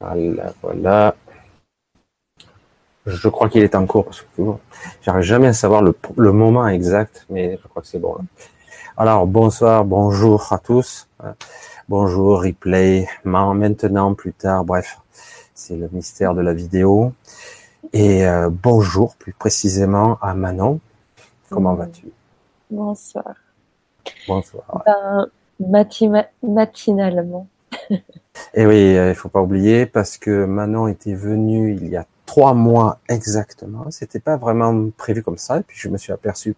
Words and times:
Voilà, 0.00 0.52
voilà. 0.62 1.14
Je 3.06 3.28
crois 3.28 3.48
qu'il 3.48 3.62
est 3.62 3.74
en 3.74 3.86
cours 3.86 4.06
parce 4.06 4.22
que 4.22 4.42
j'arrive 5.02 5.24
jamais 5.24 5.48
à 5.48 5.52
savoir 5.52 5.82
le, 5.82 6.32
moment 6.32 6.66
exact, 6.66 7.26
mais 7.28 7.58
je 7.62 7.68
crois 7.68 7.82
que 7.82 7.88
c'est 7.88 7.98
bon. 7.98 8.16
Alors 8.96 9.26
bonsoir, 9.26 9.84
bonjour 9.84 10.52
à 10.52 10.58
tous. 10.58 11.06
Bonjour, 11.88 12.42
replay, 12.42 13.06
maintenant, 13.24 14.14
plus 14.14 14.32
tard, 14.32 14.64
bref, 14.64 15.00
c'est 15.54 15.76
le 15.76 15.88
mystère 15.92 16.34
de 16.34 16.40
la 16.40 16.54
vidéo. 16.54 17.12
Et 17.92 18.26
euh, 18.26 18.48
bonjour 18.50 19.16
plus 19.16 19.34
précisément 19.34 20.18
à 20.22 20.32
Manon. 20.32 20.80
Comment 21.50 21.74
vas-tu? 21.74 22.06
Bonsoir. 22.70 23.34
Bonsoir. 24.26 24.82
Ben, 24.86 25.26
matinalement. 26.42 27.46
Et 28.54 28.66
oui, 28.66 28.96
euh, 28.96 29.10
il 29.10 29.14
faut 29.14 29.28
pas 29.28 29.40
oublier 29.40 29.86
parce 29.86 30.16
que 30.16 30.44
Manon 30.44 30.88
était 30.88 31.14
venue 31.14 31.74
il 31.74 31.88
y 31.88 31.96
a 31.96 32.06
trois 32.26 32.54
mois 32.54 32.98
exactement. 33.08 33.90
C'était 33.90 34.20
pas 34.20 34.36
vraiment 34.36 34.90
prévu 34.96 35.22
comme 35.22 35.38
ça. 35.38 35.58
Et 35.58 35.62
puis 35.62 35.78
je 35.78 35.88
me 35.88 35.98
suis 35.98 36.12
aperçu 36.12 36.54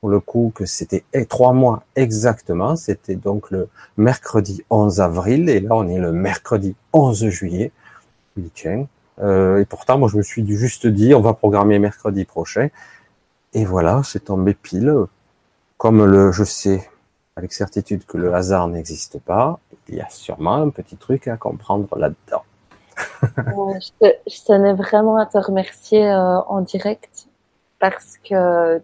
pour 0.00 0.10
le 0.10 0.20
coup 0.20 0.52
que 0.54 0.66
c'était 0.66 1.04
trois 1.28 1.52
mois 1.52 1.84
exactement. 1.96 2.76
C'était 2.76 3.16
donc 3.16 3.50
le 3.50 3.68
mercredi 3.96 4.64
11 4.70 5.00
avril 5.00 5.48
et 5.48 5.60
là 5.60 5.74
on 5.74 5.88
est 5.88 5.98
le 5.98 6.12
mercredi 6.12 6.74
11 6.92 7.28
juillet. 7.28 7.72
Tiens. 8.54 8.86
Euh, 9.20 9.60
et 9.60 9.64
pourtant, 9.66 9.98
moi 9.98 10.08
je 10.08 10.16
me 10.16 10.22
suis 10.22 10.46
juste 10.56 10.86
dit 10.86 11.14
on 11.14 11.20
va 11.20 11.34
programmer 11.34 11.78
mercredi 11.78 12.24
prochain. 12.24 12.68
Et 13.52 13.64
voilà, 13.64 14.02
c'est 14.04 14.26
tombé 14.26 14.54
pile. 14.54 14.94
Comme 15.76 16.04
le, 16.04 16.30
je 16.30 16.44
sais 16.44 16.88
avec 17.36 17.52
certitude 17.52 18.04
que 18.04 18.18
le 18.18 18.34
hasard 18.34 18.68
n'existe 18.68 19.18
pas, 19.18 19.58
il 19.90 19.96
y 19.96 20.00
a 20.00 20.08
sûrement 20.08 20.54
un 20.54 20.70
petit 20.70 20.96
truc 20.96 21.28
à 21.28 21.36
comprendre 21.36 21.88
là-dedans. 21.98 22.42
je, 23.36 24.44
tenais 24.46 24.72
vraiment 24.72 25.16
à 25.16 25.26
te 25.26 25.38
remercier 25.38 26.08
euh, 26.08 26.40
en 26.42 26.60
direct 26.60 27.26
parce 27.78 28.18
que 28.18 28.80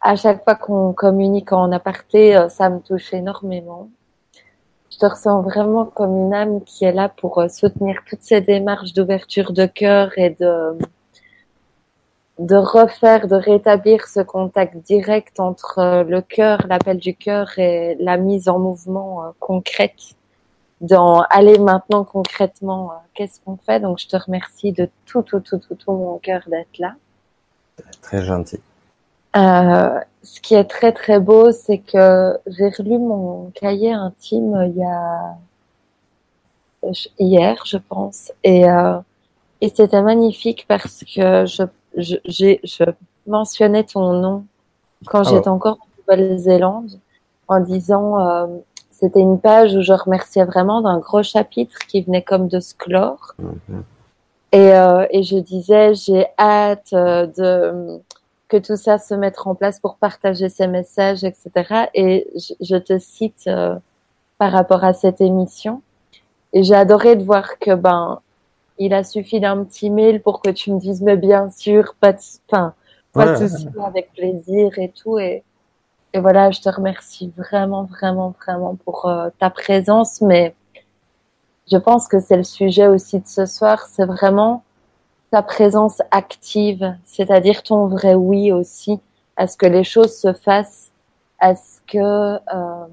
à 0.00 0.16
chaque 0.16 0.44
fois 0.44 0.54
qu'on 0.54 0.92
communique 0.92 1.52
en 1.52 1.72
aparté, 1.72 2.36
euh, 2.36 2.48
ça 2.48 2.70
me 2.70 2.80
touche 2.80 3.12
énormément. 3.12 3.88
Je 4.90 4.98
te 4.98 5.06
ressens 5.06 5.42
vraiment 5.42 5.84
comme 5.84 6.16
une 6.16 6.34
âme 6.34 6.62
qui 6.62 6.84
est 6.84 6.92
là 6.92 7.08
pour 7.08 7.38
euh, 7.38 7.48
soutenir 7.48 8.00
toutes 8.08 8.22
ces 8.22 8.40
démarches 8.40 8.94
d'ouverture 8.94 9.52
de 9.52 9.66
cœur 9.66 10.12
et 10.16 10.30
de 10.30 10.78
de 12.38 12.56
refaire, 12.56 13.26
de 13.26 13.34
rétablir 13.34 14.06
ce 14.06 14.20
contact 14.20 14.76
direct 14.76 15.40
entre 15.40 16.04
le 16.06 16.20
cœur, 16.20 16.64
l'appel 16.68 16.98
du 16.98 17.14
cœur 17.14 17.58
et 17.58 17.96
la 18.00 18.16
mise 18.16 18.48
en 18.48 18.58
mouvement 18.58 19.34
concrète 19.40 20.14
dans 20.80 21.22
aller 21.30 21.58
maintenant 21.58 22.04
concrètement, 22.04 22.92
euh, 22.92 22.94
qu'est-ce 23.14 23.40
qu'on 23.44 23.56
fait? 23.56 23.80
Donc, 23.80 23.98
je 23.98 24.06
te 24.06 24.16
remercie 24.16 24.72
de 24.72 24.88
tout, 25.06 25.22
tout, 25.22 25.40
tout, 25.40 25.58
tout, 25.58 25.74
tout 25.74 25.92
mon 25.92 26.18
cœur 26.18 26.42
d'être 26.46 26.78
là. 26.78 26.94
Très 28.02 28.22
gentil. 28.22 28.60
Euh, 29.36 30.00
ce 30.22 30.40
qui 30.40 30.54
est 30.54 30.64
très, 30.64 30.92
très 30.92 31.20
beau, 31.20 31.52
c'est 31.52 31.78
que 31.78 32.38
j'ai 32.46 32.68
relu 32.68 32.98
mon 32.98 33.50
cahier 33.54 33.92
intime 33.92 34.64
il 34.68 34.76
y 34.76 34.84
a 34.84 35.36
hier, 37.18 37.62
je 37.66 37.76
pense, 37.76 38.32
et 38.44 38.68
euh, 38.68 38.98
et 39.60 39.68
c'était 39.74 40.02
magnifique 40.02 40.64
parce 40.68 41.02
que 41.02 41.44
je 41.44 41.64
je, 41.98 42.16
je 42.24 42.84
mentionnais 43.26 43.84
ton 43.84 44.12
nom 44.14 44.44
quand 45.06 45.20
ah 45.20 45.30
j'étais 45.30 45.48
encore 45.48 45.78
en 45.80 45.86
Nouvelle-Zélande 45.98 46.98
en 47.46 47.60
disant 47.60 48.20
euh, 48.20 48.46
c'était 48.90 49.20
une 49.20 49.40
page 49.40 49.74
où 49.74 49.82
je 49.82 49.92
remerciais 49.92 50.44
vraiment 50.44 50.82
d'un 50.82 50.98
gros 50.98 51.22
chapitre 51.22 51.78
qui 51.86 52.02
venait 52.02 52.22
comme 52.22 52.48
de 52.48 52.58
se 52.60 52.74
clore. 52.74 53.34
Mhm. 53.38 53.84
Et, 54.50 54.72
euh, 54.72 55.06
et, 55.10 55.22
je 55.22 55.36
disais, 55.36 55.94
j'ai 55.94 56.26
hâte 56.38 56.92
euh, 56.94 57.26
de 57.26 58.00
que 58.48 58.56
tout 58.56 58.76
ça 58.76 58.96
se 58.96 59.12
mette 59.12 59.36
en 59.44 59.54
place 59.54 59.78
pour 59.78 59.96
partager 59.96 60.48
ces 60.48 60.66
messages, 60.66 61.22
etc. 61.22 61.88
Et 61.92 62.26
je, 62.34 62.54
je 62.62 62.76
te 62.76 62.98
cite 62.98 63.44
euh, 63.46 63.76
par 64.38 64.52
rapport 64.52 64.84
à 64.84 64.94
cette 64.94 65.20
émission. 65.20 65.82
Et 66.54 66.62
j'ai 66.62 66.74
adoré 66.74 67.14
de 67.14 67.22
voir 67.22 67.58
que 67.58 67.74
ben 67.74 68.20
il 68.78 68.94
a 68.94 69.04
suffi 69.04 69.40
d'un 69.40 69.64
petit 69.64 69.90
mail 69.90 70.22
pour 70.22 70.40
que 70.40 70.50
tu 70.50 70.72
me 70.72 70.78
dises 70.78 71.02
mais 71.02 71.16
bien 71.16 71.50
sûr, 71.50 71.94
pas 72.00 72.12
de, 72.12 72.18
enfin, 72.48 72.74
pas 73.12 73.38
de 73.38 73.48
souci, 73.48 73.68
avec 73.84 74.12
plaisir 74.12 74.78
et 74.78 74.90
tout. 74.90 75.18
Et, 75.18 75.42
et 76.14 76.20
voilà, 76.20 76.50
je 76.50 76.60
te 76.60 76.68
remercie 76.68 77.32
vraiment, 77.36 77.84
vraiment, 77.84 78.34
vraiment 78.44 78.76
pour 78.84 79.06
euh, 79.06 79.28
ta 79.38 79.50
présence. 79.50 80.20
Mais 80.20 80.54
je 81.70 81.76
pense 81.76 82.08
que 82.08 82.20
c'est 82.20 82.36
le 82.36 82.44
sujet 82.44 82.86
aussi 82.86 83.20
de 83.20 83.26
ce 83.26 83.46
soir. 83.46 83.86
C'est 83.88 84.06
vraiment 84.06 84.62
ta 85.30 85.42
présence 85.42 86.00
active, 86.10 86.96
c'est-à-dire 87.04 87.62
ton 87.62 87.86
vrai 87.86 88.14
oui 88.14 88.52
aussi, 88.52 89.00
à 89.36 89.46
ce 89.46 89.56
que 89.56 89.66
les 89.66 89.84
choses 89.84 90.16
se 90.16 90.32
fassent, 90.32 90.90
à 91.38 91.54
ce 91.54 91.80
que 91.86 91.98
euh, 91.98 92.86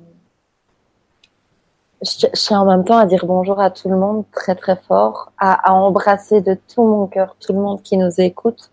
je, 2.02 2.28
je 2.34 2.54
en 2.54 2.66
même 2.66 2.84
temps 2.84 2.98
à 2.98 3.06
dire 3.06 3.26
bonjour 3.26 3.60
à 3.60 3.70
tout 3.70 3.90
le 3.90 3.98
monde 3.98 4.26
très 4.32 4.56
très 4.56 4.76
fort, 4.76 5.32
à, 5.38 5.70
à 5.70 5.74
embrasser 5.74 6.42
de 6.42 6.58
tout 6.74 6.84
mon 6.84 7.08
cœur 7.08 7.36
tout 7.40 7.54
le 7.54 7.60
monde 7.60 7.82
qui 7.82 7.98
nous 7.98 8.20
écoute, 8.20 8.72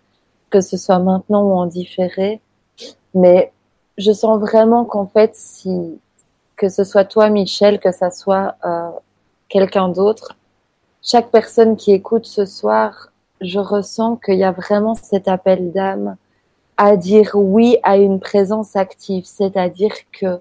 que 0.50 0.60
ce 0.60 0.76
soit 0.76 0.98
maintenant 0.98 1.42
ou 1.42 1.52
en 1.54 1.66
différé. 1.66 2.40
Mais 3.14 3.52
je 3.98 4.12
sens 4.12 4.40
vraiment 4.40 4.84
qu'en 4.84 5.06
fait, 5.06 5.34
si 5.34 5.98
que 6.56 6.68
ce 6.68 6.84
soit 6.84 7.04
toi, 7.04 7.28
Michel, 7.28 7.80
que 7.80 7.90
ça 7.90 8.10
soit 8.10 8.54
euh, 8.64 8.90
quelqu'un 9.48 9.88
d'autre, 9.88 10.36
chaque 11.02 11.30
personne 11.30 11.76
qui 11.76 11.92
écoute 11.92 12.26
ce 12.26 12.46
soir, 12.46 13.08
je 13.40 13.58
ressens 13.58 14.16
qu'il 14.16 14.38
y 14.38 14.44
a 14.44 14.52
vraiment 14.52 14.94
cet 14.94 15.26
appel 15.26 15.72
d'âme 15.72 16.16
à 16.76 16.96
dire 16.96 17.32
oui 17.34 17.78
à 17.82 17.96
une 17.96 18.20
présence 18.20 18.76
active, 18.76 19.24
c'est-à-dire 19.26 19.92
que 20.12 20.40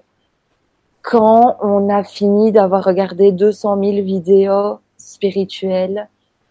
quand 1.02 1.56
on 1.60 1.88
a 1.88 2.04
fini 2.04 2.52
d'avoir 2.52 2.84
regardé 2.84 3.32
200 3.32 3.78
000 3.78 3.90
vidéos 4.02 4.78
spirituelles, 4.96 6.08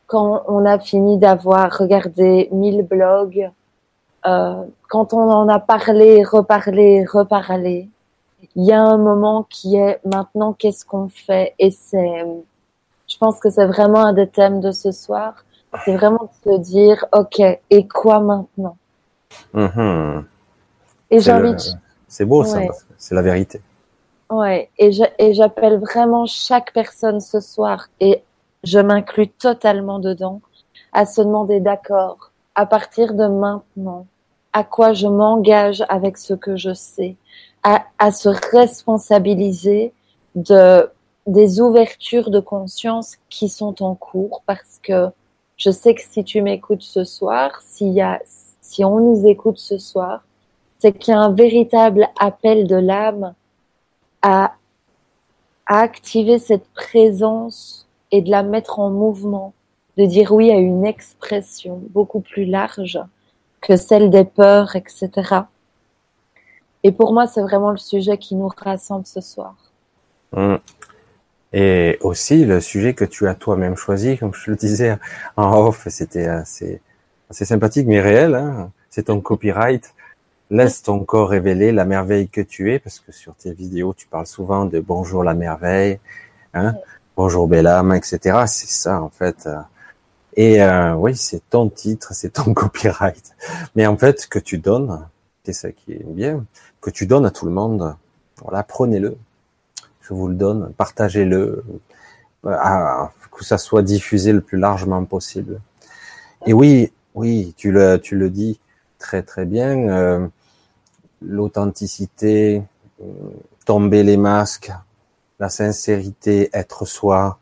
quand 0.07 0.43
on 0.47 0.65
a 0.65 0.77
fini 0.77 1.17
d'avoir 1.17 1.77
regardé 1.77 2.49
1000 2.51 2.83
blogs, 2.83 3.49
euh, 4.25 4.63
quand 4.89 5.13
on 5.13 5.31
en 5.31 5.47
a 5.47 5.59
parlé, 5.59 6.23
reparlé, 6.23 7.05
reparlé, 7.05 7.89
il 8.55 8.65
y 8.65 8.73
a 8.73 8.81
un 8.81 8.97
moment 8.97 9.47
qui 9.49 9.77
est 9.77 9.99
maintenant 10.03 10.51
qu'est-ce 10.51 10.85
qu'on 10.85 11.07
fait? 11.07 11.55
Et 11.57 11.71
c'est, 11.71 12.25
je 13.07 13.17
pense 13.17 13.39
que 13.39 13.49
c'est 13.49 13.65
vraiment 13.65 14.05
un 14.05 14.13
des 14.13 14.27
thèmes 14.27 14.59
de 14.59 14.71
ce 14.71 14.91
soir, 14.91 15.45
c'est 15.85 15.95
vraiment 15.95 16.29
de 16.45 16.51
se 16.51 16.57
dire 16.59 17.05
ok 17.13 17.41
et 17.69 17.87
quoi 17.87 18.19
maintenant? 18.19 18.75
Mm-hmm. 19.53 20.23
Et 21.11 21.19
j'invite. 21.21 21.73
C'est 22.09 22.25
beau 22.25 22.43
ça, 22.43 22.59
c'est 22.97 23.15
la 23.15 23.21
vérité. 23.21 23.61
Ouais, 24.31 24.69
et 24.77 25.33
j'appelle 25.33 25.77
vraiment 25.79 26.25
chaque 26.25 26.73
personne 26.73 27.19
ce 27.19 27.41
soir 27.41 27.87
et 27.99 28.23
je 28.63 28.79
m'inclus 28.79 29.27
totalement 29.27 29.99
dedans 29.99 30.41
à 30.93 31.05
se 31.05 31.21
demander 31.21 31.59
d'accord 31.59 32.31
à 32.55 32.65
partir 32.65 33.13
de 33.13 33.27
maintenant 33.27 34.05
à 34.53 34.63
quoi 34.63 34.93
je 34.93 35.07
m'engage 35.07 35.83
avec 35.89 36.17
ce 36.17 36.33
que 36.33 36.55
je 36.55 36.73
sais, 36.73 37.15
à, 37.63 38.11
se 38.11 38.29
responsabiliser 38.29 39.93
de 40.35 40.89
des 41.27 41.61
ouvertures 41.61 42.31
de 42.31 42.39
conscience 42.39 43.17
qui 43.29 43.47
sont 43.47 43.83
en 43.83 43.93
cours 43.93 44.41
parce 44.47 44.79
que 44.81 45.09
je 45.55 45.69
sais 45.69 45.93
que 45.93 46.01
si 46.01 46.23
tu 46.23 46.41
m'écoutes 46.41 46.81
ce 46.81 47.03
soir, 47.03 47.61
y 47.79 48.01
a, 48.01 48.19
si 48.61 48.83
on 48.83 48.99
nous 48.99 49.27
écoute 49.27 49.59
ce 49.59 49.77
soir, 49.77 50.23
c'est 50.79 50.93
qu'il 50.93 51.13
y 51.13 51.15
a 51.15 51.19
un 51.19 51.31
véritable 51.31 52.07
appel 52.19 52.65
de 52.65 52.75
l'âme 52.75 53.35
à, 54.21 54.55
à 55.65 55.79
activer 55.79 56.39
cette 56.39 56.67
présence 56.73 57.87
et 58.11 58.21
de 58.21 58.29
la 58.29 58.43
mettre 58.43 58.79
en 58.79 58.89
mouvement, 58.89 59.53
de 59.97 60.05
dire 60.05 60.31
oui 60.31 60.51
à 60.51 60.57
une 60.57 60.85
expression 60.85 61.81
beaucoup 61.89 62.21
plus 62.21 62.45
large 62.45 62.99
que 63.61 63.75
celle 63.75 64.09
des 64.09 64.25
peurs, 64.25 64.75
etc. 64.75 65.11
Et 66.83 66.91
pour 66.91 67.13
moi, 67.13 67.27
c'est 67.27 67.41
vraiment 67.41 67.71
le 67.71 67.77
sujet 67.77 68.17
qui 68.17 68.35
nous 68.35 68.49
rassemble 68.57 69.05
ce 69.05 69.21
soir. 69.21 69.55
Hum. 70.33 70.59
Et 71.53 71.97
aussi 72.01 72.45
le 72.45 72.61
sujet 72.61 72.93
que 72.93 73.03
tu 73.03 73.27
as 73.27 73.35
toi-même 73.35 73.75
choisi, 73.75 74.17
comme 74.17 74.33
je 74.33 74.51
le 74.51 74.55
disais 74.55 74.97
en 75.35 75.53
off, 75.67 75.87
c'était 75.89 76.27
assez, 76.27 76.81
assez 77.29 77.43
sympathique 77.43 77.87
mais 77.87 77.99
réel. 77.99 78.35
Hein 78.35 78.71
c'est 78.91 79.03
ton 79.03 79.19
copyright. 79.21 79.95
Laisse 80.51 80.83
ton 80.83 81.05
corps 81.05 81.29
révéler 81.29 81.71
la 81.71 81.85
merveille 81.85 82.27
que 82.27 82.41
tu 82.41 82.73
es, 82.73 82.79
parce 82.79 82.99
que 82.99 83.13
sur 83.13 83.33
tes 83.35 83.53
vidéos, 83.53 83.93
tu 83.93 84.05
parles 84.07 84.27
souvent 84.27 84.65
de 84.65 84.81
bonjour 84.81 85.23
la 85.23 85.33
merveille, 85.33 85.97
hein, 86.53 86.75
bonjour 87.15 87.47
belle 87.47 87.67
âme, 87.67 87.93
etc. 87.93 88.43
C'est 88.47 88.67
ça 88.67 89.01
en 89.01 89.07
fait. 89.07 89.47
Et 90.35 90.61
euh, 90.61 90.93
oui, 90.95 91.15
c'est 91.15 91.41
ton 91.49 91.69
titre, 91.69 92.09
c'est 92.13 92.33
ton 92.33 92.53
copyright. 92.53 93.33
Mais 93.77 93.87
en 93.87 93.95
fait, 93.95 94.27
que 94.27 94.39
tu 94.39 94.57
donnes, 94.57 95.07
c'est 95.45 95.53
ça 95.53 95.71
qui 95.71 95.93
est 95.93 96.03
bien, 96.05 96.45
que 96.81 96.89
tu 96.89 97.05
donnes 97.05 97.25
à 97.25 97.31
tout 97.31 97.45
le 97.45 97.53
monde. 97.53 97.95
Voilà, 98.43 98.63
prenez-le. 98.63 99.15
Je 100.01 100.13
vous 100.13 100.27
le 100.27 100.35
donne, 100.35 100.73
partagez-le. 100.73 101.63
que 102.43 103.45
ça 103.45 103.57
soit 103.57 103.83
diffusé 103.83 104.33
le 104.33 104.41
plus 104.41 104.57
largement 104.57 105.05
possible. 105.05 105.61
Et 106.45 106.51
oui, 106.51 106.91
oui, 107.15 107.53
tu 107.55 107.71
le, 107.71 107.99
tu 107.99 108.17
le 108.17 108.29
dis 108.29 108.59
très 108.99 109.23
très 109.23 109.45
bien. 109.45 109.87
Euh, 109.87 110.27
L'authenticité, 111.21 112.63
euh, 113.01 113.05
tomber 113.65 114.03
les 114.03 114.17
masques, 114.17 114.71
la 115.39 115.49
sincérité, 115.49 116.49
être 116.53 116.85
soi, 116.85 117.39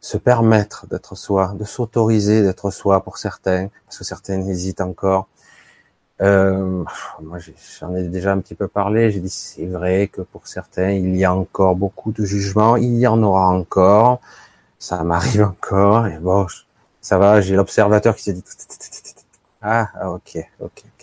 se 0.00 0.16
permettre 0.16 0.86
d'être 0.86 1.14
soi, 1.14 1.54
de 1.58 1.64
s'autoriser 1.64 2.42
d'être 2.42 2.70
soi 2.70 3.02
pour 3.02 3.18
certains, 3.18 3.68
parce 3.86 3.98
que 3.98 4.04
certains 4.04 4.40
hésitent 4.46 4.80
encore. 4.80 5.28
Euh, 6.20 6.84
moi, 7.22 7.38
j'en 7.80 7.94
ai 7.94 8.02
déjà 8.04 8.32
un 8.32 8.40
petit 8.40 8.54
peu 8.54 8.68
parlé. 8.68 9.10
J'ai 9.10 9.20
dit 9.20 9.30
c'est 9.30 9.66
vrai 9.66 10.08
que 10.08 10.22
pour 10.22 10.46
certains, 10.46 10.90
il 10.90 11.16
y 11.16 11.24
a 11.24 11.34
encore 11.34 11.76
beaucoup 11.76 12.12
de 12.12 12.24
jugements. 12.24 12.76
Il 12.76 12.98
y 12.98 13.06
en 13.06 13.22
aura 13.22 13.48
encore. 13.48 14.20
Ça 14.78 15.02
m'arrive 15.04 15.42
encore. 15.42 16.06
Et 16.08 16.18
bon, 16.18 16.46
ça 17.00 17.18
va. 17.18 17.40
J'ai 17.40 17.56
l'observateur 17.56 18.16
qui 18.16 18.24
s'est 18.24 18.32
dit 18.32 18.44
ah, 19.62 19.88
ok, 20.14 20.38
ok, 20.60 20.84
ok. 20.84 20.97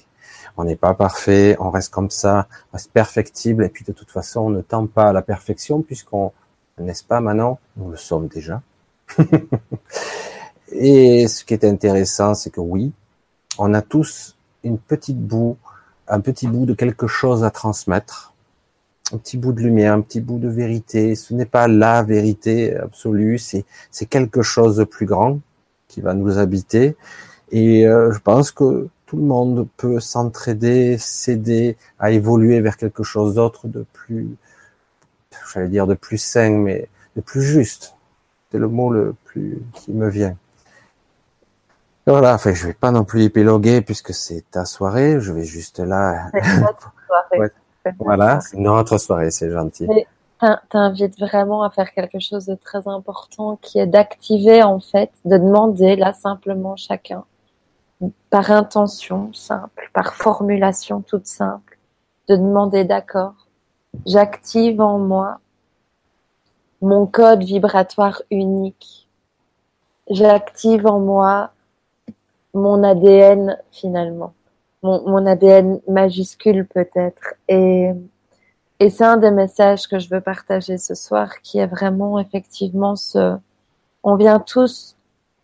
On 0.57 0.63
n'est 0.63 0.75
pas 0.75 0.94
parfait. 0.94 1.56
On 1.60 1.69
reste 1.69 1.94
comme 1.94 2.10
ça, 2.10 2.48
on 2.72 2.78
reste 2.78 2.92
perfectible. 2.92 3.66
Et 3.66 3.69
puis 3.69 3.84
de 3.84 3.92
toute 3.92 4.12
façon, 4.12 4.42
on 4.42 4.50
ne 4.50 4.62
tend 4.62 4.88
pas 4.88 5.10
à 5.10 5.13
la 5.13 5.22
perfection 5.22 5.81
puisqu'on, 5.81 6.31
n'est-ce 6.80 7.04
pas, 7.04 7.19
maintenant, 7.19 7.60
nous 7.78 7.92
le 7.92 7.98
sommes 7.98 8.28
déjà. 8.28 8.62
et 10.72 11.28
ce 11.28 11.44
qui 11.44 11.54
est 11.54 11.66
intéressant, 11.66 12.34
c'est 12.34 12.50
que 12.50 12.62
oui, 12.62 12.92
on 13.57 13.74
a 13.74 13.81
tous 13.81 14.36
une 14.63 14.78
petite 14.78 15.19
bout, 15.19 15.57
un 16.07 16.19
petit 16.19 16.48
bout 16.48 16.66
de 16.66 16.74
quelque 16.74 17.07
chose 17.07 17.44
à 17.44 17.52
transmettre, 17.52 18.34
un 19.13 19.18
petit 19.18 19.38
bout 19.38 19.54
de 19.54 19.62
lumière, 19.62 19.94
un 19.94 20.02
petit 20.02 20.22
bout 20.22 20.40
de 20.40 20.50
vérité. 20.50 21.16
Ce 21.16 21.34
n'est 21.34 21.46
pas 21.46 21.68
la 21.68 22.02
vérité 22.04 22.75
absolue, 22.75 23.38
c'est 23.38 23.66
c'est 23.92 24.07
quelque 24.07 24.42
chose 24.42 24.78
de 24.78 24.84
plus 24.84 25.06
grand 25.06 25.40
qui 25.88 26.02
va 26.02 26.13
nous 26.13 26.38
habiter. 26.38 26.96
Et 27.52 27.88
euh, 27.88 28.12
je 28.12 28.19
pense 28.19 28.52
que 28.52 28.90
tout 29.06 29.18
le 29.18 29.24
monde 29.24 29.68
peut 29.78 30.00
s'entraider, 30.00 30.98
s'aider 30.98 31.78
à 32.00 32.12
évoluer 32.12 32.62
vers 32.62 32.78
quelque 32.78 33.04
chose 33.04 33.36
d'autre 33.36 33.68
de 33.68 33.86
plus, 33.94 34.36
j'allais 35.54 35.68
dire 35.68 35.88
de 35.88 35.94
plus 35.94 36.18
sain, 36.18 36.52
mais 36.52 36.90
de 37.16 37.22
plus 37.22 37.44
juste. 37.44 37.96
C'est 38.52 38.57
le 38.57 38.68
mot 38.68 38.92
le 38.92 39.16
plus 39.25 39.62
qui 39.74 39.92
me 39.92 40.10
vient. 40.10 40.36
Voilà, 42.07 42.36
enfin, 42.36 42.54
je 42.54 42.68
vais 42.68 42.74
pas 42.74 42.92
non 42.92 43.04
plus 43.04 43.24
épiloguer 43.24 43.81
puisque 43.81 44.13
c'est 44.13 44.44
ta 44.52 44.66
soirée. 44.66 45.19
Je 45.19 45.34
vais 45.34 45.44
juste 45.44 45.80
là. 45.80 46.30
soirée. 47.07 47.52
Voilà, 48.00 48.40
c'est 48.42 48.57
notre 48.57 48.98
soirée, 48.98 49.31
c'est 49.31 49.52
gentil. 49.52 49.88
T'invites 50.69 51.19
vraiment 51.19 51.63
à 51.63 51.69
faire 51.72 51.92
quelque 51.92 52.19
chose 52.19 52.46
de 52.46 52.56
très 52.56 52.88
important 52.88 53.57
qui 53.62 53.80
est 53.80 53.88
d'activer 53.88 54.62
en 54.63 54.80
fait, 54.80 55.12
de 55.24 55.38
demander 55.38 55.96
là 55.96 56.13
simplement 56.13 56.75
chacun, 56.75 57.24
par 58.30 58.51
intention 58.51 59.31
simple, 59.33 59.89
par 59.94 60.15
formulation 60.15 61.01
toute 61.01 61.27
simple, 61.27 61.77
de 62.27 62.36
demander 62.36 62.83
d'accord. 62.83 63.47
J'active 64.06 64.81
en 64.81 65.00
moi 65.00 65.39
mon 66.81 67.06
code 67.06 67.44
vibratoire 67.44 68.21
unique. 68.30 69.07
J'active 70.09 70.86
en 70.86 71.00
moi 71.00 71.51
mon 72.53 72.83
ADN 72.83 73.57
finalement, 73.71 74.33
mon, 74.81 75.25
ADN 75.25 75.81
majuscule 75.88 76.65
peut-être. 76.65 77.33
Et, 77.50 77.92
et 78.80 78.89
c'est 78.89 79.03
un 79.03 79.18
des 79.18 79.31
messages 79.31 79.88
que 79.88 80.00
je 80.00 80.09
veux 80.09 80.21
partager 80.21 80.77
ce 80.77 80.95
soir, 80.95 81.42
qui 81.42 81.59
est 81.59 81.68
vraiment 81.68 82.19
effectivement 82.19 82.95
ce, 82.95 83.38
on 84.03 84.15
vient 84.15 84.39
tous 84.39 84.95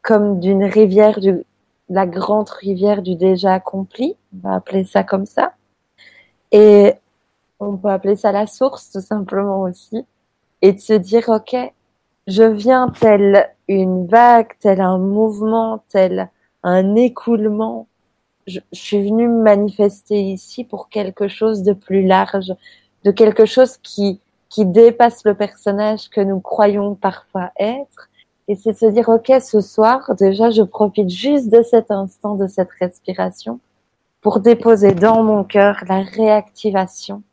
comme 0.02 0.40
d'une 0.40 0.64
rivière 0.64 1.20
du, 1.20 1.44
la 1.92 2.08
grande 2.08 2.50
rivière 2.50 3.02
du 3.02 3.16
déjà 3.16 3.54
accompli, 3.54 4.16
on 4.34 4.48
va 4.48 4.56
appeler 4.56 4.86
ça 4.86 5.04
comme 5.04 5.26
ça. 5.26 5.54
Et 6.54 6.94
on 7.60 7.76
peut 7.76 7.90
appeler 7.90 8.16
ça 8.16 8.32
la 8.32 8.48
source 8.48 8.92
tout 8.92 9.02
simplement 9.02 9.62
aussi. 9.64 10.06
Et 10.62 10.72
de 10.72 10.80
se 10.80 10.94
dire, 10.94 11.28
OK, 11.28 11.54
je 12.28 12.44
viens 12.44 12.90
tel 12.98 13.50
une 13.68 14.08
vague, 14.08 14.52
tel 14.60 14.80
un 14.80 15.00
mouvement, 15.00 15.84
tel 15.90 16.30
un 16.64 16.96
écoulement. 16.96 17.88
Je, 18.48 18.62
suis 18.72 19.02
venue 19.02 19.28
me 19.28 19.44
manifester 19.44 20.22
ici 20.22 20.64
pour 20.64 20.88
quelque 20.88 21.28
chose 21.28 21.62
de 21.62 21.74
plus 21.74 22.06
large, 22.06 22.54
de 23.04 23.12
quelque 23.12 23.46
chose 23.46 23.76
qui, 23.78 24.22
qui 24.48 24.66
dépasse 24.66 25.26
le 25.26 25.36
personnage 25.36 26.10
que 26.10 26.22
nous 26.22 26.40
croyons 26.40 26.96
parfois 26.96 27.52
être. 27.60 28.08
Et 28.52 28.56
c'est 28.56 28.74
se 28.74 28.86
dire, 28.86 29.08
OK, 29.08 29.32
ce 29.42 29.62
soir, 29.62 30.14
déjà, 30.20 30.50
je 30.50 30.62
profite 30.62 31.08
juste 31.08 31.50
de 31.50 31.62
cet 31.62 31.90
instant, 31.90 32.36
de 32.36 32.48
cette 32.48 32.68
respiration 32.82 33.62
pour 34.20 34.42
déposer 34.42 34.92
dans 34.92 35.24
mon 35.24 35.46
cœur 35.46 35.82
la 35.88 36.02
réactivation, 36.02 37.24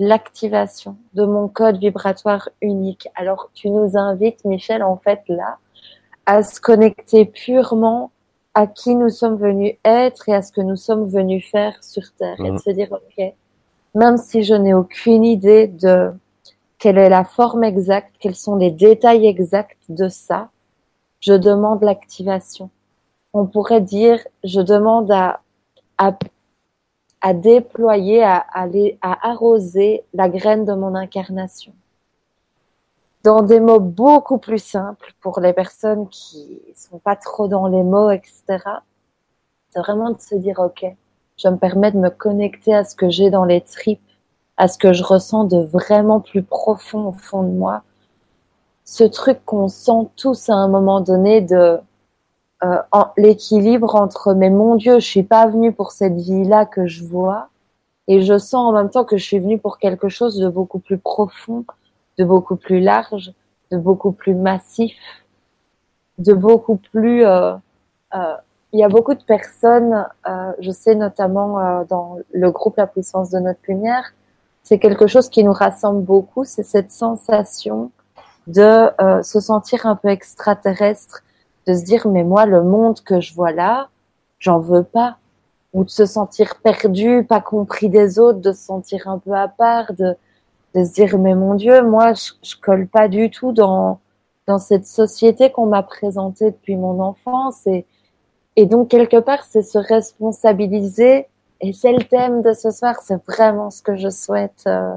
l'activation 0.00 0.96
de 1.14 1.24
mon 1.24 1.46
code 1.46 1.78
vibratoire 1.78 2.48
unique. 2.60 3.06
Alors, 3.14 3.52
tu 3.54 3.70
nous 3.70 3.96
invites, 3.96 4.44
Michel, 4.44 4.82
en 4.82 4.96
fait, 4.96 5.20
là, 5.28 5.58
à 6.26 6.42
se 6.42 6.60
connecter 6.60 7.24
purement 7.24 8.10
à 8.54 8.66
qui 8.66 8.96
nous 8.96 9.10
sommes 9.10 9.36
venus 9.36 9.74
être 9.84 10.28
et 10.28 10.34
à 10.34 10.42
ce 10.42 10.50
que 10.50 10.62
nous 10.62 10.74
sommes 10.74 11.06
venus 11.06 11.48
faire 11.48 11.76
sur 11.84 12.02
Terre. 12.18 12.40
Et 12.40 12.48
de 12.48 12.50
mhm. 12.50 12.58
se 12.58 12.70
dire, 12.70 12.90
OK, 12.90 13.24
même 13.94 14.16
si 14.16 14.42
je 14.42 14.54
n'ai 14.54 14.74
aucune 14.74 15.24
idée 15.24 15.68
de 15.68 16.10
quelle 16.78 16.98
est 16.98 17.08
la 17.08 17.24
forme 17.24 17.64
exacte, 17.64 18.14
quels 18.20 18.36
sont 18.36 18.56
les 18.56 18.70
détails 18.70 19.26
exacts 19.26 19.78
de 19.88 20.08
ça, 20.08 20.50
je 21.20 21.32
demande 21.32 21.82
l'activation. 21.82 22.70
On 23.32 23.46
pourrait 23.46 23.80
dire, 23.80 24.20
je 24.44 24.60
demande 24.60 25.10
à, 25.10 25.40
à, 25.98 26.16
à 27.20 27.34
déployer, 27.34 28.22
à, 28.22 28.36
aller, 28.36 28.98
à 29.02 29.28
arroser 29.28 30.04
la 30.14 30.28
graine 30.28 30.64
de 30.64 30.74
mon 30.74 30.94
incarnation 30.94 31.72
dans 33.24 33.42
des 33.42 33.60
mots 33.60 33.80
beaucoup 33.80 34.38
plus 34.38 34.62
simples 34.62 35.12
pour 35.20 35.40
les 35.40 35.52
personnes 35.52 36.08
qui 36.08 36.62
sont 36.74 36.98
pas 36.98 37.16
trop 37.16 37.48
dans 37.48 37.66
les 37.66 37.82
mots, 37.82 38.10
etc. 38.10 38.42
C'est 39.70 39.80
vraiment 39.80 40.10
de 40.12 40.20
se 40.20 40.34
dire, 40.34 40.58
OK, 40.60 40.86
je 41.36 41.48
me 41.48 41.56
permets 41.56 41.92
de 41.92 41.98
me 41.98 42.10
connecter 42.10 42.74
à 42.74 42.84
ce 42.84 42.94
que 42.94 43.10
j'ai 43.10 43.30
dans 43.30 43.44
les 43.44 43.60
tripes, 43.60 44.00
à 44.58 44.68
ce 44.68 44.76
que 44.76 44.92
je 44.92 45.02
ressens 45.02 45.44
de 45.44 45.58
vraiment 45.58 46.20
plus 46.20 46.42
profond 46.42 47.06
au 47.06 47.12
fond 47.12 47.42
de 47.42 47.50
moi. 47.50 47.82
Ce 48.84 49.04
truc 49.04 49.38
qu'on 49.44 49.68
sent 49.68 50.08
tous 50.16 50.50
à 50.50 50.54
un 50.54 50.68
moment 50.68 51.00
donné 51.00 51.40
de 51.40 51.78
euh, 52.64 52.78
l'équilibre 53.16 53.94
entre 53.94 54.34
mais 54.34 54.50
mon 54.50 54.74
Dieu, 54.74 54.98
je 54.98 55.06
suis 55.06 55.22
pas 55.22 55.46
venu 55.46 55.72
pour 55.72 55.92
cette 55.92 56.16
vie-là 56.16 56.66
que 56.66 56.86
je 56.86 57.04
vois, 57.04 57.48
et 58.08 58.22
je 58.22 58.36
sens 58.36 58.54
en 58.54 58.72
même 58.72 58.90
temps 58.90 59.04
que 59.04 59.16
je 59.16 59.24
suis 59.24 59.38
venu 59.38 59.58
pour 59.58 59.78
quelque 59.78 60.08
chose 60.08 60.36
de 60.36 60.48
beaucoup 60.48 60.80
plus 60.80 60.98
profond, 60.98 61.64
de 62.18 62.24
beaucoup 62.24 62.56
plus 62.56 62.80
large, 62.80 63.32
de 63.70 63.78
beaucoup 63.78 64.12
plus 64.12 64.34
massif, 64.34 64.96
de 66.18 66.34
beaucoup 66.34 66.76
plus. 66.76 67.24
Euh, 67.24 67.54
euh, 68.14 68.34
il 68.72 68.80
y 68.80 68.84
a 68.84 68.88
beaucoup 68.88 69.14
de 69.14 69.22
personnes, 69.22 70.06
euh, 70.26 70.52
je 70.60 70.70
sais 70.70 70.94
notamment 70.94 71.58
euh, 71.58 71.84
dans 71.84 72.18
le 72.32 72.50
groupe 72.50 72.76
La 72.76 72.86
puissance 72.86 73.30
de 73.30 73.38
notre 73.38 73.60
lumière, 73.66 74.12
c'est 74.68 74.78
quelque 74.78 75.06
chose 75.06 75.30
qui 75.30 75.44
nous 75.44 75.54
rassemble 75.54 76.02
beaucoup, 76.02 76.44
c'est 76.44 76.62
cette 76.62 76.92
sensation 76.92 77.90
de 78.46 78.90
euh, 79.00 79.22
se 79.22 79.40
sentir 79.40 79.86
un 79.86 79.96
peu 79.96 80.08
extraterrestre, 80.08 81.22
de 81.66 81.72
se 81.72 81.82
dire 81.84 82.06
mais 82.06 82.22
moi 82.22 82.44
le 82.44 82.62
monde 82.62 83.00
que 83.00 83.18
je 83.18 83.32
vois 83.32 83.52
là, 83.52 83.88
j'en 84.38 84.58
veux 84.58 84.82
pas, 84.82 85.16
ou 85.72 85.84
de 85.84 85.88
se 85.88 86.04
sentir 86.04 86.56
perdu, 86.62 87.24
pas 87.26 87.40
compris 87.40 87.88
des 87.88 88.18
autres, 88.18 88.40
de 88.40 88.52
se 88.52 88.62
sentir 88.62 89.08
un 89.08 89.18
peu 89.18 89.32
à 89.32 89.48
part, 89.48 89.94
de 89.94 90.14
de 90.74 90.84
se 90.84 90.92
dire 90.92 91.18
mais 91.18 91.34
mon 91.34 91.54
Dieu, 91.54 91.82
moi 91.82 92.12
je, 92.12 92.32
je 92.42 92.54
colle 92.60 92.88
pas 92.88 93.08
du 93.08 93.30
tout 93.30 93.52
dans 93.52 94.00
dans 94.46 94.58
cette 94.58 94.86
société 94.86 95.50
qu'on 95.50 95.66
m'a 95.66 95.82
présentée 95.82 96.50
depuis 96.50 96.76
mon 96.76 97.00
enfance. 97.00 97.66
Et 97.66 97.86
et 98.56 98.66
donc 98.66 98.88
quelque 98.88 99.16
part 99.16 99.44
c'est 99.48 99.62
se 99.62 99.78
responsabiliser 99.78 101.26
et 101.60 101.72
c'est 101.72 101.92
le 101.92 102.04
thème 102.04 102.42
de 102.42 102.52
ce 102.52 102.70
soir, 102.70 102.96
c'est 103.02 103.22
vraiment 103.26 103.70
ce 103.70 103.82
que 103.82 103.96
je 103.96 104.08
souhaite 104.08 104.64
euh, 104.66 104.94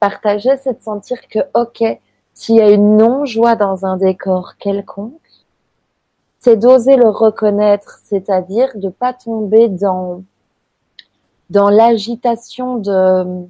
partager, 0.00 0.56
c'est 0.58 0.78
de 0.78 0.82
sentir 0.82 1.28
que 1.28 1.40
ok, 1.54 1.82
s'il 2.34 2.56
y 2.56 2.60
a 2.60 2.70
une 2.70 2.96
non-joie 2.96 3.56
dans 3.56 3.84
un 3.84 3.96
décor 3.96 4.56
quelconque, 4.58 5.12
c'est 6.38 6.56
d'oser 6.56 6.96
le 6.96 7.08
reconnaître, 7.08 7.98
c'est-à-dire 8.04 8.70
de 8.76 8.88
pas 8.88 9.12
tomber 9.12 9.68
dans 9.68 10.22
dans 11.50 11.70
l'agitation 11.70 12.76
de 12.76 13.46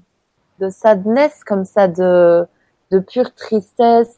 de 0.59 0.71
sadness 0.71 1.45
comme 1.45 1.65
ça, 1.65 1.89
de, 1.89 2.47
de 2.91 2.99
pure 2.99 3.35
tristesse, 3.35 4.17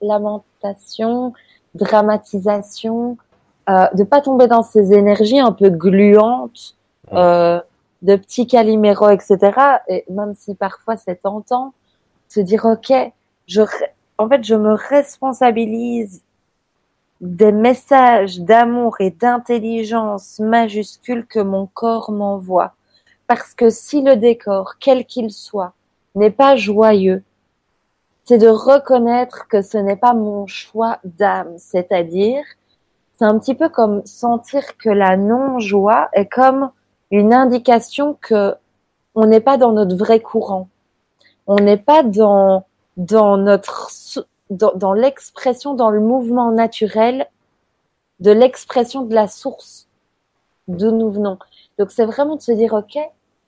lamentation, 0.00 1.32
dramatisation, 1.74 3.16
euh, 3.70 3.86
de 3.94 4.02
pas 4.02 4.20
tomber 4.20 4.48
dans 4.48 4.62
ces 4.62 4.92
énergies 4.92 5.38
un 5.38 5.52
peu 5.52 5.70
gluantes, 5.70 6.76
euh, 7.12 7.60
de 8.02 8.16
petits 8.16 8.46
caliméros, 8.46 9.10
etc. 9.10 9.38
Et 9.88 10.04
même 10.10 10.34
si 10.34 10.54
parfois 10.54 10.96
c'est 10.96 11.22
tentant, 11.22 11.72
se 12.28 12.40
dire 12.40 12.64
ok, 12.64 12.92
je, 13.46 13.62
en 14.18 14.28
fait, 14.28 14.42
je 14.44 14.54
me 14.54 14.74
responsabilise 14.74 16.22
des 17.20 17.52
messages 17.52 18.40
d'amour 18.40 18.96
et 19.00 19.10
d'intelligence 19.10 20.40
majuscules 20.40 21.26
que 21.26 21.40
mon 21.40 21.66
corps 21.66 22.10
m'envoie. 22.10 22.72
Parce 23.26 23.54
que 23.54 23.70
si 23.70 24.02
le 24.02 24.16
décor, 24.16 24.74
quel 24.80 25.04
qu'il 25.04 25.30
soit, 25.30 25.74
n'est 26.14 26.30
pas 26.30 26.56
joyeux, 26.56 27.22
c'est 28.24 28.38
de 28.38 28.48
reconnaître 28.48 29.48
que 29.48 29.62
ce 29.62 29.78
n'est 29.78 29.96
pas 29.96 30.14
mon 30.14 30.46
choix 30.46 30.98
d'âme. 31.04 31.54
C'est-à-dire, 31.58 32.44
c'est 33.20 33.26
un 33.26 33.38
petit 33.38 33.54
peu 33.54 33.68
comme 33.68 34.00
sentir 34.06 34.78
que 34.78 34.88
la 34.88 35.18
non-joie 35.18 36.08
est 36.14 36.24
comme 36.24 36.70
une 37.10 37.34
indication 37.34 38.16
que 38.18 38.54
on 39.14 39.26
n'est 39.26 39.42
pas 39.42 39.58
dans 39.58 39.72
notre 39.72 39.94
vrai 39.94 40.20
courant. 40.20 40.70
On 41.46 41.56
n'est 41.56 41.76
pas 41.76 42.02
dans, 42.02 42.64
dans 42.96 43.36
notre, 43.36 43.90
dans, 44.48 44.94
l'expression, 44.94 45.74
dans 45.74 45.90
le 45.90 46.00
mouvement 46.00 46.50
naturel 46.50 47.28
de 48.20 48.30
l'expression 48.30 49.02
de 49.02 49.14
la 49.14 49.28
source 49.28 49.86
d'où 50.66 50.90
nous 50.90 51.10
venons. 51.10 51.38
Donc 51.78 51.90
c'est 51.90 52.06
vraiment 52.06 52.36
de 52.36 52.40
se 52.40 52.52
dire, 52.52 52.72
OK, 52.72 52.98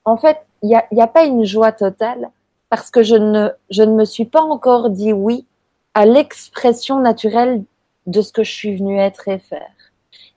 en 0.05 0.19
fait, 0.19 0.37
il 0.63 0.69
n'y 0.69 1.01
a, 1.01 1.05
a 1.05 1.07
pas 1.07 1.25
une 1.25 1.47
joie 1.47 1.73
totale 1.73 2.31
parce 2.69 2.91
que 2.91 3.03
je 3.03 3.17
ne, 3.17 3.49
je 3.71 3.85
ne 3.85 3.95
me 3.95 4.05
suis 4.05 4.27
pas 4.27 4.43
encore 4.43 4.91
dit 4.91 5.15
oui 5.15 5.47
à 5.95 6.05
l'expression 6.05 7.01
naturelle 7.01 7.65
de 8.07 8.21
ce 8.21 8.33
que 8.33 8.45
je 8.45 8.51
suis 8.51 8.77
venue 8.77 8.99
être 8.99 9.29
et 9.29 9.39
faire. 9.39 9.71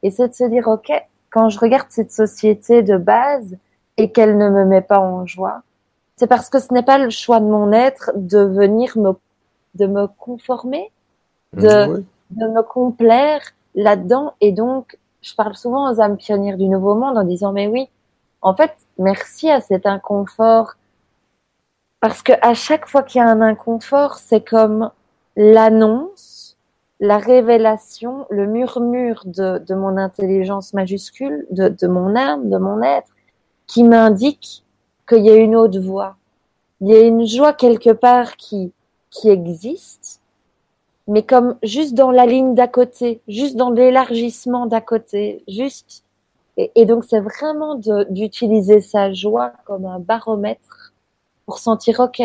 Et 0.04 0.12
c'est 0.12 0.30
de 0.30 0.34
se 0.34 0.44
dire, 0.44 0.68
OK, 0.68 0.92
quand 1.30 1.50
je 1.50 1.60
regarde 1.60 1.88
cette 1.90 2.12
société 2.12 2.84
de 2.84 2.98
base 2.98 3.58
et 3.98 4.12
qu'elle 4.12 4.38
ne 4.38 4.50
me 4.50 4.66
met 4.66 4.82
pas 4.82 5.00
en 5.00 5.26
joie, 5.26 5.64
c'est 6.16 6.28
parce 6.28 6.50
que 6.50 6.60
ce 6.60 6.74
n'est 6.74 6.84
pas 6.84 6.98
le 6.98 7.10
choix 7.10 7.40
de 7.40 7.46
mon 7.46 7.72
être 7.72 8.12
de 8.16 8.40
venir 8.40 8.98
me, 8.98 9.14
de 9.76 9.86
me 9.88 10.08
conformer, 10.08 10.92
de, 11.54 12.04
de 12.32 12.48
me 12.48 12.62
complaire 12.62 13.42
là-dedans. 13.74 14.34
Et 14.42 14.52
donc, 14.52 14.98
je 15.22 15.36
parle 15.36 15.56
souvent 15.56 15.92
aux 15.92 16.00
âmes 16.00 16.18
pionnières 16.18 16.58
du 16.58 16.68
Nouveau 16.68 16.96
Monde 16.96 17.18
en 17.18 17.24
disant, 17.24 17.52
mais 17.52 17.68
oui, 17.68 17.90
en 18.42 18.56
fait, 18.56 18.74
merci 19.00 19.50
à 19.50 19.60
cet 19.60 19.88
inconfort. 19.88 20.76
Parce 22.00 22.22
que 22.22 22.34
à 22.42 22.54
chaque 22.54 22.88
fois 22.88 23.02
qu'il 23.02 23.20
y 23.20 23.24
a 23.24 23.28
un 23.28 23.42
inconfort, 23.42 24.20
c'est 24.20 24.48
comme 24.48 24.92
l'annonce, 25.36 26.45
la 27.00 27.18
révélation, 27.18 28.26
le 28.30 28.48
murmure 28.48 29.22
de, 29.26 29.60
de 29.60 29.76
mon 29.76 29.98
intelligence 29.98 30.74
majuscule, 30.74 31.46
de, 31.52 31.68
de 31.70 31.88
mon 31.88 32.16
âme, 32.16 32.50
de 32.50 32.58
mon 32.58 32.82
être, 32.82 33.12
qui 33.68 33.84
m'indique 33.84 34.64
qu'il 35.08 35.26
y 35.26 35.30
a 35.30 35.36
une 35.36 35.56
autre 35.56 35.80
voie. 35.80 36.16
Il 36.82 36.88
y 36.90 36.96
a 36.96 37.02
une 37.02 37.26
joie 37.26 37.54
quelque 37.54 37.92
part 37.92 38.36
qui, 38.38 38.72
qui 39.10 39.30
existe, 39.30 40.22
mais 41.08 41.24
comme 41.24 41.58
juste 41.64 41.94
dans 41.94 42.12
la 42.12 42.26
ligne 42.26 42.56
d'à 42.56 42.68
côté, 42.68 43.22
juste 43.28 43.56
dans 43.56 43.70
l'élargissement 43.70 44.66
d'à 44.66 44.82
côté, 44.82 45.44
juste. 45.48 46.04
Et, 46.58 46.72
et 46.76 46.86
donc 46.86 47.04
c'est 47.04 47.20
vraiment 47.20 47.76
d'utiliser 48.10 48.82
sa 48.82 49.14
joie 49.14 49.52
comme 49.66 49.86
un 49.86 50.00
baromètre 50.00 50.94
pour 51.46 51.60
sentir 51.60 52.00
ok, 52.00 52.22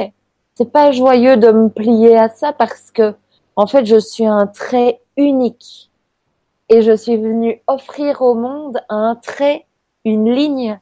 c'est 0.54 0.70
pas 0.70 0.92
joyeux 0.92 1.36
de 1.36 1.50
me 1.50 1.68
plier 1.68 2.16
à 2.16 2.28
ça 2.28 2.52
parce 2.52 2.90
que 2.90 3.14
en 3.60 3.66
fait 3.66 3.84
je 3.84 3.98
suis 3.98 4.24
un 4.24 4.46
trait 4.46 5.02
unique 5.18 5.90
et 6.70 6.80
je 6.80 6.96
suis 6.96 7.18
venu 7.18 7.62
offrir 7.66 8.22
au 8.22 8.34
monde 8.34 8.80
un 8.88 9.16
trait, 9.16 9.66
une 10.06 10.32
ligne, 10.32 10.80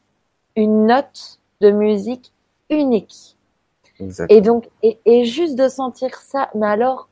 une 0.54 0.86
note 0.86 1.40
de 1.60 1.72
musique 1.72 2.32
unique. 2.70 3.36
Exactement. 3.98 4.38
Et 4.38 4.40
donc 4.40 4.68
et, 4.84 5.00
et 5.06 5.24
juste 5.24 5.56
de 5.56 5.66
sentir 5.66 6.14
ça, 6.18 6.50
mais 6.54 6.68
alors 6.68 7.08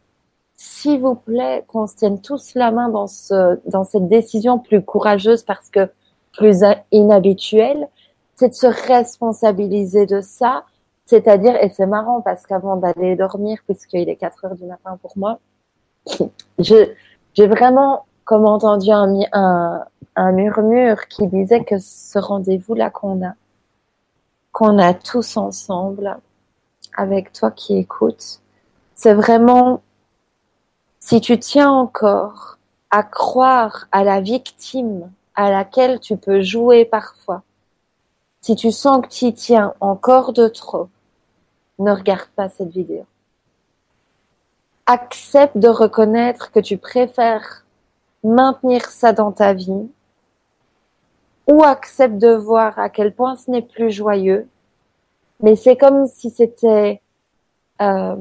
s'il 0.55 1.01
vous 1.01 1.17
plaît, 1.17 1.65
qu'on 1.67 1.89
se 1.89 1.97
tienne 1.97 2.21
tous 2.21 2.55
la 2.55 2.71
main 2.71 2.89
dans 2.89 3.09
ce, 3.09 3.59
dans 3.69 3.83
cette 3.83 4.07
décision 4.09 4.61
plus 4.61 4.85
courageuse 4.85 5.43
parce 5.43 5.69
que 5.69 5.91
plus 6.33 6.65
inhabituelle, 6.93 7.89
c'est 8.37 8.51
de 8.51 8.55
se 8.55 8.69
responsabiliser 8.69 10.07
de 10.07 10.21
ça. 10.21 10.65
C'est-à-dire, 11.07 11.57
et 11.63 11.71
c'est 11.71 11.87
marrant 11.87 12.21
parce 12.21 12.47
qu'avant 12.47 12.77
d'aller 12.77 13.17
dormir, 13.17 13.59
puisqu'il 13.67 14.09
est 14.09 14.17
4 14.17 14.45
heures 14.45 14.55
du 14.55 14.65
matin 14.65 14.99
pour 15.03 15.13
moi, 15.17 15.41
j'ai 16.59 17.47
vraiment 17.47 18.07
comme 18.25 18.47
entendu 18.47 18.91
un, 18.91 19.21
un, 19.33 19.85
un 20.17 20.33
murmure 20.33 21.07
qui 21.09 21.27
disait 21.29 21.65
que 21.65 21.79
ce 21.79 22.19
rendez-vous-là 22.19 22.91
qu'on 22.91 23.25
a, 23.25 23.35
qu'on 24.53 24.79
a 24.79 24.95
tous 24.95 25.37
ensemble, 25.37 26.19
avec 26.97 27.33
toi 27.33 27.51
qui 27.51 27.77
écoutes, 27.77 28.41
c'est 28.95 29.15
vraiment 29.15 29.83
si 30.99 31.21
tu 31.21 31.39
tiens 31.39 31.71
encore 31.71 32.59
à 32.91 33.03
croire 33.03 33.87
à 33.93 34.03
la 34.03 34.21
victime 34.21 35.11
à 35.35 35.51
laquelle 35.51 36.01
tu 36.01 36.17
peux 36.17 36.41
jouer 36.41 36.87
parfois, 36.87 37.43
si 38.41 38.57
tu 38.57 38.73
sens 38.73 39.03
que 39.03 39.09
tu 39.09 39.33
tiens 39.35 39.75
encore 39.81 40.33
de 40.33 40.49
trop, 40.49 40.89
ne 41.79 41.93
regarde 41.93 42.29
pas 42.35 42.49
cette 42.49 42.71
vidéo. 42.71 43.05
Accepte 44.87 45.57
de 45.59 45.69
reconnaître 45.69 46.53
que 46.53 46.61
tu 46.61 46.79
préfères 46.79 47.65
maintenir 48.23 48.87
ça 48.87 49.13
dans 49.13 49.33
ta 49.33 49.53
vie 49.53 49.89
ou 51.47 51.63
accepte 51.63 52.19
de 52.19 52.35
voir 52.35 52.79
à 52.79 52.89
quel 52.89 53.15
point 53.15 53.37
ce 53.37 53.51
n'est 53.51 53.63
plus 53.63 53.91
joyeux. 53.91 54.49
Mais 55.41 55.55
c'est 55.55 55.77
comme 55.77 56.07
si 56.07 56.31
c'était 56.31 57.01
euh, 57.81 58.17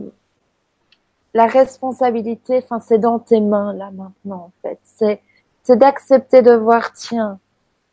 la 1.33 1.47
responsabilité, 1.47 2.61
enfin, 2.63 2.79
c'est 2.79 2.99
dans 2.99 3.19
tes 3.19 3.41
mains 3.41 3.73
là 3.73 3.91
maintenant 3.91 4.49
en 4.49 4.51
fait. 4.61 4.79
C'est 4.83 5.21
c'est 5.65 5.77
d'accepter 5.77 6.43
de 6.43 6.53
voir, 6.53 6.93
tiens, 6.93 7.39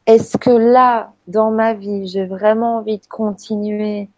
est-ce 0.04 0.36
que 0.36 0.50
là, 0.50 1.14
dans 1.26 1.50
ma 1.50 1.72
vie, 1.72 2.06
j'ai 2.06 2.26
vraiment 2.26 2.76
envie 2.76 2.98
de 2.98 3.06
continuer 3.06 4.10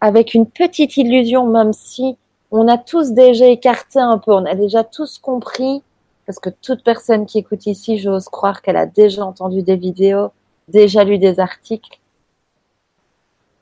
avec 0.00 0.32
une 0.32 0.46
petite 0.46 0.96
illusion, 0.96 1.44
même 1.44 1.72
si 1.72 2.16
on 2.50 2.68
a 2.68 2.78
tous 2.78 3.12
déjà 3.12 3.46
écarté 3.46 4.00
un 4.00 4.18
peu, 4.18 4.32
on 4.32 4.44
a 4.44 4.54
déjà 4.54 4.84
tous 4.84 5.18
compris, 5.18 5.82
parce 6.26 6.38
que 6.38 6.50
toute 6.50 6.84
personne 6.84 7.26
qui 7.26 7.38
écoute 7.38 7.66
ici, 7.66 7.98
j'ose 7.98 8.28
croire 8.28 8.62
qu'elle 8.62 8.76
a 8.76 8.86
déjà 8.86 9.24
entendu 9.24 9.62
des 9.62 9.76
vidéos, 9.76 10.30
déjà 10.68 11.04
lu 11.04 11.18
des 11.18 11.40
articles, 11.40 11.98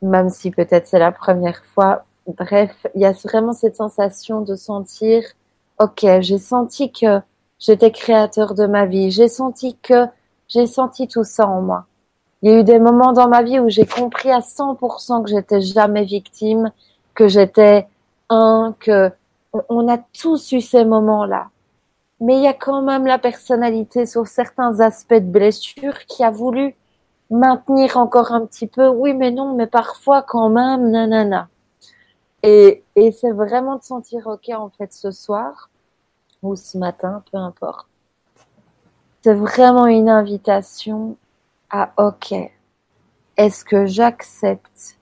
même 0.02 0.30
si 0.30 0.50
peut-être 0.50 0.86
c'est 0.86 0.98
la 0.98 1.12
première 1.12 1.64
fois, 1.74 2.04
bref, 2.26 2.86
il 2.94 3.00
y 3.00 3.06
a 3.06 3.12
vraiment 3.12 3.52
cette 3.52 3.76
sensation 3.76 4.42
de 4.42 4.54
sentir, 4.54 5.22
ok, 5.80 6.20
j'ai 6.20 6.38
senti 6.38 6.92
que 6.92 7.20
j'étais 7.58 7.90
créateur 7.90 8.54
de 8.54 8.66
ma 8.66 8.86
vie, 8.86 9.10
j'ai 9.10 9.28
senti 9.28 9.76
que 9.82 10.06
j'ai 10.48 10.66
senti 10.66 11.08
tout 11.08 11.24
ça 11.24 11.46
en 11.46 11.60
moi. 11.62 11.86
Il 12.42 12.50
y 12.50 12.54
a 12.54 12.60
eu 12.60 12.64
des 12.64 12.78
moments 12.78 13.12
dans 13.12 13.28
ma 13.28 13.42
vie 13.42 13.58
où 13.58 13.68
j'ai 13.68 13.86
compris 13.86 14.30
à 14.30 14.38
100% 14.38 15.24
que 15.24 15.30
j'étais 15.30 15.60
jamais 15.60 16.04
victime, 16.04 16.70
que 17.14 17.26
j'étais 17.28 17.86
un, 18.28 18.74
que 18.78 19.10
on 19.68 19.88
a 19.88 19.98
tous 19.98 20.52
eu 20.52 20.60
ces 20.60 20.84
moments-là. 20.84 21.48
Mais 22.20 22.36
il 22.36 22.42
y 22.42 22.48
a 22.48 22.54
quand 22.54 22.82
même 22.82 23.06
la 23.06 23.18
personnalité 23.18 24.04
sur 24.06 24.26
certains 24.26 24.80
aspects 24.80 25.14
de 25.14 25.20
blessure 25.20 25.98
qui 26.06 26.24
a 26.24 26.30
voulu 26.30 26.74
maintenir 27.30 27.96
encore 27.96 28.32
un 28.32 28.44
petit 28.44 28.66
peu. 28.66 28.88
Oui, 28.88 29.14
mais 29.14 29.30
non, 29.30 29.54
mais 29.54 29.66
parfois 29.66 30.22
quand 30.22 30.48
même, 30.50 30.90
nanana. 30.90 31.48
Et, 32.42 32.84
et 32.96 33.12
c'est 33.12 33.32
vraiment 33.32 33.76
de 33.76 33.82
sentir, 33.82 34.26
ok, 34.26 34.50
en 34.50 34.68
fait, 34.70 34.92
ce 34.92 35.10
soir 35.10 35.70
ou 36.42 36.56
ce 36.56 36.78
matin, 36.78 37.22
peu 37.30 37.38
importe. 37.38 37.88
C'est 39.22 39.34
vraiment 39.34 39.86
une 39.86 40.08
invitation 40.08 41.16
à, 41.70 41.92
ok, 41.96 42.34
est-ce 43.36 43.64
que 43.64 43.86
j'accepte 43.86 44.97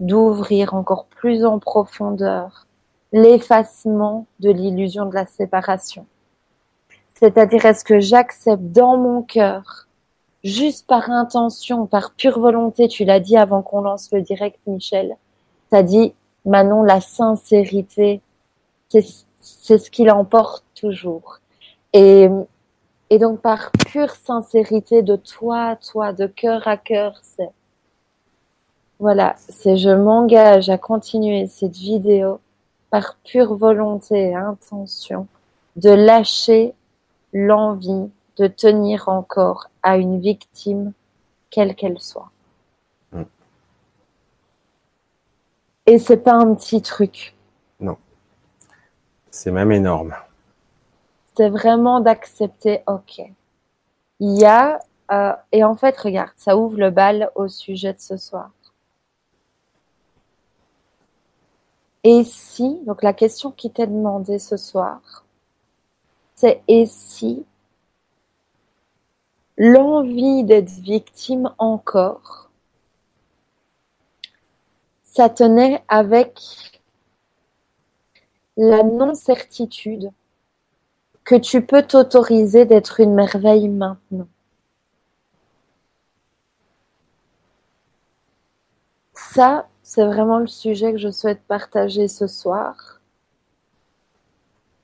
d'ouvrir 0.00 0.74
encore 0.74 1.06
plus 1.06 1.44
en 1.44 1.58
profondeur 1.58 2.66
l'effacement 3.12 4.26
de 4.40 4.50
l'illusion 4.50 5.06
de 5.06 5.14
la 5.14 5.26
séparation 5.26 6.06
C'est-à-dire, 7.14 7.64
est-ce 7.64 7.84
que 7.84 8.00
j'accepte 8.00 8.62
dans 8.62 8.96
mon 8.96 9.22
cœur, 9.22 9.88
juste 10.44 10.86
par 10.86 11.10
intention, 11.10 11.86
par 11.86 12.12
pure 12.12 12.38
volonté, 12.38 12.86
tu 12.88 13.04
l'as 13.04 13.20
dit 13.20 13.36
avant 13.36 13.62
qu'on 13.62 13.80
lance 13.80 14.10
le 14.12 14.22
direct, 14.22 14.58
Michel, 14.66 15.16
t'as 15.70 15.82
dit, 15.82 16.14
Manon, 16.44 16.82
la 16.82 17.00
sincérité, 17.00 18.20
c'est 18.88 19.78
ce 19.78 19.90
qui 19.90 20.04
l'emporte 20.04 20.64
toujours. 20.74 21.40
Et, 21.92 22.28
et 23.10 23.18
donc 23.18 23.40
par 23.40 23.70
pure 23.72 24.10
sincérité 24.10 25.02
de 25.02 25.16
toi, 25.16 25.76
toi, 25.76 26.12
de 26.12 26.26
cœur 26.26 26.68
à 26.68 26.76
cœur, 26.76 27.18
c'est 27.22 27.50
voilà, 28.98 29.34
c'est 29.38 29.76
je 29.76 29.90
m'engage 29.90 30.68
à 30.70 30.78
continuer 30.78 31.46
cette 31.46 31.76
vidéo 31.76 32.40
par 32.90 33.16
pure 33.24 33.54
volonté 33.54 34.30
et 34.30 34.34
intention 34.34 35.26
de 35.76 35.90
lâcher 35.90 36.74
l'envie 37.32 38.10
de 38.36 38.46
tenir 38.46 39.08
encore 39.08 39.68
à 39.82 39.96
une 39.98 40.20
victime, 40.20 40.92
quelle 41.50 41.74
qu'elle 41.74 42.00
soit. 42.00 42.30
Et 45.86 45.98
c'est 45.98 46.18
pas 46.18 46.34
un 46.34 46.54
petit 46.54 46.82
truc. 46.82 47.34
Non. 47.80 47.96
C'est 49.30 49.50
même 49.50 49.72
énorme. 49.72 50.14
C'est 51.34 51.48
vraiment 51.48 52.00
d'accepter, 52.00 52.82
ok. 52.86 53.22
Il 54.20 54.38
y 54.38 54.44
a, 54.44 54.80
euh, 55.10 55.32
et 55.50 55.64
en 55.64 55.76
fait, 55.76 55.96
regarde, 55.96 56.32
ça 56.36 56.58
ouvre 56.58 56.76
le 56.76 56.90
bal 56.90 57.30
au 57.36 57.48
sujet 57.48 57.94
de 57.94 58.00
ce 58.00 58.18
soir. 58.18 58.50
Et 62.10 62.24
si, 62.24 62.80
donc 62.86 63.02
la 63.02 63.12
question 63.12 63.50
qui 63.50 63.70
t'est 63.70 63.86
demandée 63.86 64.38
ce 64.38 64.56
soir, 64.56 65.26
c'est 66.34 66.62
et 66.66 66.86
si 66.86 67.44
l'envie 69.58 70.42
d'être 70.42 70.70
victime 70.70 71.52
encore, 71.58 72.48
ça 75.02 75.28
tenait 75.28 75.84
avec 75.86 76.80
la 78.56 78.82
non-certitude 78.82 80.10
que 81.24 81.34
tu 81.34 81.60
peux 81.60 81.82
t'autoriser 81.82 82.64
d'être 82.64 83.00
une 83.00 83.12
merveille 83.12 83.68
maintenant. 83.68 84.28
C'est 89.88 90.04
vraiment 90.04 90.38
le 90.38 90.46
sujet 90.46 90.92
que 90.92 90.98
je 90.98 91.10
souhaite 91.10 91.40
partager 91.48 92.08
ce 92.08 92.26
soir. 92.26 93.00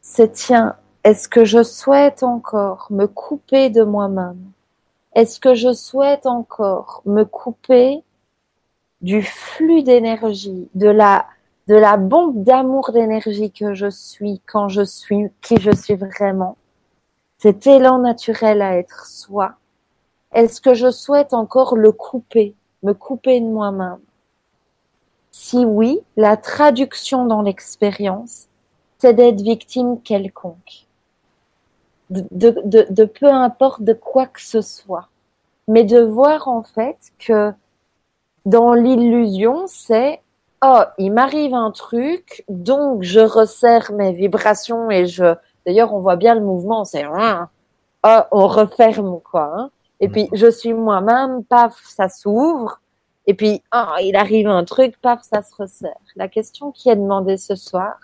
C'est 0.01 0.33
tiens, 0.33 0.77
est-ce 1.05 1.29
que 1.29 1.45
je 1.45 1.63
souhaite 1.63 2.23
encore 2.23 2.87
me 2.89 3.07
couper 3.07 3.69
de 3.69 3.83
moi-même? 3.83 4.41
Est-ce 5.15 5.41
que 5.41 5.55
je 5.55 5.75
souhaite 5.75 6.25
encore 6.25 7.03
me 7.05 7.25
couper 7.25 8.03
du 9.03 9.23
flux 9.23 9.83
d'énergie, 9.83 10.71
de 10.75 10.89
la, 10.89 11.27
de 11.69 11.75
la 11.75 11.99
bombe 11.99 12.43
d'amour 12.43 12.91
d'énergie 12.91 13.53
que 13.53 13.75
je 13.75 13.91
suis 13.91 14.41
quand 14.47 14.69
je 14.71 14.85
suis 14.85 15.29
qui 15.43 15.61
je 15.61 15.73
suis 15.73 15.97
vraiment, 15.97 16.57
cet 17.37 17.67
élan 17.67 17.99
naturel 17.99 18.63
à 18.63 18.79
être 18.79 19.05
soi, 19.05 19.57
est-ce 20.33 20.63
que 20.63 20.73
je 20.73 20.91
souhaite 20.91 21.35
encore 21.35 21.77
le 21.77 21.93
couper, 21.93 22.55
me 22.83 22.95
couper 22.95 23.39
de 23.43 23.47
moi-même? 23.47 23.99
Si 25.37 25.64
oui, 25.64 25.99
la 26.17 26.37
traduction 26.37 27.26
dans 27.26 27.43
l'expérience, 27.43 28.47
c'est 28.99 29.14
d'être 29.14 29.41
victime 29.41 30.00
quelconque 30.00 30.87
de, 32.09 33.05
peu 33.05 33.26
importe 33.26 33.83
de 33.83 33.95
quoi 33.95 34.26
que 34.26 34.41
ce 34.41 34.61
soit. 34.61 35.09
Mais 35.67 35.83
de 35.83 35.99
voir 35.99 36.47
en 36.47 36.62
fait 36.62 36.97
que 37.19 37.53
dans 38.47 38.75
l'illusion, 38.75 39.64
c'est 39.67 40.21
oh, 40.64 40.83
il 40.99 41.12
m'arrive 41.12 41.53
un 41.53 41.73
truc, 41.73 42.45
donc 42.49 43.03
je 43.03 43.19
resserre 43.19 43.91
mes 43.93 44.12
vibrations 44.12 44.88
et 44.88 45.07
je. 45.07 45.35
D'ailleurs, 45.67 45.93
on 45.95 45.99
voit 45.99 46.14
bien 46.17 46.37
le 46.37 46.43
mouvement, 46.43 46.85
c'est 46.85 47.05
oh, 47.07 48.21
on 48.31 48.47
referme 48.47 49.19
quoi. 49.21 49.53
Hein. 49.57 49.71
Et 49.99 50.09
puis 50.09 50.29
je 50.33 50.49
suis 50.49 50.75
moi-même, 50.75 51.43
paf, 51.43 51.75
ça 51.85 52.09
s'ouvre. 52.09 52.81
Et 53.26 53.35
puis 53.35 53.62
oh, 53.75 53.95
il 54.02 54.16
arrive 54.16 54.49
un 54.49 54.64
truc, 54.64 55.00
paf, 55.00 55.23
ça 55.23 55.43
se 55.43 55.54
resserre. 55.54 55.97
La 56.16 56.28
question 56.28 56.73
qui 56.73 56.90
est 56.90 56.97
demandée 56.97 57.37
ce 57.37 57.54
soir, 57.54 57.97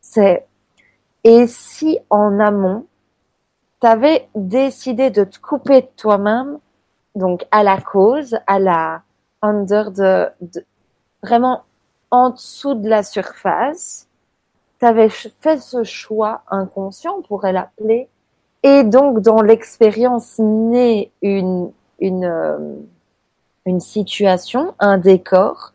c'est 0.00 0.46
et 1.24 1.46
si 1.46 1.98
en 2.08 2.38
amont 2.38 2.86
tu 3.80 3.86
avais 3.86 4.28
décidé 4.34 5.10
de 5.10 5.24
te 5.24 5.38
couper 5.38 5.82
de 5.82 5.88
toi-même, 5.96 6.58
donc 7.14 7.46
à 7.50 7.62
la 7.62 7.80
cause, 7.80 8.38
à 8.46 8.58
la 8.58 9.02
under 9.42 9.90
de, 9.90 10.28
vraiment 11.22 11.64
en 12.10 12.30
dessous 12.30 12.74
de 12.74 12.88
la 12.88 13.02
surface, 13.02 14.08
tu 14.78 14.86
avais 14.86 15.08
fait 15.08 15.58
ce 15.58 15.84
choix 15.84 16.42
inconscient, 16.48 17.16
on 17.18 17.22
pourrait 17.22 17.52
l'appeler, 17.52 18.08
et 18.62 18.84
donc 18.84 19.20
dans 19.20 19.42
l'expérience 19.42 20.38
naît 20.38 21.10
une, 21.22 21.72
une, 21.98 22.24
euh, 22.24 22.76
une 23.66 23.80
situation, 23.80 24.74
un 24.78 24.98
décor 24.98 25.72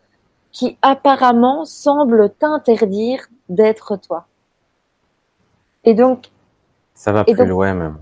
qui 0.52 0.78
apparemment 0.82 1.66
semble 1.66 2.30
t'interdire 2.30 3.28
d'être 3.50 3.96
toi. 3.98 4.26
Et 5.84 5.94
donc, 5.94 6.30
ça 6.94 7.12
va 7.12 7.24
plus 7.24 7.46
loin 7.46 7.74
même. 7.74 7.98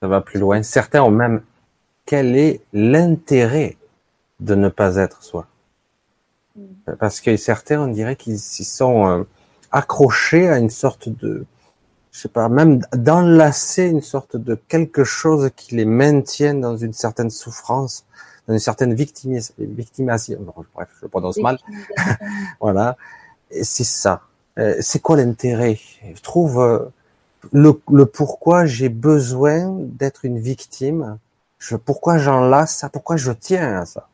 Ça 0.00 0.08
va 0.08 0.20
plus 0.20 0.38
loin. 0.38 0.62
Certains 0.62 1.02
ont 1.02 1.10
même 1.10 1.42
quel 2.04 2.36
est 2.36 2.60
l'intérêt 2.72 3.76
de 4.40 4.54
ne 4.54 4.68
pas 4.68 4.96
être 4.96 5.22
soi? 5.22 5.46
Mm. 6.56 6.94
Parce 6.98 7.20
que 7.20 7.36
certains, 7.36 7.80
on 7.80 7.88
dirait 7.88 8.16
qu'ils 8.16 8.38
s'y 8.38 8.64
sont 8.64 9.06
euh, 9.06 9.24
accrochés 9.72 10.48
à 10.48 10.58
une 10.58 10.70
sorte 10.70 11.08
de, 11.08 11.46
je 12.12 12.20
sais 12.20 12.28
pas, 12.28 12.48
même 12.48 12.80
d'enlacer 12.92 13.86
une 13.86 14.02
sorte 14.02 14.36
de 14.36 14.54
quelque 14.54 15.04
chose 15.04 15.50
qui 15.56 15.74
les 15.74 15.86
maintienne 15.86 16.60
dans 16.60 16.76
une 16.76 16.92
certaine 16.92 17.30
souffrance, 17.30 18.04
dans 18.46 18.54
une 18.54 18.60
certaine 18.60 18.94
victimisation. 18.94 20.38
Bref, 20.74 20.88
je 20.96 21.02
le 21.02 21.08
prononce 21.08 21.38
mal. 21.38 21.58
voilà. 22.60 22.96
C'est 23.62 23.84
ça. 23.84 24.22
Euh, 24.58 24.76
c'est 24.80 25.00
quoi 25.00 25.16
l'intérêt? 25.16 25.78
Je 26.02 26.20
trouve 26.22 26.60
euh, 26.60 26.78
le, 27.52 28.04
pourquoi 28.04 28.66
j'ai 28.66 28.88
besoin 28.88 29.68
d'être 29.78 30.24
une 30.24 30.38
victime, 30.38 31.18
je, 31.58 31.76
pourquoi 31.76 32.18
j'enlace 32.18 32.76
ça, 32.76 32.88
pourquoi 32.88 33.16
je 33.16 33.32
tiens 33.32 33.80
à 33.80 33.86
ça? 33.86 34.08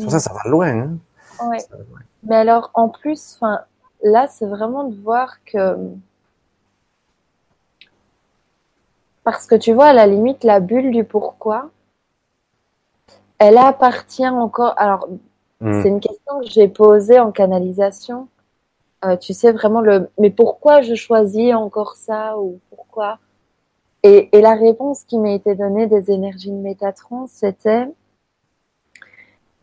Pour 0.00 0.10
ça, 0.10 0.20
ça 0.20 0.32
va 0.32 0.48
loin. 0.48 0.68
Hein. 0.68 0.98
Mais 2.24 2.36
alors, 2.36 2.70
en 2.74 2.88
plus, 2.88 3.36
enfin, 3.36 3.60
là, 4.02 4.26
c'est 4.28 4.46
vraiment 4.46 4.84
de 4.84 4.96
voir 4.96 5.44
que 5.44 5.76
parce 9.24 9.46
que 9.46 9.54
tu 9.54 9.72
vois, 9.72 9.86
à 9.86 9.92
la 9.92 10.06
limite, 10.06 10.42
la 10.42 10.60
bulle 10.60 10.90
du 10.90 11.04
pourquoi, 11.04 11.70
elle 13.42 13.58
appartient 13.58 14.28
encore. 14.28 14.74
Alors, 14.76 15.08
hmm. 15.60 15.82
c'est 15.82 15.88
une 15.88 16.00
question 16.00 16.40
que 16.40 16.48
j'ai 16.48 16.68
posée 16.68 17.18
en 17.18 17.32
canalisation 17.32 18.28
euh, 19.04 19.16
tu 19.16 19.34
sais 19.34 19.50
vraiment 19.50 19.80
le 19.80 20.10
mais 20.18 20.30
pourquoi 20.30 20.80
je 20.80 20.94
choisis 20.94 21.52
encore 21.54 21.96
ça 21.96 22.38
ou 22.38 22.60
pourquoi? 22.70 23.18
Et, 24.04 24.36
et 24.36 24.40
la 24.40 24.54
réponse 24.54 25.02
qui 25.04 25.18
m'a 25.18 25.32
été 25.32 25.56
donnée 25.56 25.88
des 25.88 26.12
énergies 26.12 26.50
de 26.52 26.56
Métatron 26.56 27.26
c'était 27.26 27.88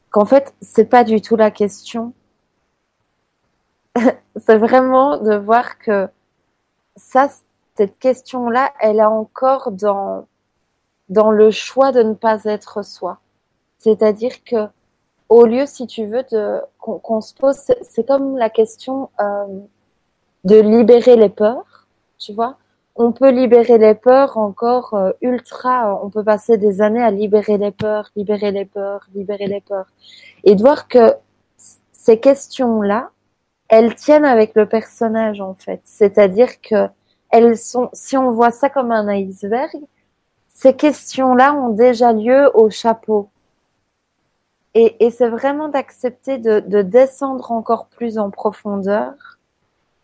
qu'en 0.10 0.26
fait 0.26 0.54
c'est 0.60 0.86
pas 0.86 1.06
du 1.06 1.22
tout 1.22 1.38
la 1.38 1.52
question 1.52 2.12
c'est 4.36 4.58
vraiment 4.58 5.18
de 5.18 5.36
voir 5.36 5.80
que 5.80 6.10
ça 6.98 7.30
cette 7.76 7.98
question 7.98 8.50
là 8.50 8.72
elle 8.82 9.00
est 9.00 9.06
encore 9.06 9.72
dans 9.72 10.28
dans 11.08 11.32
le 11.32 11.50
choix 11.50 11.94
de 11.94 12.04
ne 12.04 12.14
pas 12.14 12.44
être 12.44 12.84
soi 12.84 13.20
c'est-à-dire 13.80 14.44
que 14.44 14.68
au 15.30 15.46
lieu, 15.46 15.66
si 15.66 15.88
tu 15.88 16.06
veux, 16.06 16.24
de 16.32 16.62
qu'on 16.80 17.22
se 17.22 17.34
pose, 17.34 17.58
c'est 17.82 18.08
comme 18.08 18.38
la 18.38 18.50
question 18.50 19.10
euh, 19.20 19.46
de 20.44 20.60
libérer 20.60 21.16
les 21.16 21.30
peurs, 21.30 21.88
tu 22.18 22.34
vois. 22.34 22.58
On 22.96 23.12
peut 23.12 23.30
libérer 23.30 23.78
les 23.78 23.96
peurs 23.96 24.38
encore 24.38 24.94
euh, 24.96 25.12
ultra, 25.22 26.04
on 26.04 26.10
peut 26.10 26.24
passer 26.24 26.58
des 26.58 26.82
années 26.82 27.04
à 27.04 27.12
libérer 27.12 27.58
les 27.58 27.72
peurs, 27.72 28.10
libérer 28.16 28.52
les 28.52 28.66
peurs, 28.66 29.08
libérer 29.14 29.48
les 29.48 29.62
peurs. 29.62 29.88
Et 30.44 30.56
de 30.56 30.62
voir 30.62 30.88
que 30.88 31.14
ces 31.92 32.20
questions-là, 32.20 33.12
elles 33.70 33.96
tiennent 33.96 34.26
avec 34.26 34.56
le 34.56 34.66
personnage 34.68 35.42
en 35.42 35.54
fait. 35.54 35.82
C'est-à-dire 35.84 36.60
que 36.62 36.88
elles 37.30 37.58
sont, 37.58 37.90
si 37.94 38.18
on 38.18 38.32
voit 38.32 38.52
ça 38.52 38.70
comme 38.70 38.92
un 38.92 39.08
iceberg, 39.10 39.78
ces 40.54 40.76
questions-là 40.76 41.54
ont 41.54 41.70
déjà 41.70 42.12
lieu 42.12 42.50
au 42.56 42.70
chapeau. 42.70 43.30
Et, 44.76 45.06
et 45.06 45.12
c'est 45.12 45.30
vraiment 45.30 45.70
d'accepter 45.70 46.38
de, 46.38 46.60
de, 46.60 46.82
descendre 46.82 47.52
encore 47.52 47.88
plus 47.88 48.20
en 48.20 48.30
profondeur 48.30 49.14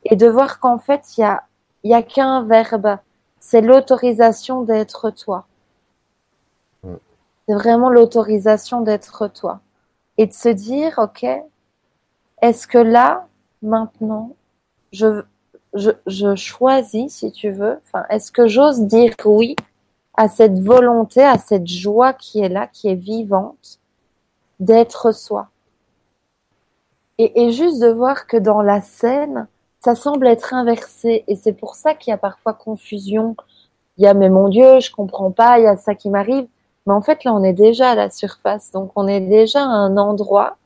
et 0.04 0.15
de 0.15 0.28
voir 0.28 0.60
qu'en 0.60 0.80
fait, 0.80 1.17
il 1.17 1.21
y 1.21 1.23
a, 1.23 1.43
y 1.84 1.93
a 1.93 2.01
qu'un 2.01 2.43
verbe, 2.43 2.97
c'est 3.39 3.62
l'autorisation 3.62 4.63
d'être 4.63 5.12
toi. 5.12 5.45
C'est 7.47 7.54
vraiment 7.54 7.89
l'autorisation 7.89 8.82
d'être 8.82 9.28
toi. 9.28 9.60
Et 10.17 10.25
de 10.25 10.34
se 10.34 10.49
dire, 10.49 10.95
OK, 10.97 11.25
est-ce 12.41 12.67
que 12.67 12.80
là, 12.80 13.28
maintenant, 13.62 14.36
je, 14.91 15.21
je, 15.75 15.91
je 16.08 16.36
choisis, 16.36 17.13
si 17.17 17.32
tu 17.32 17.51
veux, 17.51 17.80
enfin, 17.86 18.06
est-ce 18.10 18.32
que 18.32 18.47
j'ose 18.47 18.82
dire 18.82 19.13
oui 19.25 19.56
à 20.15 20.28
cette 20.28 20.60
volonté, 20.60 21.23
à 21.23 21.38
cette 21.38 21.67
joie 21.67 22.13
qui 22.13 22.39
est 22.39 22.49
là, 22.49 22.67
qui 22.67 22.88
est 22.88 22.95
vivante, 22.95 23.80
d'être 24.59 25.11
soi. 25.11 25.49
Et, 27.17 27.43
et, 27.43 27.51
juste 27.51 27.81
de 27.81 27.87
voir 27.87 28.27
que 28.27 28.37
dans 28.37 28.61
la 28.61 28.81
scène, 28.81 29.47
ça 29.79 29.95
semble 29.95 30.27
être 30.27 30.53
inversé. 30.53 31.23
Et 31.27 31.35
c'est 31.35 31.53
pour 31.53 31.75
ça 31.75 31.93
qu'il 31.93 32.11
y 32.11 32.13
a 32.13 32.17
parfois 32.17 32.53
confusion. 32.53 33.35
Il 33.97 34.03
y 34.03 34.07
a, 34.07 34.13
mais 34.13 34.29
mon 34.29 34.49
Dieu, 34.49 34.79
je 34.79 34.91
comprends 34.91 35.31
pas, 35.31 35.59
il 35.59 35.63
y 35.63 35.67
a 35.67 35.77
ça 35.77 35.95
qui 35.95 36.09
m'arrive. 36.09 36.47
Mais 36.85 36.93
en 36.93 37.01
fait, 37.01 37.23
là, 37.23 37.33
on 37.33 37.43
est 37.43 37.53
déjà 37.53 37.91
à 37.91 37.95
la 37.95 38.09
surface. 38.09 38.71
Donc, 38.71 38.91
on 38.95 39.07
est 39.07 39.21
déjà 39.21 39.61
à 39.61 39.67
un 39.67 39.97
endroit 39.97 40.57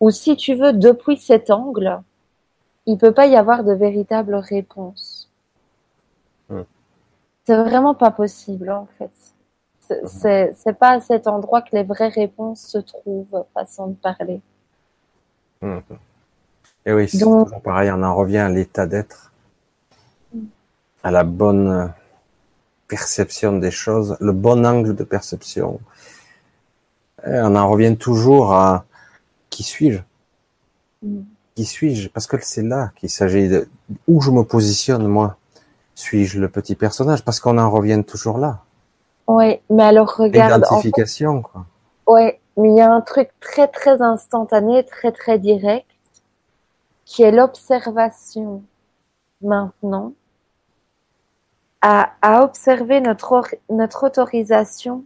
où, 0.00 0.10
si 0.10 0.36
tu 0.36 0.54
veux, 0.54 0.72
depuis 0.72 1.16
cet 1.16 1.50
angle, 1.50 2.02
il 2.86 2.98
peut 2.98 3.12
pas 3.12 3.26
y 3.26 3.36
avoir 3.36 3.64
de 3.64 3.72
véritable 3.72 4.34
réponse. 4.34 5.30
C'est 7.46 7.56
vraiment 7.56 7.94
pas 7.94 8.10
possible 8.10 8.70
en 8.70 8.88
fait. 8.98 9.33
C'est 10.06 10.54
c'est 10.56 10.78
pas 10.78 10.92
à 10.92 11.00
cet 11.00 11.26
endroit 11.26 11.62
que 11.62 11.76
les 11.76 11.82
vraies 11.82 12.08
réponses 12.08 12.60
se 12.62 12.78
trouvent, 12.78 13.44
façon 13.52 13.88
de 13.88 13.94
parler. 13.94 14.40
Hmm. 15.60 15.78
Et 16.86 16.92
oui, 16.92 17.08
c'est 17.08 17.18
Donc- 17.18 17.46
toujours 17.48 17.62
pareil, 17.62 17.90
on 17.90 18.02
en 18.02 18.14
revient 18.14 18.38
à 18.38 18.48
l'état 18.48 18.86
d'être, 18.86 19.32
à 21.02 21.10
la 21.10 21.24
bonne 21.24 21.92
perception 22.88 23.58
des 23.58 23.70
choses, 23.70 24.16
le 24.20 24.32
bon 24.32 24.64
angle 24.66 24.94
de 24.94 25.04
perception. 25.04 25.80
Et 27.26 27.40
on 27.42 27.54
en 27.56 27.68
revient 27.68 27.96
toujours 27.96 28.52
à 28.52 28.84
qui 29.50 29.62
suis-je? 29.62 30.00
Mm. 31.02 31.22
Qui 31.54 31.64
suis-je? 31.64 32.08
Parce 32.08 32.26
que 32.26 32.36
c'est 32.42 32.62
là 32.62 32.90
qu'il 32.96 33.08
s'agit 33.10 33.48
de 33.48 33.68
où 34.06 34.20
je 34.20 34.30
me 34.30 34.42
positionne 34.42 35.06
moi? 35.06 35.36
Suis-je 35.94 36.40
le 36.40 36.48
petit 36.48 36.74
personnage? 36.74 37.24
Parce 37.24 37.38
qu'on 37.38 37.56
en 37.56 37.70
revient 37.70 38.02
toujours 38.04 38.38
là. 38.38 38.63
Ouais, 39.26 39.62
mais 39.70 39.82
alors 39.82 40.16
regarde, 40.16 40.52
en 40.52 40.82
fait, 40.82 40.92
L'identification, 40.92 41.42
quoi. 41.42 41.64
ouais, 42.06 42.40
mais 42.56 42.68
il 42.70 42.76
y 42.76 42.80
a 42.80 42.92
un 42.92 43.00
truc 43.00 43.30
très 43.40 43.68
très 43.68 44.02
instantané, 44.02 44.84
très 44.84 45.12
très 45.12 45.38
direct, 45.38 45.86
qui 47.04 47.22
est 47.22 47.32
l'observation 47.32 48.62
maintenant 49.40 50.12
à, 51.82 52.12
à 52.22 52.42
observer 52.42 53.00
notre, 53.00 53.32
or- 53.32 53.48
notre 53.70 54.06
autorisation 54.06 55.04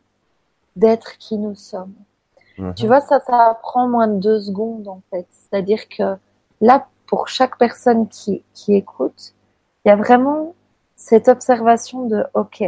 d'être 0.77 1.19
qui 1.19 1.37
nous 1.39 1.55
sommes. 1.55 1.95
Mhm. 2.59 2.75
Tu 2.75 2.87
vois, 2.87 3.01
ça, 3.01 3.21
ça 3.21 3.59
prend 3.63 3.89
moins 3.89 4.09
de 4.09 4.19
deux 4.21 4.41
secondes, 4.41 4.89
en 4.89 5.01
fait. 5.11 5.27
C'est-à-dire 5.31 5.89
que 5.89 6.17
là, 6.61 6.87
pour 7.07 7.29
chaque 7.29 7.57
personne 7.59 8.09
qui, 8.09 8.45
qui 8.53 8.75
écoute, 8.75 9.35
il 9.85 9.89
y 9.89 9.93
a 9.93 9.97
vraiment 9.97 10.55
cette 10.97 11.29
observation 11.29 12.07
de, 12.07 12.25
OK, 12.35 12.63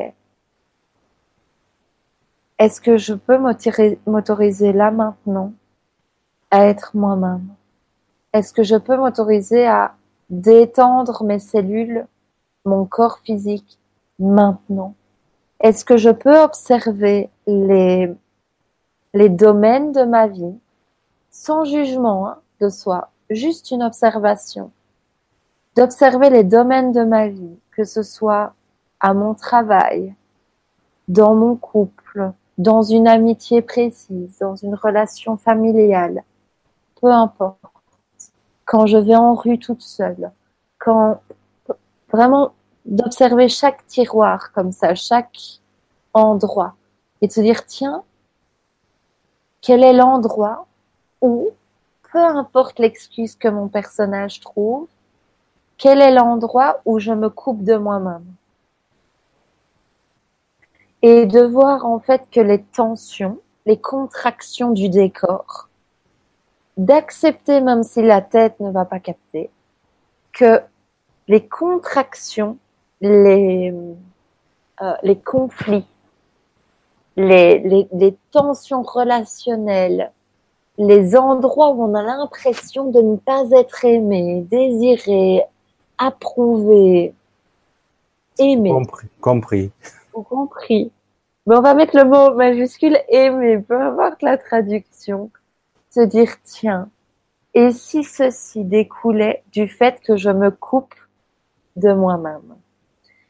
est-ce 2.61 2.83
que 2.83 2.99
je 2.99 3.15
peux 3.15 3.39
m'autori- 3.39 3.99
m'autoriser 4.07 4.75
là 4.75 4.91
maintenant 4.91 5.55
à 6.51 6.67
être 6.67 6.95
moi-même? 6.95 7.49
Est-ce 8.35 8.53
que 8.53 8.63
je 8.63 8.77
peux 8.77 8.99
m'autoriser 8.99 9.67
à 9.67 9.95
détendre 10.29 11.25
mes 11.25 11.39
cellules, 11.39 12.07
mon 12.67 12.85
corps 12.85 13.21
physique 13.21 13.79
maintenant? 14.19 14.95
Est-ce 15.61 15.87
que 15.87 15.97
je 15.97 16.11
peux 16.11 16.39
observer 16.39 17.31
les, 17.47 18.15
les 19.15 19.31
domaines 19.31 19.93
de 19.93 20.03
ma 20.03 20.27
vie 20.27 20.59
sans 21.31 21.65
jugement 21.65 22.29
hein, 22.29 22.39
de 22.61 22.69
soi, 22.69 23.11
juste 23.31 23.71
une 23.71 23.83
observation, 23.83 24.71
d'observer 25.77 26.29
les 26.29 26.45
domaines 26.45 26.93
de 26.93 27.05
ma 27.05 27.29
vie, 27.29 27.57
que 27.71 27.85
ce 27.85 28.03
soit 28.03 28.53
à 29.01 29.15
mon 29.15 29.33
travail, 29.33 30.15
dans 31.09 31.35
mon 31.35 31.57
couple, 31.57 32.33
dans 32.61 32.83
une 32.83 33.09
amitié 33.09 33.63
précise, 33.63 34.37
dans 34.39 34.55
une 34.55 34.75
relation 34.75 35.39
familiale, 35.39 36.23
peu 37.01 37.11
importe. 37.11 37.57
Quand 38.67 38.85
je 38.85 38.99
vais 38.99 39.17
en 39.17 39.35
rue 39.35 39.59
toute 39.59 39.81
seule, 39.81 40.31
quand 40.79 41.23
vraiment 42.13 42.53
d'observer 42.85 43.49
chaque 43.49 43.87
tiroir 43.87 44.53
comme 44.53 44.73
ça, 44.73 44.95
chaque 44.95 45.39
endroit, 46.13 46.75
et 47.23 47.29
de 47.29 47.33
se 47.33 47.41
dire 47.41 47.65
tiens, 47.65 48.03
quel 49.63 49.83
est 49.83 49.95
l'endroit 49.95 50.67
où, 51.23 51.49
peu 52.13 52.19
importe 52.19 52.79
l'excuse 52.79 53.37
que 53.37 53.49
mon 53.49 53.69
personnage 53.69 54.39
trouve, 54.41 54.87
quel 55.79 56.03
est 56.03 56.13
l'endroit 56.13 56.83
où 56.85 56.99
je 56.99 57.13
me 57.13 57.31
coupe 57.31 57.65
de 57.65 57.77
moi-même? 57.77 58.27
Et 61.03 61.27
de 61.27 61.41
voir 61.41 61.87
en 61.87 62.01
fait 62.01 62.23
que 62.31 62.41
les 62.41 62.63
tensions, 62.63 63.39
les 63.67 63.79
contractions 63.79 64.71
du 64.71 64.89
décor, 64.89 65.69
d'accepter 66.77 67.61
même 67.61 67.83
si 67.83 68.03
la 68.03 68.21
tête 68.21 68.59
ne 68.61 68.71
va 68.71 68.85
pas 68.85 69.01
capter, 69.01 69.51
que 70.33 70.61
les 71.29 71.47
contractions, 71.47 72.59
les, 73.01 73.73
euh, 74.83 74.93
les 75.03 75.17
conflits, 75.17 75.87
les, 77.17 77.59
les, 77.93 78.17
tensions 78.31 78.83
relationnelles, 78.83 80.13
les 80.79 81.17
endroits 81.17 81.71
où 81.71 81.85
on 81.85 81.95
a 81.95 82.03
l'impression 82.03 82.91
de 82.91 83.01
ne 83.01 83.17
pas 83.17 83.45
être 83.53 83.85
aimé, 83.85 84.47
désiré, 84.51 85.45
approuvé, 85.99 87.15
aimé. 88.39 88.71
Compris. 88.71 89.71
Ou 90.15 90.23
compris. 90.23 90.93
Mais 91.47 91.57
on 91.57 91.63
va 91.63 91.75
mettre 91.75 91.97
le 91.97 92.05
mot 92.05 92.35
majuscule 92.35 92.99
aimer, 93.09 93.59
peu 93.59 93.81
importe 93.81 94.23
la 94.23 94.39
traduction. 94.39 95.31
Se 95.91 96.01
dire, 96.01 96.41
tiens, 96.45 96.89
et 97.55 97.73
si 97.73 98.05
ceci 98.05 98.65
découlait 98.65 99.43
du 99.51 99.67
fait 99.67 100.01
que 100.01 100.17
je 100.17 100.31
me 100.31 100.51
coupe 100.51 100.95
de 101.77 101.93
moi-même? 101.93 102.57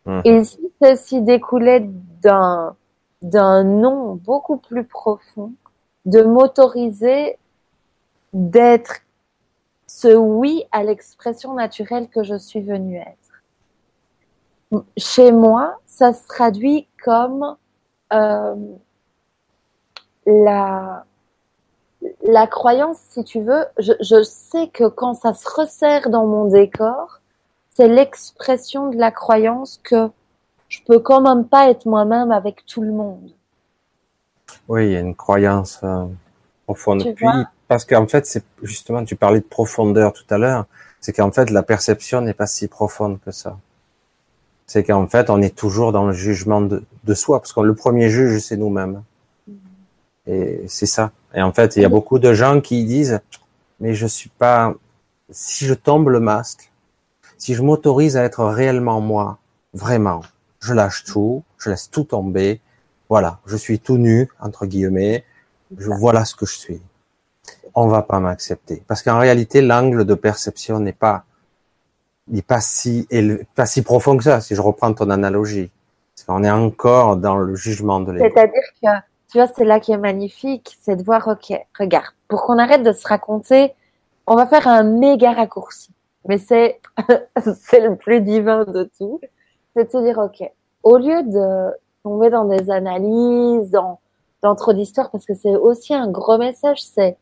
Mhm. 0.07 0.23
Et 0.25 0.45
si 0.45 0.73
ceci 0.83 1.23
découlait 1.23 1.89
d'un, 2.23 2.77
d'un 3.23 3.65
non 3.65 4.17
beaucoup 4.17 4.57
plus 4.57 4.85
profond, 4.85 5.53
de 6.05 6.23
m'autoriser 6.23 7.39
d'être 8.33 9.01
ce 9.87 10.15
oui 10.15 10.65
à 10.73 10.85
l'expression 10.85 11.55
naturelle 11.55 12.09
que 12.09 12.23
je 12.23 12.37
suis 12.37 12.61
venue 12.61 12.99
être? 12.99 13.30
Chez 14.97 15.33
moi, 15.33 15.79
ça 15.87 16.13
se 16.13 16.27
traduit 16.29 16.87
comme 17.03 17.57
euh, 18.13 18.55
la, 20.27 21.05
la 22.23 22.47
croyance, 22.47 22.99
si 23.11 23.25
tu 23.25 23.41
veux. 23.41 23.65
Je, 23.79 23.93
je 24.01 24.23
sais 24.23 24.69
que 24.69 24.85
quand 24.89 25.15
ça 25.15 25.35
se 25.35 25.49
resserre 25.49 26.11
dans 26.11 26.27
mon 26.27 26.47
décor, 26.47 27.21
c'est 27.75 27.89
l'expression 27.89 28.91
de 28.91 28.97
la 28.97 29.11
croyance 29.11 29.81
que 29.83 30.11
je 30.69 30.81
peux 30.87 31.01
quand 31.01 31.21
même 31.21 31.47
pas 31.47 31.69
être 31.69 31.87
moi-même 31.87 32.31
avec 32.31 32.65
tout 32.65 32.83
le 32.83 32.93
monde. 32.93 33.31
Oui, 34.69 34.87
il 34.87 34.93
y 34.93 34.97
a 34.97 35.01
une 35.01 35.17
croyance 35.17 35.81
euh, 35.83 36.07
profonde. 36.65 37.03
Tu 37.03 37.13
Puis, 37.15 37.27
vois? 37.27 37.47
parce 37.69 37.85
qu'en 37.85 38.07
fait, 38.07 38.27
c'est 38.27 38.45
justement, 38.63 39.05
tu 39.05 39.17
parlais 39.17 39.41
de 39.41 39.45
profondeur 39.45 40.13
tout 40.13 40.25
à 40.31 40.39
l'heure, 40.39 40.67
c'est 41.01 41.13
qu'en 41.13 41.33
fait, 41.33 41.51
la 41.51 41.63
perception 41.63 42.21
n'est 42.21 42.35
pas 42.35 42.47
si 42.47 42.69
profonde 42.69 43.19
que 43.21 43.31
ça. 43.33 43.59
C'est 44.73 44.85
qu'en 44.85 45.09
fait, 45.09 45.31
on 45.31 45.43
est 45.43 45.57
toujours 45.57 45.91
dans 45.91 46.07
le 46.07 46.13
jugement 46.13 46.61
de, 46.61 46.85
de 47.03 47.15
soi, 47.15 47.41
parce 47.41 47.53
que 47.53 47.59
le 47.59 47.75
premier 47.75 48.09
juge, 48.09 48.39
c'est 48.39 48.57
nous-mêmes. 48.57 49.03
Et 50.29 50.63
c'est 50.69 50.87
ça. 50.87 51.11
Et 51.35 51.43
en 51.43 51.53
fait, 51.53 51.75
il 51.75 51.83
y 51.83 51.85
a 51.85 51.89
Oui. 51.89 51.95
beaucoup 51.95 52.21
de 52.21 52.33
gens 52.33 52.61
qui 52.61 52.85
disent, 52.85 53.19
mais 53.81 53.95
je 53.95 54.07
suis 54.07 54.31
pas, 54.31 54.73
si 55.29 55.67
je 55.67 55.75
tombe 55.75 56.09
le 56.09 56.21
masque, 56.21 56.71
si 57.37 57.55
je 57.55 57.63
m'autorise 57.63 58.17
à 58.17 58.23
être 58.23 58.45
réellement 58.45 59.01
moi, 59.01 59.39
vraiment, 59.75 60.21
je 60.61 60.73
lâche 60.73 61.03
tout, 61.03 61.43
je 61.59 61.71
laisse 61.71 61.91
tout 61.91 62.05
tomber, 62.05 62.61
voilà, 63.09 63.41
je 63.47 63.57
suis 63.57 63.81
tout 63.81 63.99
nu, 63.99 64.29
entre 64.39 64.67
guillemets, 64.67 65.25
je 65.77 65.91
voilà 65.91 66.25
ce 66.25 66.37
que 66.37 66.47
je 66.47 66.55
suis. 66.57 66.81
On 67.75 67.89
va 67.89 68.03
pas 68.03 68.21
m'accepter. 68.21 68.85
Parce 68.87 69.03
qu'en 69.03 69.19
réalité, 69.19 69.63
l'angle 69.63 70.05
de 70.05 70.15
perception 70.15 70.79
n'est 70.79 70.93
pas, 70.93 71.25
n'est 72.31 72.43
pas 72.43 72.61
si, 72.61 73.07
pas 73.55 73.67
si 73.67 73.83
profond 73.83 74.17
que 74.17 74.25
ça, 74.25 74.41
si 74.41 74.55
je 74.55 74.61
reprends 74.61 74.93
ton 74.93 75.11
analogie. 75.11 75.71
Qu'on 76.27 76.45
est 76.45 76.51
encore 76.51 77.17
dans 77.17 77.37
le 77.37 77.55
jugement 77.55 78.01
de 78.01 78.13
l'ego. 78.13 78.27
C'est-à-dire 78.29 78.63
que, 78.83 78.89
tu 79.31 79.39
vois, 79.39 79.47
c'est 79.47 79.65
là 79.65 79.81
qui 79.81 79.93
est 79.93 79.99
magnifique, 79.99 80.77
c'est 80.81 80.97
de 80.97 81.03
voir, 81.03 81.27
ok, 81.29 81.59
regarde, 81.79 82.13
pour 82.29 82.43
qu'on 82.43 82.59
arrête 82.59 82.83
de 82.83 82.93
se 82.93 83.07
raconter, 83.07 83.73
on 84.27 84.37
va 84.37 84.47
faire 84.47 84.69
un 84.69 84.83
méga 84.83 85.33
raccourci. 85.33 85.91
Mais 86.29 86.39
c'est, 86.39 86.81
c'est 87.61 87.81
le 87.81 87.97
plus 87.97 88.21
divin 88.21 88.65
de 88.65 88.91
tout. 88.99 89.21
C'est 89.75 89.87
de 89.87 89.91
se 89.91 89.99
dire, 89.99 90.19
ok, 90.19 90.49
au 90.83 90.99
lieu 90.99 91.23
de 91.23 91.71
tomber 92.03 92.31
dans 92.31 92.45
des 92.45 92.71
analyses, 92.71 93.71
dans, 93.71 94.01
dans 94.43 94.55
trop 94.55 94.73
d'histoires, 94.73 95.11
parce 95.11 95.27
que 95.27 95.35
c'est 95.35 95.57
aussi 95.57 95.95
un 95.95 96.09
gros 96.11 96.39
message, 96.39 96.83
c'est, 96.83 97.17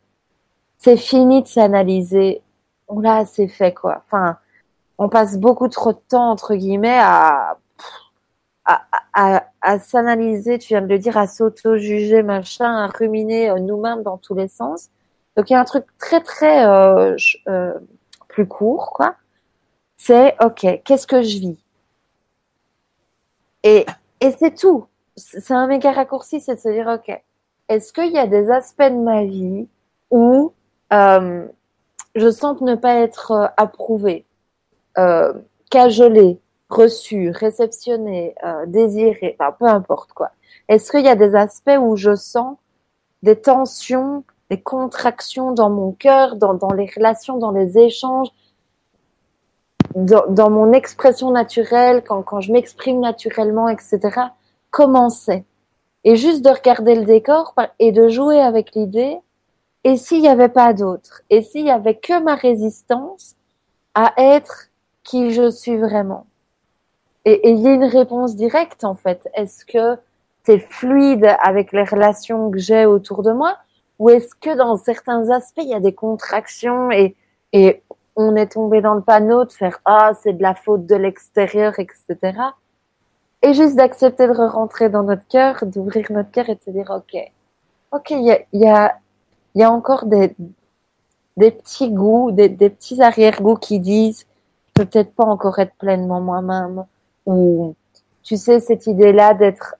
c'est 0.78 0.96
fini 0.96 1.42
de 1.42 1.48
s'analyser. 1.48 2.42
On 2.88 3.00
l'a 3.00 3.16
assez 3.16 3.48
fait, 3.48 3.74
quoi. 3.74 4.02
Enfin, 4.06 4.38
on 4.98 5.08
passe 5.08 5.38
beaucoup 5.38 5.68
trop 5.68 5.92
de 5.92 6.00
temps, 6.08 6.30
entre 6.30 6.54
guillemets, 6.54 6.98
à, 6.98 7.58
à, 8.64 8.82
à, 9.14 9.44
à 9.62 9.78
s'analyser, 9.78 10.58
tu 10.58 10.68
viens 10.68 10.82
de 10.82 10.88
le 10.88 10.98
dire, 10.98 11.16
à 11.16 11.26
s'auto-juger, 11.26 12.22
machin, 12.22 12.84
à 12.84 12.86
ruminer 12.88 13.50
euh, 13.50 13.58
nous-mêmes 13.58 14.02
dans 14.02 14.18
tous 14.18 14.34
les 14.34 14.48
sens. 14.48 14.90
Donc 15.36 15.50
il 15.50 15.52
y 15.52 15.56
a 15.56 15.60
un 15.60 15.64
truc 15.64 15.84
très 15.98 16.20
très 16.20 16.66
euh, 16.66 17.16
euh, 17.48 17.74
plus 18.28 18.46
court, 18.46 18.92
quoi. 18.92 19.14
C'est 19.96 20.36
ok, 20.44 20.82
qu'est-ce 20.84 21.06
que 21.06 21.22
je 21.22 21.38
vis? 21.38 21.58
Et 23.62 23.86
et 24.20 24.30
c'est 24.32 24.54
tout. 24.54 24.86
C'est 25.16 25.40
c'est 25.40 25.54
un 25.54 25.66
méga 25.66 25.92
raccourci, 25.92 26.40
c'est 26.40 26.56
de 26.56 26.60
se 26.60 26.68
dire 26.68 26.86
ok, 26.88 27.22
est-ce 27.68 27.92
qu'il 27.92 28.12
y 28.12 28.18
a 28.18 28.26
des 28.26 28.50
aspects 28.50 28.82
de 28.82 29.02
ma 29.02 29.24
vie 29.24 29.68
où 30.10 30.52
euh, 30.92 31.46
je 32.14 32.30
sens 32.30 32.60
ne 32.60 32.74
pas 32.74 32.94
être 32.94 33.32
euh, 33.32 33.46
approuvée? 33.56 34.24
Euh, 34.98 35.32
cajoler, 35.70 36.38
reçu, 36.68 37.30
réceptionné, 37.30 38.34
euh, 38.44 38.66
désiré, 38.66 39.36
enfin 39.38 39.54
peu 39.58 39.66
importe 39.66 40.12
quoi. 40.12 40.30
Est-ce 40.68 40.90
qu'il 40.90 41.04
y 41.04 41.08
a 41.08 41.16
des 41.16 41.34
aspects 41.34 41.78
où 41.80 41.96
je 41.96 42.14
sens 42.14 42.56
des 43.22 43.36
tensions, 43.36 44.24
des 44.50 44.60
contractions 44.60 45.52
dans 45.52 45.70
mon 45.70 45.92
cœur, 45.92 46.36
dans, 46.36 46.54
dans 46.54 46.72
les 46.72 46.90
relations, 46.94 47.38
dans 47.38 47.50
les 47.50 47.78
échanges, 47.78 48.28
dans, 49.94 50.26
dans 50.28 50.50
mon 50.50 50.72
expression 50.72 51.30
naturelle, 51.30 52.02
quand, 52.06 52.22
quand 52.22 52.40
je 52.40 52.52
m'exprime 52.52 53.00
naturellement, 53.00 53.68
etc. 53.68 53.98
Comment 54.70 55.10
c'est? 55.10 55.44
Et 56.04 56.16
juste 56.16 56.44
de 56.44 56.50
regarder 56.50 56.94
le 56.94 57.04
décor 57.04 57.54
et 57.78 57.92
de 57.92 58.08
jouer 58.08 58.40
avec 58.40 58.74
l'idée. 58.74 59.18
Et 59.84 59.96
s'il 59.96 60.20
n'y 60.20 60.28
avait 60.28 60.48
pas 60.48 60.72
d'autre? 60.72 61.22
Et 61.30 61.42
s'il 61.42 61.66
y 61.66 61.70
avait 61.70 61.96
que 61.96 62.20
ma 62.22 62.34
résistance 62.34 63.36
à 63.94 64.12
être 64.16 64.67
qui 65.08 65.32
je 65.32 65.50
suis 65.50 65.76
vraiment. 65.78 66.26
Et 67.24 67.50
il 67.50 67.60
y 67.60 67.68
a 67.68 67.72
une 67.72 67.84
réponse 67.84 68.36
directe 68.36 68.84
en 68.84 68.94
fait. 68.94 69.28
Est-ce 69.34 69.64
que 69.64 69.98
c'est 70.44 70.58
fluide 70.58 71.36
avec 71.40 71.72
les 71.72 71.84
relations 71.84 72.50
que 72.50 72.58
j'ai 72.58 72.86
autour 72.86 73.22
de 73.22 73.32
moi 73.32 73.56
ou 73.98 74.10
est-ce 74.10 74.34
que 74.34 74.56
dans 74.56 74.76
certains 74.76 75.28
aspects 75.30 75.60
il 75.62 75.68
y 75.68 75.74
a 75.74 75.80
des 75.80 75.92
contractions 75.92 76.90
et, 76.90 77.16
et 77.52 77.82
on 78.16 78.36
est 78.36 78.52
tombé 78.52 78.80
dans 78.80 78.94
le 78.94 79.02
panneau 79.02 79.44
de 79.44 79.52
faire 79.52 79.80
ah 79.84 80.12
c'est 80.22 80.34
de 80.34 80.42
la 80.42 80.54
faute 80.54 80.86
de 80.86 80.94
l'extérieur 80.94 81.74
etc 81.78 82.14
et 83.42 83.52
juste 83.52 83.76
d'accepter 83.76 84.26
de 84.26 84.32
rentrer 84.32 84.88
dans 84.88 85.02
notre 85.02 85.26
cœur 85.28 85.66
d'ouvrir 85.66 86.06
notre 86.10 86.30
cœur 86.30 86.48
et 86.48 86.54
de 86.54 86.62
se 86.64 86.70
dire 86.70 86.90
ok. 86.90 87.20
Ok 87.92 88.10
il 88.10 88.40
y 88.52 88.66
a 88.66 88.96
y 89.54 89.62
a 89.62 89.70
encore 89.70 90.06
des 90.06 90.34
des 91.36 91.50
petits 91.50 91.90
goûts 91.90 92.30
des, 92.30 92.48
petits 92.48 93.02
arrière-goûts 93.02 93.56
qui 93.56 93.80
disent 93.80 94.26
peut-être 94.84 95.14
pas 95.14 95.24
encore 95.24 95.58
être 95.58 95.74
pleinement 95.74 96.20
moi-même. 96.20 96.84
Ou 97.26 97.74
tu 98.22 98.36
sais 98.36 98.60
cette 98.60 98.86
idée 98.86 99.12
là 99.12 99.34
d'être 99.34 99.76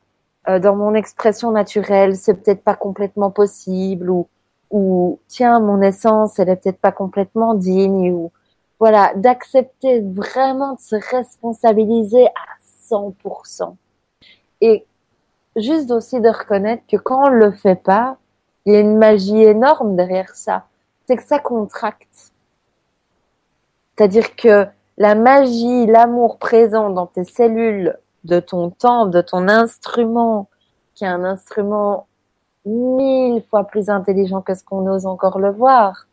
euh, 0.49 0.59
dans 0.59 0.77
mon 0.77 0.95
expression 0.95 1.51
naturelle 1.51 2.17
c'est 2.17 2.35
peut-être 2.35 2.63
pas 2.63 2.75
complètement 2.75 3.31
possible. 3.31 4.11
Ou 4.11 4.29
ou 4.71 5.19
tiens 5.29 5.61
mon 5.61 5.81
essence 5.81 6.39
elle 6.39 6.51
est 6.51 6.57
peut-être 6.57 6.81
pas 6.81 6.93
complètement 6.93 7.55
digne. 7.55 8.13
Ou 8.13 8.33
voilà 8.79 9.13
d'accepter 9.15 10.01
vraiment 10.01 10.75
de 10.75 10.81
se 10.81 10.97
responsabiliser 10.97 12.27
à 12.27 12.91
100% 12.91 13.75
et 14.61 14.85
juste 15.57 15.91
aussi 15.91 16.21
de 16.21 16.29
reconnaître 16.29 16.83
que 16.89 16.97
quand 16.97 17.27
on 17.27 17.29
le 17.29 17.53
fait 17.53 17.83
pas 17.83 18.17
il 18.69 18.75
y 18.75 18.77
a 18.77 18.81
une 18.81 18.99
magie 18.99 19.43
énorme 19.43 19.97
derrière 19.97 20.35
ça. 20.37 20.67
C'est 21.07 21.17
que 21.17 21.23
ça 21.23 21.39
contracte. 21.39 22.33
C'est-à-dire 23.97 24.37
que 24.37 24.67
la 24.99 25.15
magie 25.15 25.87
l'amour 25.87 26.39
présent 26.39 26.91
dans 26.91 27.07
tes 27.07 27.25
cellules 27.25 27.97
de 28.25 28.41
ton 28.41 28.71
temps, 28.71 29.07
de 29.07 29.21
ton 29.21 29.49
instrument 29.49 30.49
qui 30.95 31.05
est 31.05 31.09
un 31.09 31.23
instrument 31.23 32.09
mille 32.67 33.43
fois 33.49 33.65
plus 33.65 33.89
intelligent 33.89 34.43
que 34.43 34.55
ce 34.55 34.65
qu'on 34.65 34.87
ose 34.89 35.07
encore 35.07 35.39
le 35.39 35.53
voir. 35.53 36.09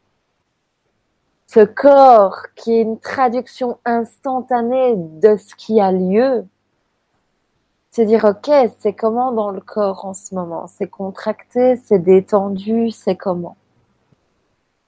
Ce 1.47 1.61
corps 1.61 2.37
qui 2.55 2.73
est 2.73 2.81
une 2.81 2.99
traduction 2.99 3.79
instantanée 3.85 4.93
de 4.95 5.35
ce 5.35 5.55
qui 5.55 5.81
a 5.81 5.91
lieu. 5.91 6.45
C'est 7.89 8.05
dire, 8.05 8.25
ok, 8.25 8.51
c'est 8.79 8.93
comment 8.93 9.31
dans 9.31 9.49
le 9.49 9.61
corps 9.61 10.05
en 10.05 10.13
ce 10.13 10.35
moment? 10.35 10.67
C'est 10.67 10.87
contracté, 10.87 11.77
c'est 11.77 11.99
détendu, 11.99 12.91
c'est 12.91 13.15
comment? 13.15 13.57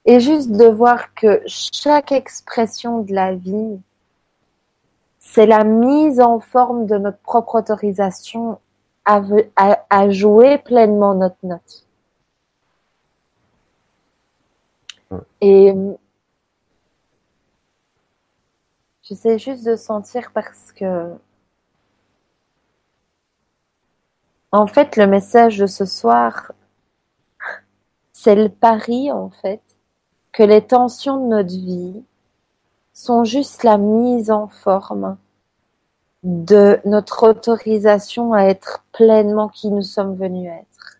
Et 0.04 0.20
juste 0.20 0.52
de 0.52 0.66
voir 0.66 1.14
que 1.14 1.42
chaque 1.46 2.12
expression 2.12 3.00
de 3.00 3.12
la 3.12 3.34
vie, 3.34 3.80
c'est 5.30 5.46
la 5.46 5.62
mise 5.62 6.20
en 6.20 6.40
forme 6.40 6.86
de 6.86 6.96
notre 6.96 7.18
propre 7.18 7.56
autorisation 7.56 8.60
à, 9.04 9.20
à, 9.56 9.84
à 9.90 10.10
jouer 10.10 10.56
pleinement 10.56 11.14
notre 11.14 11.36
note. 11.42 11.86
Et 15.42 15.74
j'essaie 19.02 19.38
juste 19.38 19.66
de 19.66 19.76
sentir 19.76 20.32
parce 20.32 20.72
que 20.72 21.14
en 24.50 24.66
fait 24.66 24.96
le 24.96 25.06
message 25.06 25.58
de 25.58 25.66
ce 25.66 25.84
soir 25.84 26.52
c'est 28.12 28.34
le 28.34 28.48
pari 28.48 29.12
en 29.12 29.28
fait 29.28 29.60
que 30.32 30.42
les 30.42 30.66
tensions 30.66 31.22
de 31.22 31.28
notre 31.28 31.50
vie 31.50 32.02
sont 32.98 33.22
juste 33.22 33.62
la 33.62 33.78
mise 33.78 34.28
en 34.32 34.48
forme 34.48 35.16
de 36.24 36.80
notre 36.84 37.28
autorisation 37.28 38.32
à 38.32 38.42
être 38.46 38.84
pleinement 38.90 39.48
qui 39.48 39.70
nous 39.70 39.82
sommes 39.82 40.16
venus 40.16 40.50
être. 40.50 40.98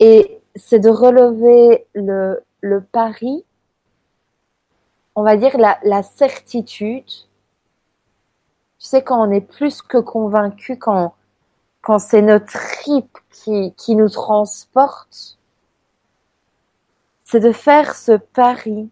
Et 0.00 0.42
c'est 0.54 0.78
de 0.78 0.90
relever 0.90 1.86
le, 1.94 2.44
le 2.60 2.82
pari, 2.82 3.46
on 5.14 5.22
va 5.22 5.38
dire 5.38 5.56
la, 5.56 5.78
la 5.82 6.02
certitude. 6.02 7.08
Tu 8.78 8.86
sais, 8.86 9.02
quand 9.02 9.26
on 9.26 9.30
est 9.30 9.40
plus 9.40 9.80
que 9.80 9.96
convaincu, 9.96 10.76
quand, 10.76 11.14
quand 11.80 11.98
c'est 11.98 12.20
notre 12.20 12.52
trip 12.52 13.16
qui, 13.32 13.72
qui 13.78 13.96
nous 13.96 14.10
transporte, 14.10 15.38
c'est 17.24 17.40
de 17.40 17.52
faire 17.52 17.94
ce 17.94 18.12
pari 18.12 18.90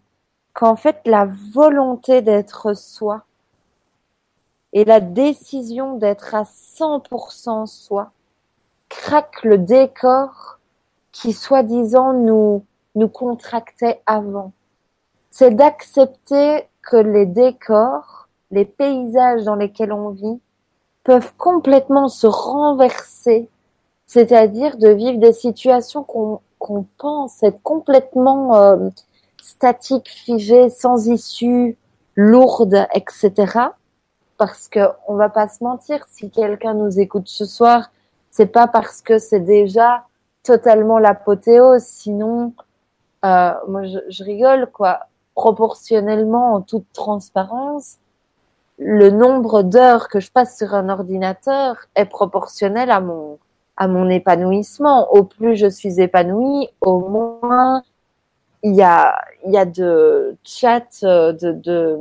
qu'en 0.55 0.75
fait 0.75 0.99
la 1.05 1.27
volonté 1.53 2.23
d'être 2.23 2.73
soi 2.73 3.23
et 4.73 4.85
la 4.85 4.99
décision 4.99 5.97
d'être 5.97 6.33
à 6.33 6.43
100% 6.43 7.67
soi 7.67 8.11
craque 8.89 9.43
le 9.43 9.59
décor 9.59 10.59
qui 11.11 11.33
soi-disant 11.33 12.13
nous 12.13 12.65
nous 12.95 13.09
contractait 13.09 14.01
avant. 14.05 14.53
C'est 15.29 15.51
d'accepter 15.51 16.67
que 16.81 16.97
les 16.97 17.25
décors, 17.25 18.29
les 18.51 18.65
paysages 18.65 19.43
dans 19.43 19.55
lesquels 19.55 19.91
on 19.91 20.09
vit 20.09 20.39
peuvent 21.03 21.33
complètement 21.37 22.07
se 22.07 22.27
renverser, 22.27 23.49
c'est-à-dire 24.07 24.77
de 24.77 24.89
vivre 24.89 25.19
des 25.19 25.33
situations 25.33 26.03
qu'on 26.03 26.39
qu'on 26.57 26.85
pense 26.97 27.43
être 27.43 27.61
complètement 27.61 28.55
euh, 28.55 28.89
statique, 29.45 30.09
figée, 30.09 30.69
sans 30.69 31.07
issue, 31.07 31.77
lourde, 32.15 32.87
etc. 32.93 33.31
Parce 34.37 34.67
que 34.67 34.79
on 35.07 35.15
va 35.15 35.29
pas 35.29 35.47
se 35.47 35.63
mentir, 35.63 36.05
si 36.09 36.29
quelqu'un 36.29 36.73
nous 36.73 36.99
écoute 36.99 37.27
ce 37.27 37.45
soir, 37.45 37.91
c'est 38.31 38.47
pas 38.47 38.67
parce 38.67 39.01
que 39.01 39.19
c'est 39.19 39.39
déjà 39.39 40.05
totalement 40.43 40.97
l'apothéose. 40.99 41.83
Sinon, 41.83 42.53
euh, 43.23 43.53
moi 43.67 43.83
je, 43.83 43.99
je 44.09 44.23
rigole 44.23 44.69
quoi. 44.71 45.07
Proportionnellement, 45.35 46.53
en 46.55 46.61
toute 46.61 46.91
transparence, 46.93 47.97
le 48.77 49.09
nombre 49.09 49.63
d'heures 49.63 50.07
que 50.07 50.19
je 50.19 50.31
passe 50.31 50.57
sur 50.57 50.73
un 50.73 50.89
ordinateur 50.89 51.77
est 51.95 52.05
proportionnel 52.05 52.89
à 52.89 52.99
mon 52.99 53.37
à 53.77 53.87
mon 53.87 54.09
épanouissement. 54.09 55.13
Au 55.13 55.23
plus 55.23 55.55
je 55.55 55.67
suis 55.67 56.01
épanouie, 56.01 56.69
au 56.81 56.99
moins 56.99 57.83
il 58.65 58.73
y 58.75 58.81
a, 58.81 59.15
il 59.45 59.51
y 59.53 59.57
a 59.57 59.65
de 59.65 60.35
chat, 60.43 60.87
euh, 61.03 61.33
de, 61.33 61.51
de, 61.51 61.97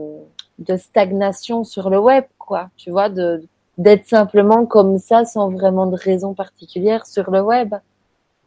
de 0.61 0.77
stagnation 0.79 1.63
sur 1.63 1.91
le 1.91 1.99
web, 1.99 2.25
quoi. 2.39 2.71
Tu 2.77 2.91
vois, 2.91 3.09
de 3.11 3.47
d'être 3.77 4.07
simplement 4.07 4.67
comme 4.67 4.99
ça 4.99 5.25
sans 5.25 5.51
vraiment 5.51 5.87
de 5.87 5.97
raison 5.97 6.33
particulière 6.33 7.07
sur 7.07 7.31
le 7.31 7.43
web. 7.43 7.75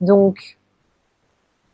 Donc, 0.01 0.57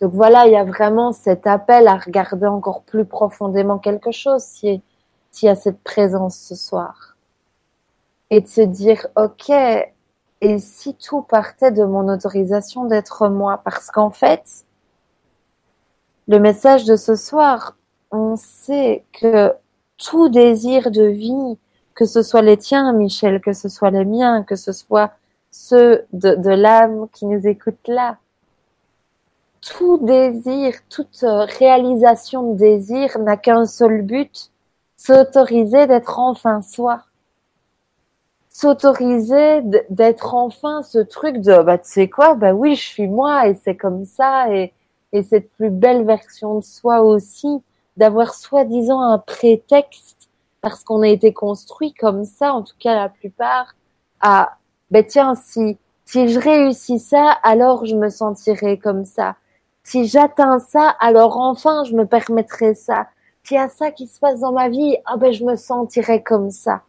donc 0.02 0.12
voilà, 0.14 0.48
il 0.48 0.54
y 0.54 0.58
a 0.58 0.64
vraiment 0.66 1.12
cet 1.14 1.46
appel 1.48 1.88
à 1.88 1.98
regarder 1.98 2.48
encore 2.48 2.82
plus 2.82 3.06
profondément 3.06 3.78
quelque 3.78 4.12
chose 4.12 4.44
si 4.44 4.82
s'il 5.32 5.48
y 5.48 5.50
a 5.50 5.56
cette 5.56 5.82
présence 5.84 6.36
ce 6.38 6.56
soir. 6.56 7.16
Et 8.32 8.42
de 8.42 8.48
se 8.48 8.62
dire, 8.62 9.08
ok, 9.16 9.50
et 9.50 10.60
si 10.60 10.96
tout 10.96 11.22
partait 11.22 11.72
de 11.72 11.86
mon 11.86 12.10
autorisation 12.10 12.86
d'être 12.86 13.30
moi? 13.30 13.62
Parce 13.64 13.90
qu'en 13.92 14.10
fait, 14.10 14.66
le 16.28 16.40
message 16.40 16.86
de 16.86 16.96
ce 16.96 17.16
soir, 17.16 17.76
on 18.12 18.36
sait 18.36 19.04
que 19.14 19.54
tout 19.98 20.30
désir 20.30 20.92
de 20.92 21.04
vie, 21.04 21.58
que 21.96 22.06
ce 22.06 22.22
soit 22.22 22.42
les 22.42 22.58
tiens, 22.58 22.94
Michel, 22.94 23.42
que 23.42 23.54
ce 23.54 23.70
soit 23.70 23.92
les 23.92 24.06
miens, 24.06 24.44
que 24.44 24.56
ce 24.56 24.72
soit 24.72 25.12
ceux 25.52 26.06
de, 26.14 26.50
l'âme 26.50 27.08
qui 27.14 27.26
nous 27.26 27.46
écoute 27.48 27.88
là, 27.88 28.18
tout 29.62 29.98
désir, 30.00 30.76
toute 30.90 31.24
réalisation 31.60 32.54
de 32.54 32.58
désir 32.58 33.18
n'a 33.20 33.38
qu'un 33.38 33.66
seul 33.66 34.02
but, 34.02 34.52
s'autoriser 34.98 35.88
d'être 35.88 36.20
enfin 36.20 36.62
soi. 36.62 37.04
S'autoriser 38.50 39.62
d'être 39.90 40.34
enfin 40.34 40.84
ce 40.84 41.00
truc 41.00 41.38
de, 41.38 41.62
bah, 41.64 41.78
tu 41.78 41.90
sais 41.90 42.10
quoi, 42.10 42.36
bah 42.36 42.54
oui, 42.54 42.76
je 42.76 42.84
suis 42.84 43.08
moi 43.08 43.48
et 43.48 43.56
c'est 43.56 43.76
comme 43.76 44.06
ça 44.06 44.54
et, 44.54 44.74
et 45.14 45.24
cette 45.24 45.52
plus 45.52 45.70
belle 45.70 46.06
version 46.06 46.56
de 46.60 46.64
soi 46.64 47.02
aussi, 47.02 47.62
d'avoir 47.96 48.34
soi-disant 48.34 49.00
un 49.00 49.20
prétexte 49.20 50.30
parce 50.62 50.84
qu'on 50.84 51.02
a 51.02 51.08
été 51.08 51.34
construit 51.34 51.94
comme 51.94 52.26
ça, 52.26 52.54
en 52.54 52.64
tout 52.64 52.76
cas 52.80 52.96
la 52.96 53.10
plupart, 53.10 53.76
à, 54.22 54.58
ben 54.92 55.06
tiens, 55.06 55.36
si, 55.36 55.78
si 56.06 56.30
je 56.30 56.40
réussis 56.40 57.00
ça, 57.00 57.32
alors 57.44 57.86
je 57.86 57.96
me 57.96 58.10
sentirai 58.10 58.78
comme 58.78 59.06
ça. 59.06 59.36
Si 59.84 60.08
j'atteins 60.08 60.60
ça, 60.60 60.96
alors 61.00 61.38
enfin 61.38 61.84
je 61.84 61.94
me 61.94 62.06
permettrai 62.06 62.74
ça. 62.74 63.08
S'il 63.44 63.58
y 63.58 63.60
a 63.60 63.70
ça 63.70 63.92
qui 63.92 64.08
se 64.08 64.20
passe 64.20 64.40
dans 64.40 64.54
ma 64.54 64.70
vie, 64.70 64.98
ah 65.06 65.18
ben 65.18 65.34
je 65.34 65.44
me 65.44 65.56
sentirai 65.56 66.24
comme 66.24 66.50
ça. 66.50 66.82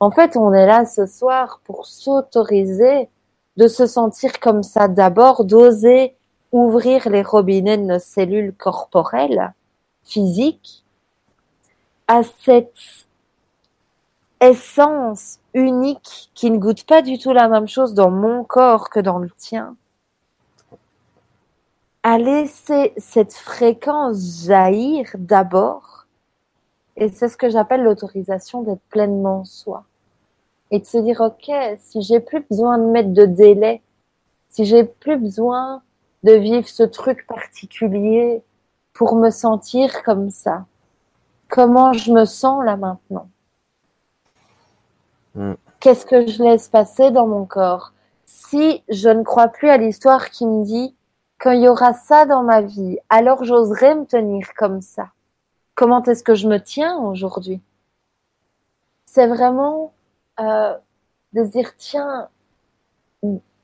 En 0.00 0.10
fait, 0.10 0.36
on 0.36 0.54
est 0.54 0.66
là 0.66 0.86
ce 0.86 1.06
soir 1.06 1.60
pour 1.64 1.86
s'autoriser 1.86 3.08
de 3.56 3.68
se 3.68 3.86
sentir 3.86 4.40
comme 4.40 4.62
ça 4.62 4.88
d'abord, 4.88 5.44
d'oser 5.44 6.14
ouvrir 6.52 7.08
les 7.08 7.22
robinets 7.22 7.78
de 7.78 7.82
nos 7.82 7.98
cellules 7.98 8.54
corporelles, 8.54 9.52
physiques, 10.02 10.84
à 12.06 12.22
cette 12.22 13.06
essence 14.40 15.40
unique 15.52 16.30
qui 16.34 16.50
ne 16.50 16.58
goûte 16.58 16.84
pas 16.84 17.02
du 17.02 17.18
tout 17.18 17.32
la 17.32 17.48
même 17.48 17.68
chose 17.68 17.94
dans 17.94 18.10
mon 18.10 18.44
corps 18.44 18.88
que 18.88 19.00
dans 19.00 19.18
le 19.18 19.30
tien, 19.30 19.76
à 22.02 22.18
laisser 22.18 22.94
cette 22.96 23.34
fréquence 23.34 24.44
jaillir 24.46 25.10
d'abord, 25.16 26.06
et 26.96 27.08
c'est 27.10 27.28
ce 27.28 27.36
que 27.36 27.50
j'appelle 27.50 27.82
l'autorisation 27.82 28.62
d'être 28.62 28.82
pleinement 28.88 29.44
soi. 29.44 29.84
Et 30.70 30.80
de 30.80 30.84
se 30.84 30.98
dire 30.98 31.20
ok 31.20 31.50
si 31.78 32.02
j'ai 32.02 32.20
plus 32.20 32.40
besoin 32.40 32.78
de 32.78 32.84
mettre 32.84 33.12
de 33.12 33.24
délai 33.24 33.82
si 34.50 34.64
j'ai 34.64 34.84
plus 34.84 35.16
besoin 35.16 35.82
de 36.22 36.32
vivre 36.32 36.68
ce 36.68 36.82
truc 36.82 37.26
particulier 37.26 38.42
pour 38.92 39.16
me 39.16 39.30
sentir 39.30 40.02
comme 40.02 40.30
ça 40.30 40.66
comment 41.48 41.92
je 41.92 42.12
me 42.12 42.24
sens 42.24 42.64
là 42.64 42.76
maintenant? 42.76 43.28
Mm. 45.34 45.54
qu'est-ce 45.80 46.04
que 46.04 46.26
je 46.26 46.42
laisse 46.42 46.68
passer 46.68 47.10
dans 47.10 47.26
mon 47.26 47.46
corps? 47.46 47.92
Si 48.26 48.82
je 48.88 49.08
ne 49.08 49.22
crois 49.22 49.48
plus 49.48 49.68
à 49.68 49.76
l'histoire 49.76 50.30
qui 50.30 50.46
me 50.46 50.64
dit 50.64 50.94
qu'il 51.40 51.60
y 51.60 51.68
aura 51.68 51.94
ça 51.94 52.26
dans 52.26 52.42
ma 52.42 52.60
vie 52.60 52.98
alors 53.08 53.44
j'oserais 53.44 53.94
me 53.94 54.04
tenir 54.04 54.52
comme 54.54 54.82
ça 54.82 55.10
comment 55.78 56.02
est-ce 56.02 56.24
que 56.24 56.34
je 56.34 56.48
me 56.48 56.58
tiens 56.58 56.98
aujourd'hui? 56.98 57.60
C'est 59.06 59.28
vraiment 59.28 59.92
euh, 60.40 60.76
de 61.34 61.44
se 61.44 61.50
dire 61.50 61.76
tiens, 61.76 62.28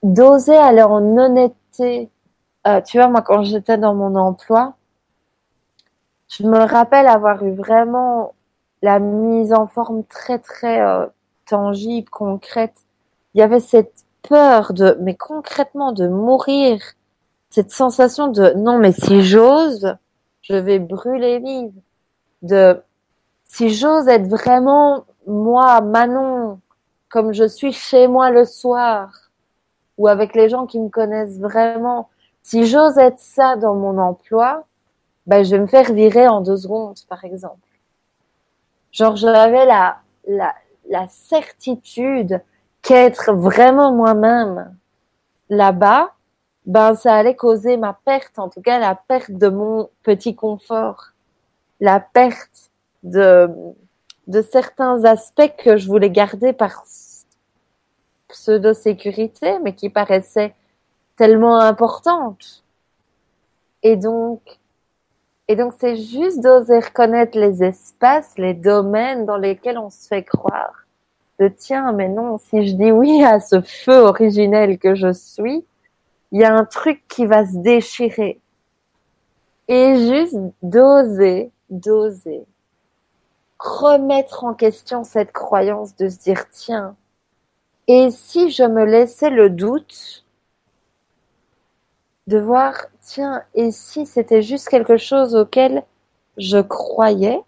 d'oser 0.04 0.56
aller 0.56 0.84
en 0.84 1.18
honnêteté. 1.18 2.08
Euh, 2.66 2.81
tu 2.81 2.98
vois, 2.98 3.09
moi, 3.09 3.22
quand 3.22 3.42
j'étais 3.42 3.79
dans 3.79 3.94
mon 3.94 4.14
emploi, 4.16 4.74
je 6.29 6.44
me 6.44 6.59
rappelle 6.59 7.07
avoir 7.07 7.44
eu 7.44 7.53
vraiment 7.53 8.35
la 8.83 8.98
mise 8.98 9.53
en 9.53 9.66
forme 9.66 10.05
très, 10.05 10.38
très 10.38 10.81
euh, 10.81 11.07
tangible, 11.46 12.09
concrète. 12.11 12.74
Il 13.35 13.40
y 13.40 13.42
avait 13.42 13.61
cette 13.61 14.05
peur 14.29 14.72
de, 14.72 14.96
mais 15.00 15.14
concrètement, 15.14 15.92
de 15.92 16.09
mourir. 16.09 16.81
Cette 17.50 17.70
sensation 17.70 18.29
de, 18.29 18.53
non, 18.57 18.79
mais 18.79 18.92
si 18.92 19.22
j'ose, 19.22 19.96
je 20.42 20.55
vais 20.55 20.79
brûler 20.79 21.38
vive. 21.38 21.74
De, 22.42 22.83
si 23.44 23.70
j'ose 23.70 24.09
être 24.09 24.29
vraiment 24.29 25.05
moi, 25.27 25.81
Manon, 25.81 26.61
comme 27.09 27.33
je 27.33 27.46
suis 27.46 27.72
chez 27.72 28.09
moi 28.09 28.31
le 28.31 28.44
soir 28.44 29.31
ou 29.98 30.09
avec 30.09 30.35
les 30.35 30.48
gens 30.48 30.66
qui 30.66 30.81
me 30.81 30.88
connaissent 30.88 31.38
vraiment, 31.38 32.09
si 32.44 32.66
j'ose 32.66 32.98
être 32.98 33.18
ça 33.18 33.57
dans 33.57 33.74
mon 33.74 33.98
emploi, 33.98 34.66
ben, 35.26 35.42
je 35.42 35.57
vais 35.57 35.62
me 35.62 35.66
faire 35.66 35.92
virer 35.92 36.28
en 36.28 36.42
deux 36.42 36.59
secondes, 36.59 36.98
par 37.09 37.24
exemple. 37.24 37.66
Genre, 38.92 39.16
j'avais 39.16 39.64
la, 39.64 39.96
la, 40.28 40.54
la 40.88 41.09
certitude 41.09 42.42
qu'être 42.83 43.33
vraiment 43.33 43.92
moi-même 43.92 44.76
là-bas, 45.48 46.12
ben, 46.66 46.94
ça 46.94 47.14
allait 47.14 47.35
causer 47.35 47.78
ma 47.78 47.94
perte, 48.04 48.38
en 48.38 48.50
tout 48.50 48.61
cas, 48.61 48.78
la 48.78 48.94
perte 48.94 49.33
de 49.33 49.48
mon 49.48 49.88
petit 50.02 50.37
confort, 50.37 51.12
la 51.80 51.98
perte 51.98 52.70
de, 53.02 53.48
de 54.26 54.42
certains 54.42 55.02
aspects 55.04 55.54
que 55.57 55.78
je 55.78 55.88
voulais 55.88 56.11
garder 56.11 56.52
par 56.52 56.85
pseudo-sécurité, 58.28 59.59
mais 59.61 59.74
qui 59.74 59.88
paraissaient 59.88 60.54
tellement 61.16 61.59
importantes. 61.59 62.64
Et 63.83 63.96
donc, 63.96 64.40
et 65.48 65.57
donc 65.57 65.74
c'est 65.79 65.96
juste 65.96 66.40
d'oser 66.40 66.79
reconnaître 66.79 67.38
les 67.38 67.62
espaces, 67.62 68.38
les 68.38 68.55
domaines 68.55 69.27
dans 69.27 69.37
lesquels 69.37 69.79
on 69.79 69.90
se 69.90 70.09
fait 70.09 70.24
croire. 70.24 70.87
De 71.38 71.48
tiens, 71.48 71.92
mais 71.92 72.09
non, 72.09 72.38
si 72.38 72.66
je 72.66 72.74
dis 72.74 72.92
oui 72.92 73.24
à 73.24 73.40
ce 73.40 73.61
feu 73.61 73.98
originel 73.98 74.79
que 74.79 74.94
je 74.94 75.12
suis, 75.12 75.64
il 76.33 76.40
y 76.40 76.44
a 76.44 76.55
un 76.55 76.64
truc 76.64 77.03
qui 77.09 77.27
va 77.27 77.44
se 77.44 77.59
déchirer. 77.59 78.40
Et 79.68 79.96
juste 79.96 80.37
d'oser, 80.62 81.50
d'oser 81.70 82.46
remettre 83.64 84.44
en 84.44 84.55
question 84.55 85.05
cette 85.05 85.33
croyance 85.33 85.96
de 85.96 86.09
se 86.09 86.18
dire 86.18 86.48
tiens, 86.50 86.96
et 87.87 88.11
si 88.11 88.50
je 88.50 88.62
me 88.62 88.85
laissais 88.85 89.31
le 89.31 89.50
doute 89.50 90.23
de 92.26 92.38
voir 92.38 92.74
tiens, 93.00 93.42
et 93.54 93.70
si 93.70 94.06
c'était 94.06 94.42
juste 94.42 94.68
quelque 94.68 94.96
chose 94.96 95.34
auquel 95.37 95.82
je 96.38 96.58
croyais? 96.58 97.40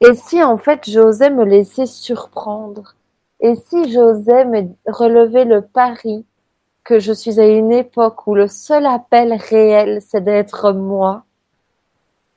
Et 0.00 0.14
si 0.14 0.42
en 0.42 0.56
fait 0.56 0.88
j'osais 0.88 1.30
me 1.30 1.44
laisser 1.44 1.86
surprendre? 1.86 2.94
Et 3.40 3.54
si 3.54 3.90
j'osais 3.92 4.44
me 4.44 4.68
relever 4.86 5.44
le 5.44 5.62
pari 5.62 6.26
que 6.84 6.98
je 6.98 7.12
suis 7.12 7.38
à 7.38 7.46
une 7.46 7.72
époque 7.72 8.26
où 8.26 8.34
le 8.34 8.48
seul 8.48 8.84
appel 8.86 9.32
réel 9.34 10.02
c'est 10.02 10.22
d'être 10.22 10.72
moi? 10.72 11.24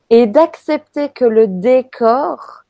Et 0.09 0.27
d'accepter 0.27 1.09
que 1.09 1.25
le 1.25 1.47
décor 1.47 2.65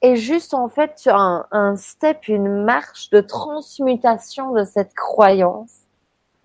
est 0.00 0.16
juste 0.16 0.54
en 0.54 0.68
fait 0.68 1.00
un, 1.06 1.44
un 1.50 1.76
step, 1.76 2.28
une 2.28 2.64
marche 2.64 3.10
de 3.10 3.20
transmutation 3.20 4.52
de 4.52 4.64
cette 4.64 4.94
croyance? 4.94 5.83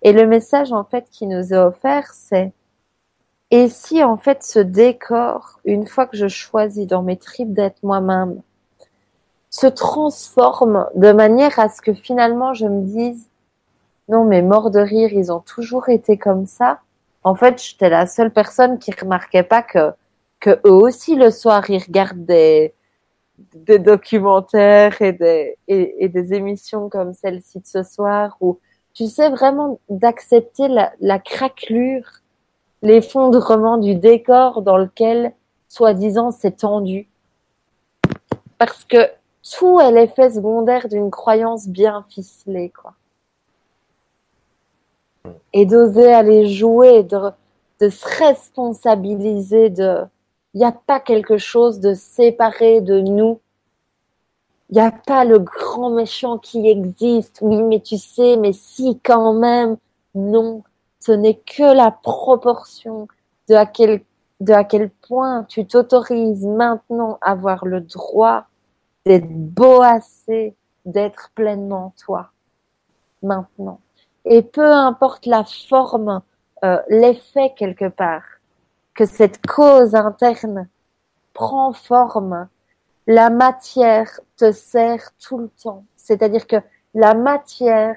Et 0.02 0.12
le 0.12 0.26
message 0.26 0.72
en 0.72 0.84
fait 0.84 1.06
qui 1.10 1.26
nous 1.26 1.52
est 1.52 1.58
offert, 1.58 2.12
c'est 2.14 2.52
et 3.50 3.68
si 3.68 4.04
en 4.04 4.16
fait 4.16 4.44
ce 4.44 4.60
décor, 4.60 5.60
une 5.64 5.86
fois 5.86 6.06
que 6.06 6.16
je 6.16 6.28
choisis 6.28 6.86
dans 6.86 7.02
mes 7.02 7.16
tripes 7.16 7.52
d'être 7.52 7.82
moi-même, 7.82 8.42
se 9.50 9.66
transforme 9.66 10.86
de 10.94 11.10
manière 11.12 11.58
à 11.58 11.68
ce 11.68 11.82
que 11.82 11.92
finalement 11.92 12.54
je 12.54 12.66
me 12.66 12.82
dise 12.82 13.28
non 14.08 14.24
mais 14.24 14.42
mort 14.42 14.70
de 14.70 14.80
rire, 14.80 15.12
ils 15.12 15.32
ont 15.32 15.40
toujours 15.40 15.88
été 15.88 16.16
comme 16.16 16.46
ça. 16.46 16.80
En 17.22 17.34
fait, 17.34 17.62
j'étais 17.62 17.90
la 17.90 18.06
seule 18.06 18.32
personne 18.32 18.78
qui 18.78 18.92
remarquait 18.92 19.42
pas 19.42 19.62
que 19.62 19.92
que 20.40 20.58
eux 20.66 20.72
aussi 20.72 21.16
le 21.16 21.30
soir 21.30 21.68
ils 21.70 21.82
regardent 21.82 22.24
des, 22.24 22.74
documentaires 23.78 25.00
et 25.02 25.12
des, 25.12 25.56
et, 25.68 26.08
des 26.08 26.34
émissions 26.34 26.88
comme 26.88 27.14
celle-ci 27.14 27.60
de 27.60 27.66
ce 27.66 27.82
soir 27.82 28.36
où 28.40 28.58
tu 28.94 29.06
sais 29.06 29.30
vraiment 29.30 29.78
d'accepter 29.88 30.68
la, 30.68 31.18
craquelure, 31.18 32.20
l'effondrement 32.82 33.78
du 33.78 33.94
décor 33.94 34.62
dans 34.62 34.76
lequel 34.76 35.32
soi-disant 35.68 36.30
c'est 36.30 36.58
tendu. 36.58 37.08
Parce 38.58 38.84
que 38.84 39.08
tout 39.42 39.80
est 39.80 39.92
l'effet 39.92 40.30
secondaire 40.30 40.88
d'une 40.88 41.10
croyance 41.10 41.68
bien 41.68 42.04
ficelée, 42.08 42.70
quoi. 42.70 42.94
Et 45.52 45.66
d'oser 45.66 46.12
aller 46.12 46.46
jouer, 46.46 47.02
de, 47.02 47.30
de 47.80 47.88
se 47.88 48.06
responsabiliser 48.18 49.70
de, 49.70 50.04
il 50.54 50.58
n'y 50.58 50.66
a 50.66 50.72
pas 50.72 51.00
quelque 51.00 51.38
chose 51.38 51.80
de 51.80 51.94
séparé 51.94 52.80
de 52.80 53.00
nous. 53.00 53.40
Il 54.70 54.74
n'y 54.74 54.80
a 54.80 54.92
pas 54.92 55.24
le 55.24 55.40
grand 55.40 55.90
méchant 55.90 56.38
qui 56.38 56.68
existe. 56.68 57.40
Oui, 57.42 57.60
mais 57.62 57.80
tu 57.80 57.98
sais, 57.98 58.36
mais 58.36 58.52
si 58.52 58.98
quand 59.00 59.34
même. 59.34 59.76
Non, 60.14 60.62
ce 61.00 61.12
n'est 61.12 61.36
que 61.36 61.74
la 61.74 61.90
proportion 61.90 63.08
de 63.48 63.54
à 63.54 63.66
quel, 63.66 64.02
de 64.40 64.52
à 64.52 64.64
quel 64.64 64.90
point 64.90 65.44
tu 65.44 65.66
t'autorises 65.66 66.46
maintenant 66.46 67.18
à 67.20 67.32
avoir 67.32 67.64
le 67.64 67.80
droit 67.80 68.46
d'être 69.06 69.28
beau 69.28 69.82
assez, 69.82 70.54
d'être 70.84 71.30
pleinement 71.34 71.94
toi. 72.04 72.30
Maintenant. 73.22 73.80
Et 74.24 74.42
peu 74.42 74.72
importe 74.72 75.26
la 75.26 75.44
forme, 75.44 76.22
euh, 76.64 76.78
l'effet 76.88 77.52
quelque 77.56 77.88
part 77.88 78.22
que 78.94 79.06
cette 79.06 79.46
cause 79.46 79.94
interne 79.94 80.68
prend 81.32 81.72
forme, 81.72 82.48
la 83.10 83.28
matière 83.28 84.20
te 84.36 84.52
sert 84.52 85.10
tout 85.18 85.38
le 85.38 85.48
temps. 85.48 85.84
C'est-à-dire 85.96 86.46
que 86.46 86.62
la 86.94 87.14
matière, 87.14 87.96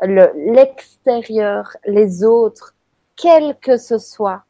l'extérieur, 0.00 1.76
les 1.86 2.24
autres, 2.24 2.74
quel 3.14 3.56
que 3.60 3.76
ce 3.76 3.96
soit, 3.96 4.42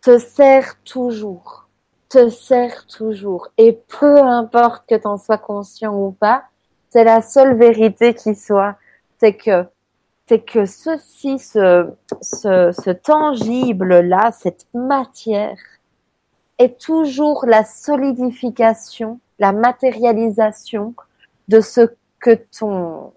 te 0.00 0.16
sert 0.18 0.80
toujours, 0.84 1.68
te 2.08 2.30
sert 2.30 2.86
toujours. 2.86 3.48
Et 3.58 3.74
peu 4.00 4.18
importe 4.22 4.88
que 4.88 4.94
tu 4.94 5.06
en 5.06 5.18
sois 5.18 5.36
conscient 5.36 5.94
ou 5.94 6.10
pas, 6.12 6.44
c'est 6.88 7.04
la 7.04 7.20
seule 7.20 7.54
vérité 7.58 8.14
qui 8.14 8.34
soit. 8.34 8.76
C'est 9.18 9.34
que, 9.34 9.66
c'est 10.26 10.40
que 10.40 10.64
ceci, 10.64 11.38
ce, 11.38 11.90
ce, 12.22 12.72
ce 12.72 12.90
tangible-là, 12.90 14.32
cette 14.32 14.66
matière, 14.72 15.58
est 16.58 16.80
toujours 16.80 17.46
la 17.46 17.64
solidification, 17.64 19.20
la 19.38 19.52
matérialisation 19.52 20.94
de 21.48 21.60
ce 21.60 21.92
que 22.20 22.34
ton, 22.58 23.12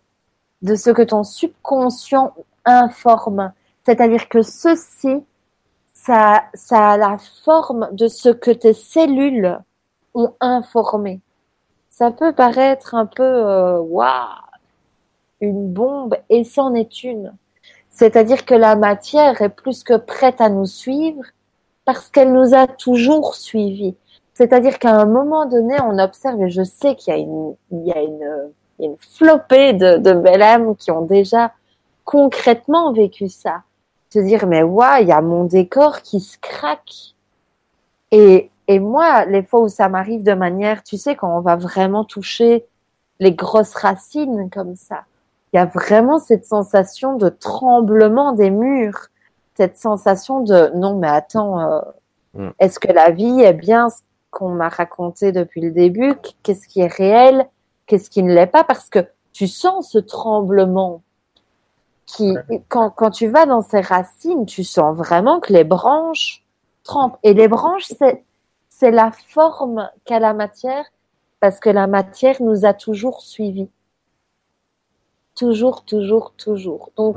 de 0.61 0.75
ce 0.75 0.89
que 0.89 1.01
ton 1.01 1.23
subconscient 1.23 2.33
informe. 2.65 3.51
C'est-à-dire 3.85 4.27
que 4.27 4.41
ceci, 4.41 5.23
ça, 5.93 6.43
ça 6.53 6.91
a 6.91 6.97
la 6.97 7.17
forme 7.43 7.89
de 7.91 8.07
ce 8.07 8.29
que 8.29 8.51
tes 8.51 8.73
cellules 8.73 9.59
ont 10.13 10.33
informé. 10.39 11.21
Ça 11.89 12.11
peut 12.11 12.33
paraître 12.33 12.95
un 12.95 13.05
peu, 13.05 13.23
euh, 13.23 13.79
waouh, 13.79 14.27
une 15.41 15.71
bombe, 15.71 16.15
et 16.29 16.43
c'en 16.43 16.73
est 16.73 17.03
une. 17.03 17.33
C'est-à-dire 17.89 18.45
que 18.45 18.53
la 18.53 18.75
matière 18.75 19.41
est 19.41 19.49
plus 19.49 19.83
que 19.83 19.97
prête 19.97 20.41
à 20.41 20.49
nous 20.49 20.65
suivre 20.65 21.23
parce 21.87 22.09
qu'elle 22.09 22.33
nous 22.33 22.53
a 22.53 22.67
toujours 22.67 23.33
suivis. 23.35 23.95
C'est-à-dire 24.33 24.77
qu'à 24.77 24.91
un 24.91 25.05
moment 25.05 25.45
donné, 25.45 25.77
on 25.81 25.97
observe, 25.99 26.41
et 26.41 26.49
je 26.49 26.61
sais 26.61 26.95
qu'il 26.95 27.13
y 27.13 27.17
a 27.17 27.19
une, 27.19 27.55
il 27.71 27.87
y 27.87 27.93
a 27.93 28.01
une, 28.01 28.51
une 28.81 28.97
flopée 28.99 29.71
de, 29.71 29.95
de 29.95 30.11
belles 30.11 30.41
âmes 30.41 30.75
qui 30.75 30.91
ont 30.91 31.03
déjà 31.03 31.53
concrètement 32.03 32.91
vécu 32.91 33.29
ça. 33.29 33.63
Se 34.09 34.19
dire, 34.19 34.47
mais 34.47 34.63
ouais, 34.63 35.03
il 35.03 35.07
y 35.07 35.13
a 35.13 35.21
mon 35.21 35.45
décor 35.45 36.01
qui 36.01 36.19
se 36.19 36.37
craque. 36.39 37.15
Et, 38.11 38.51
et 38.67 38.79
moi, 38.79 39.23
les 39.23 39.43
fois 39.43 39.61
où 39.61 39.69
ça 39.69 39.87
m'arrive 39.87 40.23
de 40.23 40.33
manière, 40.33 40.83
tu 40.83 40.97
sais, 40.97 41.15
quand 41.15 41.37
on 41.37 41.39
va 41.39 41.55
vraiment 41.55 42.03
toucher 42.03 42.65
les 43.21 43.31
grosses 43.31 43.75
racines 43.75 44.49
comme 44.49 44.75
ça, 44.75 45.05
il 45.53 45.55
y 45.55 45.59
a 45.59 45.65
vraiment 45.65 46.19
cette 46.19 46.45
sensation 46.45 47.15
de 47.15 47.29
tremblement 47.29 48.33
des 48.33 48.49
murs, 48.49 49.07
cette 49.57 49.77
sensation 49.77 50.41
de 50.41 50.71
non, 50.75 50.97
mais 50.97 51.07
attends, 51.07 51.59
euh, 51.59 51.81
mm. 52.35 52.49
est-ce 52.59 52.79
que 52.79 52.91
la 52.91 53.09
vie 53.09 53.41
est 53.41 53.53
bien 53.53 53.89
ce 53.89 54.01
qu'on 54.29 54.49
m'a 54.49 54.69
raconté 54.69 55.31
depuis 55.31 55.61
le 55.61 55.71
début? 55.71 56.13
Qu'est-ce 56.43 56.67
qui 56.67 56.79
est 56.79 56.93
réel? 56.93 57.49
Qu'est-ce 57.87 58.11
qui 58.11 58.21
ne 58.21 58.31
l'est 58.31 58.45
pas? 58.45 58.63
Parce 58.63 58.89
que 58.89 58.99
tu 59.33 59.47
sens 59.47 59.89
ce 59.89 59.97
tremblement 59.97 61.01
qui, 62.05 62.35
quand, 62.69 62.91
quand 62.91 63.09
tu 63.09 63.27
vas 63.27 63.47
dans 63.47 63.61
ces 63.61 63.81
racines, 63.81 64.45
tu 64.45 64.63
sens 64.63 64.95
vraiment 64.95 65.39
que 65.39 65.51
les 65.51 65.63
branches 65.63 66.45
trempent. 66.83 67.17
Et 67.23 67.33
les 67.33 67.47
branches, 67.47 67.87
c'est, 67.97 68.23
c'est 68.69 68.91
la 68.91 69.11
forme 69.11 69.89
qu'a 70.05 70.19
la 70.19 70.33
matière, 70.33 70.85
parce 71.39 71.59
que 71.59 71.71
la 71.71 71.87
matière 71.87 72.41
nous 72.41 72.63
a 72.63 72.73
toujours 72.73 73.21
suivis. 73.21 73.69
Toujours, 75.37 75.83
toujours, 75.85 76.33
toujours. 76.35 76.91
Donc, 76.97 77.15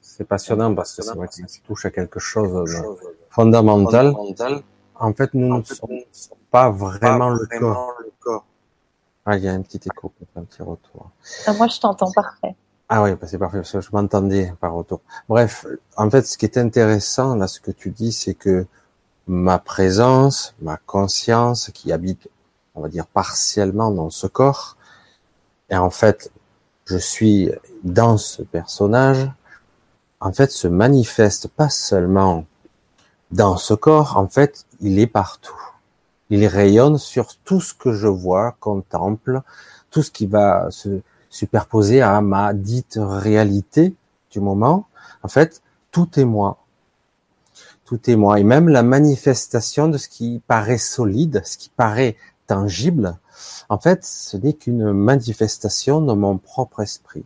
c'est 0.00 0.24
passionnant 0.24 0.74
parce 0.74 0.96
que 0.96 1.02
c'est 1.02 1.14
vrai 1.14 1.28
que 1.28 1.34
ça 1.34 1.44
touche 1.66 1.84
à 1.84 1.90
quelque 1.90 2.18
chose 2.18 2.50
de 2.50 2.82
fondamental. 3.28 4.14
En 4.94 5.12
fait, 5.12 5.34
nous 5.34 5.58
ne 5.58 5.62
sommes 5.62 6.00
pas 6.50 6.70
vraiment 6.70 7.28
le 7.28 7.46
corps. 8.22 8.44
Ah, 9.26 9.36
il 9.36 9.44
y 9.44 9.48
a 9.48 9.52
un 9.52 9.60
petit 9.60 9.80
écho, 9.86 10.12
un 10.34 10.44
petit 10.44 10.62
retour. 10.62 11.10
Ah, 11.46 11.52
moi, 11.52 11.68
je 11.68 11.78
t'entends 11.78 12.10
parfait. 12.10 12.56
Ah 12.88 13.02
oui, 13.02 13.14
bah, 13.14 13.26
c'est 13.26 13.38
parfait, 13.38 13.58
parce 13.58 13.70
que 13.70 13.80
je 13.80 13.90
m'entendais 13.92 14.52
par 14.58 14.72
retour. 14.72 15.00
Bref, 15.28 15.66
en 15.96 16.10
fait, 16.10 16.26
ce 16.26 16.38
qui 16.38 16.46
est 16.46 16.58
intéressant, 16.58 17.36
là, 17.36 17.46
ce 17.46 17.60
que 17.60 17.70
tu 17.70 17.90
dis, 17.90 18.12
c'est 18.12 18.34
que 18.34 18.66
ma 19.28 19.58
présence, 19.58 20.54
ma 20.60 20.78
conscience 20.78 21.70
qui 21.72 21.92
habite, 21.92 22.28
on 22.74 22.80
va 22.80 22.88
dire, 22.88 23.06
partiellement 23.06 23.90
dans 23.90 24.10
ce 24.10 24.26
corps, 24.26 24.76
et 25.68 25.76
en 25.76 25.90
fait, 25.90 26.32
je 26.90 26.98
suis 26.98 27.52
dans 27.84 28.16
ce 28.16 28.42
personnage, 28.42 29.30
en 30.18 30.32
fait, 30.32 30.50
se 30.50 30.66
manifeste 30.66 31.46
pas 31.46 31.68
seulement 31.68 32.46
dans 33.30 33.56
ce 33.56 33.74
corps, 33.74 34.16
en 34.16 34.26
fait, 34.26 34.66
il 34.80 34.98
est 34.98 35.06
partout. 35.06 35.54
Il 36.30 36.44
rayonne 36.46 36.98
sur 36.98 37.36
tout 37.44 37.60
ce 37.60 37.74
que 37.74 37.92
je 37.92 38.08
vois, 38.08 38.56
contemple, 38.58 39.40
tout 39.92 40.02
ce 40.02 40.10
qui 40.10 40.26
va 40.26 40.68
se, 40.70 41.00
superposé 41.28 42.02
à 42.02 42.20
ma 42.20 42.52
dite 42.54 42.98
réalité 43.00 43.94
du 44.32 44.40
moment. 44.40 44.86
En 45.22 45.28
fait, 45.28 45.62
tout 45.92 46.18
est 46.18 46.24
moi. 46.24 46.58
Tout 47.84 48.10
est 48.10 48.16
moi. 48.16 48.40
Et 48.40 48.44
même 48.44 48.68
la 48.68 48.82
manifestation 48.82 49.86
de 49.86 49.96
ce 49.96 50.08
qui 50.08 50.42
paraît 50.48 50.78
solide, 50.78 51.40
ce 51.44 51.56
qui 51.56 51.68
paraît 51.68 52.16
tangible, 52.48 53.16
en 53.68 53.78
fait, 53.78 54.04
ce 54.04 54.36
n'est 54.36 54.52
qu'une 54.52 54.92
manifestation 54.92 56.00
de 56.00 56.12
mon 56.12 56.38
propre 56.38 56.80
esprit. 56.80 57.24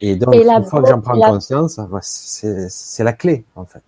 Et 0.00 0.16
donc, 0.16 0.34
une 0.34 0.64
fois 0.64 0.82
que 0.82 0.88
j'en 0.88 1.00
prends 1.00 1.20
conscience, 1.20 1.78
c'est 2.02 3.04
la 3.04 3.12
clé, 3.12 3.44
en 3.56 3.64
fait. 3.64 3.82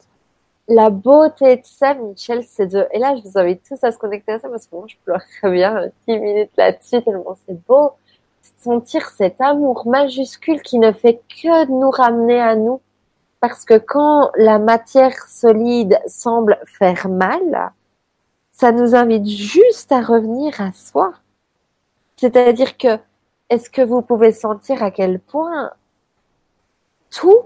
La 0.68 0.90
beauté 0.90 1.56
de 1.56 1.62
ça, 1.64 1.94
Michel, 1.94 2.44
c'est 2.48 2.66
de... 2.66 2.86
Et 2.92 2.98
là, 2.98 3.16
je 3.16 3.22
vous 3.28 3.38
invite 3.38 3.62
tous 3.68 3.82
à 3.82 3.90
se 3.92 3.98
connecter 3.98 4.32
à 4.32 4.38
ça, 4.38 4.48
parce 4.48 4.66
que 4.66 4.76
moi, 4.76 4.84
je 4.86 4.94
pleure 5.04 5.22
très 5.40 5.50
bien 5.50 5.90
10 6.06 6.18
minutes 6.18 6.52
là-dessus, 6.56 7.02
tellement 7.02 7.36
c'est 7.46 7.66
beau 7.66 7.92
sentir 8.62 9.08
cet 9.10 9.40
amour 9.40 9.86
majuscule 9.86 10.62
qui 10.62 10.78
ne 10.78 10.92
fait 10.92 11.20
que 11.28 11.66
nous 11.66 11.90
ramener 11.90 12.40
à 12.40 12.54
nous. 12.54 12.80
Parce 13.40 13.64
que 13.64 13.76
quand 13.76 14.30
la 14.36 14.58
matière 14.58 15.14
solide 15.28 15.98
semble 16.06 16.58
faire 16.78 17.08
mal, 17.08 17.72
ça 18.52 18.70
nous 18.70 18.94
invite 18.94 19.26
juste 19.26 19.90
à 19.90 20.00
revenir 20.00 20.60
à 20.60 20.70
soi. 20.72 21.12
C'est-à-dire 22.22 22.78
que, 22.78 23.00
est-ce 23.50 23.68
que 23.68 23.82
vous 23.82 24.00
pouvez 24.00 24.30
sentir 24.30 24.80
à 24.80 24.92
quel 24.92 25.18
point 25.18 25.72
tout, 27.10 27.40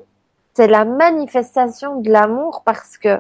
c'est 0.53 0.67
la 0.67 0.85
manifestation 0.85 2.03
de 2.03 2.11
l'amour 2.11 2.61
parce 2.63 2.99
que 2.99 3.19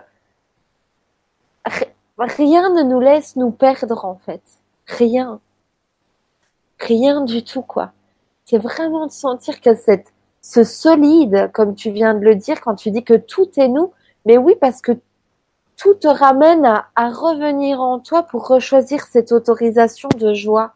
rien 2.18 2.68
ne 2.74 2.82
nous 2.82 3.00
laisse 3.00 3.36
nous 3.36 3.52
perdre 3.52 4.04
en 4.04 4.16
fait. 4.16 4.42
Rien. 4.86 5.40
Rien 6.78 7.22
du 7.22 7.42
tout, 7.42 7.62
quoi. 7.62 7.92
C'est 8.44 8.58
vraiment 8.58 9.06
de 9.06 9.12
sentir 9.12 9.62
que 9.62 9.70
ce 10.42 10.62
solide, 10.62 11.50
comme 11.54 11.74
tu 11.74 11.90
viens 11.90 12.12
de 12.12 12.20
le 12.22 12.34
dire, 12.34 12.60
quand 12.60 12.74
tu 12.74 12.90
dis 12.90 13.02
que 13.02 13.16
tout 13.16 13.48
est 13.56 13.68
nous, 13.68 13.94
mais 14.26 14.36
oui, 14.36 14.56
parce 14.60 14.82
que 14.82 14.92
tout 15.78 15.94
te 15.94 16.06
ramène 16.06 16.66
à, 16.66 16.90
à 16.96 17.08
revenir 17.08 17.80
en 17.80 17.98
toi 17.98 18.24
pour 18.24 18.46
rechoisir 18.46 19.06
cette 19.06 19.32
autorisation 19.32 20.10
de 20.18 20.34
joie, 20.34 20.75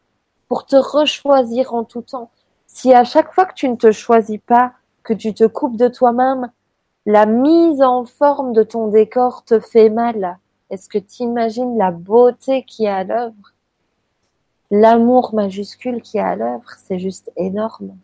pour 0.50 0.66
te 0.66 0.74
rechoisir 0.74 1.74
en 1.74 1.84
tout 1.84 2.02
temps. 2.02 2.32
Si 2.66 2.92
à 2.92 3.04
chaque 3.04 3.32
fois 3.32 3.46
que 3.46 3.54
tu 3.54 3.68
ne 3.68 3.76
te 3.76 3.92
choisis 3.92 4.40
pas, 4.44 4.72
que 5.04 5.14
tu 5.14 5.32
te 5.32 5.44
coupes 5.44 5.76
de 5.76 5.86
toi-même, 5.86 6.50
la 7.06 7.24
mise 7.24 7.80
en 7.80 8.04
forme 8.04 8.52
de 8.52 8.64
ton 8.64 8.88
décor 8.88 9.44
te 9.44 9.60
fait 9.60 9.90
mal. 9.90 10.38
Est-ce 10.68 10.88
que 10.88 10.98
tu 10.98 11.22
imagines 11.22 11.78
la 11.78 11.92
beauté 11.92 12.64
qui 12.64 12.86
est 12.86 12.88
à 12.88 13.04
l'œuvre? 13.04 13.54
L'amour 14.72 15.34
majuscule 15.34 16.02
qui 16.02 16.18
est 16.18 16.20
à 16.20 16.34
l'œuvre, 16.34 16.70
c'est 16.78 16.98
juste 16.98 17.30
énorme. 17.36 17.96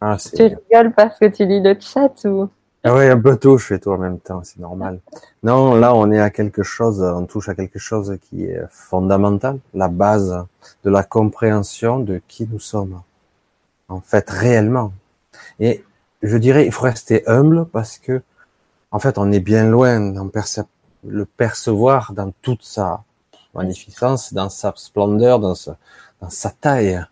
Ah, 0.00 0.16
tu 0.18 0.42
rigoles 0.44 0.94
parce 0.94 1.18
que 1.18 1.26
tu 1.26 1.44
lis 1.44 1.60
le 1.60 1.76
chat 1.80 2.24
ou? 2.26 2.48
Ah 2.84 2.94
oui, 2.94 3.06
un 3.06 3.20
peu 3.20 3.36
tout, 3.36 3.58
je 3.58 3.66
fais 3.66 3.78
tout 3.78 3.90
en 3.90 3.98
même 3.98 4.20
temps, 4.20 4.42
c'est 4.44 4.60
normal. 4.60 5.00
Non, 5.42 5.74
là, 5.74 5.94
on 5.94 6.10
est 6.12 6.20
à 6.20 6.30
quelque 6.30 6.62
chose, 6.62 7.02
on 7.02 7.26
touche 7.26 7.48
à 7.48 7.54
quelque 7.54 7.78
chose 7.78 8.16
qui 8.22 8.44
est 8.44 8.62
fondamental, 8.70 9.58
la 9.74 9.88
base 9.88 10.44
de 10.84 10.90
la 10.90 11.02
compréhension 11.02 11.98
de 11.98 12.20
qui 12.28 12.48
nous 12.50 12.60
sommes. 12.60 13.02
En 13.88 14.00
fait, 14.00 14.30
réellement. 14.30 14.92
Et 15.58 15.84
je 16.22 16.36
dirais, 16.36 16.66
il 16.66 16.72
faut 16.72 16.84
rester 16.84 17.26
humble 17.28 17.66
parce 17.66 17.98
que, 17.98 18.22
en 18.90 19.00
fait, 19.00 19.18
on 19.18 19.32
est 19.32 19.40
bien 19.40 19.68
loin 19.68 20.00
d'en 20.00 20.30
le 21.06 21.24
percevoir 21.24 22.12
dans 22.12 22.32
toute 22.42 22.62
sa, 22.62 23.02
magnificence, 23.54 24.32
dans 24.32 24.48
sa 24.48 24.72
splendeur, 24.76 25.40
dans 25.40 25.54
sa, 25.54 25.76
dans 26.20 26.30
sa 26.30 26.50
taille. 26.50 27.04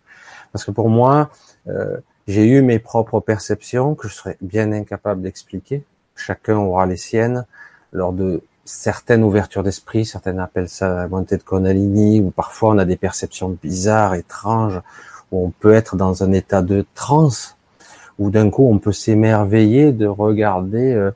Parce 0.51 0.65
que 0.65 0.71
pour 0.71 0.89
moi, 0.89 1.29
euh, 1.67 1.97
j'ai 2.27 2.45
eu 2.45 2.61
mes 2.61 2.79
propres 2.79 3.19
perceptions 3.19 3.95
que 3.95 4.07
je 4.07 4.13
serais 4.13 4.37
bien 4.41 4.71
incapable 4.71 5.21
d'expliquer. 5.21 5.83
Chacun 6.15 6.57
aura 6.57 6.85
les 6.85 6.97
siennes 6.97 7.45
lors 7.93 8.11
de 8.11 8.41
certaines 8.65 9.23
ouvertures 9.23 9.63
d'esprit, 9.63 10.05
certaines 10.05 10.39
appellent 10.39 10.69
ça 10.69 10.89
la 10.89 11.07
montée 11.07 11.37
de 11.37 11.43
Konalini, 11.43 12.19
ou 12.19 12.31
parfois 12.31 12.71
on 12.71 12.77
a 12.77 12.85
des 12.85 12.97
perceptions 12.97 13.57
bizarres, 13.61 14.15
étranges, 14.15 14.81
où 15.31 15.45
on 15.45 15.51
peut 15.51 15.73
être 15.73 15.95
dans 15.95 16.23
un 16.23 16.33
état 16.33 16.61
de 16.61 16.85
transe, 16.93 17.55
où 18.19 18.29
d'un 18.29 18.49
coup 18.49 18.67
on 18.69 18.77
peut 18.77 18.91
s'émerveiller 18.91 19.93
de 19.93 20.05
regarder 20.05 20.93
euh, 20.93 21.11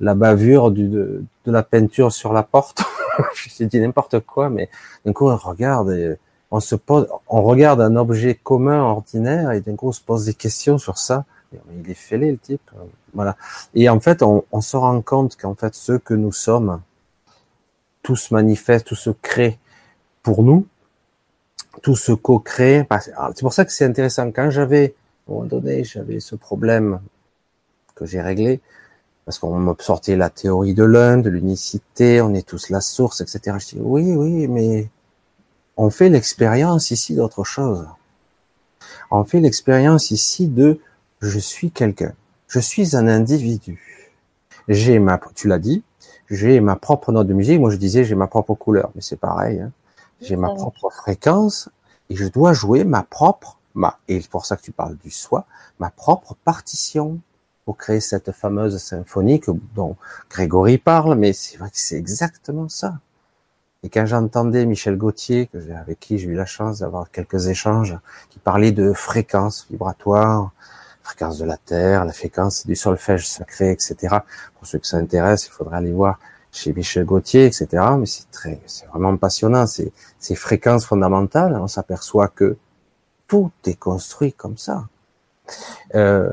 la 0.00 0.14
bavure 0.14 0.70
de, 0.70 1.24
la 1.44 1.62
peinture 1.62 2.10
sur 2.10 2.32
la 2.32 2.42
porte. 2.42 2.82
je 3.34 3.64
dit 3.64 3.80
n'importe 3.80 4.20
quoi, 4.20 4.48
mais 4.48 4.70
d'un 5.04 5.12
coup 5.12 5.28
on 5.28 5.36
regarde 5.36 6.18
on 6.50 7.42
regarde 7.42 7.80
un 7.80 7.96
objet 7.96 8.34
commun 8.34 8.80
ordinaire 8.80 9.52
et 9.52 9.60
d'un 9.60 9.74
coup 9.76 9.88
on 9.88 9.92
se 9.92 10.00
pose 10.00 10.26
des 10.26 10.34
questions 10.34 10.78
sur 10.78 10.98
ça. 10.98 11.24
Il 11.52 11.90
est 11.90 11.94
fêlé 11.94 12.30
le 12.32 12.38
type, 12.38 12.70
voilà. 13.12 13.36
Et 13.74 13.88
en 13.88 14.00
fait, 14.00 14.22
on, 14.22 14.60
se 14.60 14.76
rend 14.76 15.00
compte 15.02 15.36
qu'en 15.36 15.54
fait, 15.54 15.74
ce 15.74 15.92
que 15.92 16.14
nous 16.14 16.32
sommes, 16.32 16.80
tout 18.02 18.16
se 18.16 18.34
manifeste, 18.34 18.86
tout 18.88 18.96
se 18.96 19.10
crée 19.10 19.58
pour 20.22 20.42
nous, 20.42 20.66
tout 21.82 21.96
se 21.96 22.12
co-crée. 22.12 22.86
C'est 23.34 23.40
pour 23.40 23.52
ça 23.52 23.64
que 23.64 23.72
c'est 23.72 23.84
intéressant. 23.84 24.30
Quand 24.32 24.50
j'avais, 24.50 24.94
à 25.28 25.32
moment 25.32 25.46
donné, 25.46 25.84
j'avais 25.84 26.20
ce 26.20 26.34
problème 26.34 27.00
que 27.94 28.04
j'ai 28.04 28.20
réglé, 28.20 28.60
parce 29.24 29.38
qu'on 29.38 29.56
m'a 29.58 29.76
sorti 29.78 30.16
la 30.16 30.30
théorie 30.30 30.74
de 30.74 30.84
l'un, 30.84 31.18
de 31.18 31.30
l'unicité, 31.30 32.20
on 32.20 32.34
est 32.34 32.46
tous 32.46 32.68
la 32.70 32.80
source, 32.80 33.20
etc. 33.20 33.56
Je 33.60 33.76
dis 33.76 33.80
oui, 33.80 34.12
oui, 34.16 34.48
mais 34.48 34.88
on 35.76 35.90
fait 35.90 36.08
l'expérience 36.08 36.90
ici 36.90 37.14
d'autre 37.14 37.44
chose. 37.44 37.86
On 39.10 39.24
fait 39.24 39.40
l'expérience 39.40 40.10
ici 40.10 40.48
de 40.48 40.80
je 41.20 41.38
suis 41.38 41.70
quelqu'un, 41.70 42.12
je 42.48 42.60
suis 42.60 42.96
un 42.96 43.08
individu. 43.08 43.80
J'ai 44.68 44.98
ma, 44.98 45.20
tu 45.34 45.48
l'as 45.48 45.58
dit, 45.58 45.82
j'ai 46.30 46.60
ma 46.60 46.76
propre 46.76 47.12
note 47.12 47.26
de 47.26 47.34
musique. 47.34 47.60
Moi, 47.60 47.70
je 47.70 47.76
disais 47.76 48.04
j'ai 48.04 48.14
ma 48.14 48.26
propre 48.26 48.54
couleur, 48.54 48.90
mais 48.94 49.02
c'est 49.02 49.16
pareil. 49.16 49.60
Hein. 49.60 49.72
J'ai 50.20 50.36
ma 50.36 50.54
propre 50.54 50.90
fréquence 50.90 51.68
et 52.08 52.16
je 52.16 52.26
dois 52.26 52.52
jouer 52.52 52.84
ma 52.84 53.02
propre, 53.02 53.58
ma, 53.74 53.98
et 54.08 54.20
c'est 54.20 54.30
pour 54.30 54.46
ça 54.46 54.56
que 54.56 54.62
tu 54.62 54.72
parles 54.72 54.96
du 54.96 55.10
soi, 55.10 55.46
ma 55.78 55.90
propre 55.90 56.34
partition 56.44 57.18
pour 57.64 57.76
créer 57.76 58.00
cette 58.00 58.32
fameuse 58.32 58.78
symphonie 58.78 59.40
que, 59.40 59.50
dont 59.74 59.96
Grégory 60.30 60.78
parle, 60.78 61.14
mais 61.16 61.32
c'est 61.32 61.56
vrai 61.56 61.70
que 61.70 61.78
c'est 61.78 61.96
exactement 61.96 62.68
ça. 62.68 62.98
Et 63.84 63.90
quand 63.90 64.06
j'entendais 64.06 64.64
Michel 64.64 64.96
Gauthier, 64.96 65.50
avec 65.78 66.00
qui 66.00 66.18
j'ai 66.18 66.28
eu 66.28 66.34
la 66.34 66.46
chance 66.46 66.78
d'avoir 66.78 67.10
quelques 67.10 67.48
échanges, 67.48 67.98
qui 68.30 68.38
parlait 68.38 68.72
de 68.72 68.94
fréquences 68.94 69.66
vibratoires, 69.70 70.52
fréquence 71.02 71.36
de 71.36 71.44
la 71.44 71.58
terre, 71.58 72.06
la 72.06 72.14
fréquence 72.14 72.66
du 72.66 72.76
solfège 72.76 73.28
sacré, 73.28 73.70
etc. 73.70 74.16
Pour 74.56 74.66
ceux 74.66 74.78
que 74.78 74.86
ça 74.86 74.96
intéresse, 74.96 75.46
il 75.46 75.50
faudrait 75.50 75.76
aller 75.76 75.92
voir 75.92 76.18
chez 76.50 76.72
Michel 76.72 77.04
Gauthier, 77.04 77.44
etc. 77.44 77.66
Mais 77.98 78.06
c'est 78.06 78.30
très, 78.30 78.58
c'est 78.64 78.86
vraiment 78.86 79.14
passionnant. 79.18 79.66
C'est 79.66 79.92
ces 80.18 80.34
fréquences 80.34 80.86
fondamentales. 80.86 81.54
On 81.60 81.68
s'aperçoit 81.68 82.28
que 82.28 82.56
tout 83.28 83.52
est 83.66 83.78
construit 83.78 84.32
comme 84.32 84.56
ça. 84.56 84.86
Euh, 85.94 86.32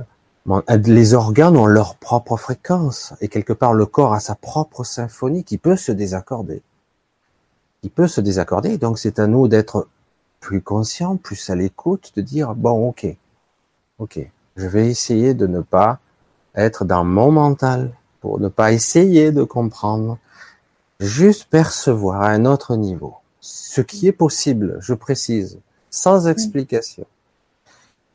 les 0.86 1.14
organes 1.16 1.58
ont 1.58 1.66
leur 1.66 1.96
propre 1.96 2.38
fréquence 2.38 3.14
et 3.20 3.28
quelque 3.28 3.52
part 3.52 3.74
le 3.74 3.86
corps 3.86 4.14
a 4.14 4.22
sa 4.22 4.36
propre 4.36 4.86
symphonie 4.86 5.44
qui 5.44 5.58
peut 5.58 5.76
se 5.76 5.92
désaccorder. 5.92 6.62
Qui 7.82 7.90
peut 7.90 8.08
se 8.08 8.22
désaccorder. 8.22 8.78
Donc 8.78 9.00
c'est 9.00 9.20
à 9.20 9.28
nous 9.28 9.48
d'être 9.48 9.88
plus 10.40 10.62
conscients, 10.62 11.18
plus 11.18 11.50
à 11.50 11.56
l'écoute, 11.56 12.14
de 12.16 12.22
dire 12.22 12.56
bon 12.56 12.90
ok, 12.90 13.08
ok, 14.00 14.20
je 14.56 14.68
vais 14.68 14.88
essayer 14.90 15.34
de 15.34 15.48
ne 15.48 15.62
pas 15.62 16.00
être 16.56 16.84
dans 16.84 17.04
mon 17.04 17.32
mental, 17.32 17.94
pour 18.20 18.40
ne 18.40 18.48
pas 18.50 18.72
essayer 18.72 19.32
de 19.32 19.44
comprendre, 19.44 20.18
juste 21.00 21.46
percevoir 21.46 22.22
à 22.22 22.30
un 22.30 22.46
autre 22.46 22.76
niveau 22.76 23.16
ce 23.42 23.82
qui 23.82 24.08
est 24.08 24.12
possible, 24.12 24.78
je 24.80 24.94
précise, 24.94 25.60
sans 25.90 26.28
explication. 26.28 27.06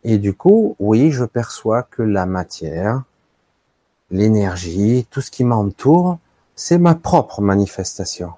Et 0.04 0.18
du 0.18 0.34
coup, 0.34 0.76
oui, 0.78 1.10
je 1.10 1.24
perçois 1.24 1.82
que 1.82 2.02
la 2.02 2.26
matière, 2.26 3.02
l'énergie, 4.10 5.06
tout 5.10 5.20
ce 5.20 5.32
qui 5.32 5.42
m'entoure, 5.42 6.18
c'est 6.54 6.78
ma 6.78 6.94
propre 6.94 7.40
manifestation. 7.42 8.32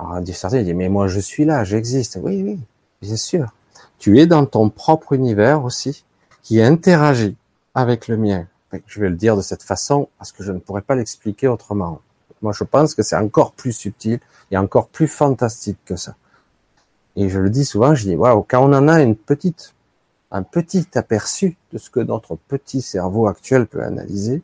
Alors, 0.00 0.20
certains 0.32 0.62
disent, 0.62 0.74
mais 0.74 0.88
moi 0.88 1.08
je 1.08 1.20
suis 1.20 1.44
là, 1.44 1.62
j'existe. 1.64 2.18
Oui, 2.22 2.42
oui, 2.42 2.58
bien 3.02 3.16
sûr. 3.16 3.52
Tu 3.98 4.18
es 4.18 4.26
dans 4.26 4.46
ton 4.46 4.70
propre 4.70 5.12
univers 5.12 5.62
aussi, 5.62 6.04
qui 6.42 6.62
interagit 6.62 7.36
avec 7.74 8.08
le 8.08 8.16
mien. 8.16 8.46
Je 8.86 9.00
vais 9.00 9.10
le 9.10 9.16
dire 9.16 9.36
de 9.36 9.42
cette 9.42 9.62
façon 9.62 10.08
parce 10.18 10.32
que 10.32 10.42
je 10.42 10.52
ne 10.52 10.58
pourrais 10.58 10.80
pas 10.80 10.94
l'expliquer 10.94 11.48
autrement. 11.48 12.00
Moi, 12.40 12.52
je 12.52 12.64
pense 12.64 12.94
que 12.94 13.02
c'est 13.02 13.16
encore 13.16 13.52
plus 13.52 13.72
subtil 13.72 14.20
et 14.50 14.56
encore 14.56 14.88
plus 14.88 15.08
fantastique 15.08 15.78
que 15.84 15.96
ça. 15.96 16.14
Et 17.16 17.28
je 17.28 17.38
le 17.38 17.50
dis 17.50 17.66
souvent, 17.66 17.94
je 17.94 18.04
dis, 18.04 18.16
waouh, 18.16 18.46
quand 18.48 18.64
on 18.64 18.72
en 18.72 18.88
a 18.88 19.02
une 19.02 19.16
petite 19.16 19.74
un 20.30 20.44
petit 20.44 20.86
aperçu 20.94 21.56
de 21.72 21.78
ce 21.78 21.90
que 21.90 22.00
notre 22.00 22.36
petit 22.36 22.82
cerveau 22.82 23.26
actuel 23.26 23.66
peut 23.66 23.82
analyser, 23.82 24.42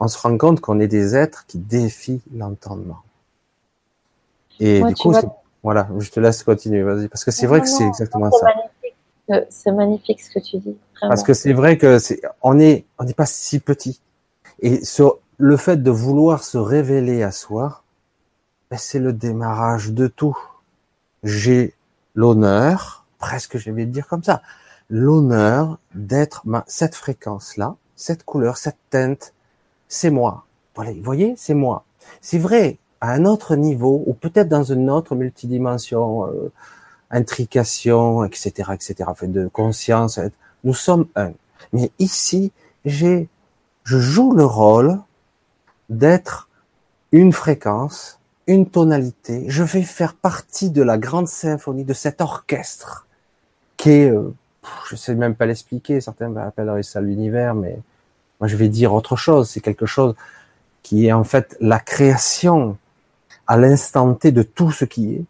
on 0.00 0.08
se 0.08 0.18
rend 0.18 0.36
compte 0.36 0.60
qu'on 0.60 0.80
est 0.80 0.88
des 0.88 1.14
êtres 1.14 1.46
qui 1.46 1.58
défient 1.58 2.22
l'entendement. 2.34 3.02
Et 4.60 4.82
du 4.82 4.94
coup, 4.94 5.14
voilà, 5.62 5.88
je 5.98 6.10
te 6.10 6.20
laisse 6.20 6.42
continuer, 6.42 6.82
vas-y, 6.82 7.08
parce 7.08 7.24
que 7.24 7.30
c'est 7.30 7.46
vrai 7.46 7.60
que 7.60 7.68
c'est 7.68 7.86
exactement 7.86 8.30
ça. 8.30 8.46
Euh, 9.30 9.40
c'est 9.48 9.72
magnifique 9.72 10.20
ce 10.20 10.30
que 10.30 10.38
tu 10.38 10.58
dis. 10.58 10.76
Parce 11.00 11.22
que 11.22 11.32
c'est 11.32 11.54
vrai 11.54 11.78
que 11.78 11.98
c'est, 11.98 12.20
on 12.42 12.58
est, 12.58 12.84
on 12.98 13.04
n'est 13.04 13.14
pas 13.14 13.26
si 13.26 13.58
petit. 13.58 14.00
Et 14.60 14.84
sur 14.84 15.18
le 15.38 15.56
fait 15.56 15.82
de 15.82 15.90
vouloir 15.90 16.44
se 16.44 16.58
révéler 16.58 17.22
à 17.22 17.32
soi, 17.32 17.82
ben, 18.70 18.76
c'est 18.76 18.98
le 18.98 19.12
démarrage 19.12 19.92
de 19.92 20.06
tout. 20.06 20.36
J'ai 21.22 21.74
l'honneur, 22.14 23.06
presque 23.18 23.56
je 23.56 23.70
vais 23.70 23.86
dire 23.86 24.06
comme 24.06 24.22
ça, 24.22 24.42
l'honneur 24.90 25.78
d'être 25.94 26.44
cette 26.66 26.94
fréquence-là, 26.94 27.76
cette 27.96 28.24
couleur, 28.24 28.58
cette 28.58 28.78
teinte, 28.90 29.32
c'est 29.88 30.10
moi. 30.10 30.44
Voilà, 30.74 30.92
vous 30.92 31.02
voyez, 31.02 31.34
c'est 31.36 31.54
moi. 31.54 31.84
C'est 32.20 32.38
vrai, 32.38 32.78
à 33.04 33.12
un 33.12 33.26
autre 33.26 33.54
niveau, 33.54 34.02
ou 34.06 34.14
peut-être 34.14 34.48
dans 34.48 34.62
une 34.62 34.88
autre 34.88 35.14
multidimension, 35.14 36.26
euh, 36.26 36.50
intrication, 37.10 38.24
etc., 38.24 38.70
etc., 38.72 39.10
fait 39.14 39.26
de 39.28 39.46
conscience, 39.46 40.18
nous 40.64 40.72
sommes 40.72 41.06
un. 41.14 41.32
Mais 41.74 41.90
ici, 41.98 42.50
j'ai, 42.86 43.28
je 43.82 43.98
joue 43.98 44.32
le 44.32 44.46
rôle 44.46 44.98
d'être 45.90 46.48
une 47.12 47.34
fréquence, 47.34 48.18
une 48.46 48.70
tonalité. 48.70 49.44
Je 49.48 49.62
vais 49.62 49.82
faire 49.82 50.14
partie 50.14 50.70
de 50.70 50.82
la 50.82 50.96
grande 50.96 51.28
symphonie, 51.28 51.84
de 51.84 51.92
cet 51.92 52.22
orchestre 52.22 53.06
qui 53.76 53.90
est 53.90 54.10
euh, 54.10 54.32
je 54.88 54.96
sais 54.96 55.14
même 55.14 55.34
pas 55.34 55.44
l'expliquer. 55.44 56.00
Certains 56.00 56.34
appelleraient 56.36 56.82
ça 56.82 57.02
l'univers, 57.02 57.54
mais 57.54 57.76
moi 58.40 58.48
je 58.48 58.56
vais 58.56 58.70
dire 58.70 58.94
autre 58.94 59.14
chose. 59.14 59.50
C'est 59.50 59.60
quelque 59.60 59.84
chose 59.84 60.14
qui 60.82 61.06
est 61.06 61.12
en 61.12 61.24
fait 61.24 61.54
la 61.60 61.80
création 61.80 62.78
à 63.46 63.56
l'instant 63.56 64.14
T 64.14 64.32
de 64.32 64.42
tout 64.42 64.70
ce 64.70 64.84
qui 64.84 65.14
est. 65.14 65.24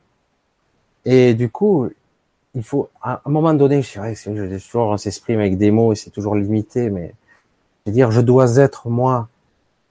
Et 1.05 1.35
du 1.35 1.51
coup, 1.51 1.89
il 2.55 2.63
faut, 2.63 2.89
à 3.03 3.21
un 3.25 3.31
moment 3.31 3.55
donné, 3.55 3.83
je 3.83 3.93
dirais, 3.93 4.15
toujours, 4.15 4.89
on 4.89 4.97
s'exprime 4.97 5.41
avec 5.41 5.59
des 5.59 5.71
mots 5.71 5.93
et 5.93 5.97
c'est 5.97 6.11
toujours 6.11 6.37
limité, 6.37 6.91
mais 6.91 7.15
je 7.87 7.93
dire, 7.93 8.11
je 8.11 8.21
dois 8.21 8.57
être 8.57 8.89
moi 8.89 9.29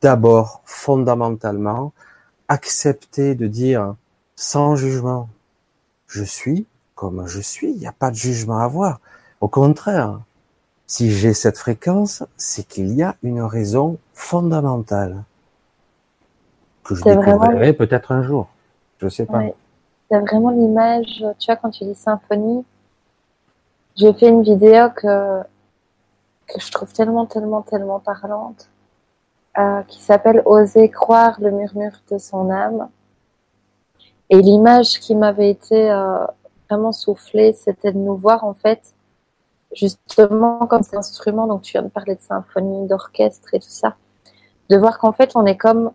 d'abord, 0.01 0.61
fondamentalement, 0.65 1.93
accepter 2.47 3.35
de 3.35 3.47
dire 3.47 3.95
sans 4.35 4.75
jugement, 4.75 5.29
je 6.07 6.23
suis 6.23 6.65
comme 6.95 7.27
je 7.27 7.41
suis, 7.41 7.71
il 7.71 7.79
n'y 7.79 7.87
a 7.87 7.91
pas 7.91 8.11
de 8.11 8.15
jugement 8.15 8.59
à 8.59 8.63
avoir. 8.63 8.99
Au 9.41 9.47
contraire, 9.47 10.21
si 10.87 11.11
j'ai 11.11 11.33
cette 11.33 11.57
fréquence, 11.57 12.23
c'est 12.37 12.65
qu'il 12.65 12.93
y 12.93 13.03
a 13.03 13.17
une 13.23 13.41
raison 13.41 13.97
fondamentale 14.13 15.23
que 16.83 16.95
je 16.95 17.03
découvrirai 17.03 17.73
peut-être 17.73 18.11
un 18.11 18.23
jour. 18.23 18.47
Je 18.99 19.07
sais 19.07 19.25
pas. 19.25 19.41
C'est 20.09 20.19
vraiment 20.19 20.51
l'image, 20.51 21.25
tu 21.39 21.45
vois, 21.47 21.55
quand 21.55 21.71
tu 21.71 21.85
dis 21.85 21.95
symphonie, 21.95 22.63
j'ai 23.95 24.13
fait 24.13 24.27
une 24.27 24.43
vidéo 24.43 24.89
que, 24.95 25.41
que 26.47 26.59
je 26.59 26.71
trouve 26.71 26.91
tellement, 26.93 27.25
tellement, 27.25 27.61
tellement 27.61 27.99
parlante, 27.99 28.69
euh, 29.57 29.81
qui 29.83 30.01
s'appelle 30.01 30.41
Oser 30.45 30.89
croire 30.89 31.39
le 31.39 31.51
murmure 31.51 32.01
de 32.11 32.17
son 32.17 32.49
âme. 32.49 32.89
Et 34.29 34.41
l'image 34.41 34.99
qui 34.99 35.15
m'avait 35.15 35.49
été 35.49 35.91
euh, 35.91 36.25
vraiment 36.69 36.91
soufflée, 36.91 37.53
c'était 37.53 37.91
de 37.91 37.97
nous 37.97 38.15
voir 38.15 38.43
en 38.43 38.53
fait 38.53 38.93
justement 39.75 40.65
comme 40.67 40.83
cet 40.83 40.95
instrument, 40.95 41.47
donc 41.47 41.61
tu 41.63 41.73
viens 41.73 41.83
de 41.83 41.89
parler 41.89 42.15
de 42.15 42.21
symphonie, 42.21 42.87
d'orchestre 42.87 43.53
et 43.53 43.59
tout 43.59 43.69
ça, 43.69 43.95
de 44.69 44.77
voir 44.77 44.97
qu'en 44.99 45.11
fait 45.11 45.31
on 45.35 45.45
est 45.45 45.57
comme, 45.57 45.91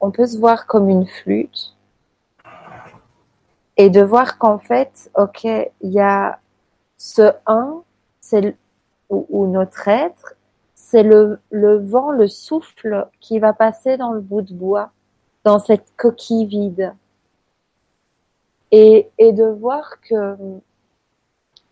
on 0.00 0.10
peut 0.10 0.26
se 0.26 0.38
voir 0.38 0.66
comme 0.66 0.88
une 0.88 1.06
flûte 1.06 1.76
et 3.76 3.90
de 3.90 4.02
voir 4.02 4.38
qu'en 4.38 4.58
fait, 4.58 5.10
ok, 5.16 5.44
il 5.44 5.92
y 5.92 6.00
a 6.00 6.38
ce 6.96 7.32
un, 7.46 7.82
c'est 8.20 8.56
ou, 9.08 9.46
notre 9.46 9.86
être, 9.86 10.34
c'est 10.74 11.02
le, 11.02 11.38
le 11.50 11.78
vent, 11.78 12.10
le 12.10 12.26
souffle 12.26 13.08
qui 13.20 13.38
va 13.38 13.52
passer 13.52 13.96
dans 13.96 14.12
le 14.12 14.20
bout 14.20 14.42
de 14.42 14.52
bois, 14.52 14.90
dans 15.44 15.58
cette 15.58 15.94
coquille 15.96 16.46
vide. 16.46 16.94
Et, 18.72 19.08
et 19.18 19.32
de 19.32 19.44
voir 19.44 20.00
que 20.00 20.36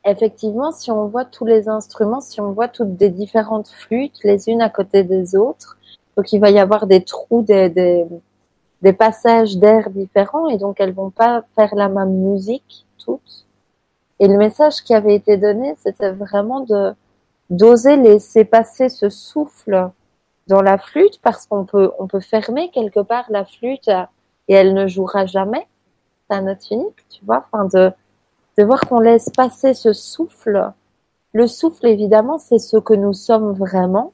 effectivement, 0.05 0.71
si 0.71 0.91
on 0.91 1.07
voit 1.09 1.25
tous 1.25 1.45
les 1.45 1.69
instruments, 1.69 2.21
si 2.21 2.41
on 2.41 2.53
voit 2.53 2.69
toutes 2.69 2.97
des 2.97 3.11
différentes 3.11 3.69
flûtes 3.69 4.23
les 4.23 4.49
unes 4.49 4.63
à 4.63 4.71
côté 4.71 5.03
des 5.03 5.35
autres, 5.35 5.79
donc 6.17 6.33
il 6.33 6.41
va 6.41 6.51
y 6.51 6.59
avoir 6.59 6.87
des 6.87 7.03
trous, 7.05 7.43
des, 7.43 7.69
des, 7.69 8.07
des 8.83 8.93
passages 8.93 9.57
d'air 9.57 9.91
différents 9.91 10.49
et 10.49 10.59
donc 10.59 10.81
elles 10.81 10.93
vont 10.93 11.11
pas 11.11 11.45
faire 11.55 11.75
la 11.75 11.89
même 11.89 12.15
musique 12.15 12.87
toutes. 12.99 13.47
Et 14.21 14.29
le 14.29 14.37
message 14.37 14.83
qui 14.83 14.95
avait 14.95 15.15
été 15.15 15.37
donné, 15.37 15.75
c'était 15.79 16.13
vraiment 16.13 16.61
de 16.61 16.95
d'oser 17.51 17.97
laisser 17.97 18.45
passer 18.45 18.89
ce 18.89 19.11
souffle 19.11 19.91
dans 20.47 20.63
la 20.63 20.79
flûte 20.79 21.21
parce 21.23 21.47
qu'on 21.47 21.65
peut 21.65 21.93
on 21.99 22.07
peut 22.07 22.21
fermer 22.21 22.71
quelque 22.71 23.01
part 23.01 23.27
la 23.29 23.45
flûte 23.45 23.91
et 24.49 24.55
elle 24.55 24.75
ne 24.75 24.87
jouera 24.87 25.27
jamais 25.27 25.67
sa 26.31 26.41
note 26.41 26.71
unique, 26.71 27.07
tu 27.11 27.25
vois, 27.25 27.47
enfin 27.53 27.65
de, 27.67 27.93
de 28.59 28.65
voir 28.65 28.81
qu'on 28.81 29.01
laisse 29.01 29.31
passer 29.31 29.75
ce 29.75 29.93
souffle. 29.93 30.73
Le 31.33 31.47
souffle, 31.47 31.87
évidemment, 31.87 32.39
c'est 32.39 32.59
ce 32.59 32.77
que 32.77 32.95
nous 32.95 33.13
sommes 33.13 33.53
vraiment, 33.53 34.13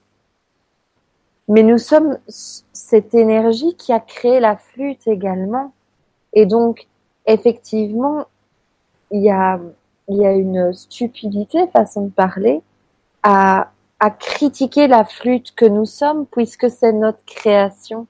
mais 1.50 1.64
nous 1.64 1.78
sommes 1.78 2.16
cette 2.28 3.12
énergie 3.12 3.74
qui 3.74 3.92
a 3.92 3.98
créé 3.98 4.38
la 4.38 4.56
flûte 4.56 5.08
également. 5.08 5.72
Et 6.32 6.46
donc, 6.46 6.86
effectivement, 7.26 8.26
il 9.10 9.22
y 9.22 9.30
a, 9.30 9.58
il 10.06 10.16
y 10.18 10.24
a 10.24 10.32
une 10.32 10.72
stupidité, 10.72 11.66
façon 11.72 12.04
de 12.04 12.10
parler, 12.10 12.62
à, 13.24 13.72
à 13.98 14.10
critiquer 14.10 14.86
la 14.86 15.04
flûte 15.04 15.52
que 15.56 15.64
nous 15.64 15.86
sommes, 15.86 16.24
puisque 16.26 16.70
c'est 16.70 16.92
notre 16.92 17.24
création. 17.24 18.06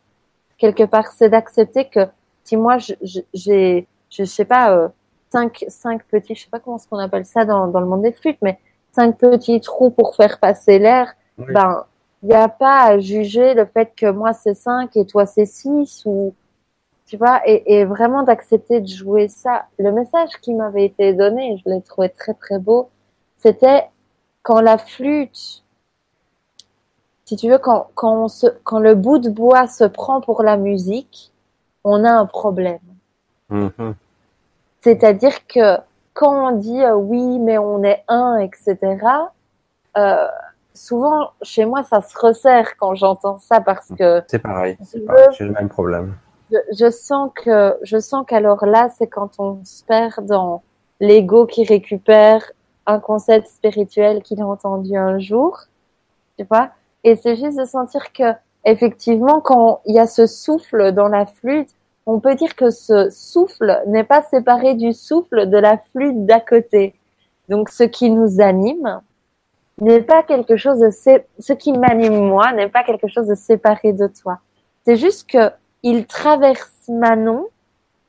Quelque 0.58 0.84
part, 0.84 1.06
c'est 1.06 1.30
d'accepter 1.30 1.86
que 1.86 2.06
si 2.44 2.58
moi 2.58 2.76
j'ai, 2.76 3.86
je 4.10 4.24
sais 4.24 4.44
pas, 4.44 4.70
euh, 4.72 4.88
cinq, 5.32 5.64
cinq 5.68 6.04
petits, 6.04 6.34
je 6.34 6.42
sais 6.42 6.50
pas 6.50 6.60
comment 6.60 6.76
ce 6.76 6.86
qu'on 6.86 6.98
appelle 6.98 7.24
ça 7.24 7.46
dans, 7.46 7.68
dans 7.68 7.80
le 7.80 7.86
monde 7.86 8.02
des 8.02 8.12
flûtes, 8.12 8.38
mais 8.42 8.58
cinq 8.92 9.16
petits 9.16 9.62
trous 9.62 9.88
pour 9.88 10.14
faire 10.14 10.38
passer 10.38 10.78
l'air, 10.78 11.14
ben, 11.38 11.86
il 12.22 12.28
n'y 12.28 12.34
a 12.34 12.48
pas 12.48 12.82
à 12.82 12.98
juger 12.98 13.54
le 13.54 13.64
fait 13.66 13.92
que 13.96 14.10
moi 14.10 14.32
c'est 14.32 14.54
cinq 14.54 14.96
et 14.96 15.06
toi 15.06 15.26
c'est 15.26 15.46
six 15.46 16.02
ou, 16.04 16.34
tu 17.06 17.16
vois, 17.16 17.40
et, 17.46 17.78
et 17.78 17.84
vraiment 17.84 18.22
d'accepter 18.22 18.80
de 18.80 18.86
jouer 18.86 19.28
ça. 19.28 19.66
Le 19.78 19.90
message 19.90 20.30
qui 20.42 20.54
m'avait 20.54 20.84
été 20.84 21.12
donné, 21.14 21.60
je 21.64 21.70
l'ai 21.70 21.82
trouvé 21.82 22.10
très 22.10 22.34
très 22.34 22.58
beau, 22.58 22.90
c'était 23.38 23.88
quand 24.42 24.60
la 24.60 24.78
flûte, 24.78 25.64
si 27.24 27.36
tu 27.36 27.48
veux, 27.48 27.58
quand, 27.58 27.88
quand, 27.94 28.24
on 28.24 28.28
se, 28.28 28.46
quand 28.64 28.80
le 28.80 28.94
bout 28.94 29.18
de 29.18 29.30
bois 29.30 29.66
se 29.66 29.84
prend 29.84 30.20
pour 30.20 30.42
la 30.42 30.56
musique, 30.56 31.32
on 31.84 32.04
a 32.04 32.10
un 32.10 32.26
problème. 32.26 32.80
Mm-hmm. 33.50 33.94
C'est-à-dire 34.82 35.46
que 35.46 35.78
quand 36.14 36.52
on 36.52 36.56
dit 36.56 36.82
euh, 36.82 36.94
oui, 36.94 37.38
mais 37.38 37.58
on 37.58 37.82
est 37.82 38.04
un, 38.08 38.38
etc., 38.38 38.78
euh, 39.96 40.26
souvent 40.74 41.30
chez 41.42 41.64
moi 41.64 41.82
ça 41.82 42.00
se 42.00 42.18
resserre 42.18 42.76
quand 42.76 42.94
j'entends 42.94 43.38
ça 43.38 43.60
parce 43.60 43.88
que 43.98 44.22
c'est 44.26 44.38
pareil, 44.38 44.76
c'est 44.82 45.02
j'ai 45.36 45.44
le 45.44 45.52
même 45.52 45.68
problème. 45.68 46.14
Je, 46.50 46.56
je, 46.76 46.90
sens 46.90 47.30
que 47.34 47.76
je 47.82 47.98
sens 47.98 48.24
qu'alors 48.26 48.66
là 48.66 48.88
c'est 48.96 49.06
quand 49.06 49.38
on 49.38 49.64
se 49.64 49.84
perd 49.84 50.26
dans 50.26 50.62
l'ego 51.00 51.46
qui 51.46 51.64
récupère 51.64 52.52
un 52.86 52.98
concept 52.98 53.48
spirituel 53.48 54.22
qu'il 54.22 54.40
a 54.40 54.46
entendu 54.46 54.96
un 54.96 55.18
jour, 55.18 55.58
tu 56.38 56.44
vois, 56.44 56.70
et 57.04 57.16
c'est 57.16 57.36
juste 57.36 57.58
de 57.58 57.64
sentir 57.64 58.12
que 58.12 58.32
effectivement 58.64 59.40
quand 59.40 59.80
il 59.86 59.94
y 59.94 59.98
a 59.98 60.06
ce 60.06 60.26
souffle 60.26 60.92
dans 60.92 61.08
la 61.08 61.26
flûte, 61.26 61.70
on 62.06 62.20
peut 62.20 62.34
dire 62.34 62.56
que 62.56 62.70
ce 62.70 63.08
souffle 63.10 63.82
n'est 63.86 64.04
pas 64.04 64.22
séparé 64.22 64.74
du 64.74 64.92
souffle 64.92 65.48
de 65.48 65.58
la 65.58 65.78
flûte 65.92 66.26
d'à 66.26 66.40
côté. 66.40 66.94
Donc 67.48 67.68
ce 67.68 67.84
qui 67.84 68.10
nous 68.10 68.40
anime 68.40 69.00
n'est 69.80 70.02
pas 70.02 70.22
quelque 70.22 70.56
chose 70.56 70.80
de 70.80 70.90
ce 70.90 71.52
qui 71.52 71.72
m'anime 71.72 72.26
moi 72.26 72.52
n'est 72.52 72.68
pas 72.68 72.84
quelque 72.84 73.08
chose 73.08 73.26
de 73.26 73.34
séparé 73.34 73.92
de 73.92 74.06
toi. 74.06 74.38
C'est 74.84 74.96
juste 74.96 75.28
que 75.30 75.50
il 75.82 76.06
traverse 76.06 76.88
Manon 76.88 77.46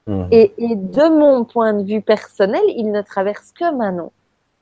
mmh. 0.08 0.24
et, 0.32 0.54
et, 0.58 0.76
de 0.76 1.10
mon 1.10 1.46
point 1.46 1.74
de 1.74 1.84
vue 1.84 2.02
personnel, 2.02 2.62
il 2.68 2.92
ne 2.92 3.02
traverse 3.02 3.52
que 3.54 3.74
Manon. 3.74 4.12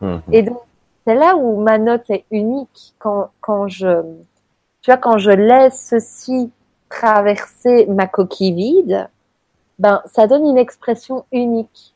Mmh. 0.01 0.17
Et 0.31 0.43
donc 0.43 0.59
c'est 1.05 1.15
là 1.15 1.35
où 1.35 1.59
ma 1.61 1.77
note 1.77 2.09
est 2.09 2.25
unique 2.31 2.93
quand 2.99 3.29
quand 3.41 3.67
je 3.67 4.01
tu 4.81 4.91
vois 4.91 4.97
quand 4.97 5.17
je 5.17 5.31
laisse 5.31 5.87
ceci 5.89 6.51
traverser 6.89 7.85
ma 7.87 8.07
coquille 8.07 8.53
vide, 8.53 9.09
ben, 9.77 10.01
ça 10.05 10.27
donne 10.27 10.45
une 10.45 10.57
expression 10.57 11.25
unique. 11.31 11.95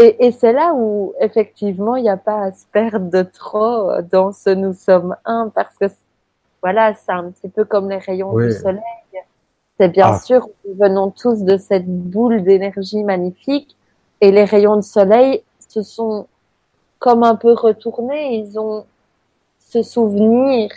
Et, 0.00 0.26
et 0.26 0.32
c'est 0.32 0.54
là 0.54 0.72
où, 0.74 1.12
effectivement, 1.20 1.94
il 1.94 2.04
n'y 2.04 2.08
a 2.08 2.16
pas 2.16 2.44
à 2.44 2.52
se 2.52 2.64
perdre 2.72 3.10
de 3.10 3.22
trop 3.22 4.00
dans 4.10 4.32
ce 4.32 4.48
nous 4.48 4.72
sommes 4.72 5.14
un, 5.26 5.50
parce 5.54 5.76
que, 5.76 5.86
voilà, 6.62 6.94
c'est 6.94 7.12
un 7.12 7.30
petit 7.30 7.48
peu 7.48 7.64
comme 7.66 7.90
les 7.90 7.98
rayons 7.98 8.34
du 8.36 8.50
soleil. 8.50 8.80
C'est 9.78 9.88
bien 9.88 10.12
ah. 10.14 10.18
sûr, 10.18 10.48
nous 10.66 10.74
venons 10.74 11.10
tous 11.10 11.42
de 11.42 11.58
cette 11.58 11.86
boule 11.86 12.42
d'énergie 12.42 13.04
magnifique, 13.04 13.76
et 14.22 14.30
les 14.30 14.44
rayons 14.44 14.76
de 14.76 14.82
soleil 14.82 15.42
se 15.68 15.82
sont 15.82 16.26
comme 16.98 17.22
un 17.22 17.36
peu 17.36 17.52
retournés, 17.52 18.36
ils 18.36 18.58
ont 18.58 18.84
ce 19.58 19.82
souvenir 19.82 20.70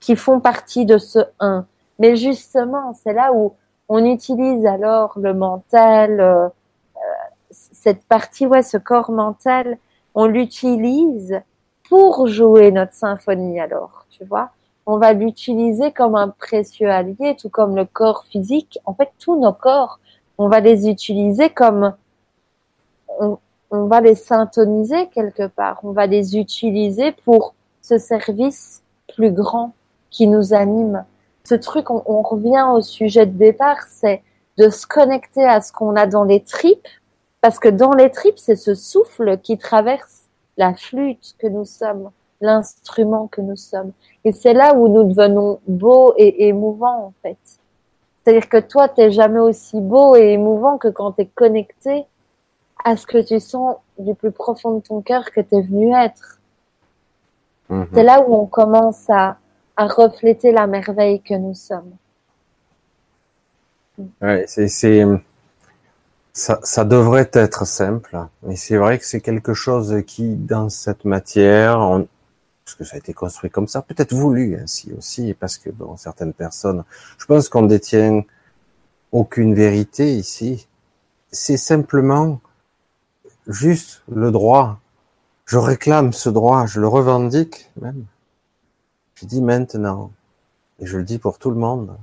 qui 0.00 0.16
font 0.16 0.40
partie 0.40 0.84
de 0.84 0.98
ce 0.98 1.18
un. 1.40 1.66
Mais 1.98 2.16
justement, 2.16 2.94
c'est 2.94 3.12
là 3.12 3.32
où 3.32 3.54
on 3.88 4.04
utilise 4.04 4.66
alors 4.66 5.18
le 5.18 5.34
mental, 5.34 6.20
euh, 6.20 6.48
cette 7.86 8.04
partie, 8.04 8.46
ouais, 8.46 8.62
ce 8.62 8.76
corps 8.76 9.10
mental, 9.10 9.78
on 10.14 10.26
l'utilise 10.26 11.40
pour 11.88 12.26
jouer 12.26 12.72
notre 12.72 12.94
symphonie 12.94 13.60
alors, 13.60 14.06
tu 14.10 14.24
vois. 14.24 14.50
On 14.86 14.98
va 14.98 15.12
l'utiliser 15.12 15.92
comme 15.92 16.14
un 16.14 16.28
précieux 16.28 16.90
allié, 16.90 17.36
tout 17.38 17.48
comme 17.48 17.76
le 17.76 17.84
corps 17.84 18.24
physique. 18.24 18.78
En 18.84 18.94
fait, 18.94 19.10
tous 19.18 19.38
nos 19.38 19.52
corps, 19.52 20.00
on 20.38 20.48
va 20.48 20.60
les 20.60 20.88
utiliser 20.88 21.50
comme, 21.50 21.94
on, 23.20 23.38
on 23.70 23.86
va 23.86 24.00
les 24.00 24.14
syntoniser 24.14 25.08
quelque 25.08 25.46
part. 25.46 25.80
On 25.82 25.92
va 25.92 26.06
les 26.06 26.36
utiliser 26.36 27.12
pour 27.12 27.54
ce 27.82 27.98
service 27.98 28.82
plus 29.14 29.30
grand 29.30 29.74
qui 30.10 30.26
nous 30.26 30.54
anime 30.54 31.04
ce 31.46 31.54
truc, 31.54 31.90
on, 31.90 32.22
revient 32.22 32.66
au 32.72 32.80
sujet 32.80 33.24
de 33.24 33.38
départ, 33.38 33.82
c'est 33.88 34.22
de 34.58 34.68
se 34.68 34.84
connecter 34.84 35.44
à 35.44 35.60
ce 35.60 35.70
qu'on 35.72 35.94
a 35.94 36.06
dans 36.06 36.24
les 36.24 36.40
tripes, 36.40 36.88
parce 37.40 37.58
que 37.58 37.68
dans 37.68 37.92
les 37.92 38.10
tripes, 38.10 38.38
c'est 38.38 38.56
ce 38.56 38.74
souffle 38.74 39.38
qui 39.38 39.58
traverse 39.58 40.22
la 40.56 40.74
flûte 40.74 41.36
que 41.38 41.46
nous 41.46 41.64
sommes, 41.64 42.10
l'instrument 42.40 43.28
que 43.28 43.40
nous 43.40 43.56
sommes. 43.56 43.92
Et 44.24 44.32
c'est 44.32 44.54
là 44.54 44.74
où 44.74 44.88
nous 44.88 45.04
devenons 45.04 45.60
beaux 45.66 46.14
et 46.16 46.48
émouvants, 46.48 47.06
en 47.06 47.12
fait. 47.22 47.38
C'est-à-dire 48.24 48.48
que 48.48 48.58
toi, 48.58 48.88
t'es 48.88 49.10
jamais 49.10 49.38
aussi 49.38 49.80
beau 49.80 50.16
et 50.16 50.32
émouvant 50.32 50.78
que 50.78 50.88
quand 50.88 51.12
tu 51.12 51.22
es 51.22 51.26
connecté 51.26 52.06
à 52.84 52.96
ce 52.96 53.06
que 53.06 53.18
tu 53.18 53.38
sens 53.40 53.76
du 53.98 54.14
plus 54.14 54.32
profond 54.32 54.76
de 54.76 54.80
ton 54.80 55.00
cœur 55.00 55.30
que 55.30 55.40
tu 55.40 55.56
es 55.56 55.62
venu 55.62 55.94
être. 55.94 56.40
Mm-hmm. 57.70 57.86
C'est 57.92 58.02
là 58.02 58.24
où 58.26 58.34
on 58.34 58.46
commence 58.46 59.08
à, 59.10 59.38
à 59.76 59.86
refléter 59.86 60.52
la 60.52 60.66
merveille 60.66 61.20
que 61.20 61.34
nous 61.34 61.54
sommes. 61.54 61.92
Ouais, 64.20 64.44
c'est, 64.46 65.04
ça, 66.36 66.84
devrait 66.84 67.30
être 67.32 67.66
simple, 67.66 68.18
mais 68.42 68.56
c'est 68.56 68.76
vrai 68.76 68.98
que 68.98 69.06
c'est 69.06 69.22
quelque 69.22 69.54
chose 69.54 70.02
qui, 70.06 70.34
dans 70.34 70.68
cette 70.68 71.06
matière, 71.06 71.78
on, 71.80 72.06
parce 72.62 72.74
que 72.74 72.84
ça 72.84 72.96
a 72.96 72.98
été 72.98 73.14
construit 73.14 73.48
comme 73.48 73.68
ça, 73.68 73.80
peut-être 73.80 74.12
voulu 74.12 74.58
ainsi 74.60 74.92
aussi, 74.92 75.32
parce 75.32 75.56
que 75.56 75.70
bon, 75.70 75.96
certaines 75.96 76.34
personnes, 76.34 76.84
je 77.16 77.24
pense 77.24 77.48
qu'on 77.48 77.62
détient 77.62 78.22
aucune 79.12 79.54
vérité 79.54 80.14
ici. 80.14 80.68
C'est 81.32 81.56
simplement 81.56 82.40
juste 83.46 84.02
le 84.12 84.30
droit. 84.30 84.78
Je 85.46 85.56
réclame 85.56 86.12
ce 86.12 86.28
droit, 86.28 86.66
je 86.66 86.80
le 86.80 86.88
revendique 86.88 87.70
même. 87.80 88.04
Je 89.14 89.24
dis 89.24 89.40
maintenant, 89.40 90.10
et 90.80 90.86
je 90.86 90.98
le 90.98 91.04
dis 91.04 91.18
pour 91.18 91.38
tout 91.38 91.50
le 91.50 91.56
monde, 91.56 91.96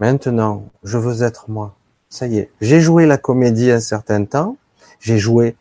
maintenant, 0.00 0.64
je 0.82 0.98
veux 0.98 1.22
être 1.22 1.48
moi. 1.48 1.76
Ça 2.12 2.26
y 2.26 2.36
est, 2.36 2.50
j'ai 2.60 2.82
joué 2.82 3.06
la 3.06 3.16
comédie 3.16 3.70
un 3.70 3.80
certain 3.80 4.26
temps, 4.26 4.58
j'ai 5.00 5.16
joué 5.16 5.56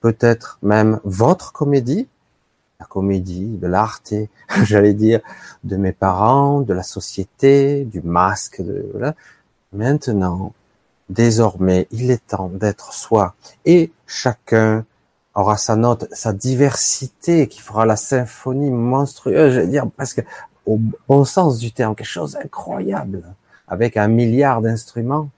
peut-être 0.00 0.58
même 0.62 0.98
votre 1.04 1.52
comédie, 1.52 2.08
la 2.80 2.86
comédie 2.86 3.58
de 3.58 3.66
l'art, 3.66 4.00
j'allais 4.62 4.94
dire, 4.94 5.20
de 5.62 5.76
mes 5.76 5.92
parents, 5.92 6.62
de 6.62 6.72
la 6.72 6.84
société, 6.84 7.84
du 7.84 8.00
masque, 8.00 8.62
de, 8.62 8.88
voilà. 8.92 9.14
Maintenant, 9.74 10.54
désormais, 11.10 11.86
il 11.90 12.10
est 12.10 12.26
temps 12.28 12.48
d'être 12.48 12.94
soi. 12.94 13.34
Et 13.66 13.92
chacun 14.06 14.86
aura 15.34 15.58
sa 15.58 15.76
note, 15.76 16.08
sa 16.12 16.32
diversité 16.32 17.46
qui 17.46 17.60
fera 17.60 17.84
la 17.84 17.96
symphonie 17.96 18.70
monstrueuse, 18.70 19.54
veux 19.54 19.66
dire 19.66 19.86
presque 19.90 20.24
au 20.64 20.80
bon 21.06 21.26
sens 21.26 21.58
du 21.58 21.72
terme, 21.72 21.94
quelque 21.94 22.06
chose 22.06 22.32
d'incroyable, 22.32 23.22
avec 23.68 23.98
un 23.98 24.08
milliard 24.08 24.62
d'instruments 24.62 25.28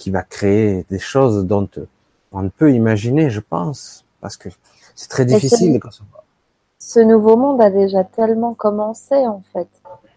qui 0.00 0.10
va 0.10 0.22
créer 0.22 0.84
des 0.90 0.98
choses 0.98 1.44
dont 1.44 1.68
on 2.32 2.42
ne 2.42 2.48
peut 2.48 2.72
imaginer, 2.72 3.30
je 3.30 3.40
pense, 3.40 4.04
parce 4.20 4.36
que 4.36 4.48
c'est 4.94 5.08
très 5.08 5.24
difficile. 5.24 5.78
Ce, 6.78 7.00
nouveau 7.00 7.36
monde 7.36 7.60
a 7.60 7.70
déjà 7.70 8.04
tellement 8.04 8.54
commencé, 8.54 9.14
en 9.14 9.42
fait. 9.52 9.68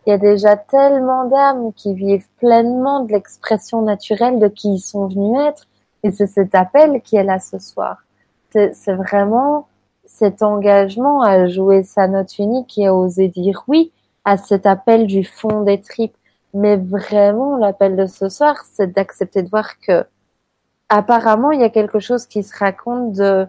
Il 0.05 0.09
y 0.09 0.13
a 0.13 0.17
déjà 0.17 0.55
tellement 0.55 1.25
d'âmes 1.25 1.73
qui 1.73 1.93
vivent 1.93 2.27
pleinement 2.39 3.01
de 3.01 3.11
l'expression 3.11 3.81
naturelle 3.81 4.39
de 4.39 4.47
qui 4.47 4.75
ils 4.75 4.79
sont 4.79 5.07
venus 5.07 5.37
être. 5.47 5.67
Et 6.03 6.11
c'est 6.11 6.27
cet 6.27 6.55
appel 6.55 7.01
qui 7.01 7.17
est 7.17 7.23
là 7.23 7.39
ce 7.39 7.59
soir 7.59 8.03
c'est 8.73 8.93
vraiment 8.93 9.67
cet 10.05 10.43
engagement 10.43 11.21
à 11.21 11.47
jouer 11.47 11.83
sa 11.83 12.07
note 12.07 12.37
unique 12.37 12.77
et 12.77 12.87
à 12.87 12.93
oser 12.93 13.27
dire 13.27 13.63
oui 13.67 13.91
à 14.25 14.37
cet 14.37 14.65
appel 14.65 15.07
du 15.07 15.23
fond 15.23 15.63
des 15.63 15.81
tripes. 15.81 16.15
Mais 16.53 16.77
vraiment, 16.77 17.57
l'appel 17.57 17.95
de 17.95 18.05
ce 18.05 18.29
soir, 18.29 18.63
c'est 18.71 18.93
d'accepter 18.93 19.43
de 19.43 19.49
voir 19.49 19.79
que 19.79 20.05
apparemment, 20.89 21.51
il 21.51 21.61
y 21.61 21.63
a 21.63 21.69
quelque 21.69 21.99
chose 21.99 22.25
qui 22.27 22.43
se 22.43 22.55
raconte 22.57 23.13
de 23.13 23.47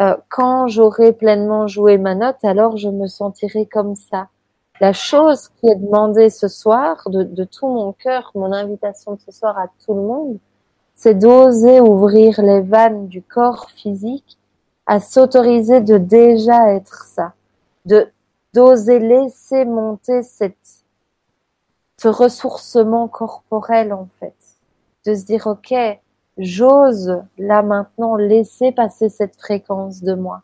euh, 0.00 0.16
quand 0.28 0.68
j'aurai 0.68 1.12
pleinement 1.12 1.66
joué 1.66 1.98
ma 1.98 2.14
note, 2.14 2.42
alors 2.44 2.76
je 2.76 2.88
me 2.88 3.06
sentirai 3.06 3.66
comme 3.66 3.96
ça. 3.96 4.28
La 4.80 4.92
chose 4.92 5.48
qui 5.48 5.68
est 5.68 5.74
demandée 5.74 6.30
ce 6.30 6.46
soir 6.46 7.02
de, 7.10 7.24
de 7.24 7.44
tout 7.44 7.66
mon 7.66 7.92
cœur, 7.92 8.30
mon 8.34 8.52
invitation 8.52 9.14
de 9.14 9.20
ce 9.20 9.32
soir 9.32 9.58
à 9.58 9.66
tout 9.84 9.94
le 9.94 10.02
monde, 10.02 10.38
c'est 10.94 11.14
d'oser 11.14 11.80
ouvrir 11.80 12.40
les 12.42 12.60
vannes 12.60 13.08
du 13.08 13.22
corps 13.22 13.70
physique, 13.70 14.38
à 14.86 15.00
s'autoriser 15.00 15.80
de 15.80 15.98
déjà 15.98 16.72
être 16.74 17.04
ça, 17.04 17.34
de 17.84 18.08
d'oser 18.54 18.98
laisser 18.98 19.64
monter 19.64 20.22
cette 20.22 20.56
ce 22.00 22.08
ressourcement 22.08 23.08
corporel 23.08 23.92
en 23.92 24.08
fait, 24.20 24.36
de 25.04 25.14
se 25.14 25.24
dire 25.24 25.46
ok, 25.46 25.74
j'ose 26.38 27.22
là 27.38 27.62
maintenant 27.62 28.16
laisser 28.16 28.72
passer 28.72 29.08
cette 29.08 29.36
fréquence 29.36 30.02
de 30.02 30.14
moi. 30.14 30.42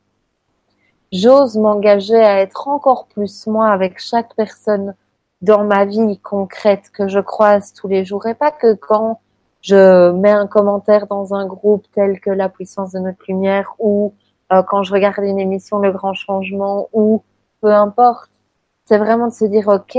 J'ose 1.13 1.57
m'engager 1.57 2.17
à 2.17 2.41
être 2.41 2.67
encore 2.67 3.07
plus 3.07 3.47
moi 3.47 3.69
avec 3.69 4.01
chaque 4.01 4.35
personne 4.35 4.95
dans 5.43 5.63
ma 5.63 5.85
vie 5.85 6.19
concrète 6.19 6.91
que 6.91 7.07
je 7.07 7.21
croise 7.21 7.73
tous 7.73 7.87
les 7.87 8.05
jours 8.05 8.27
et 8.27 8.35
pas 8.35 8.51
que 8.51 8.75
quand 8.75 9.21
je 9.61 10.11
mets 10.11 10.31
un 10.31 10.49
commentaire 10.49 11.07
dans 11.07 11.35
un 11.35 11.47
groupe 11.47 11.87
tel 11.93 12.19
que 12.21 12.31
la 12.31 12.49
puissance 12.49 12.93
de 12.93 12.99
notre 12.99 13.23
lumière 13.29 13.75
ou 13.79 14.13
euh, 14.53 14.63
quand 14.63 14.83
je 14.83 14.93
regarde 14.93 15.25
une 15.25 15.39
émission 15.39 15.79
Le 15.79 15.93
Grand 15.93 16.15
Changement 16.15 16.89
ou 16.93 17.23
peu 17.61 17.73
importe. 17.73 18.31
C'est 18.87 18.99
vraiment 18.99 19.29
de 19.29 19.33
se 19.33 19.45
dire 19.45 19.69
ok, 19.69 19.97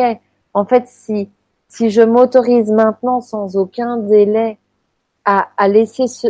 en 0.53 0.65
fait 0.65 0.87
si 0.87 1.29
si 1.67 1.89
je 1.89 2.01
m'autorise 2.01 2.71
maintenant 2.71 3.21
sans 3.21 3.57
aucun 3.57 3.97
délai 3.97 4.57
à, 5.25 5.49
à 5.57 5.67
laisser 5.67 6.07
ce, 6.07 6.27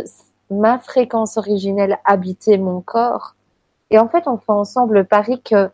ma 0.50 0.78
fréquence 0.78 1.36
originelle 1.36 1.98
habiter 2.04 2.58
mon 2.58 2.80
corps, 2.80 3.34
et 3.90 3.98
en 3.98 4.08
fait, 4.08 4.26
on 4.26 4.36
fait 4.36 4.52
ensemble 4.52 4.94
le 4.94 5.04
pari 5.04 5.40
que 5.42 5.70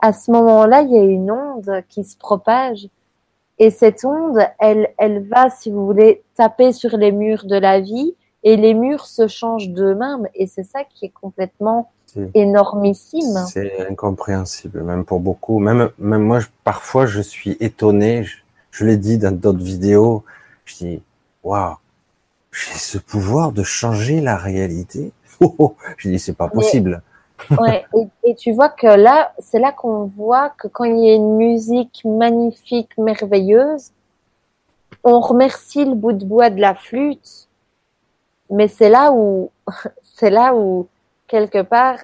à 0.00 0.12
ce 0.12 0.30
moment-là, 0.30 0.82
il 0.82 0.92
y 0.92 0.98
a 0.98 1.02
une 1.02 1.30
onde 1.30 1.82
qui 1.88 2.04
se 2.04 2.16
propage, 2.16 2.88
et 3.58 3.70
cette 3.70 4.04
onde, 4.04 4.38
elle, 4.58 4.88
elle 4.98 5.26
va, 5.26 5.48
si 5.48 5.70
vous 5.70 5.86
voulez, 5.86 6.22
taper 6.34 6.72
sur 6.72 6.96
les 6.96 7.12
murs 7.12 7.46
de 7.46 7.56
la 7.56 7.80
vie, 7.80 8.14
et 8.42 8.56
les 8.56 8.74
murs 8.74 9.06
se 9.06 9.26
changent 9.26 9.70
d'eux-mêmes, 9.70 10.28
et 10.34 10.46
c'est 10.46 10.64
ça 10.64 10.84
qui 10.84 11.06
est 11.06 11.10
complètement 11.10 11.90
énormissime. 12.34 13.44
C'est 13.48 13.88
incompréhensible, 13.88 14.82
même 14.82 15.04
pour 15.04 15.20
beaucoup. 15.20 15.58
Même, 15.58 15.90
même 15.98 16.22
moi, 16.22 16.40
parfois, 16.64 17.06
je 17.06 17.20
suis 17.20 17.56
étonné. 17.60 18.24
Je, 18.24 18.36
je 18.76 18.84
l'ai 18.84 18.98
dit 18.98 19.16
dans 19.16 19.34
d'autres 19.34 19.64
vidéos. 19.64 20.22
Je 20.66 20.76
dis, 20.76 21.02
waouh, 21.42 21.76
j'ai 22.52 22.74
ce 22.74 22.98
pouvoir 22.98 23.52
de 23.52 23.62
changer 23.62 24.20
la 24.20 24.36
réalité. 24.36 25.12
Oh, 25.42 25.54
oh. 25.58 25.76
Je 25.98 26.08
dis, 26.08 26.18
c'est 26.18 26.32
pas 26.32 26.48
possible. 26.48 27.02
ouais, 27.60 27.84
et, 28.24 28.34
tu 28.36 28.52
vois 28.52 28.70
que 28.70 28.86
là, 28.86 29.34
c'est 29.38 29.58
là 29.58 29.70
qu'on 29.70 30.06
voit 30.06 30.48
que 30.48 30.66
quand 30.66 30.84
il 30.84 31.04
y 31.04 31.10
a 31.10 31.14
une 31.14 31.36
musique 31.36 32.00
magnifique, 32.06 32.96
merveilleuse, 32.96 33.92
on 35.04 35.20
remercie 35.20 35.84
le 35.84 35.94
bout 35.94 36.14
de 36.14 36.24
bois 36.24 36.48
de 36.48 36.58
la 36.58 36.74
flûte, 36.74 37.50
mais 38.48 38.66
c'est 38.66 38.88
là 38.88 39.12
où, 39.12 39.50
c'est 40.02 40.30
là 40.30 40.54
où, 40.54 40.88
quelque 41.26 41.60
part, 41.60 41.98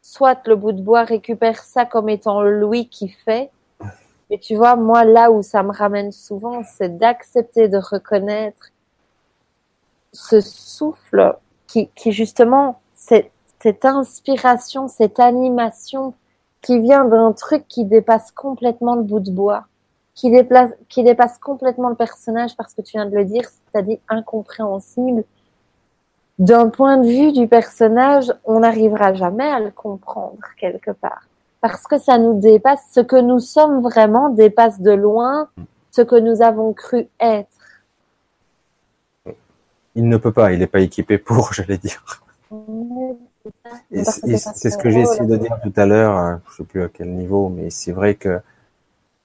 soit 0.00 0.38
le 0.46 0.54
bout 0.54 0.70
de 0.70 0.80
bois 0.80 1.02
récupère 1.02 1.58
ça 1.64 1.86
comme 1.86 2.08
étant 2.08 2.44
lui 2.44 2.88
qui 2.88 3.08
fait, 3.08 3.50
mais 4.30 4.38
tu 4.38 4.56
vois, 4.56 4.76
moi, 4.76 5.04
là 5.04 5.30
où 5.30 5.42
ça 5.42 5.62
me 5.62 5.72
ramène 5.72 6.10
souvent, 6.10 6.62
c'est 6.64 6.98
d'accepter 6.98 7.68
de 7.68 7.78
reconnaître 7.78 8.70
ce 10.12 10.40
souffle 10.40 11.36
qui, 11.66 11.88
qui 11.94 12.12
justement, 12.12 12.80
cette, 12.94 13.30
inspiration, 13.84 14.88
cette 14.88 15.20
animation 15.20 16.14
qui 16.62 16.80
vient 16.80 17.04
d'un 17.04 17.32
truc 17.32 17.66
qui 17.68 17.84
dépasse 17.84 18.32
complètement 18.32 18.96
le 18.96 19.02
bout 19.02 19.20
de 19.20 19.30
bois, 19.30 19.66
qui, 20.14 20.32
qui 20.88 21.02
dépasse 21.04 21.38
complètement 21.38 21.88
le 21.88 21.94
personnage 21.94 22.56
parce 22.56 22.74
que 22.74 22.82
tu 22.82 22.92
viens 22.92 23.06
de 23.06 23.14
le 23.14 23.24
dire, 23.24 23.48
c'est-à-dire 23.48 23.98
incompréhensible. 24.08 25.24
D'un 26.38 26.68
point 26.68 26.98
de 26.98 27.06
vue 27.06 27.32
du 27.32 27.48
personnage, 27.48 28.32
on 28.44 28.60
n'arrivera 28.60 29.14
jamais 29.14 29.48
à 29.48 29.60
le 29.60 29.70
comprendre 29.70 30.38
quelque 30.58 30.90
part 30.90 31.22
parce 31.66 31.86
que 31.86 31.98
ça 31.98 32.18
nous 32.18 32.38
dépasse. 32.38 32.82
Ce 32.92 33.00
que 33.00 33.16
nous 33.16 33.40
sommes 33.40 33.82
vraiment 33.82 34.28
dépasse 34.28 34.80
de 34.80 34.92
loin 34.92 35.48
ce 35.90 36.02
que 36.02 36.16
nous 36.16 36.42
avons 36.42 36.72
cru 36.74 37.08
être 37.18 37.48
il 39.96 40.06
ne 40.08 40.18
peut 40.18 40.30
pas, 40.30 40.52
il 40.52 40.58
n'est 40.58 40.66
pas 40.66 40.80
équipé 40.80 41.18
pour, 41.18 41.52
j'allais 41.54 41.78
dire. 41.78 42.22
c'est 43.90 44.70
ce 44.70 44.76
que 44.76 44.90
j'ai 44.90 45.00
essayé 45.00 45.26
de 45.26 45.36
dire 45.36 45.58
tout 45.62 45.72
à 45.74 45.86
l'heure, 45.86 46.14
hein, 46.14 46.40
je 46.46 46.52
ne 46.52 46.56
sais 46.58 46.64
plus 46.64 46.82
à 46.82 46.88
quel 46.88 47.08
niveau, 47.14 47.48
mais 47.48 47.70
c'est 47.70 47.92
vrai 47.92 48.14
que 48.14 48.36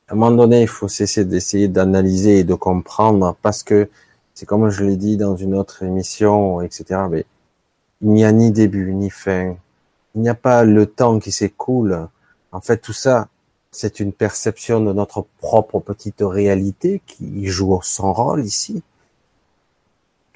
à 0.08 0.14
un 0.14 0.16
moment 0.16 0.32
donné, 0.32 0.62
il 0.62 0.68
faut 0.68 0.88
cesser 0.88 1.26
d'essayer 1.26 1.68
d'analyser 1.68 2.40
et 2.40 2.44
de 2.44 2.54
comprendre, 2.54 3.36
parce 3.42 3.64
que 3.64 3.90
c'est 4.34 4.46
comme 4.46 4.70
je 4.70 4.84
l'ai 4.84 4.96
dit 4.98 5.18
dans 5.18 5.36
une 5.36 5.56
autre 5.56 5.84
émission, 5.84 6.62
etc. 6.62 7.02
Mais 7.10 7.26
il 8.02 8.10
n'y 8.10 8.26
a 8.26 8.32
ni 8.32 8.52
début 8.52 8.94
ni 8.94 9.10
fin. 9.10 9.56
Il 10.16 10.22
n'y 10.22 10.30
a 10.30 10.36
pas 10.36 10.64
le 10.64 10.86
temps 10.86 11.20
qui 11.20 11.32
s'écoule. 11.32 12.08
En 12.52 12.62
fait, 12.62 12.78
tout 12.78 12.94
ça, 12.94 13.30
c'est 13.72 14.00
une 14.00 14.12
perception 14.12 14.82
de 14.82 14.92
notre 14.94 15.26
propre 15.40 15.80
petite 15.80 16.22
réalité 16.22 17.02
qui 17.06 17.48
joue 17.48 17.80
son 17.82 18.12
rôle 18.14 18.44
ici 18.46 18.84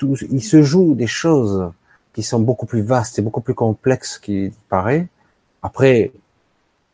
il 0.02 0.44
se 0.44 0.62
joue 0.62 0.96
des 0.96 1.08
choses 1.08 1.72
qui 2.14 2.24
sont 2.24 2.40
beaucoup 2.40 2.66
plus 2.66 2.82
vastes 2.82 3.20
et 3.20 3.22
beaucoup 3.22 3.42
plus 3.42 3.54
complexes 3.54 4.18
qu'il 4.18 4.52
paraît. 4.70 5.08
Après, 5.62 6.12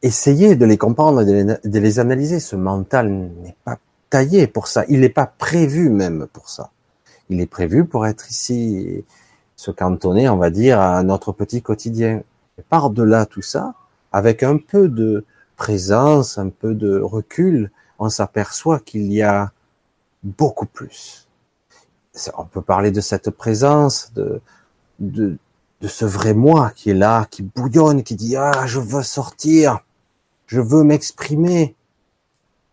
essayez 0.01 0.55
de 0.55 0.65
les 0.65 0.77
comprendre 0.77 1.21
et 1.21 1.43
de 1.43 1.79
les, 1.79 1.99
analyser. 1.99 2.39
Ce 2.39 2.55
mental 2.55 3.09
n'est 3.09 3.55
pas 3.63 3.77
taillé 4.09 4.47
pour 4.47 4.67
ça. 4.67 4.83
Il 4.89 5.01
n'est 5.01 5.09
pas 5.09 5.25
prévu 5.25 5.89
même 5.89 6.27
pour 6.31 6.49
ça. 6.49 6.71
Il 7.29 7.39
est 7.39 7.47
prévu 7.47 7.85
pour 7.85 8.05
être 8.07 8.29
ici 8.29 9.05
se 9.55 9.71
cantonner, 9.71 10.27
on 10.27 10.37
va 10.37 10.49
dire, 10.49 10.79
à 10.79 11.03
notre 11.03 11.31
petit 11.31 11.61
quotidien. 11.61 12.23
Et 12.57 12.63
par-delà 12.63 13.25
tout 13.25 13.43
ça, 13.43 13.75
avec 14.11 14.43
un 14.43 14.57
peu 14.57 14.87
de 14.87 15.25
présence, 15.55 16.37
un 16.37 16.49
peu 16.49 16.73
de 16.73 16.99
recul, 16.99 17.71
on 17.99 18.09
s'aperçoit 18.09 18.79
qu'il 18.79 19.11
y 19.11 19.21
a 19.21 19.51
beaucoup 20.23 20.65
plus 20.65 21.27
on 22.35 22.45
peut 22.45 22.61
parler 22.61 22.91
de 22.91 23.01
cette 23.01 23.29
présence, 23.29 24.11
de, 24.13 24.41
de, 24.99 25.37
ce 25.87 26.05
vrai 26.05 26.33
moi 26.33 26.71
qui 26.75 26.91
est 26.91 26.95
là, 26.95 27.25
qui 27.29 27.41
bouillonne, 27.41 28.03
qui 28.03 28.15
dit 28.15 28.35
ah 28.35 28.65
je 28.65 28.79
veux 28.79 29.03
sortir, 29.03 29.79
je 30.47 30.61
veux 30.61 30.83
m'exprimer. 30.83 31.75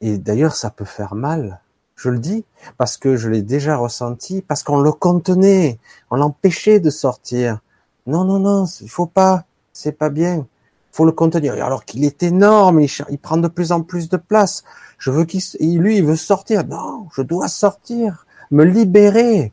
Et 0.01 0.19
d'ailleurs 0.19 0.55
ça 0.55 0.71
peut 0.71 0.85
faire 0.85 1.15
mal. 1.15 1.61
Je 1.97 2.11
le 2.11 2.19
dis 2.19 2.45
parce 2.77 2.97
que 2.97 3.17
je 3.17 3.29
l'ai 3.29 3.43
déjà 3.43 3.77
ressenti, 3.77 4.43
parce 4.43 4.63
qu'on 4.63 4.81
le 4.81 4.93
contenait, 4.93 5.79
on 6.11 6.17
l'empêchait 6.17 6.81
de 6.81 6.91
sortir. 6.91 7.61
Non 8.07 8.25
non 8.25 8.39
non, 8.39 8.67
il 8.81 8.91
faut 8.91 9.07
pas, 9.07 9.45
c'est 9.73 9.93
pas 9.93 10.11
bien. 10.11 10.47
Faut 10.93 11.05
le 11.05 11.13
contenir. 11.13 11.55
Alors 11.55 11.85
qu'il 11.85 12.05
est 12.05 12.23
énorme, 12.23 12.81
il, 12.81 12.91
il 13.11 13.19
prend 13.19 13.37
de 13.37 13.49
plus 13.49 13.73
en 13.73 13.83
plus 13.83 14.09
de 14.09 14.17
place. 14.17 14.65
Je 14.99 15.11
veux 15.11 15.25
qu'il, 15.25 15.43
lui, 15.79 15.99
il 15.99 16.05
veut 16.05 16.17
sortir. 16.17 16.67
Non, 16.67 17.09
je 17.15 17.23
dois 17.23 17.49
sortir 17.49 18.27
me 18.51 18.65
libérer. 18.65 19.53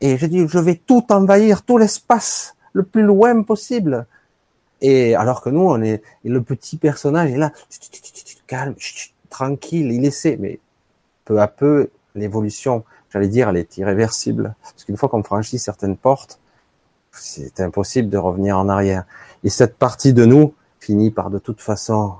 Et 0.00 0.18
je 0.18 0.26
dis, 0.26 0.46
je 0.48 0.58
vais 0.58 0.74
tout 0.74 1.12
envahir, 1.12 1.62
tout 1.62 1.78
l'espace, 1.78 2.56
le 2.72 2.82
plus 2.82 3.02
loin 3.02 3.42
possible. 3.42 4.06
Et 4.80 5.14
alors 5.14 5.42
que 5.42 5.50
nous, 5.50 5.60
on 5.60 5.80
est, 5.80 6.02
le 6.24 6.42
petit 6.42 6.76
personnage 6.76 7.30
est 7.30 7.36
là, 7.36 7.52
calme, 8.46 8.74
tranquille, 9.30 9.92
il 9.92 10.04
essaie. 10.04 10.36
Mais 10.40 10.58
peu 11.24 11.40
à 11.40 11.46
peu, 11.46 11.90
l'évolution, 12.14 12.84
j'allais 13.10 13.28
dire, 13.28 13.48
elle 13.48 13.58
est 13.58 13.76
irréversible. 13.78 14.54
Parce 14.62 14.84
qu'une 14.84 14.96
fois 14.96 15.08
qu'on 15.08 15.22
franchit 15.22 15.58
certaines 15.58 15.96
portes, 15.96 16.40
c'est 17.12 17.60
impossible 17.60 18.08
de 18.08 18.18
revenir 18.18 18.58
en 18.58 18.68
arrière. 18.68 19.04
Et 19.44 19.50
cette 19.50 19.76
partie 19.76 20.12
de 20.12 20.24
nous 20.24 20.54
finit 20.78 21.10
par 21.10 21.30
de 21.30 21.38
toute 21.38 21.60
façon 21.60 22.14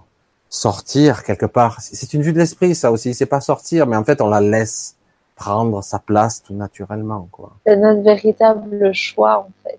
sortir 0.49 1.25
quelque 1.25 1.47
part. 1.47 1.81
C'est 1.81 2.13
une 2.15 2.23
vue 2.23 2.33
de 2.33 2.39
l'esprit, 2.39 2.75
ça 2.75 2.93
aussi. 2.93 3.15
C'est 3.15 3.27
pas 3.27 3.41
sortir, 3.41 3.87
mais 3.87 3.97
en 3.97 4.05
fait, 4.05 4.21
on 4.21 4.29
la 4.29 4.41
laisse 4.41 4.97
prendre 5.35 5.83
sa 5.83 5.99
place 5.99 6.43
tout 6.43 6.55
naturellement. 6.55 7.29
quoi. 7.33 7.53
C'est 7.67 7.77
notre 7.77 8.03
véritable 8.03 8.93
choix 8.93 9.39
en 9.39 9.51
fait. 9.63 9.79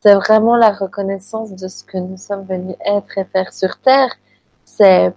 C'est 0.00 0.14
vraiment 0.14 0.56
la 0.56 0.70
reconnaissance 0.70 1.50
de 1.52 1.66
ce 1.68 1.82
que 1.82 1.98
nous 1.98 2.16
sommes 2.16 2.44
venus 2.44 2.76
être 2.84 3.18
et 3.18 3.24
faire 3.24 3.52
sur 3.52 3.78
Terre. 3.80 4.14
C'est 4.64 5.12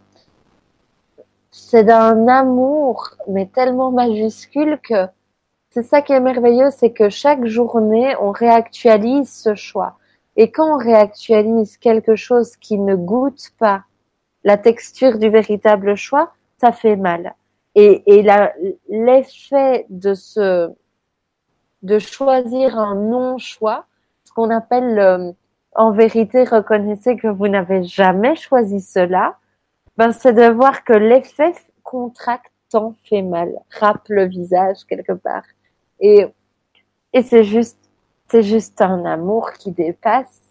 c'est 1.52 1.84
d'un 1.84 2.28
amour, 2.28 3.12
mais 3.28 3.46
tellement 3.46 3.92
majuscule 3.92 4.80
que 4.82 5.08
c'est 5.72 5.84
ça 5.84 6.02
qui 6.02 6.14
est 6.14 6.20
merveilleux, 6.20 6.72
c'est 6.72 6.92
que 6.92 7.10
chaque 7.10 7.46
journée, 7.46 8.16
on 8.20 8.32
réactualise 8.32 9.32
ce 9.32 9.54
choix. 9.54 9.99
Et 10.42 10.52
quand 10.52 10.74
on 10.74 10.78
réactualise 10.78 11.76
quelque 11.76 12.16
chose 12.16 12.56
qui 12.56 12.78
ne 12.78 12.96
goûte 12.96 13.52
pas 13.60 13.84
la 14.46 14.58
texture 14.58 15.20
du 15.20 15.30
véritable 15.30 15.96
choix, 15.96 16.32
ça 16.56 16.72
fait 16.72 16.96
mal. 16.96 17.36
Et, 17.76 18.04
et 18.08 18.26
l'effet 18.88 19.86
de 19.90 20.14
choisir 22.00 22.80
un 22.80 22.96
non-choix, 22.96 23.86
ce 24.24 24.32
qu'on 24.32 24.50
appelle 24.50 24.98
euh, 24.98 25.32
en 25.76 25.92
vérité, 25.92 26.46
reconnaissez 26.46 27.18
que 27.18 27.28
vous 27.28 27.50
n'avez 27.50 27.84
jamais 27.84 28.38
choisi 28.38 28.80
cela, 28.80 29.36
ben, 29.98 30.14
c'est 30.14 30.32
de 30.32 30.50
voir 30.54 30.86
que 30.86 30.94
l'effet 30.94 31.54
contractant 31.84 32.96
fait 33.04 33.24
mal, 33.24 33.52
râpe 33.78 34.08
le 34.08 34.26
visage 34.26 34.86
quelque 34.88 35.12
part. 35.12 35.44
Et 36.00 36.28
c'est 37.24 37.44
juste, 37.44 37.89
c'est 38.30 38.44
juste 38.44 38.82
un 38.82 39.06
amour 39.06 39.54
qui 39.54 39.72
dépasse. 39.72 40.42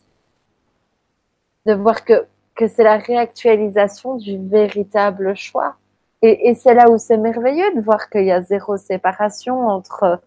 De 1.66 1.74
voir 1.74 2.04
que, 2.04 2.26
que 2.54 2.66
c'est 2.66 2.82
la 2.82 2.96
réactualisation 2.96 4.16
du 4.16 4.38
véritable 4.38 5.36
choix. 5.36 5.76
Et, 6.22 6.54
c'est 6.54 6.74
là 6.74 6.90
où 6.90 6.98
c'est 6.98 7.18
merveilleux 7.18 7.74
de 7.76 7.80
voir 7.80 8.10
qu'il 8.10 8.24
y 8.24 8.32
a 8.32 8.42
zéro 8.42 8.76
séparation 8.76 9.68
entre 9.68 10.20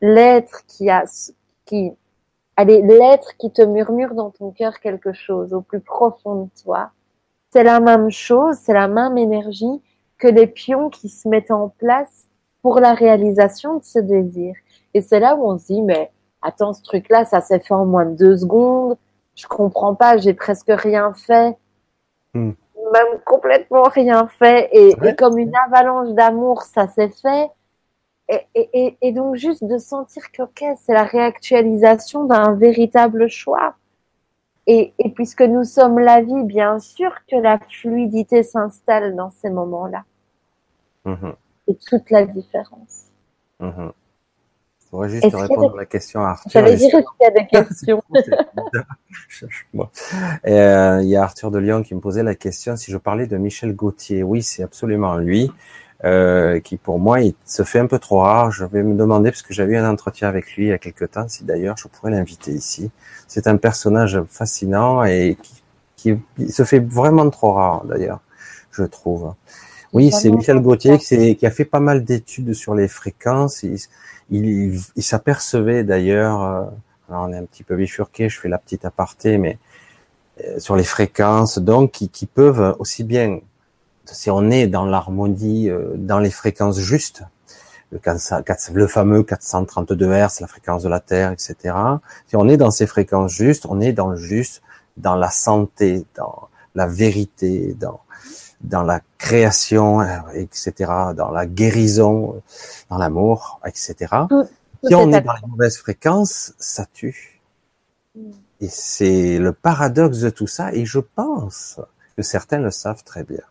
l'être 0.00 0.64
qui 0.68 0.88
a, 0.88 1.04
qui, 1.64 1.92
allez, 2.56 2.80
l'être 2.82 3.36
qui 3.38 3.50
te 3.50 3.62
murmure 3.62 4.14
dans 4.14 4.30
ton 4.30 4.52
cœur 4.52 4.78
quelque 4.78 5.12
chose 5.12 5.52
au 5.52 5.60
plus 5.60 5.80
profond 5.80 6.44
de 6.44 6.50
toi. 6.62 6.92
C'est 7.50 7.64
la 7.64 7.80
même 7.80 8.10
chose, 8.10 8.56
c'est 8.62 8.72
la 8.72 8.86
même 8.86 9.18
énergie 9.18 9.82
que 10.18 10.28
les 10.28 10.46
pions 10.46 10.90
qui 10.90 11.08
se 11.08 11.28
mettent 11.28 11.50
en 11.50 11.70
place 11.70 12.28
pour 12.62 12.78
la 12.78 12.94
réalisation 12.94 13.78
de 13.78 13.84
ce 13.84 13.98
désir. 13.98 14.54
Et 14.94 15.00
c'est 15.00 15.18
là 15.18 15.34
où 15.34 15.50
on 15.50 15.58
se 15.58 15.66
dit, 15.66 15.82
mais 15.82 16.12
attends, 16.42 16.72
ce 16.72 16.82
truc-là, 16.82 17.24
ça 17.24 17.40
s'est 17.40 17.60
fait 17.60 17.74
en 17.74 17.86
moins 17.86 18.06
de 18.06 18.16
deux 18.16 18.36
secondes. 18.36 18.96
Je 19.34 19.46
comprends 19.46 19.94
pas, 19.94 20.18
j'ai 20.18 20.34
presque 20.34 20.70
rien 20.70 21.12
fait. 21.14 21.56
Hmm. 22.34 22.52
Même 22.92 23.20
complètement 23.24 23.84
rien 23.84 24.28
fait. 24.38 24.68
Et, 24.72 24.94
et 25.02 25.14
comme 25.14 25.38
une 25.38 25.54
avalanche 25.66 26.10
d'amour, 26.10 26.62
ça 26.62 26.88
s'est 26.88 27.08
fait 27.08 27.50
et, 28.54 29.12
donc 29.12 29.36
juste 29.36 29.64
de 29.64 29.78
sentir 29.78 30.30
que 30.32 30.64
c'est 30.76 30.92
la 30.92 31.04
réactualisation 31.04 32.24
d'un 32.24 32.54
véritable 32.54 33.28
choix. 33.28 33.74
Et, 34.66 34.92
puisque 35.16 35.42
nous 35.42 35.64
sommes 35.64 35.98
la 35.98 36.22
vie, 36.22 36.44
bien 36.44 36.78
sûr 36.78 37.12
que 37.28 37.36
la 37.36 37.58
fluidité 37.58 38.42
s'installe 38.42 39.16
dans 39.16 39.30
ces 39.30 39.50
moments-là. 39.50 40.04
Mm-hmm. 41.04 41.34
C'est 41.66 41.78
toute 41.84 42.10
la 42.10 42.24
différence. 42.26 43.06
Mm 43.58 43.68
-hmm. 43.68 43.92
Juste 45.08 45.34
répondre 45.34 45.74
à 45.74 45.78
la 45.78 45.86
question 45.86 46.20
à 46.20 46.30
Arthur. 46.30 46.50
J'allais 46.50 46.76
dire 46.76 46.90
qu'il 46.90 47.02
y 47.20 47.24
a 47.24 47.30
des 47.30 47.46
questions. 47.52 48.02
Euh, 50.46 51.00
il 51.02 51.08
y 51.08 51.16
a 51.16 51.22
Arthur 51.22 51.50
de 51.50 51.58
Lyon 51.58 51.82
qui 51.82 51.94
me 51.94 52.00
posait 52.00 52.22
la 52.22 52.34
question 52.34 52.76
si 52.76 52.90
je 52.90 52.98
parlais 52.98 53.26
de 53.26 53.36
Michel 53.36 53.74
Gauthier. 53.74 54.22
Oui, 54.22 54.42
c'est 54.42 54.62
absolument 54.62 55.16
lui. 55.16 55.50
Euh, 56.04 56.58
qui 56.58 56.78
pour 56.78 56.98
moi 56.98 57.20
il 57.20 57.32
se 57.44 57.62
fait 57.62 57.78
un 57.78 57.86
peu 57.86 57.98
trop 57.98 58.20
rare. 58.20 58.50
Je 58.50 58.64
vais 58.64 58.82
me 58.82 58.94
demander 58.94 59.30
parce 59.30 59.42
que 59.42 59.54
j'avais 59.54 59.74
eu 59.74 59.76
un 59.76 59.88
entretien 59.88 60.28
avec 60.28 60.56
lui 60.56 60.64
il 60.64 60.68
y 60.68 60.72
a 60.72 60.78
quelque 60.78 61.04
temps, 61.04 61.28
si 61.28 61.44
d'ailleurs 61.44 61.76
je 61.76 61.88
pourrais 61.88 62.10
l'inviter 62.10 62.52
ici. 62.52 62.90
C'est 63.28 63.46
un 63.46 63.56
personnage 63.56 64.20
fascinant 64.28 65.04
et 65.04 65.36
qui, 65.96 66.18
qui 66.36 66.50
se 66.50 66.64
fait 66.64 66.80
vraiment 66.80 67.28
trop 67.30 67.52
rare 67.52 67.84
d'ailleurs, 67.84 68.20
je 68.72 68.82
trouve. 68.82 69.34
Oui, 69.92 70.10
c'est 70.10 70.30
Michel 70.30 70.60
Gauthier 70.60 70.98
qui, 70.98 71.36
qui, 71.36 71.46
a 71.46 71.50
fait 71.50 71.66
pas 71.66 71.80
mal 71.80 72.02
d'études 72.02 72.54
sur 72.54 72.74
les 72.74 72.88
fréquences. 72.88 73.62
Il, 73.62 73.76
il, 74.30 74.80
il 74.96 75.02
s'apercevait 75.02 75.84
d'ailleurs, 75.84 76.42
euh, 76.42 76.62
alors 77.10 77.28
on 77.28 77.32
est 77.32 77.36
un 77.36 77.44
petit 77.44 77.62
peu 77.62 77.76
bifurqué, 77.76 78.30
je 78.30 78.40
fais 78.40 78.48
la 78.48 78.56
petite 78.56 78.86
aparté, 78.86 79.36
mais 79.36 79.58
euh, 80.42 80.58
sur 80.58 80.76
les 80.76 80.84
fréquences, 80.84 81.58
donc 81.58 81.92
qui, 81.92 82.08
qui 82.08 82.24
peuvent 82.24 82.74
aussi 82.78 83.04
bien 83.04 83.40
si 84.06 84.30
on 84.30 84.50
est 84.50 84.66
dans 84.66 84.86
l'harmonie, 84.86 85.68
euh, 85.68 85.92
dans 85.96 86.18
les 86.18 86.30
fréquences 86.30 86.78
justes, 86.78 87.22
le, 87.90 88.00
le, 88.72 88.86
fameux 88.86 89.22
432 89.22 90.06
Hz, 90.06 90.40
la 90.40 90.46
fréquence 90.46 90.82
de 90.82 90.88
la 90.88 91.00
Terre, 91.00 91.32
etc. 91.32 91.74
Si 92.26 92.36
on 92.36 92.48
est 92.48 92.56
dans 92.56 92.70
ces 92.70 92.86
fréquences 92.86 93.32
justes, 93.32 93.66
on 93.68 93.80
est 93.80 93.92
dans 93.92 94.08
le 94.08 94.16
juste, 94.16 94.62
dans 94.96 95.16
la 95.16 95.28
santé, 95.28 96.06
dans 96.16 96.48
la 96.74 96.86
vérité, 96.86 97.76
dans 97.78 98.00
dans 98.62 98.82
la 98.82 99.00
création, 99.18 100.00
euh, 100.00 100.18
etc., 100.34 100.72
dans 101.16 101.30
la 101.30 101.46
guérison, 101.46 102.42
dans 102.90 102.98
l'amour, 102.98 103.60
etc. 103.66 103.96
si 104.84 104.94
on 104.94 105.12
est 105.12 105.20
dans 105.20 105.32
les 105.32 105.48
mauvaises 105.48 105.78
fréquences, 105.78 106.54
ça 106.58 106.86
tue. 106.92 107.40
Mm. 108.14 108.30
Et 108.60 108.68
c'est 108.68 109.38
le 109.38 109.52
paradoxe 109.52 110.20
de 110.20 110.30
tout 110.30 110.46
ça, 110.46 110.72
et 110.72 110.86
je 110.86 111.00
pense 111.00 111.80
que 112.16 112.22
certains 112.22 112.58
le 112.58 112.70
savent 112.70 113.02
très 113.02 113.24
bien. 113.24 113.42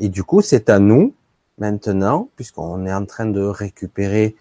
Et 0.00 0.08
du 0.08 0.24
coup, 0.24 0.40
c'est 0.40 0.70
à 0.70 0.78
nous, 0.78 1.14
maintenant, 1.58 2.28
puisqu'on 2.36 2.86
est 2.86 2.94
en 2.94 3.04
train 3.04 3.26
de 3.26 3.42
récupérer 3.42 4.34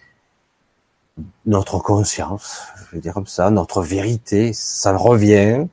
notre 1.45 1.79
conscience, 1.79 2.61
je 2.77 2.95
vais 2.95 3.01
dire 3.01 3.13
comme 3.13 3.27
ça, 3.27 3.49
notre 3.51 3.81
vérité, 3.81 4.53
ça 4.53 4.95
revient. 4.95 5.67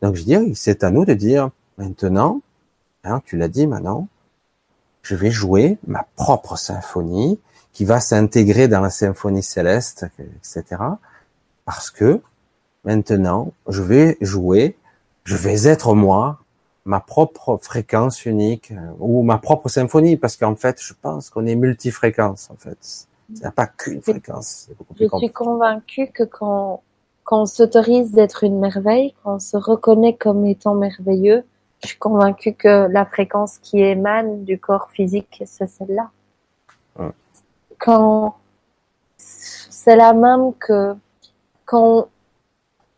Donc 0.00 0.16
je 0.16 0.22
dis, 0.22 0.54
c'est 0.54 0.82
à 0.82 0.90
nous 0.90 1.04
de 1.04 1.12
dire, 1.12 1.50
maintenant, 1.76 2.40
hein, 3.04 3.20
tu 3.24 3.36
l'as 3.36 3.48
dit 3.48 3.66
maintenant, 3.66 4.08
je 5.02 5.14
vais 5.14 5.30
jouer 5.30 5.78
ma 5.86 6.06
propre 6.16 6.56
symphonie 6.56 7.40
qui 7.72 7.84
va 7.84 8.00
s'intégrer 8.00 8.68
dans 8.68 8.80
la 8.80 8.90
symphonie 8.90 9.42
céleste, 9.42 10.06
etc. 10.18 10.82
Parce 11.64 11.90
que 11.90 12.20
maintenant, 12.84 13.52
je 13.68 13.82
vais 13.82 14.16
jouer, 14.20 14.76
je 15.24 15.36
vais 15.36 15.68
être 15.68 15.94
moi 15.94 16.40
ma 16.84 17.00
propre 17.00 17.58
fréquence 17.60 18.24
unique 18.24 18.72
euh, 18.72 18.92
ou 18.98 19.22
ma 19.22 19.38
propre 19.38 19.68
symphonie, 19.68 20.16
parce 20.16 20.36
qu'en 20.36 20.56
fait, 20.56 20.80
je 20.80 20.94
pense 21.00 21.30
qu'on 21.30 21.46
est 21.46 21.54
multifréquence, 21.54 22.50
en 22.50 22.56
fait. 22.56 23.06
Il 23.28 23.38
n'y 23.40 23.44
a 23.44 23.52
pas 23.52 23.66
qu'une 23.66 24.02
fréquence. 24.02 24.70
je 24.98 25.06
suis 25.18 25.30
convaincue 25.30 26.08
que 26.08 26.24
quand, 26.24 26.82
quand 27.22 27.42
on 27.42 27.46
s'autorise 27.46 28.10
d'être 28.10 28.42
une 28.42 28.58
merveille, 28.58 29.14
quand 29.22 29.36
on 29.36 29.38
se 29.38 29.56
reconnaît 29.56 30.16
comme 30.16 30.44
étant 30.46 30.74
merveilleux, 30.74 31.44
je 31.82 31.88
suis 31.88 31.98
convaincue 31.98 32.52
que 32.52 32.88
la 32.90 33.04
fréquence 33.06 33.58
qui 33.58 33.80
émane 33.80 34.44
du 34.44 34.58
corps 34.58 34.90
physique, 34.90 35.42
c'est 35.46 35.66
celle-là. 35.66 36.10
Quand 37.78 38.36
c'est 39.16 39.96
la 39.96 40.12
même 40.12 40.52
que 40.58 40.94
quand 41.64 42.08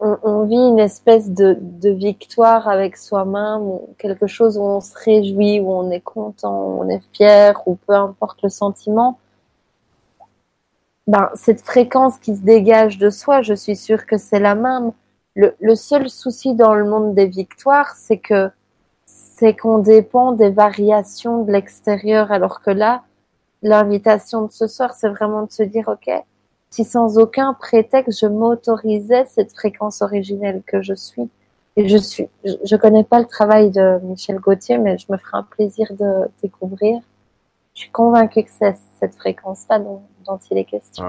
on, 0.01 0.45
vit 0.45 0.57
une 0.57 0.81
espèce 0.81 1.31
de, 1.31 1.57
victoire 1.91 2.67
avec 2.67 2.97
soi-même, 2.97 3.79
quelque 3.99 4.27
chose 4.27 4.59
où 4.59 4.63
on 4.63 4.81
se 4.81 4.95
réjouit, 4.97 5.61
où 5.61 5.71
on 5.71 5.93
est 5.93 6.01
content, 6.01 6.65
où 6.65 6.83
on 6.83 6.89
est 6.89 7.03
fier, 7.13 7.63
ou 7.67 7.77
peu 7.77 7.95
importe 7.95 8.43
le 8.43 8.49
sentiment. 8.49 9.19
Ben, 11.07 11.31
cette 11.35 11.61
fréquence 11.61 12.19
qui 12.19 12.35
se 12.35 12.43
dégage 12.43 12.99
de 12.99 13.11
soi, 13.11 13.43
je 13.43 13.55
suis 13.55 13.77
sûre 13.77 14.07
que 14.07 14.19
c'est 14.19 14.41
la 14.41 14.57
même. 14.57 14.91
Le, 15.37 15.55
le, 15.61 15.77
seul 15.77 16.11
souci 16.11 16.55
dans 16.55 16.75
le 16.75 16.85
monde 16.85 17.15
des 17.15 17.27
victoires, 17.27 17.95
c'est 17.95 18.19
que 18.19 18.51
c'est 19.43 19.57
qu'on 19.57 19.79
dépend 19.79 20.31
des 20.31 20.51
variations 20.51 21.43
de 21.43 21.51
l'extérieur, 21.51 22.31
alors 22.31 22.61
que 22.61 22.71
là, 22.71 23.03
l'invitation 23.63 24.47
de 24.47 24.53
ce 24.53 24.69
soir, 24.69 24.95
c'est 24.95 25.09
vraiment 25.09 25.43
de 25.43 25.51
se 25.51 25.65
dire, 25.65 25.89
OK, 25.89 26.09
si 26.71 26.85
sans 26.85 27.19
aucun 27.19 27.53
prétexte 27.53 28.21
je 28.21 28.27
m'autorisais 28.27 29.25
cette 29.27 29.53
fréquence 29.53 30.01
originelle 30.01 30.63
que 30.65 30.81
je 30.81 30.95
suis. 30.95 31.29
Et 31.75 31.89
je 31.89 31.97
suis, 31.97 32.29
je, 32.45 32.77
connais 32.77 33.03
pas 33.03 33.19
le 33.19 33.27
travail 33.27 33.73
de 33.73 33.99
Michel 34.05 34.39
Gauthier, 34.39 34.79
mais 34.79 34.97
je 34.97 35.07
me 35.11 35.17
ferai 35.17 35.39
un 35.39 35.43
plaisir 35.43 35.89
de 35.99 36.29
découvrir. 36.41 37.01
Je 37.75 37.81
suis 37.81 37.91
convaincue 37.91 38.45
que 38.45 38.51
c'est 38.57 38.77
cette 39.01 39.17
fréquence-là 39.17 39.81
dont, 39.81 40.03
il 40.53 40.59
est 40.59 40.65
question. 40.65 41.05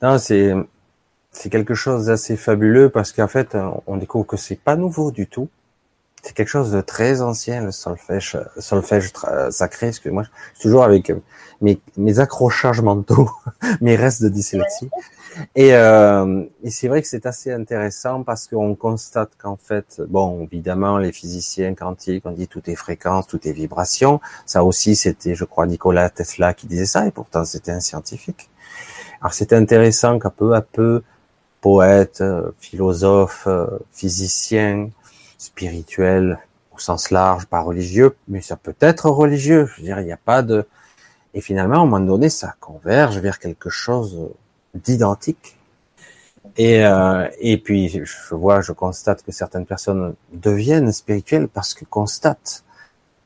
Ah. 0.00 0.18
C'est, 0.18 0.54
c'est 1.32 1.50
quelque 1.50 1.74
chose 1.74 2.06
d'assez 2.06 2.36
fabuleux 2.36 2.88
parce 2.88 3.10
qu'en 3.10 3.26
fait, 3.26 3.56
on 3.88 3.96
découvre 3.96 4.26
que 4.26 4.36
c'est 4.36 4.60
pas 4.60 4.76
nouveau 4.76 5.10
du 5.10 5.26
tout 5.26 5.48
c'est 6.26 6.34
quelque 6.34 6.48
chose 6.48 6.72
de 6.72 6.80
très 6.80 7.22
ancien, 7.22 7.62
le 7.62 7.70
solfège, 7.70 8.36
solfège 8.58 9.12
sacré, 9.50 9.88
excusez-moi. 9.88 10.24
Toujours 10.60 10.82
avec 10.82 11.12
mes, 11.60 11.80
mes 11.96 12.18
accrochages 12.18 12.80
mentaux, 12.80 13.30
mes 13.80 13.94
restes 13.94 14.24
de 14.24 14.28
dyslexie. 14.28 14.90
Et, 15.54 15.72
euh, 15.74 16.44
et 16.64 16.70
c'est 16.70 16.88
vrai 16.88 17.00
que 17.00 17.06
c'est 17.06 17.26
assez 17.26 17.52
intéressant 17.52 18.24
parce 18.24 18.48
qu'on 18.48 18.74
constate 18.74 19.30
qu'en 19.38 19.56
fait, 19.56 20.02
bon, 20.08 20.48
évidemment, 20.50 20.98
les 20.98 21.12
physiciens 21.12 21.74
quantiques, 21.74 22.24
on 22.26 22.32
dit 22.32 22.48
tout 22.48 22.68
est 22.68 22.74
fréquence, 22.74 23.28
tout 23.28 23.46
est 23.46 23.52
vibration. 23.52 24.20
Ça 24.46 24.64
aussi, 24.64 24.96
c'était, 24.96 25.36
je 25.36 25.44
crois, 25.44 25.68
Nicolas 25.68 26.10
Tesla 26.10 26.54
qui 26.54 26.66
disait 26.66 26.86
ça, 26.86 27.06
et 27.06 27.12
pourtant 27.12 27.44
c'était 27.44 27.70
un 27.70 27.80
scientifique. 27.80 28.50
Alors 29.20 29.32
c'est 29.32 29.52
intéressant 29.52 30.18
qu'à 30.18 30.30
peu 30.30 30.56
à 30.56 30.60
peu, 30.60 31.04
poètes, 31.60 32.24
philosophes, 32.58 33.46
physiciens, 33.92 34.90
spirituel 35.38 36.38
au 36.74 36.78
sens 36.78 37.10
large, 37.10 37.46
pas 37.46 37.60
religieux, 37.60 38.16
mais 38.28 38.40
ça 38.40 38.56
peut 38.56 38.76
être 38.80 39.08
religieux. 39.08 39.66
Je 39.66 39.76
veux 39.76 39.86
dire, 39.86 40.00
il 40.00 40.06
n'y 40.06 40.12
a 40.12 40.18
pas 40.18 40.42
de... 40.42 40.66
Et 41.34 41.40
finalement, 41.40 41.76
à 41.76 41.78
un 41.78 41.84
moment 41.84 42.00
donné, 42.00 42.28
ça 42.28 42.54
converge 42.60 43.18
vers 43.18 43.38
quelque 43.38 43.70
chose 43.70 44.30
d'identique. 44.74 45.56
Et, 46.56 46.84
euh, 46.86 47.28
et 47.40 47.58
puis, 47.58 47.88
je 47.88 48.34
vois, 48.34 48.60
je 48.62 48.72
constate 48.72 49.22
que 49.22 49.32
certaines 49.32 49.66
personnes 49.66 50.14
deviennent 50.32 50.92
spirituelles 50.92 51.48
parce 51.48 51.74
que 51.74 51.84
constatent 51.84 52.64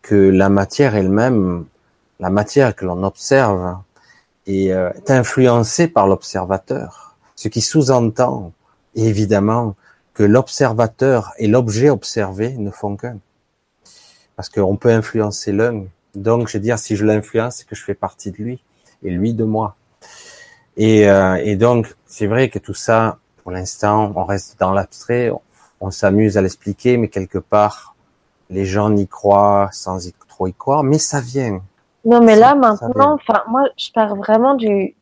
que 0.03 0.15
la 0.15 0.49
matière 0.49 0.97
elle-même 0.97 1.67
la 2.21 2.31
matière 2.31 2.77
que 2.77 2.85
l'on 2.85 3.03
observe 3.03 3.79
est, 4.47 4.71
euh, 4.71 4.93
est 4.93 5.11
influencée 5.11 5.89
par 5.89 6.07
l'observateur, 6.07 7.17
ce 7.35 7.49
qui 7.49 7.63
sous-entend 7.63 8.53
évidemment 8.95 9.75
que 10.21 10.25
l'observateur 10.27 11.33
et 11.39 11.47
l'objet 11.47 11.89
observé 11.89 12.53
ne 12.59 12.71
font 12.71 12.95
qu'un. 12.95 13.17
Parce 14.37 14.51
qu'on 14.51 14.77
peut 14.77 14.91
influencer 14.91 15.51
l'un. 15.51 15.85
Donc, 16.15 16.49
je 16.49 16.59
veux 16.59 16.63
dire, 16.63 16.79
si 16.79 16.95
je 16.95 17.07
l'influence, 17.07 17.57
c'est 17.57 17.67
que 17.67 17.75
je 17.75 17.83
fais 17.83 17.95
partie 17.95 18.31
de 18.31 18.37
lui 18.37 18.63
et 19.03 19.09
lui 19.09 19.33
de 19.33 19.45
moi. 19.45 19.77
Et, 20.77 21.09
euh, 21.09 21.37
et 21.43 21.57
donc, 21.57 21.97
c'est 22.05 22.27
vrai 22.27 22.51
que 22.51 22.59
tout 22.59 22.75
ça, 22.75 23.17
pour 23.43 23.51
l'instant, 23.51 24.13
on 24.15 24.25
reste 24.27 24.61
dans 24.61 24.73
l'abstrait, 24.73 25.33
on, 25.81 25.91
s'amuse 25.91 26.37
à 26.37 26.43
l'expliquer, 26.43 26.99
mais 26.99 27.09
quelque 27.09 27.39
part, 27.39 27.95
les 28.51 28.67
gens 28.67 28.91
n'y 28.91 29.09
croient 29.09 29.71
sans 29.73 30.07
y, 30.07 30.13
trop 30.29 30.49
y 30.49 30.53
croire, 30.53 30.83
mais 30.83 30.99
ça 30.99 31.23
vient. 31.23 31.63
Non, 32.05 32.23
mais 32.23 32.37
là, 32.37 32.55
maintenant, 32.55 33.15
enfin, 33.15 33.43
moi, 33.49 33.71
je 33.79 33.91
pars 33.91 34.15
vraiment 34.17 34.55
du, 34.55 34.95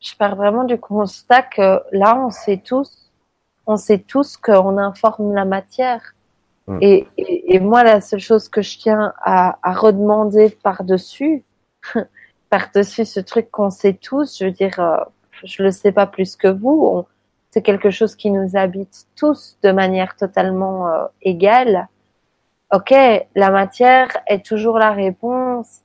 je 0.00 0.14
pars 0.18 0.36
vraiment 0.36 0.64
du 0.64 0.78
constat 0.78 1.44
que 1.44 1.80
là, 1.92 2.14
on 2.18 2.30
sait 2.30 2.60
tous, 2.62 3.05
on 3.66 3.76
sait 3.76 3.98
tous 3.98 4.36
qu'on 4.36 4.78
informe 4.78 5.34
la 5.34 5.44
matière. 5.44 6.14
Hmm. 6.66 6.78
Et, 6.80 7.06
et, 7.16 7.60
moi, 7.60 7.84
la 7.84 8.00
seule 8.00 8.20
chose 8.20 8.48
que 8.48 8.62
je 8.62 8.78
tiens 8.78 9.12
à, 9.22 9.58
à 9.62 9.72
redemander 9.72 10.50
par-dessus, 10.50 11.44
par-dessus 12.50 13.04
ce 13.04 13.20
truc 13.20 13.50
qu'on 13.50 13.70
sait 13.70 13.94
tous, 13.94 14.38
je 14.38 14.46
veux 14.46 14.50
dire, 14.50 14.78
euh, 14.80 14.96
je 15.44 15.62
le 15.62 15.70
sais 15.70 15.92
pas 15.92 16.06
plus 16.06 16.36
que 16.36 16.48
vous, 16.48 17.04
c'est 17.50 17.62
quelque 17.62 17.90
chose 17.90 18.16
qui 18.16 18.30
nous 18.30 18.56
habite 18.56 19.06
tous 19.16 19.58
de 19.62 19.70
manière 19.70 20.16
totalement 20.16 20.88
euh, 20.88 21.06
égale. 21.22 21.88
Ok, 22.72 22.92
la 23.34 23.50
matière 23.50 24.08
est 24.26 24.44
toujours 24.44 24.78
la 24.78 24.90
réponse 24.90 25.82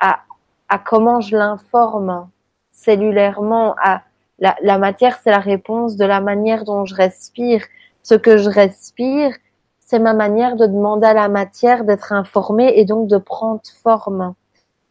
à, 0.00 0.20
à 0.68 0.78
comment 0.78 1.20
je 1.20 1.36
l'informe 1.36 2.28
cellulairement. 2.72 3.76
À 3.82 4.02
la, 4.42 4.56
la 4.60 4.76
matière, 4.76 5.20
c'est 5.22 5.30
la 5.30 5.38
réponse 5.38 5.96
de 5.96 6.04
la 6.04 6.20
manière 6.20 6.64
dont 6.64 6.84
je 6.84 6.96
respire. 6.96 7.64
Ce 8.02 8.16
que 8.16 8.38
je 8.38 8.50
respire, 8.50 9.32
c'est 9.78 10.00
ma 10.00 10.14
manière 10.14 10.56
de 10.56 10.66
demander 10.66 11.06
à 11.06 11.14
la 11.14 11.28
matière 11.28 11.84
d'être 11.84 12.12
informée 12.12 12.72
et 12.76 12.84
donc 12.84 13.06
de 13.06 13.18
prendre 13.18 13.60
forme. 13.84 14.34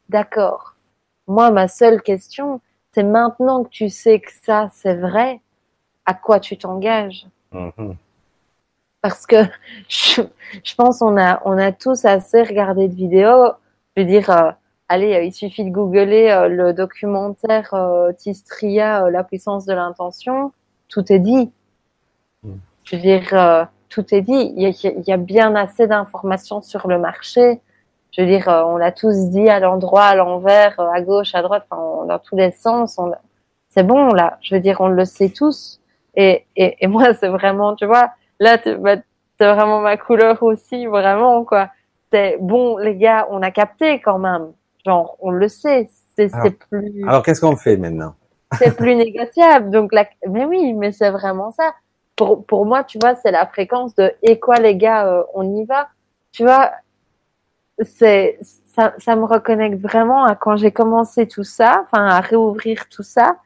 D'accord. 0.08 0.76
Moi, 1.28 1.52
ma 1.52 1.68
seule 1.68 2.02
question, 2.02 2.62
c'est 2.94 3.04
maintenant 3.04 3.66
que 3.66 3.70
tu 3.70 3.90
sais 3.90 4.22
que 4.22 4.32
ça, 4.42 4.70
c'est 4.72 4.96
vrai, 4.96 5.42
à 6.06 6.14
quoi 6.14 6.40
tu 6.40 6.58
t'engages? 6.58 7.28
Mm-hmm. 7.52 7.96
Parce 9.02 9.28
que 9.28 9.44
je, 9.90 10.22
je, 10.64 10.76
pense 10.76 11.02
on 11.02 11.18
a 11.18 11.42
on 11.44 11.58
a 11.58 11.74
tous 11.74 12.06
assez 12.06 12.42
regardé 12.42 12.88
de 12.88 12.96
vidéos. 12.96 13.52
Je 13.98 14.04
veux 14.04 14.08
dire, 14.08 14.30
euh, 14.30 14.52
allez, 14.92 15.16
euh, 15.16 15.24
il 15.24 15.34
suffit 15.34 15.64
de 15.64 15.70
googler 15.70 16.30
euh, 16.30 16.48
le 16.48 16.74
documentaire 16.74 17.74
Tistria, 18.18 19.10
La 19.10 19.24
puissance 19.24 19.66
de 19.66 19.74
l'intention. 19.74 20.52
Tout 20.90 21.12
est 21.12 21.20
dit. 21.20 21.52
Mm. 22.44 22.54
Je 22.84 22.96
veux 22.96 23.02
dire, 23.02 23.68
tout 23.90 24.14
est 24.14 24.22
dit. 24.22 24.54
Il 24.56 24.62
y 24.62 24.66
a, 24.66 24.90
il 24.90 25.04
y 25.08 25.12
a 25.12 25.18
bien 25.18 25.56
assez 25.56 25.88
d'informations 25.88 26.62
sur 26.62 26.88
le 26.88 27.00
marché 27.00 27.62
je 28.12 28.22
veux 28.22 28.28
dire, 28.28 28.50
euh, 28.50 28.64
on 28.64 28.78
l'a 28.78 28.92
tous 28.92 29.30
dit 29.30 29.50
à 29.50 29.60
l'endroit, 29.60 30.04
à 30.04 30.16
l'envers, 30.16 30.80
euh, 30.80 30.90
à 30.90 31.02
gauche, 31.02 31.34
à 31.34 31.42
droite, 31.42 31.66
enfin, 31.70 32.06
dans 32.06 32.20
tous 32.20 32.36
les 32.36 32.52
sens. 32.52 32.98
On... 32.98 33.12
C'est 33.70 33.84
bon, 33.84 34.08
là. 34.14 34.38
Je 34.42 34.56
veux 34.56 34.62
dire, 34.62 34.82
on 34.82 34.88
le 34.88 35.06
sait 35.06 35.30
tous. 35.30 35.80
Et, 36.16 36.46
et, 36.56 36.78
et 36.82 36.88
moi, 36.88 37.14
c'est 37.20 37.30
vraiment, 37.30 37.76
tu 37.76 37.86
vois, 37.86 38.12
là, 38.40 38.58
bah, 38.80 38.98
c'est 39.40 39.54
vraiment 39.54 39.80
ma 39.80 39.98
couleur 39.98 40.44
aussi, 40.44 40.86
vraiment, 40.86 41.44
quoi. 41.46 41.70
C'est 42.12 42.38
bon, 42.42 42.78
les 42.78 42.96
gars, 42.98 43.28
on 43.32 43.42
a 43.42 43.52
capté 43.52 44.02
quand 44.02 44.20
même. 44.20 44.52
Genre, 44.86 45.18
on 45.20 45.32
le 45.32 45.48
sait. 45.48 45.90
C'est 46.16 46.30
plus. 46.52 47.04
Alors, 47.08 47.24
qu'est-ce 47.24 47.42
qu'on 47.42 47.56
fait 47.56 47.78
maintenant? 47.78 48.16
C'est 48.54 48.76
plus 48.76 48.96
négociable. 48.96 49.72
Donc, 49.72 49.94
la... 49.94 50.08
mais 50.28 50.46
oui, 50.46 50.74
mais 50.74 50.92
c'est 50.92 51.10
vraiment 51.10 51.52
ça. 51.52 51.74
Pour, 52.16 52.46
pour 52.46 52.66
moi, 52.66 52.84
tu 52.84 53.00
vois, 53.00 53.16
c'est 53.16 53.32
la 53.32 53.48
fréquence 53.48 53.96
de 53.96 54.12
et 54.22 54.40
quoi, 54.40 54.58
les 54.58 54.76
gars, 54.76 55.08
euh, 55.08 55.24
on 55.34 55.56
y 55.56 55.66
va? 55.66 55.90
Tu 56.32 56.44
vois, 56.44 56.72
c'est 57.84 58.38
ça, 58.76 58.94
ça 59.00 59.16
me 59.16 59.26
reconnecte 59.26 59.80
vraiment 59.82 60.24
à 60.26 60.36
quand 60.36 60.56
j'ai 60.56 60.72
commencé 60.72 61.28
tout 61.28 61.44
ça, 61.44 61.86
enfin 61.86 62.06
à 62.06 62.20
réouvrir 62.22 62.88
tout 62.90 63.04
ça. 63.04 63.38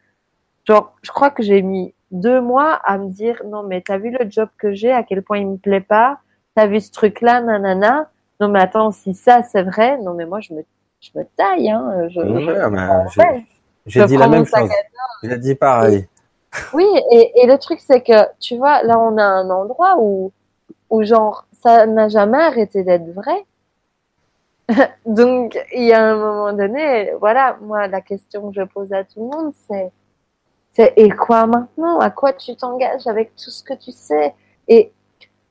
Genre, 0.66 0.96
je 1.02 1.12
crois 1.12 1.30
que 1.30 1.44
j'ai 1.44 1.62
mis 1.62 1.94
deux 2.12 2.42
mois 2.42 2.74
à 2.74 2.98
me 2.98 3.10
dire 3.10 3.42
non 3.46 3.64
mais 3.64 3.82
t'as 3.82 3.98
vu 3.98 4.12
le 4.12 4.30
job 4.30 4.50
que 4.58 4.74
j'ai, 4.74 4.92
à 4.92 5.04
quel 5.04 5.22
point 5.24 5.40
il 5.40 5.48
me 5.48 5.58
plaît 5.58 5.82
pas, 5.82 6.20
t'as 6.56 6.68
vu 6.68 6.80
ce 6.80 6.92
truc-là, 6.92 7.42
nanana? 7.42 8.10
Non 8.40 8.50
mais 8.50 8.60
attends, 8.60 8.92
si 8.92 9.14
ça 9.14 9.44
c'est 9.44 9.64
vrai, 9.64 9.98
non 10.00 10.14
mais 10.14 10.26
moi 10.26 10.40
je 10.42 10.54
me 10.54 10.64
je 11.14 11.20
me 11.20 11.26
taille, 11.38 11.70
hein. 11.70 12.08
Je, 12.10 12.22
j'ai 13.86 14.06
dit 14.06 14.18
la 14.18 14.28
même 14.28 14.46
chose. 14.46 14.70
J'ai 15.24 15.38
dit 15.38 15.56
pareil. 15.56 16.08
Oui, 16.74 16.86
et, 17.12 17.32
et 17.42 17.48
le 17.48 17.58
truc 17.58 17.80
c'est 17.82 18.02
que 18.02 18.28
tu 18.40 18.58
vois, 18.58 18.82
là 18.84 18.98
on 19.00 19.18
a 19.18 19.24
un 19.24 19.50
endroit 19.50 19.98
où 20.00 20.32
où 20.90 21.04
genre 21.04 21.46
ça 21.62 21.86
n'a 21.86 22.10
jamais 22.10 22.38
arrêté 22.38 22.84
d'être 22.84 23.12
vrai. 23.14 23.46
Donc, 25.06 25.58
il 25.74 25.84
y 25.84 25.94
a 25.94 26.04
un 26.04 26.16
moment 26.16 26.54
donné, 26.54 27.12
voilà, 27.20 27.58
moi, 27.62 27.88
la 27.88 28.02
question 28.02 28.50
que 28.50 28.56
je 28.56 28.64
pose 28.64 28.92
à 28.94 29.04
tout 29.04 29.20
le 29.20 29.38
monde, 29.38 29.54
c'est, 29.68 29.92
c'est, 30.74 30.94
et 30.96 31.10
quoi 31.10 31.46
maintenant? 31.46 32.00
À 32.00 32.10
quoi 32.10 32.34
tu 32.34 32.56
t'engages 32.56 33.08
avec 33.08 33.36
tout 33.36 33.52
ce 33.52 33.64
que 33.64 33.74
tu 33.74 33.92
sais? 33.92 34.34
Et, 34.68 34.92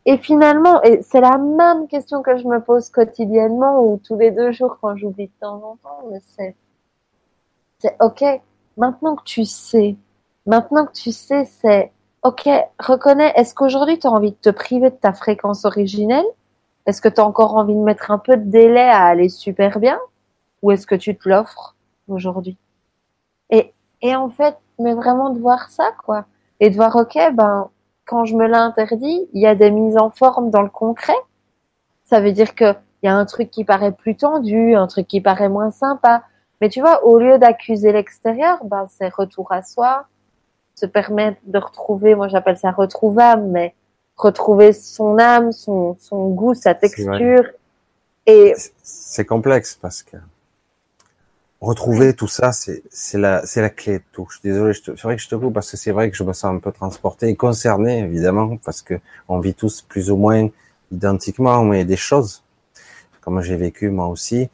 et 0.07 0.19
finalement, 0.19 0.83
et 0.83 1.03
c'est 1.03 1.21
la 1.21 1.39
même 1.39 1.89
question 1.89 2.23
que 2.23 2.37
je 2.37 2.47
me 2.47 2.61
pose 2.61 2.91
quotidiennement 2.91 3.83
ou 3.83 4.01
tous 4.05 4.17
les 4.19 4.31
deux 4.31 4.53
jours 4.53 4.79
quand 4.81 4.97
j'oublie 4.97 5.27
de 5.27 5.33
temps 5.41 5.57
en 5.57 5.77
temps, 5.77 6.05
mais 6.11 6.21
c'est, 6.37 6.55
c'est, 7.79 7.97
ok, 8.01 8.25
maintenant 8.77 9.17
que 9.17 9.25
tu 9.25 9.45
sais, 9.45 9.97
maintenant 10.47 10.87
que 10.87 10.93
tu 10.93 11.13
sais, 11.13 11.45
c'est, 11.45 11.93
ok, 12.23 12.49
reconnais, 12.79 13.33
est-ce 13.37 13.55
qu'aujourd'hui 13.55 13.99
tu 13.99 14.07
as 14.07 14.11
envie 14.11 14.33
de 14.33 14.37
te 14.37 14.51
priver 14.51 14.91
de 14.91 14.97
ta 14.97 15.13
fréquence 15.13 15.65
originelle? 15.65 16.27
Est-ce 16.87 17.01
que 17.01 17.09
tu 17.09 17.21
as 17.21 17.25
encore 17.25 17.57
envie 17.57 17.75
de 17.75 17.81
mettre 17.81 18.11
un 18.11 18.19
peu 18.19 18.37
de 18.37 18.45
délai 18.45 18.89
à 18.89 19.05
aller 19.05 19.29
super 19.31 19.79
bien? 19.79 19.99
Ou 20.63 20.71
est-ce 20.71 20.87
que 20.87 20.95
tu 20.95 21.17
te 21.17 21.29
l'offres 21.29 21.75
aujourd'hui? 22.09 22.59
Et, 23.51 23.73
et 24.03 24.15
en 24.17 24.29
fait, 24.29 24.57
mais 24.79 24.95
vraiment 24.95 25.31
de 25.31 25.39
voir 25.39 25.71
ça, 25.71 25.93
quoi. 26.05 26.25
Et 26.61 26.71
de 26.71 26.77
voir, 26.77 26.95
ok, 26.97 27.17
ben, 27.33 27.71
quand 28.07 28.25
je 28.25 28.37
me 28.37 28.47
l'interdis, 28.47 29.29
il 29.33 29.41
y 29.41 29.47
a 29.47 29.55
des 29.55 29.71
mises 29.71 29.97
en 29.97 30.11
forme 30.11 30.51
dans 30.51 30.63
le 30.63 30.69
concret. 30.69 31.17
Ça 32.05 32.21
veut 32.21 32.33
dire 32.33 32.55
que 32.55 32.75
il 33.03 33.07
y 33.07 33.11
a 33.11 33.17
un 33.17 33.27
truc 33.27 33.51
qui 33.51 33.65
paraît 33.65 33.93
plus 33.93 34.17
tendu, 34.17 34.75
un 34.75 34.87
truc 34.87 35.07
qui 35.07 35.21
paraît 35.21 35.51
moins 35.51 35.71
sympa. 35.71 36.23
Mais 36.61 36.71
tu 36.71 36.81
vois, 36.81 37.05
au 37.05 37.19
lieu 37.19 37.39
d'accuser 37.39 37.93
l'extérieur, 37.93 38.65
ben, 38.65 38.87
c'est 38.89 39.13
retour 39.13 39.53
à 39.53 39.63
soi, 39.63 40.07
se 40.75 40.87
permettre 40.87 41.39
de 41.45 41.59
retrouver, 41.59 42.15
moi 42.15 42.29
j'appelle 42.29 42.57
ça 42.57 42.71
retrouvable, 42.71 43.43
mais 43.43 43.75
retrouver 44.17 44.73
son 44.73 45.19
âme, 45.19 45.53
son, 45.53 45.97
son 46.01 46.29
goût, 46.31 46.55
sa 46.55 46.75
texture. 46.75 47.45
Et 48.27 48.55
c'est 48.83 49.27
complexe 49.27 49.79
parce 49.81 50.03
que 50.03 50.17
retrouver 51.65 52.15
tout 52.15 52.29
ça, 52.29 52.53
c'est 52.53 52.83
c'est 52.91 53.19
la 53.19 53.45
c'est 53.47 53.61
la 53.61 53.71
clé 53.71 53.99
de 53.99 54.05
tout. 54.12 54.27
Je 54.31 54.39
suis 54.39 54.49
désolé, 54.49 54.75
c'est 54.75 55.03
vrai 55.03 55.17
que 55.17 55.23
je 55.23 55.29
te 55.29 55.35
coupe 55.35 55.55
parce 55.55 55.71
que 55.71 55.77
c'est 55.77 55.93
vrai 55.93 56.11
que 56.11 56.17
je 56.17 56.25
me 56.25 56.33
sens 56.33 56.55
un 56.55 56.59
peu 56.59 56.73
transporté 56.73 57.29
et 57.29 57.37
concerné 57.37 58.01
évidemment 58.01 58.57
parce 58.59 58.83
que 58.83 58.95
on 59.29 59.41
vit 59.41 59.55
tous 59.55 59.83
plus 59.83 60.11
ou 60.11 60.17
moins 60.17 60.49
identiquement 60.93 61.65
mais 61.65 61.85
des 61.85 61.97
choses 61.97 62.45
comme 63.25 63.41
j'ai 63.41 63.57
vécu 63.57 63.91
moi 63.91 64.09
aussi. 64.09 64.49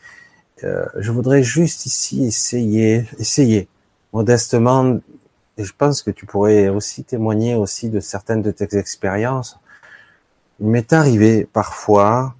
Euh, 0.63 0.85
je 0.97 1.11
voudrais 1.11 1.43
juste 1.43 1.87
ici 1.87 2.25
essayer 2.25 3.07
essayer 3.19 3.69
modestement 4.13 5.01
et 5.59 5.65
je 5.65 5.75
pense 5.77 6.03
que 6.03 6.11
tu 6.11 6.27
pourrais 6.27 6.69
aussi 6.69 7.05
témoigner 7.05 7.55
aussi 7.55 7.91
de 7.91 8.01
certaines 8.01 8.43
de 8.43 8.51
tes 8.51 8.79
expériences. 8.79 9.59
Il 10.61 10.69
m'est 10.69 10.93
arrivé 10.93 11.49
parfois, 11.53 12.35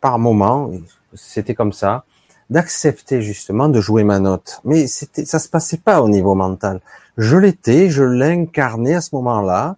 par 0.00 0.18
moment, 0.18 0.70
c'était 1.14 1.54
comme 1.54 1.72
ça, 1.72 2.04
d'accepter 2.50 3.22
justement 3.22 3.68
de 3.68 3.80
jouer 3.80 4.04
ma 4.04 4.18
note. 4.18 4.60
Mais 4.64 4.86
c'était, 4.86 5.24
ça 5.24 5.38
se 5.38 5.48
passait 5.48 5.78
pas 5.78 6.00
au 6.02 6.08
niveau 6.08 6.34
mental. 6.34 6.80
Je 7.16 7.36
l'étais, 7.36 7.90
je 7.90 8.02
l'incarnais 8.02 8.94
à 8.94 9.00
ce 9.00 9.14
moment-là, 9.16 9.76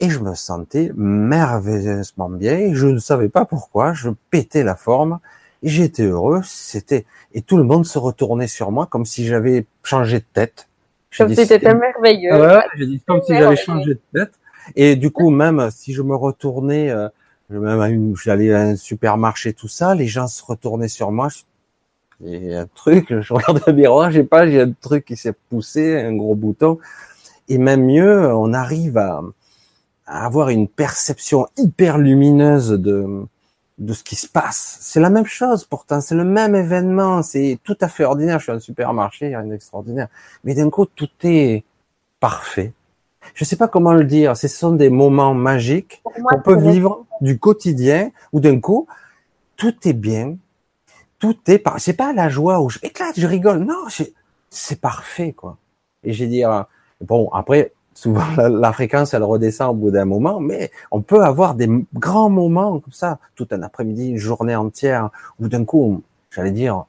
et 0.00 0.08
je 0.08 0.18
me 0.18 0.34
sentais 0.34 0.90
merveilleusement 0.96 2.30
bien, 2.30 2.56
et 2.56 2.74
je 2.74 2.86
ne 2.86 2.98
savais 2.98 3.28
pas 3.28 3.44
pourquoi, 3.44 3.92
je 3.92 4.10
pétais 4.30 4.64
la 4.64 4.74
forme, 4.74 5.20
et 5.62 5.68
j'étais 5.68 6.04
heureux, 6.04 6.40
c'était, 6.42 7.04
et 7.34 7.42
tout 7.42 7.58
le 7.58 7.64
monde 7.64 7.84
se 7.84 7.98
retournait 7.98 8.46
sur 8.46 8.70
moi 8.70 8.86
comme 8.86 9.04
si 9.04 9.26
j'avais 9.26 9.66
changé 9.82 10.20
de 10.20 10.24
tête. 10.32 10.68
Comme 11.16 11.34
si 11.34 11.44
c'était 11.44 11.74
merveilleux. 11.74 12.32
Ouais, 12.32 12.62
j'ai 12.76 12.86
dit 12.86 13.02
comme 13.06 13.20
si 13.22 13.34
j'avais 13.34 13.56
changé 13.56 13.94
de 13.94 14.00
tête. 14.14 14.32
Et 14.76 14.96
du 14.96 15.10
coup, 15.10 15.30
même 15.30 15.70
si 15.70 15.92
je 15.92 16.02
me 16.02 16.14
retournais, 16.14 16.90
euh, 16.90 17.08
même 17.50 18.14
j'allais 18.16 18.54
à 18.54 18.60
un 18.60 18.76
supermarché, 18.76 19.52
tout 19.52 19.68
ça, 19.68 19.94
les 19.94 20.06
gens 20.06 20.28
se 20.28 20.42
retournaient 20.42 20.88
sur 20.88 21.10
moi. 21.10 21.28
Y 22.24 22.54
a 22.54 22.62
un 22.62 22.66
truc, 22.74 23.06
je 23.20 23.32
regarde 23.32 23.62
le 23.66 23.72
miroir, 23.72 24.10
j'ai 24.10 24.24
pas, 24.24 24.46
j'ai 24.46 24.60
un 24.60 24.72
truc 24.72 25.04
qui 25.04 25.16
s'est 25.16 25.34
poussé, 25.48 26.00
un 26.00 26.14
gros 26.14 26.34
bouton. 26.34 26.78
Et 27.48 27.58
même 27.58 27.84
mieux, 27.84 28.32
on 28.34 28.52
arrive 28.52 28.98
à, 28.98 29.22
à 30.06 30.26
avoir 30.26 30.50
une 30.50 30.68
perception 30.68 31.46
hyper 31.56 31.98
lumineuse 31.98 32.70
de, 32.70 33.26
de 33.78 33.92
ce 33.92 34.04
qui 34.04 34.14
se 34.14 34.28
passe. 34.28 34.78
C'est 34.80 35.00
la 35.00 35.10
même 35.10 35.26
chose 35.26 35.64
pourtant, 35.64 36.00
c'est 36.00 36.14
le 36.14 36.24
même 36.24 36.54
événement, 36.54 37.22
c'est 37.22 37.58
tout 37.64 37.76
à 37.80 37.88
fait 37.88 38.04
ordinaire. 38.04 38.38
Je 38.38 38.44
suis 38.44 38.52
à 38.52 38.54
un 38.54 38.60
supermarché, 38.60 39.28
rien 39.28 39.44
d'extraordinaire. 39.44 40.08
Mais 40.44 40.54
d'un 40.54 40.70
coup, 40.70 40.86
tout 40.86 41.08
est 41.22 41.64
parfait. 42.20 42.72
Je 43.34 43.44
ne 43.44 43.46
sais 43.46 43.56
pas 43.56 43.68
comment 43.68 43.94
le 43.94 44.04
dire. 44.04 44.36
Ce 44.36 44.48
sont 44.48 44.72
des 44.72 44.90
moments 44.90 45.34
magiques 45.34 46.02
qu'on 46.04 46.40
peut 46.40 46.58
vivre 46.58 47.06
du 47.20 47.38
quotidien 47.38 48.10
où 48.32 48.40
d'un 48.40 48.60
coup, 48.60 48.86
tout 49.56 49.74
est 49.84 49.94
bien, 49.94 50.36
tout 51.20 51.38
est 51.46 51.58
par. 51.58 51.78
C'est 51.78 51.92
pas 51.92 52.12
la 52.12 52.28
joie 52.28 52.60
où 52.60 52.68
je 52.68 52.80
éclate, 52.82 53.18
je 53.18 53.26
rigole. 53.26 53.58
Non, 53.58 53.86
c'est 54.50 54.80
parfait 54.80 55.32
quoi. 55.32 55.58
Et 56.02 56.12
j'ai 56.12 56.26
dit 56.26 56.44
euh, 56.44 56.62
bon 57.00 57.28
après 57.32 57.72
souvent 57.94 58.24
la, 58.36 58.72
fréquence 58.72 59.14
elle 59.14 59.22
redescend 59.22 59.70
au 59.70 59.74
bout 59.74 59.90
d'un 59.90 60.06
moment, 60.06 60.40
mais 60.40 60.72
on 60.90 61.02
peut 61.02 61.22
avoir 61.22 61.54
des 61.54 61.68
grands 61.94 62.30
moments 62.30 62.80
comme 62.80 62.92
ça, 62.92 63.18
tout 63.36 63.46
un 63.52 63.62
après-midi, 63.62 64.08
une 64.08 64.16
journée 64.16 64.56
entière, 64.56 65.10
où 65.38 65.48
d'un 65.48 65.64
coup, 65.64 66.02
j'allais 66.30 66.52
dire, 66.52 66.84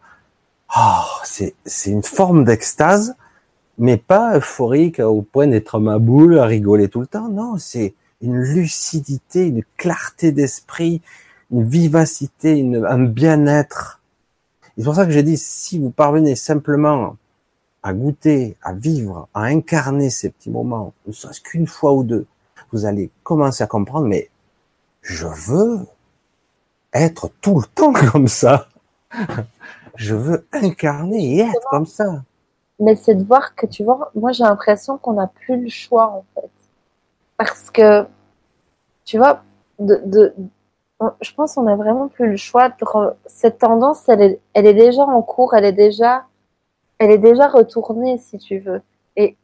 oh, 0.75 1.03
c'est 1.23 1.53
c'est 1.65 1.91
une 1.91 2.03
forme 2.03 2.45
d'extase, 2.45 3.15
mais 3.77 3.97
pas 3.97 4.37
euphorique 4.37 4.99
au 4.99 5.21
point 5.21 5.47
d'être 5.47 5.79
ma 5.79 5.99
boule 5.99 6.39
à 6.39 6.45
rigoler 6.45 6.87
tout 6.87 7.01
le 7.01 7.07
temps. 7.07 7.29
Non, 7.29 7.57
c'est 7.57 7.93
une 8.21 8.39
lucidité, 8.39 9.47
une 9.47 9.63
clarté 9.77 10.31
d'esprit, 10.31 11.01
une 11.51 11.63
vivacité, 11.63 12.65
un 12.87 12.99
bien-être. 12.99 14.00
C'est 14.81 14.85
pour 14.85 14.95
ça 14.95 15.05
que 15.05 15.11
j'ai 15.11 15.21
dit, 15.21 15.37
si 15.37 15.77
vous 15.77 15.91
parvenez 15.91 16.35
simplement 16.35 17.15
à 17.83 17.93
goûter, 17.93 18.57
à 18.63 18.73
vivre, 18.73 19.27
à 19.31 19.41
incarner 19.43 20.09
ces 20.09 20.31
petits 20.31 20.49
moments, 20.49 20.91
ne 21.05 21.11
serait-ce 21.11 21.39
qu'une 21.39 21.67
fois 21.67 21.93
ou 21.93 22.03
deux, 22.03 22.25
vous 22.71 22.85
allez 22.85 23.11
commencer 23.21 23.63
à 23.63 23.67
comprendre, 23.67 24.07
mais 24.07 24.31
je 25.03 25.27
veux 25.27 25.85
être 26.93 27.29
tout 27.41 27.59
le 27.59 27.67
temps 27.67 27.93
comme 28.11 28.27
ça. 28.27 28.69
je 29.97 30.15
veux 30.15 30.47
incarner 30.51 31.35
et 31.35 31.39
être 31.41 31.69
comme 31.69 31.85
ça. 31.85 32.23
Mais 32.79 32.95
c'est 32.95 33.13
de 33.13 33.23
voir 33.23 33.53
que, 33.53 33.67
tu 33.67 33.83
vois, 33.83 34.11
moi 34.15 34.31
j'ai 34.31 34.45
l'impression 34.45 34.97
qu'on 34.97 35.13
n'a 35.13 35.27
plus 35.27 35.61
le 35.61 35.69
choix 35.69 36.07
en 36.07 36.25
fait. 36.33 36.49
Parce 37.37 37.69
que, 37.69 38.07
tu 39.05 39.19
vois, 39.19 39.43
de, 39.77 40.33
je 41.21 41.33
pense 41.33 41.55
qu'on 41.55 41.63
n'a 41.63 41.75
vraiment 41.75 42.07
plus 42.07 42.29
le 42.29 42.37
choix. 42.37 42.71
Cette 43.25 43.59
tendance, 43.59 44.07
elle 44.07 44.39
est, 44.53 44.73
déjà 44.73 45.03
en 45.03 45.21
cours, 45.21 45.55
elle 45.55 45.65
est 45.65 45.71
déjà 45.73 46.27
retournée, 46.99 48.17
si 48.17 48.37
tu 48.37 48.59
veux. 48.59 48.81
Et, 49.15 49.35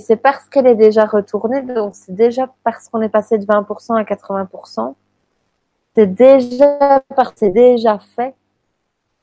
c'est 0.00 0.16
parce 0.16 0.48
qu'elle 0.48 0.66
est 0.66 0.74
déjà 0.74 1.06
retournée, 1.06 1.62
donc 1.62 1.94
c'est 1.94 2.14
déjà 2.14 2.52
parce 2.64 2.88
qu'on 2.88 3.00
est 3.00 3.08
passé 3.08 3.38
de 3.38 3.44
20% 3.44 3.96
à 3.96 4.02
80%, 4.02 4.94
c'est 5.94 6.12
déjà 6.12 7.02
c'est 7.36 7.50
déjà 7.50 7.98
fait 8.16 8.34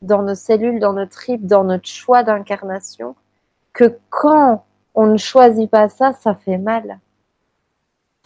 dans 0.01 0.23
nos 0.23 0.35
cellules, 0.35 0.79
dans 0.79 0.93
notre 0.93 1.11
tripes, 1.11 1.45
dans 1.45 1.63
notre 1.63 1.87
choix 1.87 2.23
d'incarnation, 2.23 3.15
que 3.73 3.97
quand 4.09 4.63
on 4.95 5.07
ne 5.07 5.17
choisit 5.17 5.69
pas 5.69 5.89
ça, 5.89 6.13
ça 6.13 6.35
fait 6.35 6.57
mal. 6.57 6.99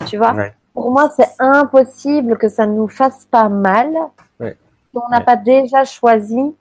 Tu 0.05 0.17
vois? 0.17 0.35
Pour 0.75 0.91
moi, 0.91 1.11
c'est 1.15 1.31
impossible 1.39 2.37
que 2.37 2.49
ça 2.49 2.67
ne 2.67 2.73
nous 2.75 2.87
fasse 2.87 3.25
pas 3.25 3.49
mal 3.49 3.91
ouais. 4.39 4.55
si 4.91 4.97
on 4.97 5.09
n'a 5.09 5.21
pas 5.21 5.37
déjà 5.37 5.85
choisi 5.85 6.55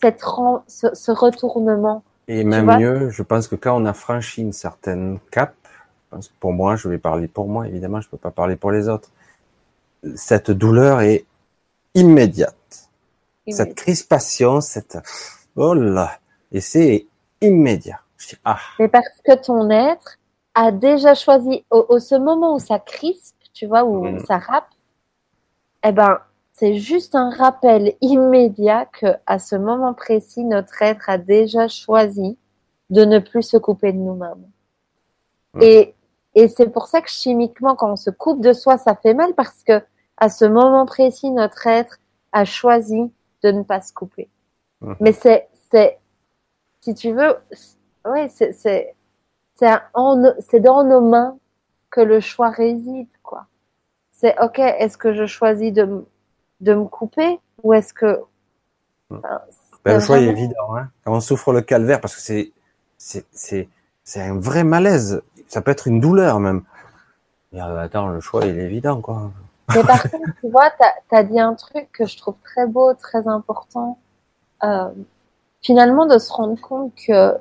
cette 0.00 0.20
ce, 0.20 1.10
retournement. 1.10 2.02
Et 2.26 2.44
même 2.44 2.66
mieux, 2.78 3.10
je 3.10 3.22
pense 3.22 3.46
que 3.46 3.54
quand 3.54 3.80
on 3.80 3.84
a 3.84 3.92
franchi 3.92 4.42
une 4.42 4.52
certaine 4.52 5.18
cap, 5.30 5.54
pour 6.40 6.52
moi, 6.52 6.76
je 6.76 6.88
vais 6.88 6.98
parler 6.98 7.28
pour 7.28 7.46
moi, 7.46 7.68
évidemment, 7.68 8.00
je 8.00 8.08
peux 8.08 8.16
pas 8.16 8.30
parler 8.30 8.56
pour 8.56 8.70
les 8.70 8.88
autres. 8.88 9.10
Cette 10.14 10.50
douleur 10.50 11.02
est 11.02 11.26
immédiate. 11.94 12.54
Cette 13.50 13.74
crispation, 13.74 14.60
cette 14.60 14.98
oh 15.56 15.74
là, 15.74 16.18
et 16.52 16.60
c'est 16.60 17.06
immédiat. 17.40 18.00
ah. 18.44 18.58
Mais 18.78 18.88
parce 18.88 19.08
que 19.24 19.34
ton 19.34 19.70
être 19.70 20.18
a 20.54 20.72
déjà 20.72 21.14
choisi 21.14 21.64
au, 21.70 21.98
ce 21.98 22.14
moment 22.14 22.56
où 22.56 22.58
ça 22.58 22.78
crispe, 22.78 23.36
tu 23.58 23.66
vois, 23.66 23.84
où 23.84 24.04
mm. 24.04 24.20
ça 24.20 24.38
rappe, 24.38 24.70
eh 25.84 25.90
ben, 25.90 26.18
c'est 26.52 26.74
juste 26.74 27.16
un 27.16 27.30
rappel 27.30 27.94
immédiat 28.00 28.86
que, 28.86 29.06
à 29.26 29.40
ce 29.40 29.56
moment 29.56 29.94
précis, 29.94 30.44
notre 30.44 30.80
être 30.80 31.10
a 31.10 31.18
déjà 31.18 31.66
choisi 31.66 32.38
de 32.90 33.04
ne 33.04 33.18
plus 33.18 33.42
se 33.42 33.56
couper 33.56 33.92
de 33.92 33.98
nous-mêmes. 33.98 34.48
Et, 35.60 35.94
et 36.36 36.46
c'est 36.46 36.68
pour 36.68 36.86
ça 36.86 37.00
que 37.00 37.10
chimiquement, 37.10 37.74
quand 37.74 37.92
on 37.92 37.96
se 37.96 38.10
coupe 38.10 38.40
de 38.40 38.52
soi, 38.52 38.78
ça 38.78 38.94
fait 38.94 39.14
mal 39.14 39.34
parce 39.34 39.64
que, 39.64 39.82
à 40.16 40.28
ce 40.28 40.44
moment 40.44 40.86
précis, 40.86 41.30
notre 41.30 41.66
être 41.66 41.98
a 42.32 42.44
choisi 42.44 43.10
de 43.42 43.50
ne 43.50 43.62
pas 43.62 43.80
se 43.80 43.92
couper. 43.92 44.28
Mais 45.00 45.12
c'est, 45.12 45.48
c'est, 45.72 45.98
si 46.80 46.94
tu 46.94 47.12
veux, 47.12 47.36
c'est, 48.28 48.52
c'est, 48.52 48.94
c'est, 49.56 49.82
c'est 50.40 50.60
dans 50.60 50.84
nos 50.84 51.00
mains 51.00 51.36
que 51.90 52.00
le 52.00 52.20
choix 52.20 52.50
réside, 52.50 53.08
quoi. 53.22 53.46
C'est, 54.12 54.36
ok, 54.40 54.58
est-ce 54.58 54.98
que 54.98 55.12
je 55.12 55.26
choisis 55.26 55.72
de, 55.72 56.04
de 56.60 56.74
me 56.74 56.84
couper 56.84 57.38
ou 57.62 57.72
est-ce 57.72 57.94
que 57.94 58.20
ben, 59.10 59.20
le 59.84 60.00
choix 60.00 60.18
est 60.18 60.24
évident 60.24 60.76
hein. 60.76 60.88
quand 61.04 61.12
on 61.12 61.20
souffre 61.20 61.52
le 61.52 61.62
calvaire 61.62 62.00
parce 62.00 62.14
que 62.14 62.20
c'est 62.20 62.52
c'est 62.98 63.24
c'est 63.32 63.68
c'est 64.04 64.20
un 64.20 64.38
vrai 64.38 64.64
malaise. 64.64 65.22
Ça 65.46 65.62
peut 65.62 65.70
être 65.70 65.86
une 65.86 66.00
douleur 66.00 66.40
même. 66.40 66.62
Mais 67.52 67.60
euh, 67.62 67.78
attends 67.78 68.08
le 68.08 68.20
choix 68.20 68.44
il 68.44 68.58
est 68.58 68.64
évident 68.64 69.00
quoi. 69.00 69.30
Mais 69.74 69.82
par 69.82 70.02
contre 70.10 70.30
tu 70.40 70.50
vois 70.50 70.70
tu 70.70 71.16
as, 71.16 71.22
dit 71.22 71.40
un 71.40 71.54
truc 71.54 71.88
que 71.92 72.06
je 72.06 72.16
trouve 72.16 72.36
très 72.44 72.66
beau 72.66 72.92
très 72.94 73.28
important. 73.28 73.98
Euh, 74.62 74.90
finalement 75.62 76.06
de 76.06 76.18
se 76.18 76.32
rendre 76.32 76.60
compte 76.60 76.92
que 77.06 77.34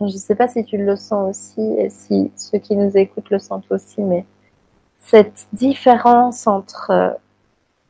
je 0.00 0.16
sais 0.16 0.34
pas 0.34 0.48
si 0.48 0.64
tu 0.64 0.76
le 0.76 0.96
sens 0.96 1.30
aussi 1.30 1.62
et 1.78 1.90
si 1.90 2.30
ceux 2.36 2.58
qui 2.58 2.76
nous 2.76 2.96
écoutent 2.96 3.30
le 3.30 3.38
sentent 3.38 3.70
aussi 3.70 4.00
mais 4.00 4.24
cette 4.98 5.48
différence 5.52 6.46
entre 6.46 7.18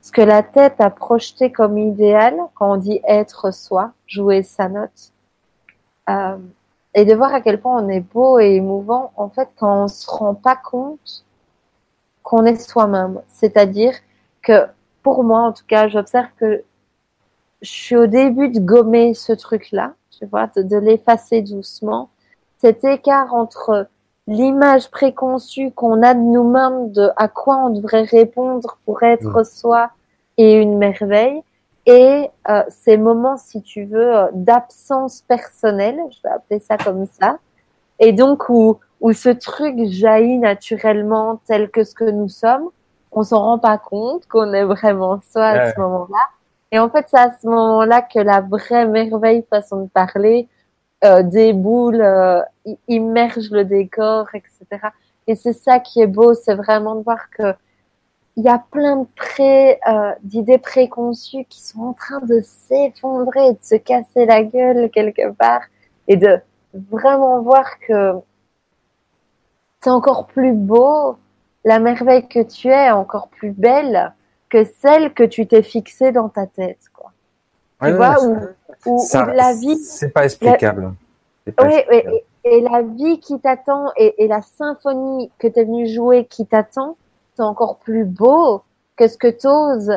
ce 0.09 0.13
que 0.13 0.23
la 0.23 0.43
tête 0.43 0.81
a 0.81 0.89
projeté 0.89 1.53
comme 1.53 1.77
idéal, 1.77 2.35
quand 2.55 2.73
on 2.73 2.77
dit 2.79 3.01
être 3.07 3.53
soi, 3.53 3.93
jouer 4.07 4.43
sa 4.43 4.71
note, 4.71 5.13
euh, 6.09 6.39
et 6.95 7.05
de 7.05 7.15
voir 7.15 7.35
à 7.35 7.43
quel 7.43 7.61
point 7.61 7.83
on 7.83 7.89
est 7.91 8.01
beau 8.01 8.39
et 8.39 8.55
émouvant, 8.55 9.13
en 9.17 9.29
fait, 9.29 9.51
quand 9.59 9.85
on 9.85 9.89
se 9.89 10.09
rend 10.09 10.35
pas 10.35 10.57
compte 10.57 11.27
qu'on 12.23 12.47
est 12.47 12.57
soi-même. 12.57 13.21
C'est-à-dire 13.29 13.93
que, 14.43 14.67
pour 15.03 15.25
moi, 15.25 15.41
en 15.41 15.53
tout 15.53 15.67
cas, 15.67 15.89
j'observe 15.89 16.29
que 16.39 16.65
je 17.61 17.71
suis 17.71 17.97
au 17.97 18.07
début 18.07 18.49
de 18.49 18.61
gommer 18.61 19.13
ce 19.13 19.33
truc-là, 19.33 19.93
tu 20.19 20.27
vois, 20.27 20.49
de, 20.57 20.77
l'effacer 20.77 21.43
doucement. 21.43 22.11
Cet 22.59 22.85
écart 22.85 23.35
entre 23.35 23.87
l'image 24.27 24.91
préconçue 24.91 25.71
qu'on 25.71 26.03
a 26.03 26.15
de 26.15 26.21
nous-mêmes, 26.21 26.93
de 26.93 27.11
à 27.17 27.29
quoi 27.29 27.57
on 27.57 27.71
devrait 27.71 28.03
répondre 28.03 28.79
pour 28.85 29.03
être 29.03 29.41
mmh. 29.41 29.45
soi, 29.45 29.91
et 30.37 30.55
une 30.61 30.79
merveille. 30.79 31.43
Et 31.87 32.31
euh, 32.49 32.63
ces 32.69 32.97
moments, 32.97 33.37
si 33.37 33.63
tu 33.63 33.85
veux, 33.85 34.17
euh, 34.17 34.27
d'absence 34.33 35.23
personnelle, 35.23 35.99
je 36.11 36.19
vais 36.23 36.35
appeler 36.35 36.61
ça 36.61 36.77
comme 36.77 37.07
ça, 37.07 37.39
et 37.99 38.13
donc 38.13 38.49
où, 38.49 38.79
où 39.01 39.13
ce 39.13 39.31
truc 39.31 39.75
jaillit 39.87 40.39
naturellement 40.39 41.41
tel 41.47 41.71
que 41.71 41.85
ce 41.85 41.95
que 41.95 42.05
nous 42.05 42.29
sommes, 42.29 42.69
on 43.13 43.23
s'en 43.23 43.43
rend 43.43 43.59
pas 43.59 43.79
compte 43.79 44.27
qu'on 44.27 44.53
est 44.53 44.65
vraiment 44.65 45.21
soi 45.33 45.47
à 45.47 45.73
ce 45.73 45.81
moment-là. 45.81 46.19
Et 46.73 46.79
en 46.79 46.91
fait, 46.91 47.07
c'est 47.09 47.19
à 47.19 47.31
ce 47.41 47.47
moment-là 47.47 48.03
que 48.03 48.19
la 48.19 48.41
vraie 48.41 48.87
merveille, 48.87 49.45
façon 49.49 49.85
de 49.85 49.89
parler, 49.89 50.49
euh, 51.05 51.23
déboule, 51.23 52.01
euh, 52.01 52.43
immerge 52.89 53.51
le 53.51 53.65
décor, 53.65 54.27
etc. 54.35 54.89
Et 55.27 55.37
c'est 55.37 55.53
ça 55.53 55.79
qui 55.79 56.01
est 56.01 56.07
beau, 56.07 56.35
c'est 56.35 56.55
vraiment 56.55 56.97
de 56.97 57.03
voir 57.03 57.31
que 57.31 57.55
il 58.37 58.45
y 58.45 58.49
a 58.49 58.63
plein 58.71 58.97
de 58.99 59.07
pré, 59.17 59.81
euh, 59.89 60.13
d'idées 60.23 60.59
préconçues 60.59 61.45
qui 61.49 61.61
sont 61.61 61.81
en 61.81 61.93
train 61.93 62.21
de 62.21 62.41
s'effondrer, 62.43 63.53
de 63.53 63.59
se 63.61 63.75
casser 63.75 64.27
la 64.27 64.45
gueule 64.45 64.91
quelque 64.91 65.33
part, 65.33 65.63
et 66.07 66.17
de 66.17 66.41
vraiment 66.73 67.43
voir 67.43 67.81
que 67.81 68.13
c'est 69.83 69.91
encore 69.91 70.27
plus 70.27 70.53
beau, 70.53 71.17
la 71.65 71.81
merveille 71.81 72.29
que 72.29 72.43
tu 72.43 72.69
es 72.69 72.91
encore 72.91 73.29
plus 73.29 73.51
belle 73.51 74.13
que 74.49 74.65
celle 74.81 75.13
que 75.13 75.25
tu 75.25 75.47
t'es 75.47 75.63
fixée 75.63 76.13
dans 76.13 76.29
ta 76.29 76.47
tête, 76.47 76.81
quoi. 76.93 77.13
tu 77.83 77.93
vois, 77.93 78.17
ou, 78.87 78.99
la 79.15 79.53
vie. 79.55 79.77
C'est 79.79 80.11
pas 80.11 80.25
explicable. 80.25 80.95
oui, 81.47 81.75
Et, 82.45 82.61
la 82.61 82.83
vie 82.83 83.21
qui 83.21 83.39
t'attend 83.41 83.93
et, 83.97 84.25
et 84.25 84.29
la 84.29 84.41
symphonie 84.41 85.31
que 85.39 85.49
tu 85.49 85.61
es 85.61 85.65
venu 85.65 85.87
jouer 85.87 86.25
qui 86.25 86.47
t'attend, 86.47 86.97
encore 87.45 87.79
plus 87.79 88.05
beau 88.05 88.63
que 88.97 89.07
ce 89.09 89.17
que 89.17 89.29
t'oses, 89.29 89.93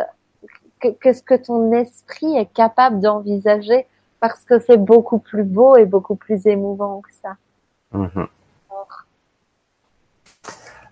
que, 0.80 1.14
ce 1.14 1.22
que 1.22 1.36
ton 1.36 1.72
esprit 1.74 2.38
est 2.38 2.52
capable 2.54 3.00
d'envisager 3.00 3.88
parce 4.20 4.44
que 4.44 4.60
c'est 4.60 4.78
beaucoup 4.78 5.20
plus 5.20 5.44
beau 5.44 5.76
et 5.76 5.86
beaucoup 5.86 6.16
plus 6.16 6.46
émouvant 6.46 7.02
que 7.02 7.14
ça. 7.22 7.36
Mhm. 7.94 8.28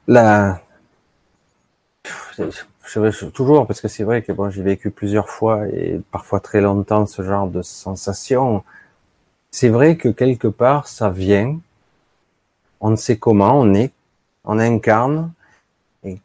La... 0.07 0.59
Je 2.91 3.11
je, 3.11 3.25
toujours, 3.27 3.67
parce 3.67 3.81
que 3.81 3.87
c'est 3.87 4.03
vrai 4.03 4.23
que 4.23 4.31
bon, 4.31 4.49
j'ai 4.49 4.63
vécu 4.63 4.89
plusieurs 4.89 5.29
fois 5.29 5.67
et 5.67 6.01
parfois 6.11 6.39
très 6.39 6.59
longtemps 6.59 7.05
ce 7.05 7.21
genre 7.21 7.47
de 7.47 7.61
sensation. 7.61 8.63
C'est 9.51 9.69
vrai 9.69 9.95
que 9.95 10.09
quelque 10.09 10.47
part, 10.47 10.87
ça 10.87 11.11
vient. 11.11 11.59
On 12.81 12.89
ne 12.89 12.95
sait 12.95 13.17
comment, 13.17 13.59
on 13.59 13.75
est, 13.75 13.91
on 14.43 14.57
incarne, 14.57 15.31
et, 16.03 16.17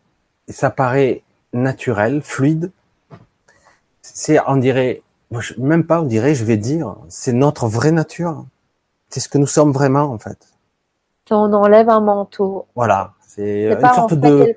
ça 0.49 0.71
paraît 0.71 1.23
naturel, 1.53 2.23
fluide. 2.23 2.71
C'est, 4.01 4.39
on 4.47 4.57
dirait, 4.57 5.03
même 5.59 5.85
pas, 5.85 6.01
on 6.01 6.07
dirait, 6.07 6.35
je 6.35 6.45
vais 6.45 6.57
dire, 6.57 6.97
c'est 7.09 7.33
notre 7.35 7.67
vraie 7.67 7.93
nature. 7.93 8.47
C'est 9.11 9.21
ce 9.21 9.29
que 9.29 9.37
nous 9.37 9.47
sommes 9.47 9.73
vraiment, 9.73 10.05
en 10.05 10.19
fait. 10.19 10.39
On 11.31 11.53
enlève 11.53 11.91
un 11.91 12.01
manteau. 12.01 12.67
Voilà. 12.75 13.13
C'est 13.27 13.73
une 13.73 13.95
sorte 13.95 14.15
de, 14.15 14.55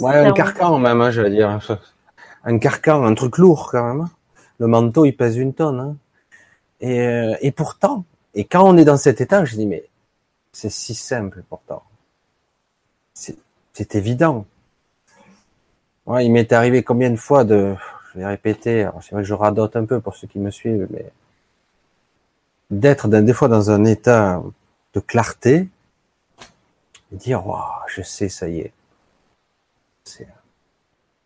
ouais, 0.00 0.16
un 0.16 0.32
carcan 0.32 0.78
même, 0.78 1.00
hein, 1.00 1.10
je 1.10 1.20
vais 1.20 1.30
dire. 1.30 1.58
Un 2.44 2.58
carcan, 2.58 3.04
un 3.04 3.14
truc 3.14 3.38
lourd 3.38 3.70
quand 3.70 3.86
même. 3.86 4.00
Hein. 4.02 4.10
Le 4.58 4.66
manteau, 4.66 5.04
il 5.04 5.16
pèse 5.16 5.36
une 5.36 5.54
tonne. 5.54 5.80
Hein. 5.80 5.96
Et, 6.80 7.00
euh, 7.00 7.34
et 7.40 7.52
pourtant, 7.52 8.04
et 8.34 8.44
quand 8.44 8.68
on 8.68 8.76
est 8.76 8.84
dans 8.84 8.96
cet 8.96 9.20
état, 9.20 9.44
je 9.44 9.54
dis 9.54 9.66
mais 9.66 9.84
c'est 10.52 10.70
si 10.70 10.94
simple 10.94 11.42
pourtant. 11.48 11.82
C'est 13.14 13.94
évident. 13.94 14.46
Ouais, 16.06 16.26
il 16.26 16.30
m'est 16.30 16.52
arrivé 16.52 16.82
combien 16.82 17.10
de 17.10 17.16
fois 17.16 17.44
de, 17.44 17.74
je 18.12 18.18
vais 18.18 18.26
répéter, 18.26 18.88
c'est 19.00 19.12
vrai 19.12 19.22
que 19.22 19.28
je 19.28 19.34
radote 19.34 19.74
un 19.76 19.84
peu 19.84 20.00
pour 20.00 20.14
ceux 20.14 20.28
qui 20.28 20.38
me 20.38 20.50
suivent, 20.50 20.86
mais 20.90 21.10
d'être 22.70 23.08
des 23.08 23.32
fois 23.32 23.48
dans 23.48 23.70
un 23.70 23.84
état 23.84 24.42
de 24.92 25.00
clarté, 25.00 25.68
et 27.12 27.16
dire, 27.16 27.46
waouh, 27.46 27.62
je 27.88 28.02
sais, 28.02 28.28
ça 28.28 28.48
y 28.48 28.60
est. 28.60 28.72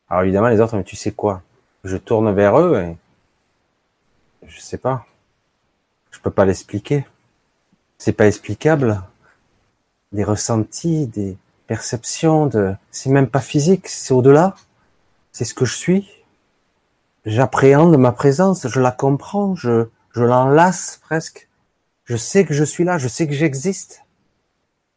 Alors 0.08 0.22
évidemment, 0.22 0.48
les 0.48 0.60
autres, 0.60 0.76
mais 0.76 0.84
tu 0.84 0.96
sais 0.96 1.12
quoi? 1.12 1.42
Je 1.84 1.96
tourne 1.96 2.32
vers 2.32 2.58
eux 2.58 2.80
et 2.80 2.96
je 4.46 4.60
sais 4.60 4.78
pas. 4.78 5.06
Je 6.10 6.20
peux 6.20 6.30
pas 6.30 6.44
l'expliquer. 6.44 7.06
C'est 7.98 8.12
pas 8.12 8.26
explicable. 8.26 9.02
Des 10.12 10.24
ressentis, 10.24 11.06
des 11.06 11.36
perceptions, 11.66 12.46
de, 12.46 12.74
c'est 12.90 13.10
même 13.10 13.28
pas 13.28 13.40
physique, 13.40 13.88
c'est 13.88 14.14
au-delà. 14.14 14.56
C'est 15.32 15.44
ce 15.44 15.54
que 15.54 15.66
je 15.66 15.76
suis. 15.76 16.08
J'appréhende 17.26 17.96
ma 17.98 18.12
présence, 18.12 18.66
je 18.66 18.80
la 18.80 18.90
comprends, 18.90 19.54
je, 19.54 19.88
je 20.12 20.24
l'enlace 20.24 20.98
presque. 21.02 21.48
Je 22.04 22.16
sais 22.16 22.46
que 22.46 22.54
je 22.54 22.64
suis 22.64 22.84
là, 22.84 22.96
je 22.96 23.08
sais 23.08 23.26
que 23.26 23.34
j'existe. 23.34 24.02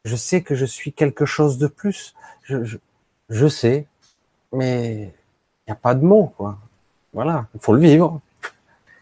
Je 0.06 0.16
sais 0.16 0.42
que 0.42 0.56
je 0.56 0.66
suis 0.66 0.94
quelque 0.94 1.26
chose 1.26 1.58
de 1.58 1.68
plus. 1.68 2.16
Je 3.32 3.48
sais, 3.48 3.88
mais 4.52 5.04
il 5.04 5.70
n'y 5.70 5.72
a 5.72 5.76
pas 5.76 5.96
de 5.96 6.04
mots, 6.04 6.34
quoi. 6.38 6.58
Voilà, 7.14 7.48
il 7.56 7.60
faut 7.60 7.74
le 7.74 7.80
vivre. 7.80 8.20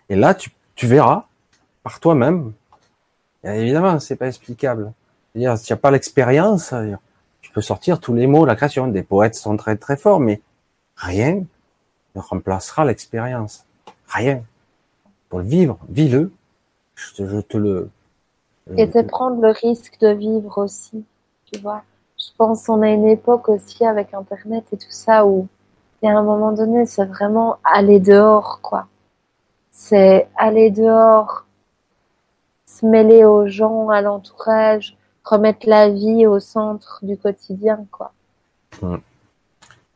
Et 0.08 0.16
là, 0.16 0.34
tu, 0.34 0.52
tu 0.76 0.88
verras 0.88 1.26
par 1.84 2.00
toi-même. 2.00 2.54
Évidemment, 3.44 4.00
c'est 4.00 4.16
pas 4.16 4.28
explicable. 4.28 4.94
C'est-à-dire, 5.32 5.58
si 5.58 5.66
tu 5.66 5.74
n'as 5.74 5.78
pas 5.78 5.92
l'expérience, 5.92 6.74
tu 7.42 7.52
peux 7.52 7.62
sortir 7.62 8.00
tous 8.00 8.14
les 8.14 8.28
mots 8.28 8.46
la 8.46 8.56
création. 8.56 8.88
Des 8.88 9.04
poètes 9.04 9.36
sont 9.36 9.58
très 9.58 9.76
très 9.76 9.98
forts, 9.98 10.20
mais 10.20 10.42
rien 10.96 11.44
ne 12.16 12.22
remplacera 12.22 12.86
l'expérience. 12.86 13.66
Rien. 14.08 14.44
Pour 15.30 15.40
le 15.40 15.46
vivre, 15.46 15.78
vis-le. 15.90 16.32
Je, 16.96 17.42
te 17.42 17.58
le. 17.58 17.90
Et 18.76 18.86
de 18.86 19.02
prendre 19.02 19.42
le 19.42 19.50
risque 19.50 20.00
de 20.02 20.10
vivre 20.10 20.58
aussi, 20.58 21.04
tu 21.52 21.60
vois 21.60 21.84
je 22.20 22.28
pense 22.38 22.66
qu'on 22.66 22.82
a 22.82 22.90
une 22.90 23.08
époque 23.08 23.50
aussi 23.50 23.86
avec 23.86 24.14
Internet 24.14 24.66
et 24.74 24.78
tout 24.78 24.92
ça 24.92 25.26
où 25.26 25.48
il 26.02 26.06
y 26.06 26.10
a 26.10 26.18
un 26.18 26.24
moment 26.24 26.52
donné, 26.52 26.86
c'est 26.86 27.06
vraiment 27.06 27.58
aller 27.64 28.00
dehors, 28.00 28.60
quoi. 28.62 28.88
C'est 29.72 30.28
aller 30.38 30.72
dehors, 30.72 31.46
se 32.66 32.86
mêler 32.86 33.26
aux 33.26 33.48
gens, 33.48 33.90
à 33.90 34.02
l'entourage, 34.02 34.98
remettre 35.24 35.68
la 35.68 35.90
vie 35.90 36.26
au 36.26 36.40
centre 36.40 37.00
du 37.02 37.18
quotidien, 37.18 37.86
quoi. 37.92 38.12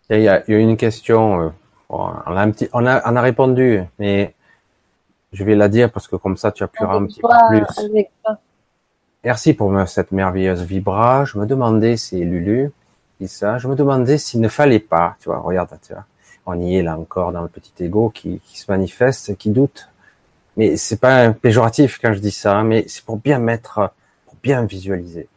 Il 0.10 0.22
y, 0.22 0.28
a, 0.28 0.44
une 0.48 0.78
question, 0.78 1.42
euh, 1.42 1.50
on, 1.90 2.06
a 2.06 2.42
un 2.42 2.52
petit, 2.52 2.70
on, 2.74 2.86
a, 2.86 3.10
on 3.10 3.16
a 3.16 3.22
répondu, 3.22 3.82
mais 4.00 4.36
je 5.32 5.44
vais 5.44 5.56
la 5.56 5.70
dire 5.70 5.92
parce 5.92 6.08
que 6.08 6.16
comme 6.16 6.38
ça 6.38 6.52
tu 6.52 6.64
appuieras 6.64 6.96
un 6.96 7.06
petit 7.06 7.22
peu 7.22 7.30
plus. 7.50 7.86
Avec 7.86 8.12
Merci 9.24 9.54
pour 9.54 9.72
cette 9.88 10.12
merveilleuse 10.12 10.64
vibra. 10.64 11.24
Je 11.24 11.38
me 11.38 11.46
demandais, 11.46 11.96
c'est 11.96 12.18
Lulu, 12.18 12.72
dit 13.22 13.30
ça, 13.30 13.58
je 13.58 13.70
me 13.70 13.76
demandais 13.76 14.18
s'il 14.18 14.42
ne 14.42 14.50
fallait 14.50 14.80
pas, 14.80 15.16
tu 15.22 15.30
vois, 15.30 15.40
regarde, 15.40 15.70
tu 15.86 15.94
vois, 15.94 16.06
on 16.46 16.60
y 16.60 16.76
est 16.76 16.84
là 16.84 16.98
encore 16.98 17.32
dans 17.32 17.42
le 17.42 17.48
petit 17.48 17.72
ego 17.80 18.10
qui, 18.10 18.42
qui 18.44 18.60
se 18.60 18.70
manifeste, 18.70 19.38
qui 19.38 19.50
doute. 19.50 19.90
Mais 20.58 20.76
c'est 20.76 21.00
pas 21.00 21.32
péjoratif 21.32 22.00
quand 22.02 22.14
je 22.14 22.20
dis 22.20 22.32
ça, 22.32 22.58
hein, 22.58 22.64
mais 22.64 22.86
c'est 22.88 23.06
pour 23.06 23.18
bien 23.18 23.40
mettre, 23.40 23.92
pour 24.26 24.36
bien 24.44 24.66
visualiser. 24.66 25.30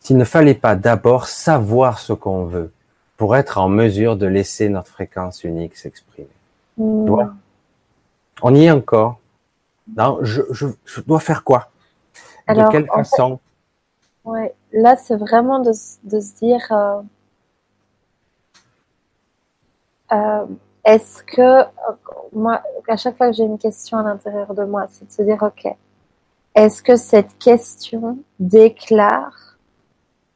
S'il 0.00 0.18
ne 0.18 0.24
fallait 0.24 0.54
pas 0.54 0.76
d'abord 0.76 1.28
savoir 1.28 1.98
ce 1.98 2.12
qu'on 2.12 2.44
veut 2.44 2.72
pour 3.16 3.36
être 3.36 3.56
en 3.58 3.68
mesure 3.68 4.16
de 4.16 4.26
laisser 4.26 4.68
notre 4.68 4.88
fréquence 4.88 5.44
unique 5.44 5.76
s'exprimer. 5.76 6.28
Mmh. 6.76 7.16
On 8.42 8.54
y 8.54 8.64
est 8.64 8.70
encore. 8.70 9.18
Non, 9.96 10.18
je, 10.22 10.42
je, 10.50 10.66
je 10.84 11.00
dois 11.00 11.20
faire 11.20 11.42
quoi? 11.42 11.71
De 12.54 12.70
quelle 12.70 12.86
façon? 12.86 13.38
ouais, 14.24 14.54
Là, 14.72 14.96
c'est 14.96 15.16
vraiment 15.16 15.60
de, 15.60 15.72
de, 16.04 16.20
se 16.20 16.34
dire 16.36 16.66
euh, 16.70 17.02
euh, 20.12 20.46
est-ce 20.84 21.22
que, 21.22 21.40
euh, 21.40 21.64
moi, 22.32 22.62
à 22.88 22.96
chaque 22.96 23.16
fois 23.16 23.28
que 23.28 23.36
j'ai 23.36 23.44
une 23.44 23.58
question 23.58 23.98
à 23.98 24.02
l'intérieur 24.02 24.54
de 24.54 24.64
moi, 24.64 24.86
c'est 24.88 25.06
de 25.06 25.12
se 25.12 25.22
dire 25.22 25.42
ok, 25.42 25.76
est-ce 26.54 26.82
que 26.82 26.96
cette 26.96 27.38
question 27.38 28.18
déclare 28.40 29.58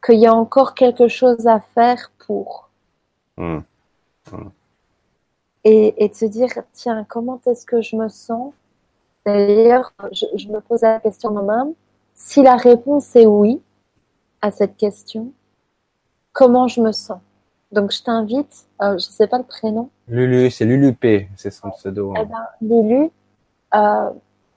qu'il 0.05 0.19
y 0.19 0.27
a 0.27 0.35
encore 0.35 0.75
quelque 0.75 1.09
chose 1.09 1.47
à 1.47 1.61
faire 1.61 2.13
pour? 2.27 2.69
Mmh. 3.39 3.59
Mmh. 4.33 4.49
Et, 5.65 6.05
et 6.05 6.09
de 6.09 6.15
se 6.15 6.27
dire 6.27 6.51
tiens, 6.73 7.05
comment 7.09 7.41
est-ce 7.47 7.65
que 7.65 7.81
je 7.81 7.97
me 7.97 8.09
sens? 8.09 8.53
D'ailleurs, 9.25 9.93
je, 10.13 10.27
je, 10.37 10.49
me 10.49 10.61
pose 10.61 10.83
la 10.83 11.01
question 11.01 11.33
moi-même 11.33 11.75
si 12.17 12.43
la 12.43 12.57
réponse 12.57 13.15
est 13.15 13.27
oui 13.27 13.63
à 14.41 14.51
cette 14.51 14.77
question, 14.77 15.33
comment 16.33 16.67
je 16.67 16.81
me 16.81 16.91
sens? 16.91 17.21
Donc 17.73 17.93
je 17.93 18.03
t'invite, 18.03 18.67
euh, 18.81 18.91
je 18.91 18.95
ne 18.95 18.99
sais 19.13 19.27
pas 19.27 19.39
le 19.39 19.45
prénom. 19.45 19.91
Lulu, 20.09 20.51
c'est 20.51 20.65
Lulu 20.65 20.95
P, 20.95 21.29
c'est 21.37 21.51
son 21.51 21.71
pseudo. 21.71 22.15
Eh 22.17 22.25
ben, 22.25 22.47
Lulu, 22.63 23.11
euh, 23.75 24.11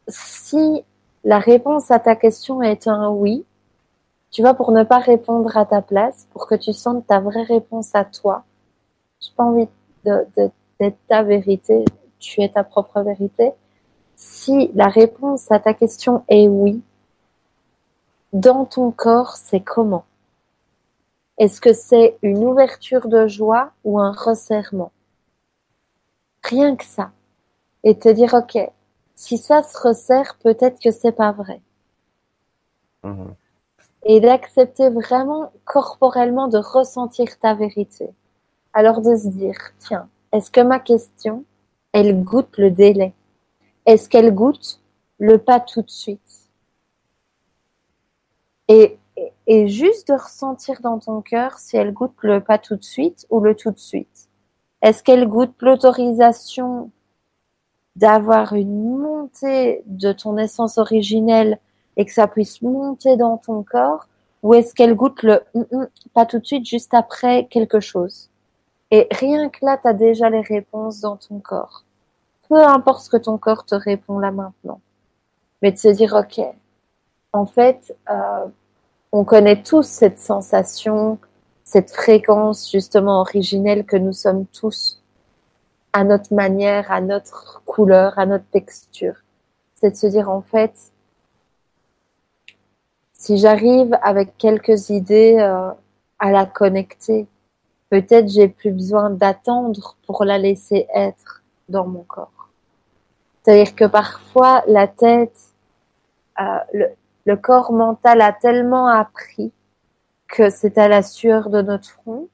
si 0.08 0.84
la 1.24 1.40
réponse 1.40 1.92
à 1.92 2.00
ta 2.00 2.16
question 2.16 2.62
est 2.62 2.88
un 2.88 3.10
oui, 3.10 3.46
tu 4.32 4.42
vois, 4.42 4.54
pour 4.54 4.72
ne 4.72 4.84
pas 4.84 5.00
répondre 5.00 5.58
à 5.58 5.66
ta 5.66 5.82
place, 5.82 6.28
pour 6.32 6.48
que 6.48 6.56
tu 6.56 6.72
sentes 6.72 7.08
ta 7.08 7.20
vraie 7.20 7.44
réponse 7.44 7.94
à 7.94 8.06
toi, 8.06 8.44
je 9.22 9.28
n'ai 9.28 9.36
pas 9.36 9.44
envie 9.44 9.68
d'être 10.06 10.98
ta 11.08 11.24
vérité, 11.24 11.84
tu 12.20 12.42
es 12.42 12.50
ta 12.50 12.64
propre 12.64 13.02
vérité. 13.02 13.52
Si 14.16 14.72
la 14.76 14.88
réponse 14.88 15.52
à 15.52 15.60
ta 15.60 15.74
question 15.74 16.24
est 16.30 16.48
oui, 16.48 16.82
dans 18.34 18.66
ton 18.66 18.92
corps, 18.92 19.36
c'est 19.36 19.62
comment? 19.62 20.06
Est-ce 21.38 21.62
que 21.62 21.74
c'est 21.74 22.18
une 22.22 22.44
ouverture 22.44 23.08
de 23.08 23.28
joie 23.28 23.72
ou 23.84 24.00
un 24.00 24.12
resserrement? 24.12 24.92
Rien 26.44 26.76
que 26.76 26.86
ça. 26.86 27.12
Et 27.84 27.98
te 27.98 28.10
dire, 28.10 28.34
ok, 28.34 28.58
si 29.16 29.38
ça 29.38 29.64
se 29.64 29.78
resserre, 29.78 30.38
peut-être 30.44 30.80
que 30.82 30.92
c'est 30.92 31.14
pas 31.14 31.32
vrai. 31.32 31.62
Mhm. 33.04 33.36
Et 34.04 34.20
d'accepter 34.20 34.90
vraiment 34.90 35.52
corporellement 35.66 36.48
de 36.48 36.58
ressentir 36.58 37.40
ta 37.40 37.54
vérité. 37.54 38.10
Alors 38.74 39.02
de 39.02 39.16
se 39.16 39.28
dire, 39.28 39.58
tiens, 39.80 40.10
est-ce 40.32 40.52
que 40.52 40.62
ma 40.62 40.80
question, 40.80 41.44
elle 41.92 42.24
goûte 42.24 42.58
le 42.58 42.70
délai? 42.70 43.14
Est-ce 43.86 44.08
qu'elle 44.08 44.34
goûte 44.34 44.82
le 45.18 45.38
pas 45.38 45.60
tout 45.60 45.82
de 45.82 45.90
suite? 45.90 46.39
Et, 48.70 48.98
et, 49.48 49.68
juste 49.68 50.08
de 50.08 50.14
ressentir 50.14 50.80
dans 50.82 51.00
ton 51.00 51.22
cœur 51.22 51.60
si 51.60 51.76
elle 51.76 51.92
goûte 51.92 52.16
le 52.22 52.40
pas 52.40 52.58
tout 52.58 52.78
de 52.78 52.84
suite 52.84 53.26
ou 53.30 53.42
le 53.42 53.56
tout 53.56 53.72
de 53.72 53.80
suite. 53.80 54.30
Est-ce 54.82 55.04
qu'elle 55.04 55.28
goûte 55.28 55.56
l'autorisation 55.62 56.92
d'avoir 57.96 58.54
une 58.54 58.98
montée 58.98 59.84
de 59.86 60.14
ton 60.14 60.38
essence 60.38 60.78
originelle 60.78 61.60
et 61.98 62.06
que 62.06 62.14
ça 62.14 62.28
puisse 62.28 62.62
monter 62.62 63.18
dans 63.18 63.38
ton 63.38 63.64
corps? 63.64 64.08
Ou 64.44 64.54
est-ce 64.54 64.74
qu'elle 64.74 64.96
goûte 64.96 65.22
le 65.24 65.42
mm, 65.54 65.64
mm, 65.72 65.88
pas 66.14 66.26
tout 66.26 66.40
de 66.40 66.46
suite 66.46 66.66
juste 66.66 66.94
après 66.94 67.48
quelque 67.48 67.82
chose? 67.82 68.30
Et 68.92 69.08
rien 69.12 69.50
que 69.50 69.66
là, 69.66 69.78
tu 69.78 69.88
as 69.88 69.94
déjà 69.94 70.30
les 70.30 70.42
réponses 70.42 71.02
dans 71.02 71.18
ton 71.18 71.40
corps. 71.40 71.84
Peu 72.48 72.64
importe 72.64 73.02
ce 73.02 73.10
que 73.10 73.18
ton 73.18 73.38
corps 73.38 73.66
te 73.66 73.76
répond 73.76 74.18
là 74.20 74.32
maintenant. 74.32 74.80
Mais 75.62 75.72
de 75.72 75.78
se 75.78 75.90
dire, 75.90 76.14
ok, 76.14 76.42
en 77.34 77.46
fait, 77.46 77.96
euh, 78.10 78.46
on 79.12 79.24
connaît 79.24 79.62
tous 79.62 79.84
cette 79.84 80.20
sensation, 80.20 81.18
cette 81.64 81.92
fréquence 81.92 82.70
justement 82.72 83.22
originelle 83.22 83.86
que 83.86 83.98
nous 83.98 84.14
sommes 84.14 84.46
tous 84.48 85.02
à 85.94 86.04
notre 86.04 86.34
manière, 86.34 86.92
à 86.92 87.02
notre 87.02 87.62
couleur, 87.66 88.18
à 88.20 88.26
notre 88.26 88.46
texture. 88.52 89.16
C'est 89.76 89.92
de 89.92 89.96
se 89.96 90.08
dire 90.08 90.30
en 90.30 90.42
fait, 90.42 90.74
si 93.14 93.38
j'arrive 93.38 93.98
avec 94.02 94.38
quelques 94.38 94.90
idées 94.90 95.38
euh, 95.40 95.72
à 96.20 96.32
la 96.32 96.46
connecter, 96.46 97.28
peut-être 97.90 98.30
j'ai 98.30 98.48
plus 98.48 98.72
besoin 98.72 99.10
d'attendre 99.10 99.98
pour 100.06 100.24
la 100.26 100.38
laisser 100.38 100.88
être 100.94 101.42
dans 101.70 101.88
mon 101.88 102.04
corps. 102.04 102.50
C'est-à-dire 103.44 103.76
que 103.76 103.86
parfois 103.86 104.64
la 104.68 104.88
tête, 104.88 105.38
euh, 106.40 106.60
le, 106.74 106.90
le 107.26 107.36
corps 107.36 107.72
mental 107.72 108.22
a 108.22 108.34
tellement 108.34 108.88
appris 108.88 109.52
que 110.28 110.50
c'est 110.50 110.78
à 110.78 110.88
la 110.88 111.02
sueur 111.02 111.50
de 111.50 111.62
notre 111.62 111.90
front 111.90 112.28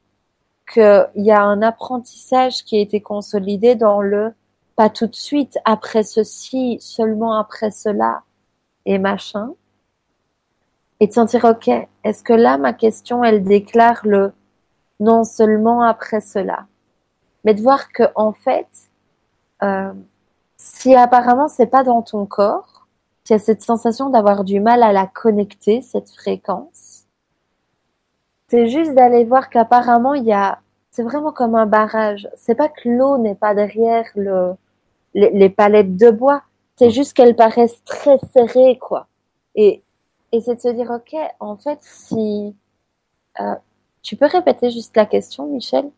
qu'il 0.72 1.10
y 1.16 1.32
a 1.32 1.44
un 1.44 1.62
apprentissage 1.62 2.64
qui 2.64 2.78
a 2.78 2.82
été 2.82 3.02
consolidé 3.02 3.76
dans 3.76 4.02
le 4.02 4.34
pas 4.76 4.90
tout 4.90 5.08
de 5.08 5.16
suite 5.16 5.58
après 5.64 6.04
ceci, 6.04 6.78
seulement 6.82 7.40
après 7.40 7.72
cela 7.72 8.24
et 8.86 9.00
machin. 9.00 9.54
Et 11.00 11.08
de 11.08 11.14
sentir, 11.14 11.46
ok, 11.46 11.70
est-ce 12.04 12.24
que 12.24 12.34
là, 12.34 12.58
ma 12.58 12.74
question, 12.74 13.24
elle 13.24 13.44
déclare 13.44 14.02
le 14.04 14.34
non 15.00 15.24
seulement 15.24 15.82
après 15.82 16.22
cela, 16.22 16.68
mais 17.44 17.54
de 17.54 17.62
voir 17.62 17.92
que, 17.92 18.04
en 18.16 18.32
fait, 18.32 18.68
euh, 19.62 19.94
si 20.58 20.96
apparemment 20.96 21.48
c'est 21.48 21.68
pas 21.68 21.84
dans 21.84 22.02
ton 22.02 22.26
corps, 22.26 22.75
qu'il 23.26 23.34
y 23.34 23.36
a 23.36 23.40
cette 23.40 23.62
sensation 23.62 24.10
d'avoir 24.10 24.44
du 24.44 24.62
mal 24.62 24.84
à 24.84 24.94
la 24.94 25.08
connecter, 25.08 25.82
cette 25.82 26.10
fréquence, 26.12 27.06
c'est 28.48 28.70
juste 28.70 28.94
d'aller 28.94 29.26
voir 29.26 29.50
qu'apparemment 29.50 30.14
il 30.14 30.24
y 30.24 30.32
a, 30.32 30.60
c'est 30.92 31.04
vraiment 31.04 31.34
comme 31.34 31.56
un 31.56 31.66
barrage. 31.66 32.30
C'est 32.38 32.56
pas 32.56 32.70
que 32.70 32.88
l'eau 32.88 33.18
n'est 33.18 33.36
pas 33.36 33.56
derrière 33.56 34.06
le, 34.16 34.54
les, 35.16 35.50
palettes 35.50 35.98
de 35.98 36.12
bois, 36.12 36.44
c'est 36.78 36.92
juste 36.92 37.14
qu'elles 37.14 37.36
paraissent 37.36 37.84
très 37.84 38.18
serrées, 38.34 38.78
quoi. 38.78 39.08
Et, 39.56 39.82
et 40.32 40.42
c'est 40.42 40.56
de 40.56 40.62
se 40.62 40.68
dire, 40.70 40.92
ok, 40.92 41.16
en 41.40 41.58
fait, 41.58 41.80
si, 41.82 42.56
euh, 43.40 43.56
tu 44.02 44.16
peux 44.16 44.28
répéter 44.28 44.70
juste 44.70 44.96
la 44.96 45.06
question, 45.06 45.48
Michel? 45.48 45.90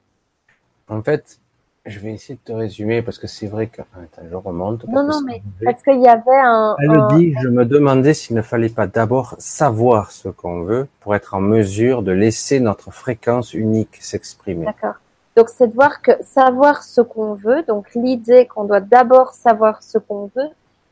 En 0.87 1.03
fait, 1.03 1.39
je 1.87 1.99
vais 1.99 2.13
essayer 2.13 2.35
de 2.35 2.39
te 2.39 2.51
résumer 2.51 3.01
parce 3.01 3.17
que 3.17 3.27
c'est 3.27 3.47
vrai 3.47 3.67
que 3.67 3.81
attends, 3.81 4.27
je 4.29 4.35
remonte. 4.35 4.87
Non, 4.87 5.03
non, 5.03 5.21
mais 5.25 5.41
parce 5.63 5.81
qu'il 5.81 6.01
y 6.01 6.07
avait 6.07 6.39
un. 6.43 6.75
Elle 6.79 6.91
un... 6.91 7.17
dit, 7.17 7.33
je 7.41 7.47
me 7.47 7.65
demandais 7.65 8.13
s'il 8.13 8.35
ne 8.35 8.41
fallait 8.41 8.69
pas 8.69 8.87
d'abord 8.87 9.35
savoir 9.39 10.11
ce 10.11 10.29
qu'on 10.29 10.61
veut 10.63 10.87
pour 10.99 11.15
être 11.15 11.33
en 11.33 11.41
mesure 11.41 12.03
de 12.03 12.11
laisser 12.11 12.59
notre 12.59 12.91
fréquence 12.91 13.53
unique 13.53 13.97
s'exprimer. 14.01 14.65
D'accord. 14.65 14.95
Donc 15.35 15.49
c'est 15.49 15.67
de 15.67 15.73
voir 15.73 16.01
que 16.01 16.11
savoir 16.23 16.83
ce 16.83 17.01
qu'on 17.01 17.35
veut, 17.35 17.63
donc 17.63 17.93
l'idée 17.93 18.47
qu'on 18.47 18.63
doit 18.63 18.81
d'abord 18.81 19.33
savoir 19.33 19.83
ce 19.83 19.97
qu'on 19.97 20.31
veut, 20.35 20.49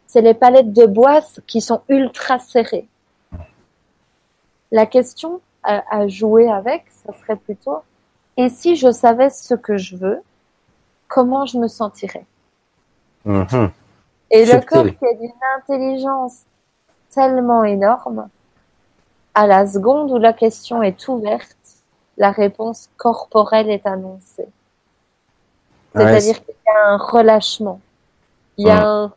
c'est 0.08 0.22
les 0.22 0.36
palettes 0.36 0.72
de 0.72 0.86
bois 0.86 1.22
qui 1.48 1.62
sont 1.62 1.82
ultra 1.90 2.38
serrées. 2.40 2.88
La 4.72 4.86
question 4.86 5.42
à, 5.64 5.84
à 5.90 6.08
jouer 6.08 6.48
avec, 6.50 6.86
ça 6.92 7.14
serait 7.14 7.38
plutôt, 7.38 7.80
et 8.38 8.50
si 8.50 8.76
je 8.76 8.92
savais 8.92 9.30
ce 9.30 9.56
que 9.56 9.78
je 9.78 9.96
veux, 9.96 10.22
comment 11.16 11.46
je 11.46 11.58
me 11.58 11.70
sentirais. 11.70 12.26
Mhm. 13.24 13.72
Et 14.32 14.46
le 14.46 14.60
corps 14.60 14.84
qui 14.84 15.06
a 15.06 15.14
d'une 15.14 15.32
intelligence 15.58 16.42
tellement 17.10 17.64
énorme, 17.64 18.28
à 19.34 19.48
la 19.48 19.66
seconde 19.66 20.12
où 20.12 20.18
la 20.18 20.34
question 20.34 20.84
est 20.84 21.08
ouverte, 21.08 21.66
la 22.18 22.32
réponse 22.32 22.90
corporelle 22.98 23.70
est 23.70 23.86
annoncée. 23.86 24.50
C'est-à-dire 25.94 26.44
qu'il 26.44 26.56
y 26.68 26.70
a 26.70 26.90
un 26.90 26.98
relâchement. 26.98 27.80
Il 28.58 28.68
y 28.68 28.70
a 28.70 28.86
un, 28.86 29.14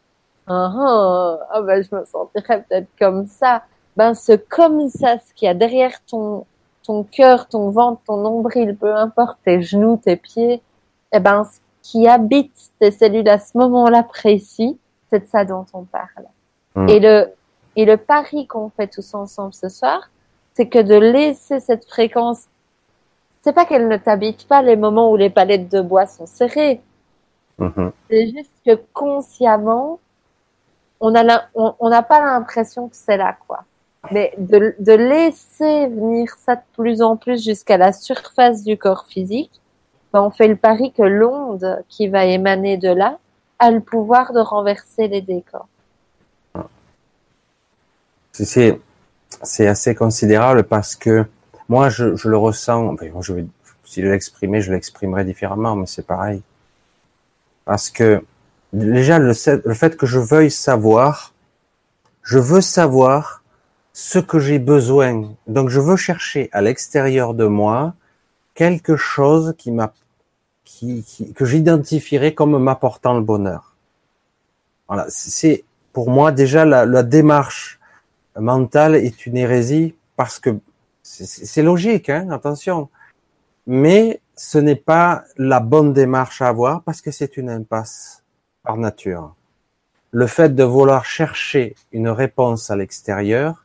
ah, 0.47 1.39
ah 1.51 1.63
ben 1.63 1.83
je 1.83 1.93
me 1.97 2.05
sentirais 2.05 2.63
peut-être 2.63 2.89
comme 2.97 3.27
ça. 3.27 3.65
Ben 3.97 4.15
ce 4.15 4.35
comme 4.37 4.89
ça, 4.89 5.19
ce 5.19 5.35
qu'il 5.35 5.47
y 5.47 5.49
a 5.49 5.55
derrière 5.55 5.97
ton 6.07 6.47
ton 6.85 7.03
cœur, 7.03 7.49
ton 7.49 7.71
ventre, 7.71 8.01
ton 8.07 8.19
nombril, 8.19 8.77
peu 8.77 8.95
importe 8.95 9.39
tes 9.45 9.61
genoux, 9.61 10.01
tes 10.03 10.17
pieds, 10.17 10.63
eh 11.13 11.21
ben 11.21 11.45
qui 11.83 12.07
habite 12.07 12.53
tes 12.79 12.91
cellules 12.91 13.29
à 13.29 13.39
ce 13.39 13.57
moment-là 13.59 14.03
précis, 14.03 14.79
c'est 15.11 15.21
de 15.21 15.27
ça 15.27 15.45
dont 15.45 15.67
on 15.73 15.85
parle. 15.85 16.27
Hmm. 16.75 16.89
Et 16.89 17.01
le 17.01 17.29
et 17.77 17.85
le 17.85 17.97
pari 17.97 18.47
qu'on 18.47 18.71
fait 18.71 18.89
tous 18.89 19.15
ensemble 19.15 19.55
ce 19.55 19.69
soir, 19.69 20.11
c'est 20.55 20.67
que 20.67 20.81
de 20.81 20.95
laisser 20.95 21.61
cette 21.61 21.87
fréquence, 21.87 22.47
c'est 23.43 23.53
pas 23.53 23.65
qu'elle 23.65 23.87
ne 23.87 23.97
t'habite 23.97 24.49
pas 24.49 24.63
les 24.63 24.75
moments 24.75 25.13
où 25.13 25.17
les 25.17 25.31
palettes 25.31 25.69
de 25.69 25.81
bois 25.81 26.07
sont 26.07 26.27
serrées. 26.27 26.81
Hmm. 27.59 27.91
C'est 28.11 28.27
juste 28.29 28.53
que 28.67 28.75
consciemment, 28.93 30.01
on 31.01 31.15
a 31.15 31.49
on 31.55 31.89
n'a 31.89 32.03
pas 32.03 32.21
l'impression 32.21 32.89
que 32.89 32.97
c'est 32.97 33.17
là 33.17 33.37
quoi. 33.47 33.65
Mais 34.11 34.33
de, 34.39 34.75
de 34.79 34.93
laisser 34.93 35.87
venir 35.89 36.35
ça 36.39 36.57
de 36.57 36.63
plus 36.75 37.03
en 37.03 37.17
plus 37.17 37.45
jusqu'à 37.45 37.77
la 37.77 37.93
surface 37.93 38.63
du 38.65 38.79
corps 38.79 39.07
physique, 39.07 39.61
on 40.13 40.31
fait 40.31 40.49
le 40.49 40.57
pari 40.57 40.93
que 40.93 41.03
l'onde 41.03 41.83
qui 41.89 42.09
va 42.09 42.25
émaner 42.25 42.77
de 42.77 42.89
là 42.89 43.19
a 43.59 43.71
le 43.71 43.81
pouvoir 43.81 44.33
de 44.33 44.41
renverser 44.41 45.09
les 45.09 45.21
décors. 45.21 45.69
C'est, 48.33 48.79
assez 49.67 49.95
considérable 49.95 50.65
parce 50.65 50.95
que 50.95 51.25
moi, 51.69 51.89
je, 51.89 52.05
le 52.29 52.37
ressens. 52.37 52.97
si 53.85 54.03
je 54.03 54.07
l'exprimais, 54.07 54.61
je 54.61 54.73
l'exprimerais 54.73 55.25
différemment, 55.25 55.75
mais 55.75 55.87
c'est 55.87 56.07
pareil. 56.07 56.43
Parce 57.65 57.91
que 57.91 58.25
déjà, 58.73 59.19
le 59.19 59.35
fait 59.35 59.97
que 59.97 60.07
je 60.07 60.19
veuille 60.19 60.51
savoir, 60.51 61.35
je 62.23 62.39
veux 62.39 62.61
savoir 62.61 63.43
ce 63.93 64.19
que 64.21 64.39
j'ai 64.39 64.61
besoin. 64.61 65.35
Donc, 65.49 65.69
je 65.69 65.81
veux 65.81 65.97
chercher 65.97 66.49
à 66.53 66.63
l'extérieur 66.63 67.35
de 67.35 67.47
moi 67.47 67.95
quelque 68.59 68.97
chose 68.97 69.55
qui 69.57 69.71
m'a, 69.71 69.93
qui, 70.65 71.05
que 71.37 71.45
j'identifierais 71.45 72.35
comme 72.35 72.59
m'apportant 72.59 73.15
le 73.15 73.21
bonheur. 73.21 73.77
Voilà, 74.89 75.07
c'est 75.11 75.63
pour 75.93 76.11
moi 76.11 76.33
déjà 76.33 76.65
la, 76.65 77.03
démarche 77.05 77.79
mentale 78.37 78.97
est 78.97 79.27
une 79.27 79.37
hérésie 79.37 79.95
parce 80.17 80.41
que 80.41 80.59
c'est 81.05 81.63
logique, 81.63 82.09
hein, 82.09 82.31
attention, 82.33 82.89
mais 83.69 84.21
ce 84.35 84.59
n'est 84.59 84.83
pas 84.95 85.23
la 85.37 85.61
bonne 85.61 85.93
démarche 85.93 86.43
à 86.43 86.49
avoir 86.49 86.83
parce 86.83 87.01
que 87.01 87.13
c'est 87.13 87.37
une 87.37 87.51
impasse 87.51 88.25
par 88.65 88.77
nature. 88.77 89.37
Le 90.11 90.27
fait 90.27 90.53
de 90.53 90.65
vouloir 90.65 91.05
chercher 91.05 91.77
une 91.93 92.09
réponse 92.09 92.73
à 92.73 92.77
l'extérieur, 92.77 93.65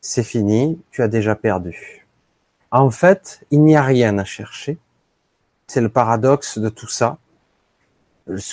c'est 0.00 0.24
fini, 0.24 0.80
tu 0.90 1.02
as 1.02 1.08
déjà 1.08 1.36
perdu. 1.36 2.07
En 2.70 2.90
fait, 2.90 3.40
il 3.50 3.62
n'y 3.62 3.76
a 3.76 3.82
rien 3.82 4.18
à 4.18 4.24
chercher. 4.24 4.78
C'est 5.66 5.80
le 5.80 5.88
paradoxe 5.88 6.58
de 6.58 6.68
tout 6.68 6.88
ça. 6.88 7.18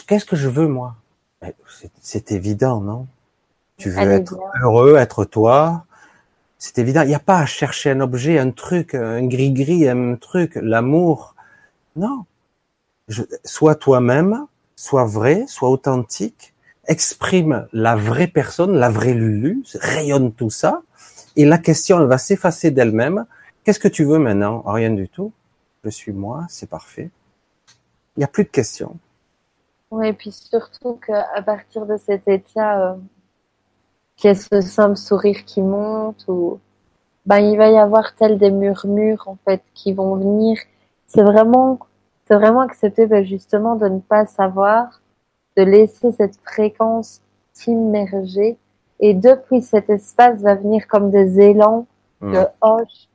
Qu'est-ce 0.07 0.25
que 0.25 0.35
je 0.35 0.47
veux, 0.47 0.67
moi? 0.67 0.95
C'est 2.01 2.31
évident, 2.31 2.81
non? 2.81 3.07
Tu 3.77 3.89
veux 3.89 4.09
être 4.09 4.37
heureux, 4.61 4.95
être 4.95 5.25
toi. 5.25 5.85
C'est 6.57 6.77
évident. 6.79 7.01
Il 7.01 7.09
n'y 7.09 7.15
a 7.15 7.19
pas 7.19 7.39
à 7.39 7.45
chercher 7.45 7.91
un 7.91 7.99
objet, 7.99 8.39
un 8.39 8.51
truc, 8.51 8.95
un 8.95 9.25
gris-gris, 9.27 9.87
un 9.87 10.15
truc, 10.15 10.55
l'amour. 10.55 11.35
Non. 11.95 12.25
Je, 13.07 13.23
sois 13.43 13.75
toi-même, 13.75 14.47
sois 14.75 15.05
vrai, 15.05 15.45
sois 15.47 15.69
authentique, 15.69 16.53
exprime 16.87 17.67
la 17.73 17.95
vraie 17.95 18.27
personne, 18.27 18.75
la 18.75 18.89
vraie 18.89 19.13
Lulu, 19.13 19.63
rayonne 19.75 20.31
tout 20.31 20.49
ça, 20.49 20.81
et 21.35 21.45
la 21.45 21.57
question, 21.57 21.99
elle 21.99 22.07
va 22.07 22.17
s'effacer 22.17 22.71
d'elle-même 22.71 23.25
Qu'est-ce 23.65 23.79
que 23.79 23.87
tu 23.87 24.03
veux 24.03 24.19
maintenant? 24.19 24.61
Rien 24.61 24.91
du 24.91 25.09
tout. 25.09 25.33
Je 25.83 25.89
suis 25.89 26.13
moi, 26.13 26.45
c'est 26.49 26.69
parfait. 26.69 27.09
Il 28.15 28.19
n'y 28.19 28.23
a 28.23 28.27
plus 28.27 28.43
de 28.43 28.49
questions. 28.49 28.95
Oui, 29.89 30.09
et 30.09 30.13
puis 30.13 30.31
surtout 30.31 30.99
qu'à 31.03 31.41
partir 31.43 31.87
de 31.87 31.97
cet 31.97 32.27
état, 32.27 32.91
euh, 32.91 32.95
qu'il 34.15 34.27
y 34.27 34.31
a 34.31 34.35
ce 34.35 34.61
simple 34.61 34.97
sourire 34.97 35.45
qui 35.45 35.63
monte, 35.63 36.25
ou 36.27 36.59
ben, 37.25 37.39
il 37.39 37.57
va 37.57 37.71
y 37.71 37.77
avoir 37.77 38.13
tel 38.13 38.37
des 38.37 38.51
murmures 38.51 39.23
en 39.27 39.37
fait 39.45 39.63
qui 39.73 39.93
vont 39.93 40.15
venir. 40.15 40.59
C'est 41.07 41.23
vraiment, 41.23 41.79
c'est 42.27 42.35
vraiment 42.35 42.61
accepter 42.61 43.07
ben, 43.07 43.25
justement 43.25 43.77
de 43.77 43.87
ne 43.87 43.99
pas 43.99 44.27
savoir, 44.27 45.01
de 45.57 45.63
laisser 45.63 46.11
cette 46.11 46.37
fréquence 46.45 47.19
immerger, 47.65 48.57
et 48.99 49.15
depuis 49.15 49.63
cet 49.63 49.89
espace 49.89 50.41
va 50.41 50.53
venir 50.53 50.87
comme 50.87 51.09
des 51.09 51.39
élans 51.39 51.87
de 52.21 52.27
mmh. 52.27 52.47
oh, 52.61 52.79
je, 52.87 53.05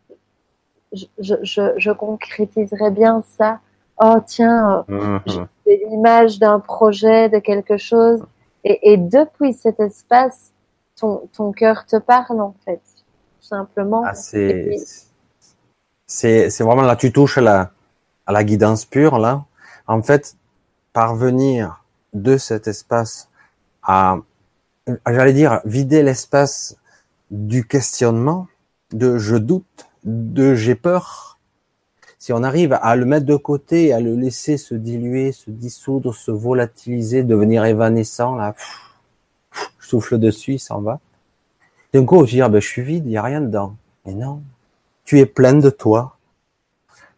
je, 0.92 1.34
je, 1.76 1.90
concrétiserais 1.92 2.90
bien 2.90 3.22
ça. 3.36 3.60
Oh 4.02 4.16
tiens, 4.26 4.84
mmh. 4.88 5.18
j'ai 5.66 5.86
l'image 5.88 6.38
d'un 6.38 6.58
projet, 6.58 7.28
de 7.28 7.38
quelque 7.38 7.76
chose. 7.76 8.22
Et, 8.64 8.92
et 8.92 8.96
depuis 8.96 9.52
cet 9.52 9.80
espace, 9.80 10.52
ton, 10.98 11.28
ton 11.32 11.52
cœur 11.52 11.86
te 11.86 11.96
parle 11.96 12.40
en 12.40 12.54
fait, 12.64 12.80
tout 13.40 13.46
simplement. 13.46 14.02
Ah, 14.04 14.14
c'est 14.14 14.76
C'est, 16.06 16.50
c'est 16.50 16.64
vraiment 16.64 16.82
là, 16.82 16.96
tu 16.96 17.12
touches 17.12 17.38
à 17.38 17.40
la, 17.40 17.70
à 18.26 18.32
la 18.32 18.44
guidance 18.44 18.84
pure, 18.84 19.18
là. 19.18 19.44
En 19.86 20.02
fait, 20.02 20.36
parvenir 20.92 21.84
de 22.12 22.36
cet 22.36 22.68
espace 22.68 23.28
à, 23.82 24.18
j'allais 25.06 25.32
dire, 25.32 25.60
vider 25.64 26.02
l'espace 26.02 26.76
du 27.30 27.66
questionnement, 27.66 28.48
de 28.92 29.18
je 29.18 29.36
doute, 29.36 29.89
de 30.04 30.54
j'ai 30.54 30.74
peur. 30.74 31.38
Si 32.18 32.32
on 32.32 32.42
arrive 32.42 32.78
à 32.82 32.96
le 32.96 33.06
mettre 33.06 33.26
de 33.26 33.36
côté, 33.36 33.92
à 33.92 34.00
le 34.00 34.14
laisser 34.14 34.58
se 34.58 34.74
diluer, 34.74 35.32
se 35.32 35.50
dissoudre, 35.50 36.14
se 36.14 36.30
volatiliser, 36.30 37.22
devenir 37.22 37.64
évanescent, 37.64 38.34
là, 38.34 38.54
je 39.78 39.86
souffle 39.86 40.18
dessus, 40.18 40.54
il 40.54 40.58
s'en 40.58 40.80
va. 40.80 41.00
D'un 41.94 42.04
coup, 42.04 42.24
je 42.26 42.32
dis, 42.32 42.42
ah 42.42 42.48
ben, 42.48 42.60
je 42.60 42.68
suis 42.68 42.82
vide, 42.82 43.06
il 43.06 43.10
n'y 43.10 43.16
a 43.16 43.22
rien 43.22 43.40
dedans. 43.40 43.74
Mais 44.04 44.14
non, 44.14 44.42
tu 45.04 45.18
es 45.18 45.26
plein 45.26 45.54
de 45.54 45.70
toi. 45.70 46.16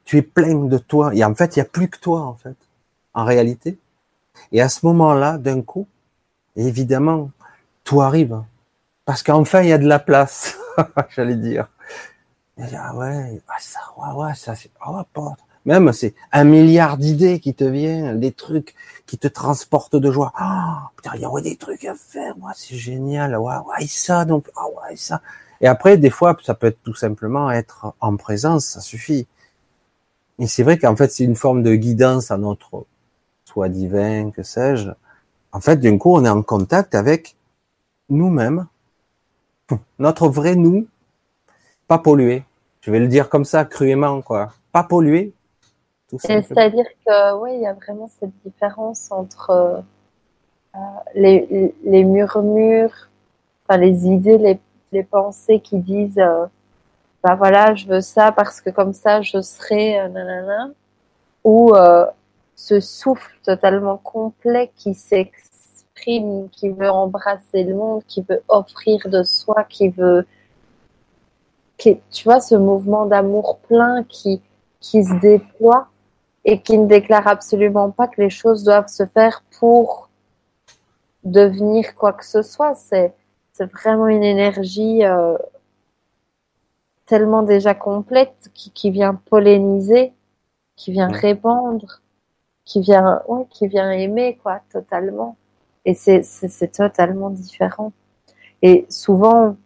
Tu 0.05 0.19
es 0.19 0.23
plein 0.23 0.55
de 0.55 0.79
toi. 0.79 1.15
Et 1.15 1.25
en 1.25 1.35
fait, 1.35 1.57
il 1.57 1.59
n'y 1.59 1.63
a 1.63 1.69
plus 1.69 1.89
que 1.89 1.99
toi, 1.99 2.21
en 2.23 2.35
fait, 2.35 2.57
en 3.13 3.25
réalité. 3.25 3.79
Et 4.53 4.61
à 4.61 4.69
ce 4.69 4.87
moment-là, 4.87 5.37
d'un 5.39 5.63
coup, 5.63 5.87
évidemment, 6.57 7.31
tout 7.85 8.01
arrive. 8.01 8.41
Parce 9.05 9.23
qu'enfin, 9.23 9.63
il 9.63 9.69
y 9.69 9.73
a 9.73 9.79
de 9.79 9.87
la 9.87 9.99
place, 9.99 10.59
j'allais 11.11 11.37
dire. 11.37 11.69
Ah 12.59 12.97
ouais, 12.97 13.43
ah 13.49 13.57
ça, 13.59 13.81
ouais, 13.97 14.15
ouais, 14.15 14.35
ça, 14.35 14.55
c'est, 14.55 14.71
oh, 14.87 15.01
pas. 15.13 15.35
Même, 15.65 15.93
c'est 15.93 16.15
un 16.33 16.45
milliard 16.45 16.99
d'idées 16.99 17.39
qui 17.39 17.55
te 17.55 17.65
viennent, 17.65 18.19
des 18.19 18.33
trucs 18.33 18.75
qui 19.07 19.17
te 19.17 19.29
transportent 19.29 19.97
de 19.97 20.11
joie. 20.11 20.33
Ah, 20.35 20.91
putain, 20.97 21.13
il 21.15 21.21
y 21.21 21.25
a 21.25 21.41
des 21.41 21.57
trucs 21.57 21.85
à 21.85 21.95
faire, 21.95 22.37
moi, 22.37 22.53
c'est 22.55 22.77
génial, 22.77 23.37
ouais, 23.37 23.55
ouais, 23.57 23.87
ça, 23.87 24.25
donc, 24.25 24.51
ah 24.57 24.67
ouais, 24.67 24.97
ça. 24.97 25.23
Et 25.61 25.69
après, 25.69 25.97
des 25.97 26.11
fois, 26.11 26.37
ça 26.43 26.55
peut 26.55 26.67
être 26.67 26.83
tout 26.83 26.95
simplement 26.95 27.51
être 27.51 27.95
en 28.01 28.17
présence, 28.17 28.67
ça 28.67 28.81
suffit. 28.81 29.29
Et 30.39 30.49
c'est 30.49 30.65
vrai 30.65 30.79
qu'en 30.79 30.97
fait, 30.97 31.13
c'est 31.13 31.25
une 31.25 31.37
forme 31.37 31.63
de 31.63 31.77
guidance 31.77 32.33
à 32.33 32.37
notre 32.37 32.85
soi 33.45 33.69
divin, 33.69 34.33
que 34.33 34.43
sais-je. 34.43 34.91
En 35.53 35.61
fait, 35.61 35.77
d'un 35.77 35.99
coup, 35.99 36.17
on 36.17 36.25
est 36.25 36.29
en 36.29 36.43
contact 36.43 36.97
avec 36.97 37.37
nous-mêmes, 38.09 38.67
notre 40.01 40.29
vrai 40.29 40.57
nous, 40.57 40.89
pas 41.93 41.99
pollué. 41.99 42.43
Je 42.81 42.91
vais 42.91 43.01
le 43.01 43.07
dire 43.07 43.29
comme 43.29 43.45
ça, 43.45 43.67
cruellement, 43.67 44.23
quoi. 44.23 44.55
Pas 44.73 44.83
pollué. 44.83 45.35
C'est-à-dire 46.19 46.87
que, 47.05 47.37
oui, 47.41 47.51
il 47.57 47.61
y 47.61 47.67
a 47.67 47.75
vraiment 47.75 48.09
cette 48.19 48.33
différence 48.47 49.13
entre 49.13 49.51
euh, 49.51 50.79
les, 51.15 51.75
les, 51.85 52.05
murmures, 52.05 53.11
enfin, 53.63 53.77
les 53.77 54.07
idées, 54.07 54.39
les, 54.39 54.59
les 54.91 55.03
pensées 55.03 55.61
qui 55.61 55.79
disent, 55.81 56.19
euh, 56.19 56.47
bah 57.23 57.35
voilà, 57.35 57.75
je 57.75 57.87
veux 57.87 58.01
ça 58.01 58.33
parce 58.33 58.63
que 58.63 58.71
comme 58.71 58.95
ça, 58.95 59.21
je 59.21 59.43
serai, 59.43 60.01
euh, 60.01 60.09
nanana, 60.09 60.71
ou 61.45 61.75
euh, 61.75 62.07
ce 62.57 62.81
souffle 62.81 63.37
totalement 63.45 63.99
complet 63.99 64.71
qui 64.77 64.95
s'exprime 64.95 66.49
qui 66.51 66.71
veut 66.71 66.91
embrasser 66.91 67.65
le 67.65 67.75
monde, 67.75 68.03
qui 68.09 68.25
veut 68.29 68.43
offrir 68.49 69.09
de 69.09 69.23
soi, 69.23 69.65
qui 69.69 69.91
veut, 69.91 70.27
qui, 71.79 72.01
tu 72.11 72.25
vois, 72.25 72.41
ce 72.41 72.55
mouvement 72.55 73.07
d'amour 73.07 73.59
plein 73.59 74.05
qui, 74.05 74.41
qui 74.81 75.05
se 75.05 75.15
déploie 75.21 75.89
et 76.45 76.61
qui 76.61 76.79
ne 76.79 76.87
déclare 76.87 77.27
absolument 77.27 77.91
pas 77.91 78.09
que 78.09 78.21
les 78.21 78.31
choses 78.31 78.65
doivent 78.65 78.89
se 78.89 79.07
faire 79.07 79.43
pour 79.59 80.09
devenir 81.25 81.95
quoi 81.95 82.13
que 82.13 82.25
ce 82.25 82.43
soit. 82.43 82.75
C'est, 82.75 83.15
c'est 83.53 83.71
vraiment 83.71 84.09
une 84.09 84.25
énergie 84.25 85.05
euh, 85.05 85.37
tellement 87.07 87.43
déjà 87.43 87.75
complète 87.75 88.51
qui, 88.55 88.71
qui, 88.71 88.91
vient 88.91 89.15
polliniser, 89.15 90.13
qui 90.77 90.93
vient 90.93 91.09
répandre, 91.09 92.01
qui 92.65 92.81
vient, 92.81 93.23
ouais, 93.29 93.47
qui 93.51 93.69
vient 93.69 93.91
aimer 93.91 94.39
quoi, 94.43 94.61
totalement. 94.73 95.37
Et 95.85 95.95
c'est, 95.95 96.23
totalement 96.73 97.31
différent. 97.31 97.93
Et 98.63 98.87
souvent, 98.89 99.57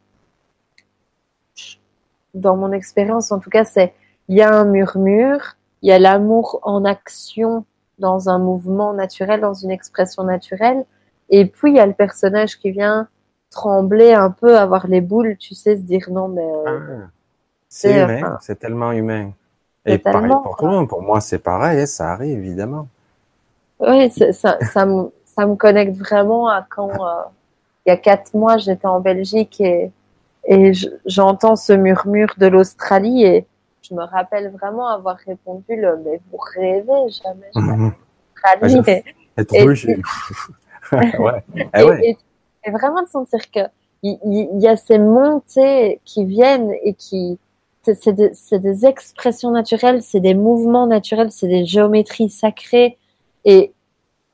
dans 2.36 2.56
mon 2.56 2.72
expérience, 2.72 3.32
en 3.32 3.40
tout 3.40 3.50
cas, 3.50 3.64
c'est 3.64 3.92
il 4.28 4.36
y 4.36 4.42
a 4.42 4.52
un 4.52 4.64
murmure, 4.64 5.56
il 5.82 5.88
y 5.88 5.92
a 5.92 5.98
l'amour 5.98 6.60
en 6.62 6.84
action 6.84 7.64
dans 7.98 8.28
un 8.28 8.38
mouvement 8.38 8.92
naturel, 8.92 9.40
dans 9.40 9.54
une 9.54 9.70
expression 9.70 10.22
naturelle, 10.24 10.84
et 11.30 11.46
puis 11.46 11.70
il 11.72 11.76
y 11.76 11.80
a 11.80 11.86
le 11.86 11.94
personnage 11.94 12.58
qui 12.58 12.70
vient 12.70 13.08
trembler 13.50 14.12
un 14.12 14.30
peu, 14.30 14.58
avoir 14.58 14.86
les 14.86 15.00
boules, 15.00 15.36
tu 15.38 15.54
sais, 15.54 15.76
se 15.76 15.82
dire 15.82 16.08
non 16.10 16.28
mais 16.28 16.42
euh, 16.44 16.98
ah, 17.04 17.08
c'est 17.68 18.02
humain, 18.02 18.38
c'est 18.40 18.58
tellement 18.58 18.92
humain. 18.92 19.30
Et 19.86 19.98
pareil 19.98 20.30
pour 20.42 20.56
toi, 20.56 20.86
pour 20.88 21.02
moi 21.02 21.20
c'est 21.20 21.38
pareil, 21.38 21.86
ça 21.86 22.12
arrive 22.12 22.38
évidemment. 22.38 22.88
Oui, 23.78 24.10
ça, 24.10 24.58
ça, 24.60 24.86
me, 24.86 25.10
ça 25.24 25.46
me 25.46 25.54
connecte 25.54 25.96
vraiment 25.96 26.48
à 26.48 26.66
quand, 26.68 26.90
euh, 26.90 27.22
il 27.84 27.90
y 27.90 27.92
a 27.92 27.96
quatre 27.96 28.34
mois, 28.34 28.56
j'étais 28.56 28.86
en 28.86 29.00
Belgique 29.00 29.60
et, 29.60 29.90
et 30.46 30.72
j'entends 31.04 31.56
ce 31.56 31.72
murmure 31.72 32.34
de 32.38 32.46
l'Australie 32.46 33.24
et 33.24 33.46
je 33.82 33.94
me 33.94 34.02
rappelle 34.02 34.50
vraiment 34.50 34.88
avoir 34.88 35.16
répondu 35.16 35.76
le, 35.76 35.98
mais 36.04 36.20
vous 36.30 36.38
rêvez 36.56 37.08
jamais, 37.22 37.50
jamais. 37.54 37.92
Australie. 38.62 38.80
et, 41.74 42.16
et, 42.64 42.70
vraiment 42.70 43.02
de 43.02 43.08
sentir 43.08 43.50
que 43.50 43.60
il, 44.02 44.48
y, 44.60 44.68
a 44.68 44.76
ces 44.76 44.98
montées 44.98 46.00
qui 46.04 46.24
viennent 46.24 46.72
et 46.84 46.94
qui 46.94 47.38
c'est 47.82 48.12
des, 48.12 48.30
des, 48.52 48.86
expressions 48.86 49.50
naturelles, 49.50 50.02
c'est 50.02 50.20
des 50.20 50.34
mouvements 50.34 50.86
naturels, 50.86 51.32
c'est 51.32 51.48
des 51.48 51.64
géométries 51.64 52.30
sacrées 52.30 52.98
et 53.44 53.72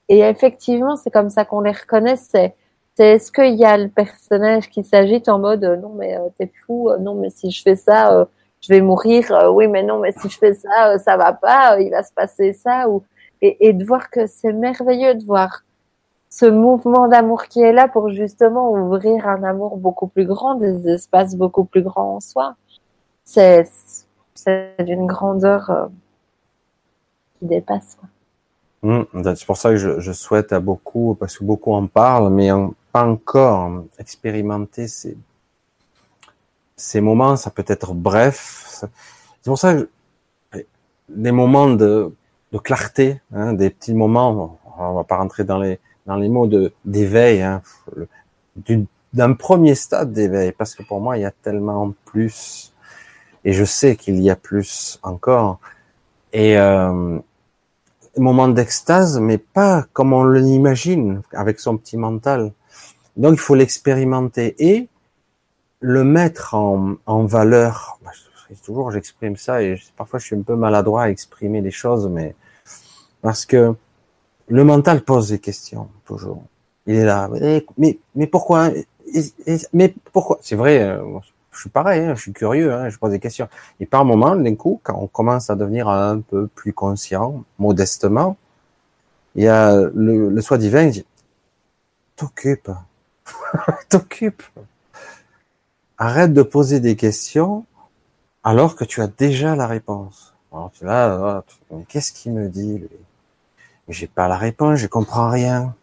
et 0.08 0.20
effectivement, 0.20 0.96
c'est 0.96 1.10
comme 1.10 1.30
ça 1.30 1.46
qu'on 1.46 1.60
les 1.60 1.72
reconnaît. 1.72 2.16
C'est, 2.16 2.54
est-ce 2.98 3.32
qu'il 3.32 3.54
y 3.54 3.64
a 3.64 3.76
le 3.76 3.88
personnage 3.88 4.68
qui 4.68 4.84
s'agite 4.84 5.28
en 5.28 5.38
mode 5.38 5.64
euh, 5.64 5.76
non 5.76 5.94
mais 5.94 6.16
euh, 6.16 6.28
t'es 6.38 6.50
fou, 6.66 6.90
euh, 6.90 6.98
non 6.98 7.14
mais 7.14 7.30
si 7.30 7.50
je 7.50 7.62
fais 7.62 7.76
ça, 7.76 8.26
je 8.60 8.68
vais 8.68 8.80
mourir. 8.80 9.50
oui 9.54 9.66
mais 9.66 9.82
non 9.82 9.98
mais 9.98 10.12
si 10.12 10.28
je 10.28 10.38
fais 10.38 10.54
ça, 10.54 10.98
ça 10.98 11.16
va 11.16 11.32
pas, 11.32 11.80
il 11.80 11.90
va 11.90 12.02
se 12.02 12.12
passer 12.12 12.52
ça. 12.52 12.88
Ou 12.88 13.02
et, 13.40 13.72
de 13.72 13.84
voir 13.84 14.10
que 14.10 14.26
c'est 14.26 14.52
merveilleux 14.52 15.14
de 15.16 15.24
voir 15.24 15.64
ce 16.30 16.46
mouvement 16.46 17.08
d'amour 17.08 17.44
qui 17.46 17.60
est 17.60 17.72
là 17.72 17.88
pour 17.88 18.10
justement 18.10 18.70
ouvrir 18.72 19.26
un 19.26 19.42
amour 19.42 19.78
beaucoup 19.78 20.06
plus 20.06 20.26
grand, 20.26 20.54
des 20.54 20.88
espaces 20.88 21.34
beaucoup 21.34 21.64
plus 21.64 21.82
grands 21.82 22.16
en 22.16 22.20
soi. 22.20 22.54
C'est 23.24 23.64
c'est 24.34 24.74
d'une 24.84 25.06
grandeur 25.06 25.88
qui 27.38 27.46
dépasse. 27.46 27.98
Hum, 28.82 29.06
c'est 29.12 29.46
pour 29.46 29.56
ça 29.56 29.70
que 29.70 29.76
je, 29.76 30.00
je, 30.00 30.12
souhaite 30.12 30.52
à 30.52 30.58
beaucoup, 30.58 31.16
parce 31.18 31.38
que 31.38 31.44
beaucoup 31.44 31.72
en 31.72 31.86
parlent, 31.86 32.30
mais 32.30 32.50
pas 32.50 32.70
encore 32.94 33.84
expérimenter 33.98 34.88
ces, 34.88 35.16
ces 36.76 37.00
moments. 37.00 37.36
Ça 37.36 37.50
peut 37.50 37.64
être 37.66 37.94
bref. 37.94 38.84
C'est 39.40 39.50
pour 39.50 39.58
ça 39.58 39.74
que 39.74 39.88
des 41.08 41.32
moments 41.32 41.70
de, 41.70 42.14
de 42.52 42.58
clarté, 42.58 43.20
hein, 43.34 43.52
des 43.52 43.70
petits 43.70 43.94
moments. 43.94 44.58
On 44.78 44.94
va 44.94 45.04
pas 45.04 45.16
rentrer 45.16 45.44
dans 45.44 45.58
les 45.58 45.78
dans 46.06 46.16
les 46.16 46.28
mots 46.28 46.46
de 46.46 46.72
d'éveil, 46.84 47.42
hein, 47.42 47.62
d'un 49.12 49.34
premier 49.34 49.74
stade 49.74 50.12
d'éveil, 50.12 50.52
parce 50.52 50.74
que 50.74 50.82
pour 50.82 51.00
moi 51.00 51.16
il 51.16 51.22
y 51.22 51.24
a 51.24 51.30
tellement 51.30 51.92
plus, 52.04 52.72
et 53.44 53.52
je 53.52 53.64
sais 53.64 53.96
qu'il 53.96 54.20
y 54.20 54.30
a 54.30 54.36
plus 54.36 54.98
encore. 55.02 55.58
Et 56.32 56.58
euh, 56.58 57.18
moment 58.16 58.48
d'extase, 58.48 59.18
mais 59.20 59.38
pas 59.38 59.86
comme 59.92 60.12
on 60.12 60.24
l'imagine 60.24 61.22
avec 61.32 61.60
son 61.60 61.76
petit 61.76 61.96
mental. 61.96 62.52
Donc 63.16 63.34
il 63.34 63.40
faut 63.40 63.54
l'expérimenter 63.54 64.54
et 64.58 64.88
le 65.80 66.04
mettre 66.04 66.54
en, 66.54 66.94
en 67.06 67.24
valeur. 67.24 67.98
Bah, 68.04 68.10
toujours 68.64 68.90
j'exprime 68.90 69.36
ça 69.36 69.62
et 69.62 69.80
parfois 69.96 70.18
je 70.18 70.26
suis 70.26 70.36
un 70.36 70.42
peu 70.42 70.56
maladroit 70.56 71.04
à 71.04 71.08
exprimer 71.08 71.60
les 71.60 71.70
choses, 71.70 72.08
mais 72.08 72.34
parce 73.22 73.46
que 73.46 73.74
le 74.48 74.64
mental 74.64 75.02
pose 75.02 75.28
des 75.28 75.38
questions 75.38 75.88
toujours. 76.04 76.42
Il 76.86 76.96
est 76.96 77.04
là, 77.04 77.30
mais 77.78 77.98
mais 78.14 78.26
pourquoi 78.26 78.70
Mais 79.72 79.94
pourquoi? 80.12 80.38
C'est 80.42 80.56
vrai, 80.56 80.82
euh, 80.82 81.02
je 81.52 81.60
suis 81.60 81.70
pareil, 81.70 82.04
hein, 82.04 82.14
je 82.14 82.22
suis 82.22 82.32
curieux, 82.32 82.72
hein, 82.72 82.88
je 82.88 82.98
pose 82.98 83.12
des 83.12 83.20
questions. 83.20 83.48
Et 83.78 83.86
par 83.86 84.04
moment, 84.04 84.34
d'un 84.34 84.54
coup, 84.56 84.80
quand 84.82 84.98
on 84.98 85.06
commence 85.06 85.48
à 85.50 85.54
devenir 85.54 85.88
un 85.88 86.20
peu 86.20 86.46
plus 86.48 86.72
conscient, 86.72 87.44
modestement, 87.58 88.36
il 89.34 89.44
y 89.44 89.48
a 89.48 89.76
le, 89.94 90.28
le 90.28 90.40
soi 90.42 90.58
divin 90.58 90.86
qui 90.86 91.00
dit 91.00 91.06
t'occupe, 92.16 92.70
t'occupe. 93.92 94.42
Arrête 95.98 96.32
de 96.32 96.42
poser 96.42 96.80
des 96.80 96.96
questions 96.96 97.64
alors 98.42 98.74
que 98.74 98.84
tu 98.84 99.00
as 99.00 99.06
déjà 99.06 99.54
la 99.54 99.66
réponse. 99.66 100.34
Alors 100.52 100.72
là, 100.80 101.44
qu'est-ce 101.88 102.12
qu'il 102.12 102.32
me 102.32 102.48
dit 102.48 102.78
lui? 102.78 102.88
Mais 103.86 103.94
j'ai 103.94 104.06
pas 104.06 104.28
la 104.28 104.36
réponse, 104.36 104.78
je 104.78 104.86
comprends 104.86 105.30
rien. 105.30 105.74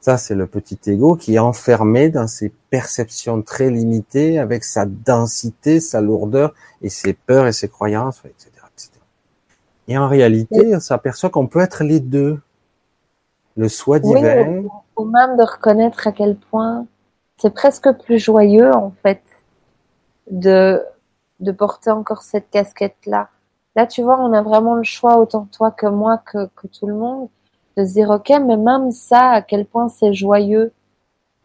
Ça, 0.00 0.16
c'est 0.16 0.34
le 0.34 0.46
petit 0.46 0.78
ego 0.86 1.16
qui 1.16 1.34
est 1.34 1.38
enfermé 1.38 2.08
dans 2.08 2.26
ses 2.26 2.50
perceptions 2.70 3.42
très 3.42 3.70
limitées, 3.70 4.38
avec 4.38 4.64
sa 4.64 4.86
densité, 4.86 5.80
sa 5.80 6.00
lourdeur 6.00 6.54
et 6.80 6.88
ses 6.88 7.12
peurs 7.12 7.46
et 7.46 7.52
ses 7.52 7.68
croyances, 7.68 8.20
etc. 8.24 8.50
etc. 8.72 8.90
Et 9.88 9.98
en 9.98 10.08
réalité, 10.08 10.74
on 10.74 10.80
s'aperçoit 10.80 11.30
qu'on 11.30 11.46
peut 11.46 11.60
être 11.60 11.84
les 11.84 12.00
deux. 12.00 12.40
Le 13.56 13.68
soi 13.68 13.98
divin. 13.98 14.44
Oui, 14.46 14.68
ou 14.96 15.04
même 15.06 15.36
de 15.36 15.42
reconnaître 15.42 16.06
à 16.06 16.12
quel 16.12 16.36
point 16.36 16.86
c'est 17.38 17.54
presque 17.54 17.90
plus 17.92 18.18
joyeux, 18.18 18.74
en 18.74 18.92
fait, 19.02 19.22
de, 20.30 20.82
de 21.40 21.52
porter 21.52 21.90
encore 21.90 22.22
cette 22.22 22.50
casquette-là. 22.50 23.28
Là, 23.74 23.86
tu 23.86 24.02
vois, 24.02 24.18
on 24.20 24.32
a 24.32 24.42
vraiment 24.42 24.74
le 24.74 24.82
choix, 24.82 25.18
autant 25.18 25.46
toi 25.52 25.70
que 25.70 25.86
moi, 25.86 26.18
que, 26.18 26.46
que 26.56 26.66
tout 26.66 26.86
le 26.86 26.94
monde, 26.94 27.28
de 27.76 27.84
se 27.84 27.92
dire, 27.92 28.10
ok, 28.10 28.30
mais 28.44 28.56
même 28.56 28.90
ça, 28.90 29.30
à 29.30 29.42
quel 29.42 29.66
point 29.66 29.88
c'est 29.88 30.14
joyeux, 30.14 30.72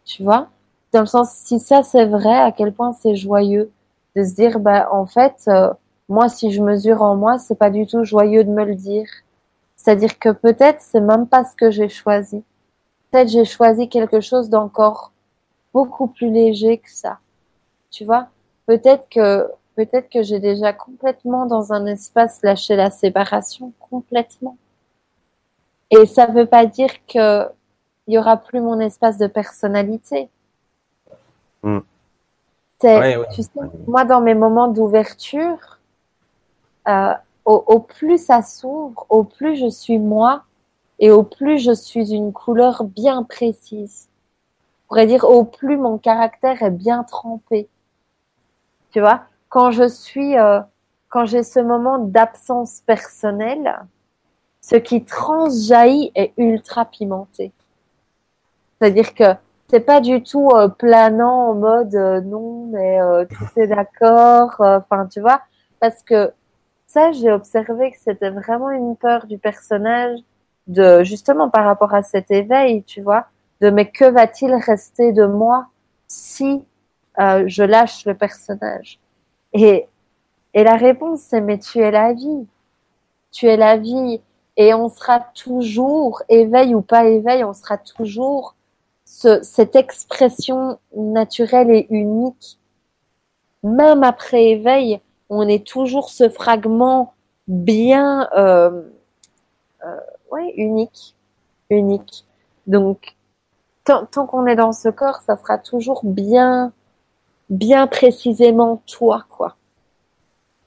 tu 0.04 0.22
vois? 0.22 0.48
Dans 0.92 1.00
le 1.00 1.06
sens, 1.06 1.30
si 1.30 1.58
ça 1.58 1.82
c'est 1.82 2.06
vrai, 2.06 2.36
à 2.38 2.52
quel 2.52 2.72
point 2.72 2.92
c'est 2.92 3.16
joyeux 3.16 3.70
de 4.16 4.24
se 4.24 4.34
dire, 4.34 4.60
bah 4.60 4.88
en 4.92 5.06
fait, 5.06 5.44
euh, 5.48 5.72
moi, 6.08 6.28
si 6.28 6.52
je 6.52 6.62
mesure 6.62 7.02
en 7.02 7.16
moi, 7.16 7.38
c'est 7.38 7.54
pas 7.54 7.70
du 7.70 7.86
tout 7.86 8.04
joyeux 8.04 8.44
de 8.44 8.50
me 8.50 8.64
le 8.64 8.74
dire. 8.74 9.06
C'est-à-dire 9.76 10.18
que 10.18 10.30
peut-être 10.30 10.80
c'est 10.80 11.00
même 11.00 11.26
pas 11.26 11.44
ce 11.44 11.56
que 11.56 11.70
j'ai 11.70 11.88
choisi. 11.88 12.44
Peut-être 13.10 13.28
j'ai 13.28 13.44
choisi 13.44 13.88
quelque 13.88 14.20
chose 14.20 14.48
d'encore 14.50 15.11
beaucoup 15.72 16.06
plus 16.06 16.30
léger 16.30 16.78
que 16.78 16.90
ça. 16.90 17.18
Tu 17.90 18.04
vois? 18.04 18.28
Peut-être 18.66 19.08
que 19.10 19.48
peut-être 19.76 20.10
que 20.10 20.22
j'ai 20.22 20.38
déjà 20.38 20.72
complètement 20.72 21.46
dans 21.46 21.72
un 21.72 21.86
espace 21.86 22.42
lâché 22.42 22.76
la 22.76 22.90
séparation 22.90 23.72
complètement. 23.80 24.56
Et 25.90 26.06
ça 26.06 26.26
ne 26.26 26.32
veut 26.32 26.46
pas 26.46 26.66
dire 26.66 27.04
qu'il 27.06 27.50
y 28.08 28.18
aura 28.18 28.36
plus 28.36 28.60
mon 28.60 28.80
espace 28.80 29.18
de 29.18 29.26
personnalité. 29.26 30.28
Hmm. 31.62 31.80
Tu 32.80 32.88
sais, 32.88 33.18
moi, 33.86 34.04
dans 34.04 34.20
mes 34.20 34.34
moments 34.34 34.68
d'ouverture, 34.68 35.78
euh, 36.88 37.12
au, 37.44 37.78
plus 37.80 38.18
ça 38.18 38.42
s'ouvre, 38.42 39.06
au 39.08 39.24
plus 39.24 39.56
je 39.56 39.68
suis 39.68 39.98
moi 39.98 40.44
et 40.98 41.10
au 41.10 41.22
plus 41.22 41.58
je 41.58 41.72
suis 41.72 42.12
une 42.12 42.32
couleur 42.32 42.84
bien 42.84 43.22
précise. 43.22 44.08
Pourrait 44.92 45.06
dire 45.06 45.24
au 45.24 45.46
plus 45.46 45.78
mon 45.78 45.96
caractère 45.96 46.62
est 46.62 46.70
bien 46.70 47.02
trempé. 47.02 47.66
Tu 48.90 49.00
vois, 49.00 49.22
quand 49.48 49.70
je 49.70 49.88
suis, 49.88 50.36
euh, 50.36 50.60
quand 51.08 51.24
j'ai 51.24 51.42
ce 51.44 51.60
moment 51.60 51.96
d'absence 51.96 52.82
personnelle, 52.84 53.86
ce 54.60 54.76
qui 54.76 55.02
transjaillit 55.02 56.12
est 56.14 56.34
ultra 56.36 56.84
pimenté. 56.84 57.52
C'est-à-dire 58.78 59.14
que 59.14 59.34
c'est 59.68 59.80
pas 59.80 60.02
du 60.02 60.22
tout 60.22 60.50
euh, 60.50 60.68
planant 60.68 61.48
en 61.48 61.54
mode 61.54 61.94
euh, 61.94 62.20
non 62.20 62.66
mais 62.66 62.98
tout 63.28 63.46
est 63.58 63.68
d'accord. 63.68 64.56
Enfin 64.58 65.06
tu 65.06 65.22
vois, 65.22 65.40
parce 65.80 66.02
que 66.02 66.34
ça 66.86 67.12
j'ai 67.12 67.32
observé 67.32 67.92
que 67.92 67.98
c'était 67.98 68.28
vraiment 68.28 68.68
une 68.68 68.94
peur 68.96 69.24
du 69.26 69.38
personnage 69.38 70.18
de 70.66 71.02
justement 71.02 71.48
par 71.48 71.64
rapport 71.64 71.94
à 71.94 72.02
cet 72.02 72.30
éveil, 72.30 72.82
tu 72.84 73.00
vois, 73.00 73.28
de 73.62 73.70
mais 73.70 73.90
que 73.90 74.04
va-t-il 74.04 74.54
rester 74.54 75.12
de 75.12 75.24
moi 75.24 75.68
si 76.06 76.62
je 77.18 77.62
lâche 77.62 78.04
le 78.04 78.14
personnage? 78.14 78.98
Et 79.54 79.86
et 80.54 80.64
la 80.64 80.76
réponse 80.76 81.20
c'est 81.20 81.40
mais 81.40 81.58
tu 81.58 81.78
es 81.78 81.90
la 81.90 82.12
vie, 82.12 82.46
tu 83.30 83.46
es 83.46 83.56
la 83.56 83.78
vie 83.78 84.20
et 84.56 84.74
on 84.74 84.88
sera 84.88 85.20
toujours, 85.34 86.22
éveil 86.28 86.74
ou 86.74 86.82
pas 86.82 87.06
éveil, 87.06 87.42
on 87.44 87.54
sera 87.54 87.78
toujours 87.78 88.54
ce, 89.04 89.42
cette 89.42 89.76
expression 89.76 90.78
naturelle 90.94 91.70
et 91.70 91.86
unique. 91.90 92.58
Même 93.62 94.02
après 94.02 94.44
éveil, 94.46 95.00
on 95.30 95.48
est 95.48 95.66
toujours 95.66 96.10
ce 96.10 96.28
fragment 96.28 97.14
bien, 97.48 98.28
euh, 98.36 98.82
euh, 99.86 100.00
ouais, 100.30 100.52
unique, 100.56 101.14
unique. 101.70 102.26
Donc, 102.66 103.16
tant, 103.84 104.06
tant 104.06 104.26
qu'on 104.26 104.46
est 104.46 104.56
dans 104.56 104.72
ce 104.72 104.88
corps, 104.88 105.20
ça 105.22 105.36
sera 105.36 105.58
toujours 105.58 106.00
bien, 106.04 106.72
bien 107.50 107.86
précisément 107.86 108.82
toi, 108.86 109.24
quoi. 109.28 109.56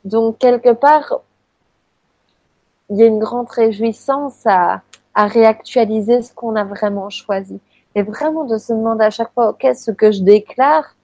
Donc, 0.03 0.37
quelque 0.37 0.73
part, 0.73 1.21
il 2.89 2.97
y 2.97 3.03
a 3.03 3.07
une 3.07 3.19
grande 3.19 3.49
réjouissance 3.49 4.45
à, 4.45 4.81
à 5.15 5.27
réactualiser 5.27 6.21
ce 6.21 6.33
qu'on 6.33 6.55
a 6.55 6.63
vraiment 6.63 7.09
choisi. 7.09 7.59
Et 7.95 8.03
vraiment 8.03 8.43
de 8.43 8.57
se 8.57 8.73
demander 8.73 9.05
à 9.05 9.09
chaque 9.09 9.33
fois, 9.33 9.49
ok, 9.49 9.67
ce 9.75 9.89
que 9.91 10.11
je 10.11 10.21
déclare, 10.21 10.95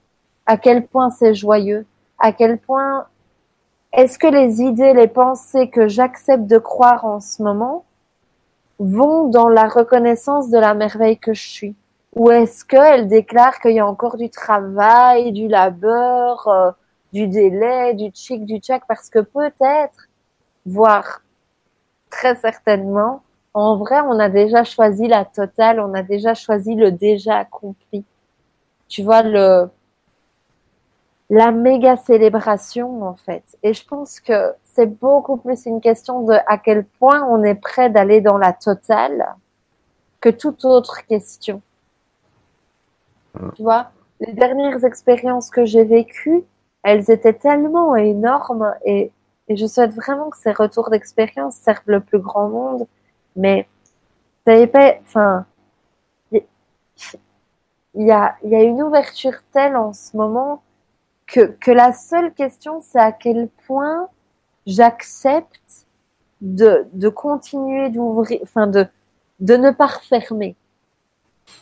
à 0.45 0.57
quel 0.57 0.85
point 0.85 1.09
c'est 1.09 1.33
joyeux, 1.33 1.85
à 2.19 2.33
quel 2.33 2.59
point 2.59 3.07
est-ce 3.93 4.19
que 4.19 4.27
les 4.27 4.61
idées, 4.61 4.93
les 4.93 5.07
pensées 5.07 5.69
que 5.69 5.87
j'accepte 5.87 6.45
de 6.45 6.57
croire 6.57 7.05
en 7.05 7.19
ce 7.19 7.41
moment 7.41 7.85
vont 8.79 9.27
dans 9.27 9.49
la 9.49 9.67
reconnaissance 9.67 10.49
de 10.49 10.57
la 10.57 10.73
merveille 10.73 11.17
que 11.17 11.33
je 11.33 11.47
suis? 11.47 11.75
Ou 12.15 12.29
est-ce 12.31 12.65
qu'elles 12.65 13.07
déclarent 13.07 13.59
qu'il 13.59 13.71
y 13.71 13.79
a 13.79 13.87
encore 13.87 14.17
du 14.17 14.29
travail, 14.29 15.31
du 15.31 15.47
labeur, 15.47 16.47
euh, 16.47 16.71
du 17.13 17.27
délai, 17.27 17.93
du 17.93 18.11
chic, 18.13 18.45
du 18.45 18.57
check? 18.57 18.83
Parce 18.87 19.09
que 19.09 19.19
peut-être, 19.19 20.07
voire 20.65 21.21
très 22.09 22.35
certainement. 22.35 23.23
En 23.53 23.77
vrai, 23.77 24.01
on 24.01 24.19
a 24.19 24.29
déjà 24.29 24.63
choisi 24.63 25.07
la 25.07 25.25
totale, 25.25 25.79
on 25.79 25.93
a 25.93 26.03
déjà 26.03 26.33
choisi 26.33 26.75
le 26.75 26.91
déjà 26.91 27.37
accompli. 27.37 28.05
Tu 28.87 29.03
vois, 29.03 29.23
le, 29.23 29.69
la 31.29 31.51
méga 31.51 31.95
célébration, 31.97 33.03
en 33.03 33.15
fait. 33.15 33.43
Et 33.63 33.73
je 33.73 33.85
pense 33.85 34.19
que 34.19 34.53
c'est 34.63 34.85
beaucoup 34.85 35.37
plus 35.37 35.65
une 35.65 35.81
question 35.81 36.23
de 36.23 36.33
à 36.45 36.57
quel 36.57 36.83
point 36.85 37.23
on 37.23 37.43
est 37.43 37.55
prêt 37.55 37.89
d'aller 37.89 38.19
dans 38.21 38.37
la 38.37 38.53
totale 38.53 39.35
que 40.19 40.29
toute 40.29 40.65
autre 40.65 41.05
question. 41.07 41.61
Tu 43.55 43.63
vois, 43.63 43.91
les 44.19 44.33
dernières 44.33 44.83
expériences 44.83 45.49
que 45.49 45.65
j'ai 45.65 45.83
vécues, 45.83 46.43
elles 46.83 47.09
étaient 47.11 47.33
tellement 47.33 47.95
énormes 47.95 48.73
et 48.85 49.11
et 49.51 49.57
je 49.57 49.65
souhaite 49.65 49.93
vraiment 49.93 50.29
que 50.29 50.37
ces 50.37 50.53
retours 50.53 50.89
d'expérience 50.89 51.55
servent 51.55 51.81
le 51.87 51.99
plus 51.99 52.19
grand 52.19 52.47
monde. 52.47 52.87
Mais, 53.35 53.67
enfin, 54.47 55.45
il 56.31 56.41
y 57.95 58.11
a, 58.11 58.35
y 58.45 58.55
a 58.55 58.63
une 58.63 58.81
ouverture 58.81 59.33
telle 59.51 59.75
en 59.75 59.91
ce 59.91 60.15
moment 60.15 60.63
que, 61.27 61.41
que 61.41 61.71
la 61.71 61.91
seule 61.91 62.33
question, 62.33 62.79
c'est 62.81 62.99
à 62.99 63.11
quel 63.11 63.49
point 63.67 64.07
j'accepte 64.65 65.85
de, 66.39 66.87
de 66.93 67.09
continuer 67.09 67.89
d'ouvrir, 67.89 68.39
enfin, 68.43 68.67
de, 68.67 68.87
de 69.41 69.57
ne 69.57 69.71
pas 69.71 69.87
refermer. 69.87 70.55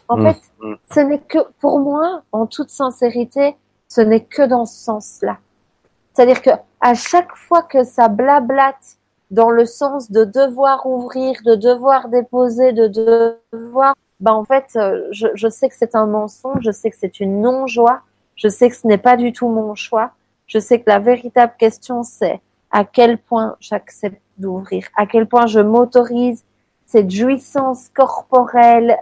En 0.08 0.18
mmh. 0.18 0.24
fait, 0.24 0.42
mmh. 0.62 0.74
ce 0.94 1.00
n'est 1.00 1.20
que, 1.20 1.40
pour 1.60 1.80
moi, 1.80 2.24
en 2.32 2.46
toute 2.46 2.70
sincérité, 2.70 3.56
ce 3.88 4.02
n'est 4.02 4.24
que 4.24 4.44
dans 4.44 4.66
ce 4.66 4.76
sens-là. 4.84 5.38
C'est-à-dire 6.14 6.42
que 6.42 6.52
à 6.82 6.94
chaque 6.94 7.36
fois 7.36 7.62
que 7.64 7.84
ça 7.84 8.08
blablate 8.08 8.98
dans 9.32 9.50
le 9.50 9.66
sens 9.66 10.12
de 10.12 10.24
devoir 10.26 10.86
ouvrir, 10.86 11.36
de 11.46 11.56
devoir 11.56 12.10
déposer, 12.10 12.74
de 12.74 12.88
devoir, 12.88 13.96
ben 14.20 14.34
en 14.34 14.44
fait, 14.44 14.66
euh, 14.76 15.08
je, 15.12 15.28
je 15.34 15.48
sais 15.48 15.70
que 15.70 15.76
c'est 15.76 15.96
un 15.96 16.08
mensonge, 16.08 16.62
je 16.62 16.72
sais 16.72 16.90
que 16.90 16.98
c'est 17.00 17.20
une 17.20 17.42
non-joie, 17.42 18.02
je 18.36 18.48
sais 18.48 18.70
que 18.70 18.76
ce 18.76 18.88
n'est 18.88 18.98
pas 18.98 19.18
du 19.18 19.32
tout 19.34 19.48
mon 19.48 19.76
choix. 19.76 20.12
Je 20.48 20.58
sais 20.58 20.80
que 20.80 20.90
la 20.90 21.00
véritable 21.00 21.54
question 21.58 22.04
c'est 22.04 22.42
à 22.72 22.84
quel 22.84 23.18
point 23.18 23.56
j'accepte 23.60 24.22
d'ouvrir, 24.38 24.88
à 24.98 25.06
quel 25.06 25.28
point 25.28 25.46
je 25.46 25.60
m'autorise 25.60 26.44
cette 26.86 27.12
jouissance 27.12 27.90
corporelle, 27.90 28.98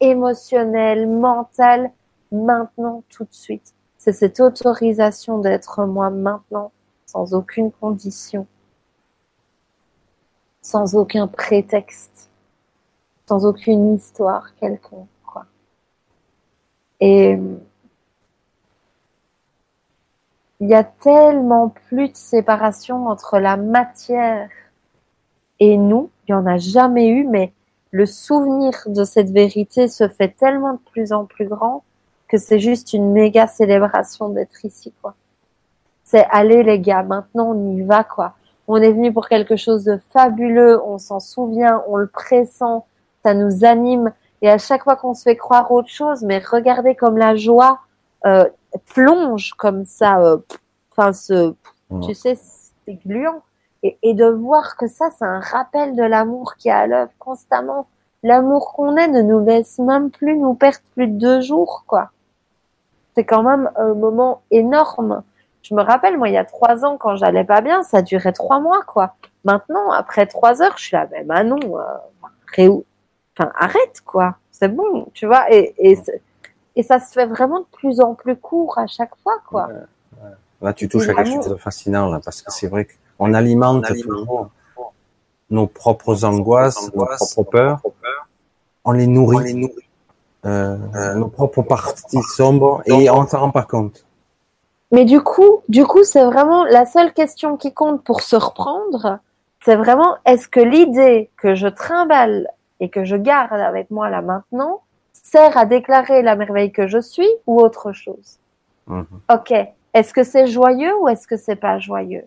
émotionnelle, 0.00 1.08
mentale, 1.08 1.90
maintenant, 2.32 3.02
tout 3.08 3.24
de 3.24 3.32
suite. 3.32 3.74
C'est 3.96 4.12
cette 4.12 4.40
autorisation 4.40 5.38
d'être 5.38 5.84
moi 5.86 6.10
maintenant 6.10 6.72
sans 7.06 7.34
aucune 7.34 7.72
condition, 7.72 8.46
sans 10.60 10.94
aucun 10.94 11.26
prétexte, 11.26 12.30
sans 13.26 13.46
aucune 13.46 13.94
histoire 13.94 14.54
quelconque. 14.56 15.08
Et 17.00 17.38
il 20.60 20.68
y 20.68 20.74
a 20.74 20.84
tellement 20.84 21.68
plus 21.68 22.08
de 22.08 22.16
séparation 22.16 23.06
entre 23.06 23.38
la 23.38 23.56
matière 23.56 24.50
et 25.60 25.76
nous, 25.76 26.10
il 26.26 26.34
n'y 26.34 26.40
en 26.40 26.46
a 26.46 26.58
jamais 26.58 27.08
eu, 27.08 27.24
mais 27.24 27.52
le 27.90 28.06
souvenir 28.06 28.72
de 28.86 29.04
cette 29.04 29.30
vérité 29.30 29.88
se 29.88 30.08
fait 30.08 30.36
tellement 30.36 30.74
de 30.74 30.80
plus 30.92 31.12
en 31.12 31.24
plus 31.24 31.46
grand 31.46 31.84
que 32.28 32.36
c'est 32.36 32.58
juste 32.58 32.92
une 32.92 33.12
méga 33.12 33.46
célébration 33.46 34.28
d'être 34.28 34.64
ici, 34.64 34.92
quoi 35.00 35.14
c'est 36.08 36.26
allez 36.30 36.62
les 36.62 36.80
gars, 36.80 37.02
maintenant 37.02 37.52
on 37.54 37.76
y 37.76 37.82
va 37.82 38.02
quoi. 38.02 38.32
On 38.66 38.76
est 38.76 38.92
venu 38.92 39.12
pour 39.12 39.28
quelque 39.28 39.56
chose 39.56 39.84
de 39.84 39.98
fabuleux, 40.10 40.80
on 40.82 40.96
s'en 40.96 41.20
souvient, 41.20 41.82
on 41.86 41.96
le 41.96 42.06
pressent, 42.06 42.86
ça 43.22 43.34
nous 43.34 43.64
anime. 43.64 44.12
Et 44.40 44.48
à 44.48 44.56
chaque 44.56 44.84
fois 44.84 44.96
qu'on 44.96 45.12
se 45.12 45.22
fait 45.22 45.36
croire 45.36 45.70
autre 45.70 45.88
chose, 45.88 46.22
mais 46.22 46.38
regardez 46.38 46.94
comme 46.94 47.18
la 47.18 47.36
joie 47.36 47.80
euh, 48.24 48.48
plonge 48.94 49.52
comme 49.58 49.84
ça, 49.84 50.20
euh, 50.20 50.38
enfin, 50.92 51.12
ce, 51.12 51.54
tu 52.02 52.14
sais, 52.14 52.38
c'est 52.86 52.94
gluant. 53.06 53.42
Et, 53.82 53.96
et, 54.02 54.14
de 54.14 54.26
voir 54.26 54.76
que 54.76 54.88
ça, 54.88 55.10
c'est 55.16 55.24
un 55.24 55.40
rappel 55.40 55.94
de 55.94 56.02
l'amour 56.02 56.56
qui 56.56 56.68
est 56.68 56.72
à 56.72 56.86
l'œuvre 56.86 57.12
constamment. 57.18 57.86
L'amour 58.22 58.72
qu'on 58.72 58.96
est 58.96 59.08
ne 59.08 59.22
nous 59.22 59.44
laisse 59.44 59.78
même 59.78 60.10
plus 60.10 60.36
nous 60.36 60.54
perdre 60.54 60.80
plus 60.94 61.06
de 61.06 61.18
deux 61.18 61.40
jours, 61.40 61.84
quoi. 61.86 62.10
C'est 63.14 63.24
quand 63.24 63.42
même 63.42 63.70
un 63.76 63.94
moment 63.94 64.42
énorme. 64.50 65.22
Je 65.62 65.74
me 65.74 65.82
rappelle, 65.82 66.18
moi, 66.18 66.28
il 66.28 66.34
y 66.34 66.38
a 66.38 66.44
trois 66.44 66.84
ans, 66.84 66.96
quand 66.96 67.16
j'allais 67.16 67.44
pas 67.44 67.60
bien, 67.60 67.82
ça 67.82 68.02
durait 68.02 68.32
trois 68.32 68.58
mois, 68.58 68.82
quoi. 68.84 69.14
Maintenant, 69.44 69.90
après 69.92 70.26
trois 70.26 70.62
heures, 70.62 70.74
je 70.76 70.84
suis 70.84 70.96
là, 70.96 71.06
ben, 71.06 71.26
bah 71.26 71.44
non, 71.44 71.58
euh, 71.78 72.80
enfin, 73.38 73.52
arrête, 73.54 74.00
quoi. 74.04 74.36
C'est 74.50 74.68
bon, 74.68 75.06
tu 75.14 75.26
vois. 75.26 75.52
Et, 75.52 75.74
et, 75.78 75.98
et, 76.74 76.82
ça 76.82 76.98
se 76.98 77.12
fait 77.12 77.26
vraiment 77.26 77.60
de 77.60 77.66
plus 77.72 78.00
en 78.00 78.14
plus 78.14 78.36
court 78.36 78.78
à 78.78 78.86
chaque 78.86 79.14
fois, 79.22 79.38
quoi. 79.48 79.68
Là, 80.60 80.72
tu 80.72 80.88
touches 80.88 81.08
à 81.08 81.14
quelque 81.14 81.34
chose 81.34 81.48
de 81.48 81.54
fascinant, 81.54 82.10
là, 82.10 82.20
parce 82.24 82.42
que 82.42 82.50
c'est 82.50 82.66
vrai 82.66 82.88
qu'on 83.18 83.34
alimente, 83.34 83.84
toujours 83.86 84.50
nos 85.50 85.66
propres 85.66 86.24
angoisses, 86.24 86.90
nos 86.94 87.06
propres 87.06 87.42
peurs. 87.50 87.80
On 88.84 88.92
les 88.92 89.06
nourrit. 89.06 89.70
Euh, 90.46 90.76
euh, 90.94 91.14
nos 91.16 91.26
propres 91.26 91.62
parties 91.62 92.22
sombres 92.22 92.80
et 92.86 93.10
on 93.10 93.26
s'en 93.26 93.40
rend 93.40 93.50
pas 93.50 93.64
compte. 93.64 94.06
Mais 94.92 95.04
du 95.04 95.20
coup, 95.20 95.62
du 95.68 95.84
coup, 95.84 96.04
c'est 96.04 96.24
vraiment 96.24 96.64
la 96.64 96.86
seule 96.86 97.12
question 97.12 97.56
qui 97.56 97.74
compte 97.74 98.04
pour 98.04 98.20
se 98.20 98.36
reprendre. 98.36 99.18
C'est 99.64 99.74
vraiment, 99.74 100.16
est-ce 100.24 100.46
que 100.48 100.60
l'idée 100.60 101.28
que 101.36 101.56
je 101.56 101.66
trimballe 101.66 102.48
et 102.78 102.88
que 102.88 103.04
je 103.04 103.16
garde 103.16 103.60
avec 103.60 103.90
moi 103.90 104.08
là 104.10 104.22
maintenant 104.22 104.82
sert 105.12 105.58
à 105.58 105.66
déclarer 105.66 106.22
la 106.22 106.36
merveille 106.36 106.70
que 106.70 106.86
je 106.86 107.00
suis 107.00 107.28
ou 107.48 107.60
autre 107.60 107.92
chose? 107.92 108.38
Mhm. 108.86 109.06
Ok. 109.30 109.52
Est-ce 109.92 110.14
que 110.14 110.22
c'est 110.22 110.46
joyeux 110.46 110.94
ou 111.00 111.08
est-ce 111.08 111.26
que 111.26 111.36
c'est 111.36 111.56
pas 111.56 111.80
joyeux? 111.80 112.24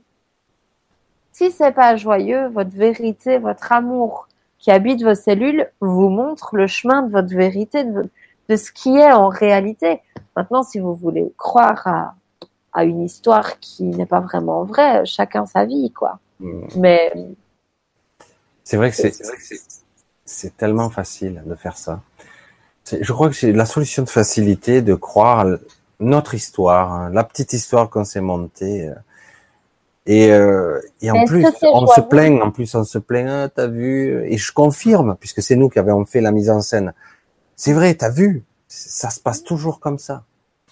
Si 1.32 1.52
c'est 1.52 1.72
pas 1.72 1.96
joyeux, 1.96 2.48
votre 2.48 2.76
vérité, 2.76 3.38
votre 3.38 3.72
amour 3.72 4.28
qui 4.60 4.72
habite 4.72 5.04
vos 5.04 5.16
cellules 5.16 5.70
vous 5.80 6.10
montre 6.10 6.56
le 6.56 6.68
chemin 6.68 7.02
de 7.02 7.12
votre 7.12 7.36
vérité, 7.36 7.84
de, 7.84 8.10
de 8.50 8.56
ce 8.56 8.72
qui 8.72 8.98
est 8.98 9.12
en 9.12 9.30
réalité. 9.30 10.02
Maintenant, 10.36 10.62
si 10.64 10.80
vous 10.80 10.94
voulez 10.94 11.34
croire 11.38 11.88
à 11.88 12.16
à 12.74 12.84
une 12.84 13.04
histoire 13.04 13.60
qui 13.60 13.84
n'est 13.84 14.06
pas 14.06 14.20
vraiment 14.20 14.64
vraie. 14.64 15.06
Chacun 15.06 15.46
sa 15.46 15.66
vie, 15.66 15.92
quoi. 15.92 16.20
Hmm. 16.40 16.66
Mais 16.78 17.14
c'est 18.64 18.78
vrai 18.78 18.90
que 18.90 18.96
c'est 18.96 19.14
c'est 20.26 20.56
tellement 20.56 20.90
facile 20.90 21.44
de 21.46 21.56
faire 21.56 21.78
ça. 21.78 22.02
Je 22.90 23.12
crois 23.12 23.30
que 23.30 23.36
c'est 23.36 23.52
la 23.52 23.66
solution 23.66 24.04
de 24.04 24.10
facilité 24.10 24.82
de 24.82 24.96
croire 24.96 25.46
notre 26.00 26.34
histoire, 26.36 26.92
hein, 26.94 27.10
la 27.12 27.24
petite 27.24 27.54
histoire 27.54 27.90
qu'on 27.90 28.06
s'est 28.06 28.22
montée. 28.22 28.90
Et, 30.06 30.32
euh, 30.32 30.80
et 31.02 31.12
en 31.12 31.26
plus, 31.26 31.46
on 31.62 31.86
se 31.86 32.02
plaint, 32.02 32.42
en 32.42 32.52
plus 32.52 32.74
on 32.74 32.84
se 32.84 32.98
plaint, 32.98 33.30
ah, 33.30 33.50
t'as 33.50 33.68
vu, 33.68 34.26
et 34.26 34.38
je 34.38 34.52
confirme, 34.52 35.16
puisque 35.20 35.42
c'est 35.42 35.56
nous 35.56 35.70
qui 35.70 35.78
avons 35.78 36.06
fait 36.06 36.22
la 36.22 36.32
mise 36.32 36.50
en 36.50 36.62
scène. 36.62 36.94
C'est 37.56 37.74
vrai, 37.74 37.94
t'as 37.94 38.10
vu, 38.10 38.44
ça 38.68 39.12
se 39.12 39.20
passe 39.20 39.44
toujours 39.44 39.80
comme 39.80 40.00
ça. 40.00 40.24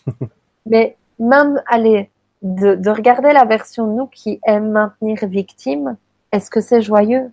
Mais 0.66 0.98
même 1.20 1.62
aller 1.68 2.10
de, 2.42 2.74
de, 2.76 2.90
regarder 2.90 3.34
la 3.34 3.46
version 3.46 3.86
nous 3.86 4.08
qui 4.08 4.40
aime 4.46 4.72
maintenir 4.72 5.28
victime, 5.28 5.98
est-ce 6.32 6.50
que 6.50 6.62
c'est 6.62 6.82
joyeux? 6.82 7.32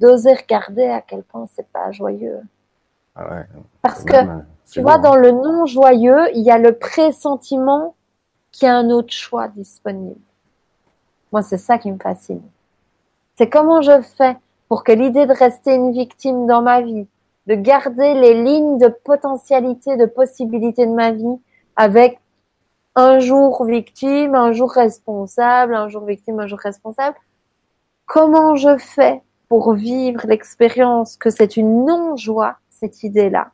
D'oser 0.00 0.34
regarder 0.34 0.86
à 0.86 1.00
quel 1.00 1.22
point 1.22 1.46
c'est 1.54 1.68
pas 1.68 1.90
joyeux. 1.90 2.40
Ah 3.14 3.30
ouais, 3.30 3.46
Parce 3.82 4.04
que, 4.04 4.14
tu 4.70 4.80
vois, 4.80 4.98
dans 4.98 5.16
le 5.16 5.30
non 5.30 5.66
joyeux, 5.66 6.28
il 6.34 6.42
y 6.42 6.50
a 6.50 6.58
le 6.58 6.72
pressentiment 6.72 7.94
qu'il 8.52 8.66
y 8.66 8.70
a 8.70 8.76
un 8.76 8.90
autre 8.90 9.12
choix 9.12 9.48
disponible. 9.48 10.20
Moi, 11.32 11.42
c'est 11.42 11.58
ça 11.58 11.78
qui 11.78 11.90
me 11.90 11.98
fascine. 11.98 12.42
C'est 13.36 13.48
comment 13.48 13.82
je 13.82 14.00
fais 14.00 14.36
pour 14.68 14.84
que 14.84 14.92
l'idée 14.92 15.26
de 15.26 15.32
rester 15.32 15.74
une 15.74 15.92
victime 15.92 16.46
dans 16.46 16.62
ma 16.62 16.80
vie, 16.80 17.06
de 17.46 17.54
garder 17.54 18.14
les 18.14 18.42
lignes 18.42 18.78
de 18.78 18.88
potentialité, 18.88 19.96
de 19.96 20.06
possibilité 20.06 20.86
de 20.86 20.92
ma 20.92 21.12
vie, 21.12 21.38
avec 21.76 22.18
un 22.94 23.20
jour 23.20 23.64
victime, 23.64 24.34
un 24.34 24.52
jour 24.52 24.72
responsable, 24.72 25.74
un 25.74 25.88
jour 25.88 26.04
victime, 26.04 26.40
un 26.40 26.46
jour 26.46 26.58
responsable. 26.58 27.16
Comment 28.06 28.56
je 28.56 28.76
fais 28.76 29.22
pour 29.48 29.74
vivre 29.74 30.26
l'expérience 30.26 31.16
que 31.16 31.30
c'est 31.30 31.56
une 31.56 31.84
non-joie, 31.84 32.56
cette 32.70 33.02
idée-là, 33.02 33.52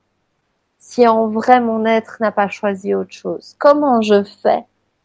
si 0.78 1.06
en 1.06 1.28
vrai 1.28 1.60
mon 1.60 1.84
être 1.84 2.16
n'a 2.20 2.32
pas 2.32 2.48
choisi 2.48 2.94
autre 2.94 3.12
chose? 3.12 3.54
Comment 3.58 4.00
je 4.00 4.22
fais 4.24 4.64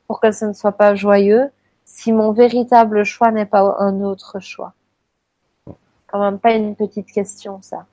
pour 0.09 0.19
que 0.19 0.31
ce 0.31 0.43
ne 0.45 0.53
soit 0.53 0.71
pas 0.71 0.95
joyeux 0.95 1.51
si 1.85 2.11
mon 2.11 2.31
véritable 2.31 3.03
choix 3.03 3.29
n'est 3.31 3.45
pas 3.45 3.75
un 3.77 4.01
autre 4.01 4.39
choix 4.39 4.73
Quand 6.07 6.19
même 6.19 6.39
pas 6.39 6.53
une 6.53 6.75
petite 6.75 7.11
question, 7.11 7.59
ça. 7.61 7.85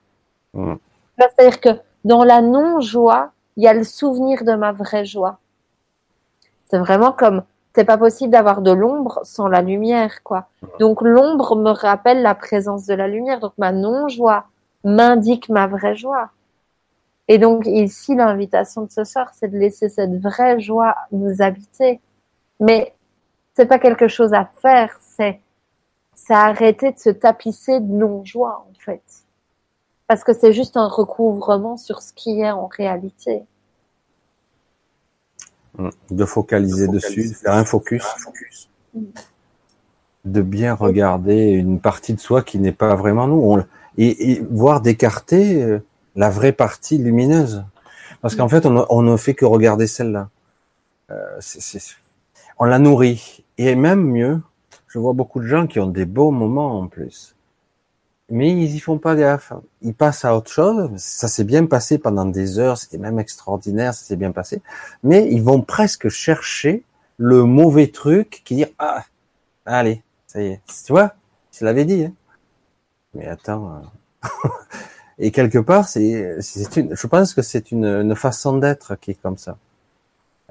Mmh. 0.55 0.76
C'est-à-dire 1.18 1.60
que 1.60 1.68
dans 2.06 2.24
la 2.24 2.40
non-joie, 2.40 3.32
il 3.59 3.64
y 3.64 3.68
a 3.68 3.74
le 3.74 3.84
souvenir 3.84 4.44
de 4.44 4.55
ma 4.55 4.72
vraie 4.72 5.05
joie. 5.05 5.38
C'est 6.70 6.78
vraiment 6.78 7.12
comme, 7.12 7.43
c'est 7.74 7.84
pas 7.84 7.98
possible 7.98 8.32
d'avoir 8.32 8.62
de 8.62 8.70
l'ombre 8.70 9.20
sans 9.22 9.48
la 9.48 9.60
lumière, 9.60 10.22
quoi. 10.22 10.48
Donc 10.80 11.02
l'ombre 11.02 11.55
me 11.55 11.70
rappelle 11.70 12.22
la 12.22 12.34
présence 12.34 12.86
de 12.86 12.94
la 12.94 13.09
lumière. 13.09 13.40
Donc 13.40 13.52
ma 13.59 13.72
non-joie 13.72 14.47
m'indique 14.84 15.51
ma 15.51 15.66
vraie 15.66 15.97
joie. 15.97 16.30
Et 17.28 17.36
donc 17.36 17.66
ici, 17.66 18.14
l'invitation 18.14 18.84
de 18.84 18.90
ce 18.90 19.05
soir, 19.05 19.32
c'est 19.34 19.48
de 19.48 19.59
laisser 19.59 19.90
cette 19.90 20.18
vraie 20.18 20.59
joie 20.60 20.94
nous 21.12 21.43
habiter. 21.43 22.01
Mais 22.60 22.94
c'est 23.54 23.66
pas 23.66 23.78
quelque 23.78 24.08
chose 24.08 24.32
à 24.34 24.50
faire, 24.60 24.98
c'est, 25.00 25.40
c'est 26.14 26.34
arrêter 26.34 26.92
de 26.92 26.98
se 26.98 27.10
tapisser 27.10 27.80
de 27.80 27.92
non-joie, 27.92 28.66
en 28.68 28.78
fait. 28.78 29.02
Parce 30.06 30.22
que 30.22 30.32
c'est 30.32 30.52
juste 30.52 30.76
un 30.76 30.88
recouvrement 30.88 31.76
sur 31.76 32.02
ce 32.02 32.12
qui 32.12 32.40
est 32.40 32.50
en 32.50 32.66
réalité. 32.66 33.44
Hum, 35.78 35.90
de 36.10 36.24
focaliser, 36.24 36.88
dessus, 36.88 37.28
de 37.28 37.34
faire 37.34 37.52
un 37.52 37.64
focus, 37.64 38.02
de 40.24 40.42
bien 40.42 40.74
regarder 40.74 41.48
une 41.48 41.80
partie 41.80 42.14
de 42.14 42.20
soi 42.20 42.42
qui 42.42 42.58
n'est 42.58 42.72
pas 42.72 42.94
vraiment 42.94 43.28
nous, 43.28 43.58
et, 43.98 44.40
voir 44.50 44.80
d'écarter 44.80 45.62
euh, 45.62 45.84
la 46.14 46.30
vraie 46.30 46.52
partie 46.52 46.96
lumineuse, 46.96 47.62
parce 48.22 48.36
qu'en 48.36 48.48
fait 48.48 48.64
on, 48.64 49.02
ne 49.02 49.16
fait 49.18 49.34
que 49.34 49.44
regarder 49.44 49.86
celle-là. 49.86 50.30
Euh, 51.10 51.38
on 52.58 52.64
la 52.64 52.78
nourrit, 52.78 53.44
et 53.58 53.74
même 53.74 54.04
mieux, 54.04 54.40
je 54.88 54.98
vois 54.98 55.12
beaucoup 55.12 55.40
de 55.40 55.46
gens 55.46 55.66
qui 55.66 55.80
ont 55.80 55.86
des 55.86 56.06
beaux 56.06 56.30
moments 56.30 56.80
en 56.80 56.86
plus 56.86 57.36
mais 58.28 58.50
ils 58.50 58.74
y 58.74 58.80
font 58.80 58.98
pas 58.98 59.14
gaffe. 59.14 59.52
Ils 59.82 59.94
passent 59.94 60.24
à 60.24 60.36
autre 60.36 60.50
chose. 60.50 60.90
Ça 60.96 61.28
s'est 61.28 61.44
bien 61.44 61.66
passé 61.66 61.98
pendant 61.98 62.24
des 62.24 62.58
heures, 62.58 62.76
c'était 62.78 62.98
même 62.98 63.18
extraordinaire, 63.18 63.94
ça 63.94 64.04
s'est 64.04 64.16
bien 64.16 64.32
passé. 64.32 64.62
Mais 65.02 65.28
ils 65.30 65.42
vont 65.42 65.62
presque 65.62 66.08
chercher 66.08 66.82
le 67.18 67.44
mauvais 67.44 67.88
truc 67.88 68.42
qui 68.44 68.56
dit 68.56 68.66
ah 68.78 69.04
allez 69.64 70.02
ça 70.26 70.42
y 70.42 70.46
est, 70.46 70.60
tu 70.84 70.92
vois, 70.92 71.14
je 71.52 71.64
l'avais 71.64 71.84
dit. 71.84 72.04
Hein. 72.04 72.12
Mais 73.14 73.26
attends. 73.26 73.82
Euh. 74.24 74.28
Et 75.18 75.30
quelque 75.30 75.58
part, 75.58 75.88
c'est, 75.88 76.36
une, 76.76 76.94
je 76.94 77.06
pense 77.06 77.32
que 77.32 77.40
c'est 77.40 77.72
une, 77.72 77.86
une 77.86 78.14
façon 78.14 78.58
d'être 78.58 78.96
qui 78.96 79.12
est 79.12 79.22
comme 79.22 79.38
ça. 79.38 79.56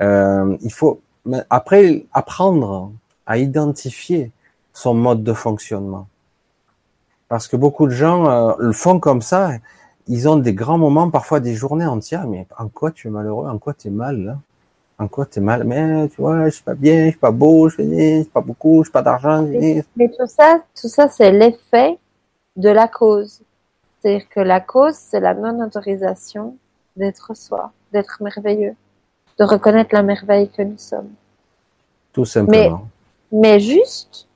Euh, 0.02 0.57
il 0.61 0.73
faut 0.73 1.02
après 1.49 2.06
apprendre 2.14 2.91
à 3.26 3.38
identifier 3.38 4.31
son 4.73 4.93
mode 4.93 5.23
de 5.23 5.34
fonctionnement 5.34 6.07
parce 7.27 7.47
que 7.47 7.56
beaucoup 7.56 7.85
de 7.88 7.91
gens 7.91 8.30
euh, 8.30 8.53
le 8.60 8.72
font 8.72 8.99
comme 8.99 9.22
ça. 9.22 9.52
Ils 10.07 10.30
ont 10.30 10.35
des 10.35 10.53
grands 10.53 10.77
moments, 10.77 11.10
parfois 11.10 11.39
des 11.39 11.56
journées 11.56 11.85
entières. 11.85 12.27
Mais 12.27 12.45
en 12.57 12.68
quoi 12.68 12.91
tu 12.91 13.07
es 13.07 13.11
malheureux? 13.11 13.47
En 13.47 13.57
quoi 13.57 13.73
tu 13.73 13.88
es 13.88 13.91
mal 13.91 14.23
là 14.23 14.38
En 14.99 15.07
quoi 15.07 15.26
tu 15.26 15.39
es 15.39 15.41
mal? 15.41 15.64
Mais 15.64 16.07
tu 16.10 16.22
vois, 16.22 16.45
je 16.45 16.56
suis 16.56 16.64
pas 16.64 16.76
bien, 16.76 17.06
je 17.06 17.10
suis 17.10 17.19
pas 17.19 17.31
beau, 17.31 17.69
je 17.69 17.81
suis 17.81 18.30
pas 18.31 18.41
beaucoup, 18.41 18.84
je 18.84 18.89
suis 18.89 18.91
pas 18.91 19.02
d'argent. 19.02 19.41
Mais, 19.43 19.84
tout 20.10 20.27
ça, 20.27 20.60
tout 20.80 20.88
ça, 20.88 21.10
c'est 21.10 21.31
l'effet 21.31 21.97
de 22.56 22.69
la 22.69 22.88
cause. 22.88 23.41
C'est-à-dire 23.99 24.30
que 24.30 24.39
la 24.39 24.60
cause, 24.60 24.95
c'est 24.95 25.19
la 25.19 25.34
non-autorisation 25.34 26.56
d'être 26.95 27.35
soi, 27.35 27.72
d'être 27.91 28.22
merveilleux, 28.22 28.76
de 29.40 29.44
reconnaître 29.44 29.94
la 29.94 30.03
merveille 30.03 30.49
que 30.49 30.62
nous 30.62 30.78
sommes. 30.78 31.12
Tout 32.14 32.26
simplement. 32.26 32.88
Mais, 33.32 33.40
mais 33.40 33.60
juste, 33.60 34.28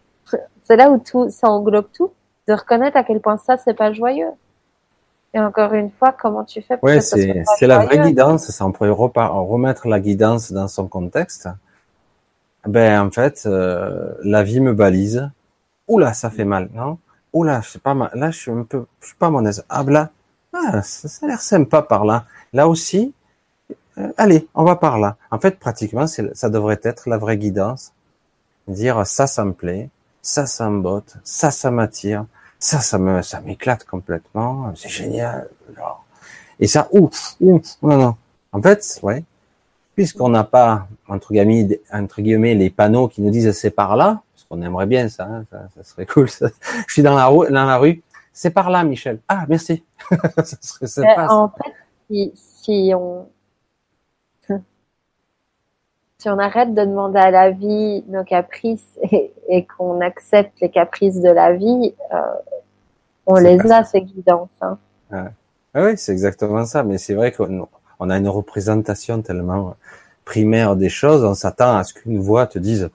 c'est 0.63 0.75
là 0.75 0.91
où 0.91 0.99
tout, 0.99 1.29
ça 1.29 1.49
englobe 1.49 1.87
tout 1.93 2.11
de 2.47 2.53
reconnaître 2.53 2.97
à 2.97 3.03
quel 3.03 3.19
point 3.19 3.37
ça, 3.37 3.57
c'est 3.57 3.73
pas 3.73 3.93
joyeux. 3.93 4.31
Et 5.33 5.39
encore 5.39 5.73
une 5.73 5.91
fois, 5.91 6.15
comment 6.19 6.43
tu 6.43 6.61
fais 6.61 6.77
pour 6.77 6.89
ouais, 6.89 7.01
c'est, 7.01 7.43
c'est 7.57 7.67
la 7.67 7.79
vraie 7.79 7.99
guidance. 7.99 8.49
Ça, 8.49 8.65
on 8.65 8.71
pourrait 8.71 8.89
remettre 8.89 9.87
la 9.87 9.99
guidance 9.99 10.51
dans 10.51 10.67
son 10.67 10.87
contexte. 10.87 11.47
Ben, 12.65 13.01
en 13.01 13.11
fait, 13.11 13.43
euh, 13.45 14.13
la 14.23 14.43
vie 14.43 14.59
me 14.59 14.73
balise. 14.73 15.29
Oula, 15.87 16.13
ça 16.13 16.29
fait 16.29 16.45
mal, 16.45 16.69
non? 16.73 16.97
Oula, 17.31 17.61
c'est 17.61 17.81
pas 17.81 17.93
mal. 17.93 18.09
Là, 18.15 18.31
je 18.31 18.39
suis 18.39 18.51
un 18.51 18.63
peu, 18.63 18.85
je 19.01 19.07
suis 19.07 19.15
pas 19.15 19.27
à 19.27 19.29
mon 19.29 19.45
aise. 19.45 19.63
Ah, 19.69 19.83
là, 19.83 20.09
ah, 20.53 20.81
ça, 20.81 21.07
a 21.25 21.27
l'air 21.27 21.41
sympa 21.41 21.83
par 21.83 22.05
là. 22.05 22.25
Là 22.53 22.67
aussi, 22.67 23.13
euh, 23.99 24.11
allez, 24.17 24.47
on 24.55 24.63
va 24.63 24.75
par 24.75 24.99
là. 24.99 25.17
En 25.31 25.39
fait, 25.39 25.59
pratiquement, 25.59 26.05
ça 26.07 26.49
devrait 26.49 26.79
être 26.83 27.09
la 27.09 27.17
vraie 27.17 27.37
guidance. 27.37 27.93
Dire 28.67 29.05
ça, 29.05 29.27
ça 29.27 29.43
me 29.45 29.53
plaît, 29.53 29.89
ça, 30.21 30.45
ça 30.45 30.69
me 30.69 30.81
botte, 30.81 31.17
ça, 31.23 31.51
ça 31.51 31.71
m'attire, 31.71 32.25
ça, 32.59 32.79
ça 32.79 32.97
me, 32.97 33.21
ça 33.21 33.41
m'éclate 33.41 33.83
complètement, 33.83 34.71
c'est 34.75 34.89
génial. 34.89 35.49
Genre. 35.75 36.05
Et 36.59 36.67
ça, 36.67 36.87
ouf, 36.91 37.35
ouf, 37.41 37.77
non, 37.81 37.97
non. 37.97 38.15
En 38.51 38.61
fait, 38.61 38.99
ouais, 39.03 39.23
puisqu'on 39.95 40.29
n'a 40.29 40.43
pas, 40.43 40.87
entre 41.07 41.33
guillemets, 41.33 41.81
entre 41.91 42.21
guillemets, 42.21 42.53
les 42.53 42.69
panneaux 42.69 43.07
qui 43.07 43.21
nous 43.21 43.31
disent 43.31 43.51
c'est 43.53 43.71
par 43.71 43.95
là, 43.95 44.21
parce 44.33 44.45
qu'on 44.47 44.61
aimerait 44.61 44.85
bien 44.85 45.09
ça, 45.09 45.25
hein, 45.25 45.45
ça, 45.49 45.67
ça, 45.75 45.83
serait 45.83 46.05
cool. 46.05 46.29
Ça. 46.29 46.49
Je 46.87 46.93
suis 46.93 47.03
dans 47.03 47.15
la, 47.15 47.25
rue, 47.27 47.47
dans 47.51 47.65
la 47.65 47.77
rue, 47.77 48.03
c'est 48.33 48.51
par 48.51 48.69
là, 48.69 48.83
Michel. 48.83 49.19
Ah, 49.27 49.45
merci. 49.49 49.83
ça 50.11 50.57
serait 50.61 50.87
sympa, 50.87 51.27
en 51.27 51.49
fait, 51.49 51.73
si, 52.07 52.33
si 52.35 52.91
on 52.95 53.27
si 56.19 56.27
on 56.27 56.37
arrête 56.37 56.73
de 56.73 56.81
demander 56.81 57.17
à 57.17 57.31
la 57.31 57.49
vie 57.49 58.03
nos 58.09 58.23
caprices 58.23 58.99
et, 59.49 59.65
qu'on 59.65 60.01
accepte 60.01 60.59
les 60.61 60.69
caprices 60.69 61.21
de 61.21 61.29
la 61.29 61.53
vie, 61.53 61.95
euh, 62.13 62.17
on 63.25 63.35
les 63.35 63.59
a, 63.71 63.83
ces 63.83 64.01
guidances. 64.01 64.49
Hein. 64.61 64.77
Ah 65.11 65.83
oui, 65.85 65.97
c'est 65.97 66.11
exactement 66.11 66.65
ça. 66.65 66.83
Mais 66.83 66.97
c'est 66.97 67.13
vrai 67.13 67.31
qu'on 67.31 68.09
a 68.09 68.17
une 68.17 68.27
représentation 68.27 69.21
tellement 69.21 69.75
primaire 70.25 70.75
des 70.75 70.89
choses. 70.89 71.23
On 71.23 71.33
s'attend 71.33 71.77
à 71.77 71.83
ce 71.83 71.93
qu'une 71.93 72.19
voix 72.19 72.47
te 72.47 72.59
dise, 72.59 72.89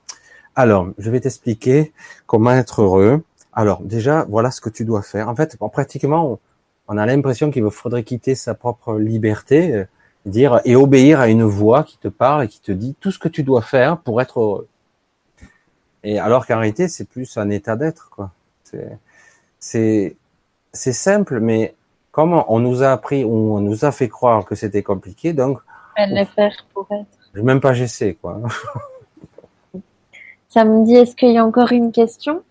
alors, 0.55 0.89
je 0.99 1.11
vais 1.11 1.21
t'expliquer 1.21 1.93
comment 2.27 2.53
être 2.53 2.83
heureux. 2.83 3.25
Alors, 3.53 3.83
déjà, 3.83 4.27
voilà 4.29 4.51
ce 4.51 4.61
que 4.61 4.69
tu 4.69 4.85
dois 4.85 5.03
faire. 5.03 5.29
En 5.29 5.35
fait, 5.35 5.57
pratiquement, 5.73 6.39
on 6.89 6.99
a 6.99 7.07
l'impression 7.07 7.51
qu'il 7.51 7.69
faudrait 7.71 8.05
quitter 8.05 8.35
sa 8.35 8.55
propre 8.55 8.99
liberté 8.99 9.87
dire 10.25 10.61
et 10.65 10.77
obéir 10.77 11.21
à 11.21 11.29
une 11.29 11.43
voix 11.45 11.85
qui 11.85 11.99
te 11.99 12.09
parle 12.09 12.45
et 12.45 12.49
qui 12.49 12.61
te 12.61 12.73
dit 12.73 12.95
tout 13.01 13.11
ce 13.11 13.19
que 13.19 13.29
tu 13.29 13.43
dois 13.43 13.63
faire 13.63 13.99
pour 13.99 14.21
être 14.21 14.41
heureux. 14.41 14.69
Et 16.03 16.19
alors 16.19 16.47
qu'en 16.47 16.59
réalité, 16.59 16.89
c'est 16.89 17.09
plus 17.09 17.37
un 17.39 17.51
état 17.51 17.77
d'être, 17.77 18.11
quoi. 18.11 18.31
C'est, 19.59 20.17
c'est, 20.73 20.93
simple, 20.93 21.41
mais 21.41 21.75
comme 22.13 22.45
on 22.49 22.59
nous 22.59 22.83
a 22.83 22.93
appris 22.93 23.25
ou 23.25 23.57
on 23.57 23.61
nous 23.61 23.85
a 23.85 23.93
fait 23.93 24.09
croire 24.09 24.45
que 24.45 24.55
c'était 24.55 24.83
compliqué, 24.83 25.33
donc. 25.33 25.61
faire 25.97 26.67
pour 26.75 26.87
être. 26.91 27.07
Je 27.35 27.41
même 27.41 27.61
pas 27.61 27.73
j'essaie, 27.73 28.15
quoi. 28.15 28.41
Ça 30.49 30.65
me 30.65 30.85
dit, 30.85 30.97
est-ce 30.97 31.17
qu'il 31.17 31.33
y 31.33 31.39
a 31.39 31.45
encore 31.45 31.73
une 31.73 31.91
question? 31.91 32.43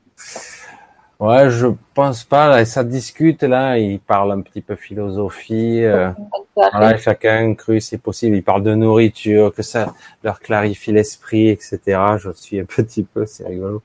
Ouais, 1.23 1.49
je 1.49 1.67
pense 1.93 2.25
pas. 2.25 2.65
Ça 2.65 2.83
discute 2.83 3.43
là. 3.43 3.77
Il 3.77 4.01
parle 4.01 4.33
un 4.33 4.41
petit 4.41 4.59
peu 4.59 4.75
philosophie. 4.75 5.81
Euh, 5.81 6.11
voilà, 6.53 6.97
chacun 6.97 7.55
cru 7.55 7.79
c'est 7.79 7.97
possible. 7.97 8.35
Il 8.35 8.43
parle 8.43 8.61
de 8.61 8.75
nourriture, 8.75 9.53
que 9.53 9.61
ça 9.61 9.93
leur 10.21 10.41
clarifie 10.41 10.91
l'esprit, 10.91 11.47
etc. 11.47 11.79
Je 12.17 12.29
suis 12.33 12.59
un 12.59 12.65
petit 12.67 13.03
peu, 13.03 13.25
c'est 13.25 13.47
rigolo. 13.47 13.81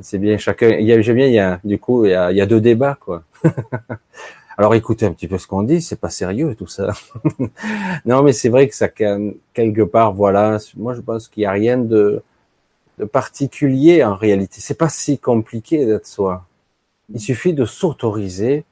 C'est 0.00 0.18
bien. 0.18 0.36
Chacun. 0.36 0.70
Il 0.70 0.84
y 0.84 0.92
a, 0.92 1.00
j'aime 1.00 1.14
bien. 1.14 1.26
Il 1.26 1.34
y 1.34 1.38
a 1.38 1.60
du 1.62 1.78
coup, 1.78 2.06
il 2.06 2.10
y 2.10 2.14
a, 2.14 2.32
il 2.32 2.36
y 2.36 2.40
a 2.40 2.46
deux 2.46 2.60
débats 2.60 2.98
quoi. 3.00 3.22
Alors 4.58 4.74
écoutez 4.74 5.06
un 5.06 5.12
petit 5.12 5.28
peu 5.28 5.38
ce 5.38 5.46
qu'on 5.46 5.62
dit. 5.62 5.80
C'est 5.80 6.00
pas 6.00 6.10
sérieux 6.10 6.56
tout 6.56 6.66
ça. 6.66 6.92
non, 8.04 8.24
mais 8.24 8.32
c'est 8.32 8.48
vrai 8.48 8.66
que 8.66 8.74
ça 8.74 8.88
quelque 8.88 9.82
part, 9.82 10.12
voilà. 10.12 10.58
Moi, 10.76 10.94
je 10.94 11.02
pense 11.02 11.28
qu'il 11.28 11.44
y 11.44 11.46
a 11.46 11.52
rien 11.52 11.78
de 11.78 12.20
de 12.98 13.04
particulier 13.04 14.02
en 14.02 14.16
réalité. 14.16 14.56
C'est 14.58 14.78
pas 14.78 14.88
si 14.88 15.18
compliqué 15.18 15.86
d'être 15.86 16.06
soi. 16.06 16.44
Il 17.12 17.20
suffit 17.20 17.52
de 17.52 17.64
s'autoriser, 17.64 18.64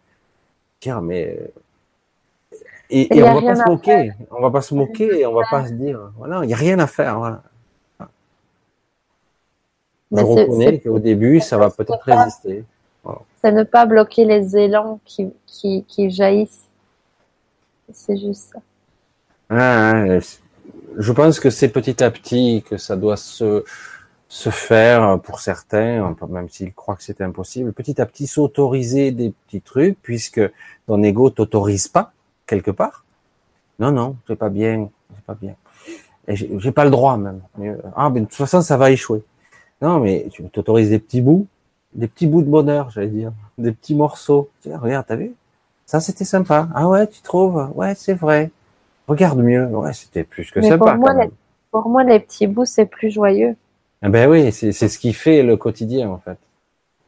dire 0.81 1.03
mais 1.03 1.39
et, 2.91 3.17
et 3.17 3.23
on 3.23 3.41
va 3.41 3.43
pas 3.43 3.57
se 3.57 3.69
moquer, 3.69 4.13
on 4.31 4.41
va 4.41 4.51
pas 4.51 4.63
se 4.63 4.75
moquer, 4.75 5.21
et 5.21 5.27
on 5.27 5.35
va 5.35 5.45
pas 5.51 5.67
se 5.67 5.73
dire 5.73 6.13
voilà, 6.17 6.45
il 6.45 6.51
y 6.51 6.55
a 6.55 6.57
rien 6.57 6.79
à 6.79 6.87
faire. 6.87 7.19
Voilà. 7.19 7.43
Je 10.11 10.21
reconnais 10.21 10.79
qu'au 10.79 10.99
début, 10.99 11.41
ça 11.41 11.57
va 11.57 11.71
peut-être 11.71 12.05
résister. 12.05 12.65
C'est 13.43 13.53
ne 13.53 13.65
pas 13.65 13.87
bloquer 13.87 14.25
les 14.25 14.57
élans 14.57 15.01
qui, 15.05 15.33
qui, 15.47 15.85
qui 15.89 16.11
jaillissent. 16.11 16.69
C'est 17.93 18.17
juste 18.17 18.53
ça. 18.53 18.61
Ah, 19.51 20.19
je 20.97 21.13
pense 21.13 21.41
que 21.41 21.51
c'est 21.51 21.69
petit 21.69 22.03
à 22.05 22.11
petit 22.11 22.63
que 22.69 22.77
ça 22.77 22.97
doit 22.97 23.17
se, 23.17 23.65
se 24.33 24.49
faire 24.49 25.21
pour 25.21 25.41
certains, 25.41 26.17
même 26.27 26.49
s'ils 26.49 26.73
croient 26.73 26.97
que 26.97 27.03
c'est 27.03 27.21
impossible, 27.21 27.75
petit 27.75 28.01
à 28.01 28.07
petit 28.07 28.27
s'autoriser 28.27 29.11
des 29.11 29.31
petits 29.31 29.61
trucs, 29.61 30.01
puisque 30.01 30.41
ton 30.87 31.03
ego 31.03 31.29
t'autorise 31.29 31.87
pas 31.87 32.13
quelque 32.47 32.71
part. 32.71 33.05
Non, 33.79 33.93
non, 33.93 34.17
c'est 34.27 34.37
pas 34.37 34.49
bien, 34.49 34.89
c'est 35.15 35.25
pas 35.27 35.35
bien. 35.35 35.55
Et 36.27 36.35
j'ai 36.35 36.73
pas 36.73 36.85
le 36.85 36.91
droit 36.91 37.19
même. 37.19 37.43
Ah, 37.95 38.09
mais 38.09 38.21
de 38.21 38.25
toute 38.25 38.35
façon, 38.35 38.63
ça 38.63 38.79
va 38.79 38.91
échouer. 38.91 39.23
Non, 39.83 40.01
mais 40.01 40.27
tu 40.31 40.43
t'autorises 40.45 40.89
des 40.89 40.99
petits 40.99 41.21
bouts, 41.21 41.47
des 41.93 42.09
petits 42.09 42.27
bouts 42.27 42.41
de 42.41 42.49
bonheur, 42.49 42.89
j'allais 42.89 43.09
dire, 43.09 43.33
des 43.59 43.73
petits 43.73 43.95
morceaux. 43.95 44.49
Tiens, 44.63 44.79
regarde, 44.79 45.05
t'as 45.07 45.17
vu? 45.17 45.35
Ça, 45.85 46.01
c'était 46.01 46.25
sympa. 46.25 46.71
Ah 46.75 46.89
ouais, 46.89 47.07
tu 47.07 47.21
trouves? 47.21 47.71
Ouais, 47.75 47.95
c'est 47.95 48.15
vrai. 48.15 48.51
Regarde 49.07 49.41
mieux. 49.41 49.67
Ouais, 49.67 49.93
c'était 49.93 50.25
plus 50.25 50.51
que 50.51 50.63
sympa. 50.63 50.79
Pour 50.79 50.95
moi, 50.95 51.13
Les, 51.13 51.31
pour 51.71 51.89
moi, 51.91 52.03
les 52.03 52.19
petits 52.19 52.47
bouts, 52.47 52.65
c'est 52.65 52.87
plus 52.87 53.11
joyeux. 53.11 53.57
Ah 54.03 54.09
ben 54.09 54.29
oui, 54.29 54.51
c'est 54.53 54.73
ce 54.73 54.99
qui 54.99 55.13
fait 55.13 55.43
le 55.43 55.57
quotidien 55.57 56.11
en 56.11 56.19
fait. 56.19 56.39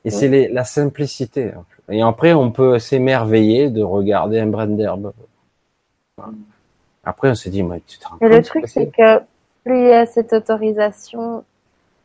Et 0.04 0.10
c'est 0.10 0.48
la 0.48 0.64
simplicité. 0.64 1.52
Et 1.88 2.02
après, 2.02 2.34
on 2.34 2.50
peut 2.50 2.78
s'émerveiller 2.78 3.70
de 3.70 3.82
regarder 3.82 4.38
un 4.38 4.46
brin 4.46 4.66
d'herbe. 4.66 5.12
Après, 7.04 7.30
on 7.30 7.34
se 7.34 7.48
dit, 7.48 7.62
mais 7.62 7.82
tu 7.86 7.98
te 7.98 8.06
rends 8.06 8.16
Et 8.20 8.28
le 8.28 8.42
truc, 8.42 8.68
c'est 8.68 8.90
que 8.90 9.18
plus 9.64 9.78
il 9.78 9.88
y 9.88 9.92
a 9.92 10.06
cette 10.06 10.32
autorisation 10.32 11.44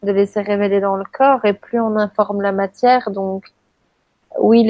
de 0.04 0.12
laisser 0.12 0.42
révéler 0.42 0.80
dans 0.80 0.96
le 0.96 1.04
corps, 1.12 1.44
et 1.46 1.54
plus 1.54 1.80
on 1.80 1.98
informe 1.98 2.42
la 2.42 2.54
matière. 2.54 3.12
Donc, 3.12 3.52
oui, 4.40 4.70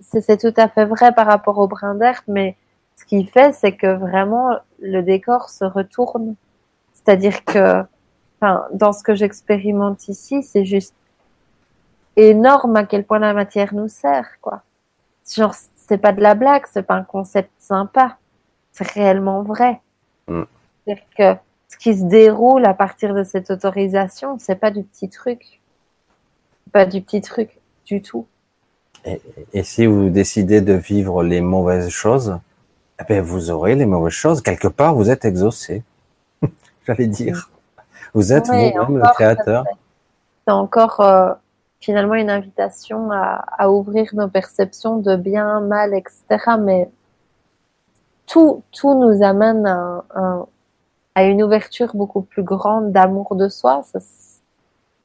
c'est 0.00 0.36
tout 0.38 0.54
à 0.60 0.68
fait 0.68 0.84
vrai 0.84 1.12
par 1.12 1.26
rapport 1.26 1.58
au 1.58 1.68
brin 1.68 1.94
d'herbe, 1.94 2.24
mais 2.26 2.56
ce 2.96 3.04
qu'il 3.04 3.28
fait, 3.28 3.52
c'est 3.52 3.72
que 3.72 3.94
vraiment 3.94 4.56
le 4.80 5.02
décor 5.02 5.50
se 5.50 5.64
retourne. 5.64 6.34
C'est-à-dire 6.94 7.44
que 7.44 7.82
enfin, 8.40 8.64
dans 8.72 8.92
ce 8.92 9.02
que 9.02 9.14
j'expérimente 9.14 10.08
ici, 10.08 10.42
c'est 10.42 10.64
juste 10.64 10.94
énorme 12.16 12.76
à 12.76 12.84
quel 12.84 13.04
point 13.04 13.18
la 13.18 13.34
matière 13.34 13.74
nous 13.74 13.88
sert, 13.88 14.40
quoi. 14.40 14.62
Genre, 15.34 15.54
c'est 15.74 15.98
pas 15.98 16.12
de 16.12 16.20
la 16.20 16.34
blague, 16.34 16.64
c'est 16.72 16.82
pas 16.82 16.94
un 16.94 17.02
concept 17.02 17.50
sympa. 17.58 18.18
C'est 18.72 18.86
réellement 18.88 19.42
vrai. 19.42 19.80
Mm. 20.28 20.42
C'est-à-dire 20.84 21.04
que 21.16 21.40
ce 21.68 21.76
qui 21.76 21.96
se 21.96 22.04
déroule 22.04 22.64
à 22.64 22.74
partir 22.74 23.14
de 23.14 23.24
cette 23.24 23.50
autorisation, 23.50 24.38
c'est 24.38 24.56
pas 24.56 24.70
du 24.70 24.82
petit 24.82 25.08
truc. 25.08 25.60
Pas 26.72 26.86
du 26.86 27.02
petit 27.02 27.20
truc 27.20 27.58
du 27.84 28.02
tout. 28.02 28.26
Et, 29.04 29.20
et 29.52 29.62
si 29.62 29.86
vous 29.86 30.10
décidez 30.10 30.60
de 30.60 30.74
vivre 30.74 31.22
les 31.22 31.40
mauvaises 31.40 31.88
choses, 31.88 32.38
eh 33.00 33.04
bien, 33.04 33.20
vous 33.20 33.50
aurez 33.50 33.74
les 33.74 33.86
mauvaises 33.86 34.12
choses. 34.12 34.40
Quelque 34.40 34.68
part, 34.68 34.94
vous 34.94 35.10
êtes 35.10 35.24
exaucé. 35.24 35.82
J'allais 36.86 37.06
dire. 37.06 37.50
Vous 38.14 38.32
êtes 38.32 38.46
vous-même 38.46 38.98
le 38.98 39.12
créateur. 39.14 39.64
C'est 40.46 40.52
encore 40.52 41.00
euh, 41.00 41.32
finalement 41.80 42.14
une 42.14 42.30
invitation 42.30 43.10
à, 43.10 43.44
à, 43.58 43.70
ouvrir 43.70 44.10
nos 44.14 44.28
perceptions 44.28 44.98
de 44.98 45.16
bien, 45.16 45.60
mal, 45.60 45.94
etc. 45.94 46.22
Mais 46.58 46.88
tout, 48.26 48.62
tout 48.72 48.94
nous 48.94 49.22
amène 49.22 49.66
à, 49.66 50.04
à 51.14 51.24
une 51.24 51.42
ouverture 51.42 51.94
beaucoup 51.94 52.22
plus 52.22 52.42
grande 52.42 52.92
d'amour 52.92 53.36
de 53.36 53.48
soi, 53.48 53.82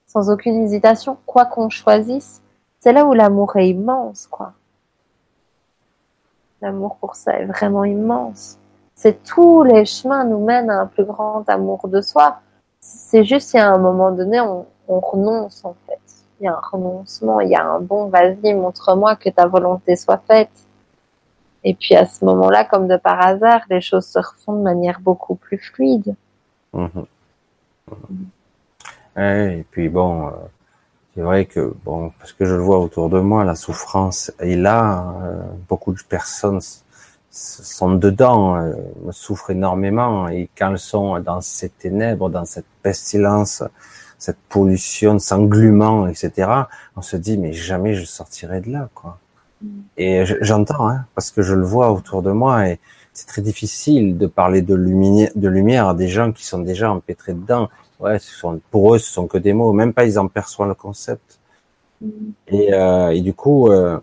sans 0.08 0.30
aucune 0.30 0.64
hésitation, 0.64 1.18
quoi 1.26 1.46
qu'on 1.46 1.70
choisisse. 1.70 2.42
C'est 2.80 2.94
là 2.94 3.06
où 3.06 3.14
l'amour 3.14 3.56
est 3.56 3.70
immense, 3.70 4.28
quoi. 4.28 4.54
L'amour 6.62 6.98
pour 6.98 7.16
ça 7.16 7.40
est 7.40 7.46
vraiment 7.46 7.86
immense. 7.86 8.58
C'est 8.94 9.24
tous 9.24 9.64
les 9.64 9.86
chemins 9.86 10.26
nous 10.26 10.44
mènent 10.44 10.70
à 10.70 10.82
un 10.82 10.86
plus 10.86 11.06
grand 11.06 11.48
amour 11.50 11.88
de 11.88 12.02
soi 12.02 12.40
c'est 12.82 13.24
juste, 13.24 13.54
il 13.54 13.58
y 13.58 13.60
a 13.60 13.72
un 13.72 13.78
moment 13.78 14.12
donné, 14.12 14.40
on, 14.42 14.66
on, 14.88 15.00
renonce 15.00 15.64
en 15.64 15.76
fait. 15.88 16.00
Il 16.40 16.46
y 16.46 16.48
a 16.48 16.54
un 16.54 16.62
renoncement, 16.72 17.40
il 17.40 17.50
y 17.50 17.56
a 17.56 17.64
un 17.64 17.80
bon, 17.80 18.08
vas-y, 18.08 18.54
montre-moi 18.54 19.16
que 19.16 19.30
ta 19.30 19.46
volonté 19.46 19.96
soit 19.96 20.22
faite. 20.28 20.50
Et 21.64 21.76
puis 21.76 21.96
à 21.96 22.08
ce 22.08 22.26
moment-là, 22.26 22.66
comme 22.66 22.88
de 22.88 22.98
par 22.98 23.22
hasard, 23.22 23.62
les 23.70 23.82
choses 23.82 24.08
se 24.08 24.18
refont 24.18 24.54
de 24.54 24.64
manière 24.64 25.00
beaucoup 25.00 25.36
plus 25.36 25.60
fluide. 25.60 26.16
Mhm. 26.74 27.06
Et 29.18 29.66
puis 29.70 29.90
bon, 29.90 30.28
euh, 30.28 30.32
c'est 31.14 31.22
vrai 31.22 31.46
que 31.46 31.76
bon, 31.84 32.12
parce 32.18 32.34
que 32.34 32.46
je 32.46 32.56
le 32.56 32.62
vois 32.62 32.80
autour 32.80 33.10
de 33.10 33.20
moi, 33.20 33.44
la 33.44 33.56
souffrance 33.56 34.32
est 34.40 34.56
là. 34.56 35.14
Euh, 35.24 35.42
beaucoup 35.70 35.94
de 35.94 36.02
personnes 36.02 36.62
sont 37.32 37.96
dedans, 37.96 38.58
euh, 38.58 38.74
souffrent 39.12 39.52
énormément 39.52 40.28
et 40.28 40.50
quand 40.58 40.72
elles 40.72 40.80
sont 40.80 41.20
dans 41.20 41.42
ces 41.42 41.70
ténèbres, 41.70 42.30
dans 42.30 42.46
cette 42.46 42.66
pestilence, 42.84 43.64
cette 44.18 44.38
pollution, 44.50 45.18
cet 45.18 45.40
englument, 45.40 46.08
etc., 46.08 46.50
on 46.96 47.02
se 47.02 47.16
dit 47.16 47.38
mais 47.38 47.54
jamais 47.54 47.94
je 47.94 48.06
sortirai 48.06 48.62
de 48.62 48.72
là, 48.72 48.90
quoi. 48.94 49.18
Et 49.98 50.24
j'entends, 50.42 50.90
hein, 50.90 51.06
parce 51.14 51.30
que 51.32 51.42
je 51.42 51.54
le 51.54 51.64
vois 51.64 51.92
autour 51.92 52.24
de 52.24 52.32
moi, 52.32 52.68
et 52.68 52.80
c'est 53.14 53.28
très 53.28 53.42
difficile 53.42 54.18
de 54.18 54.28
parler 54.28 54.62
de 54.62 54.74
lumière, 54.74 55.32
de 55.36 55.48
lumière 55.48 55.90
à 55.90 55.94
des 55.94 56.08
gens 56.08 56.32
qui 56.32 56.46
sont 56.46 56.60
déjà 56.60 56.92
empêtrés 56.92 57.34
dedans. 57.34 57.70
Ouais, 58.00 58.20
ce 58.20 58.32
sont, 58.32 58.60
pour 58.72 58.96
eux, 58.96 59.00
ce 59.00 59.12
sont 59.12 59.28
que 59.28 59.38
des 59.38 59.54
mots. 59.54 59.74
Même 59.74 59.94
pas, 59.94 60.06
ils 60.06 60.18
en 60.18 60.28
perçoivent 60.28 60.70
le 60.70 60.76
concept. 60.76 61.40
Mm. 62.02 62.08
Et, 62.48 62.74
euh, 62.74 63.10
et, 63.10 63.22
du 63.22 63.34
coup, 63.34 63.70
euh, 63.70 64.00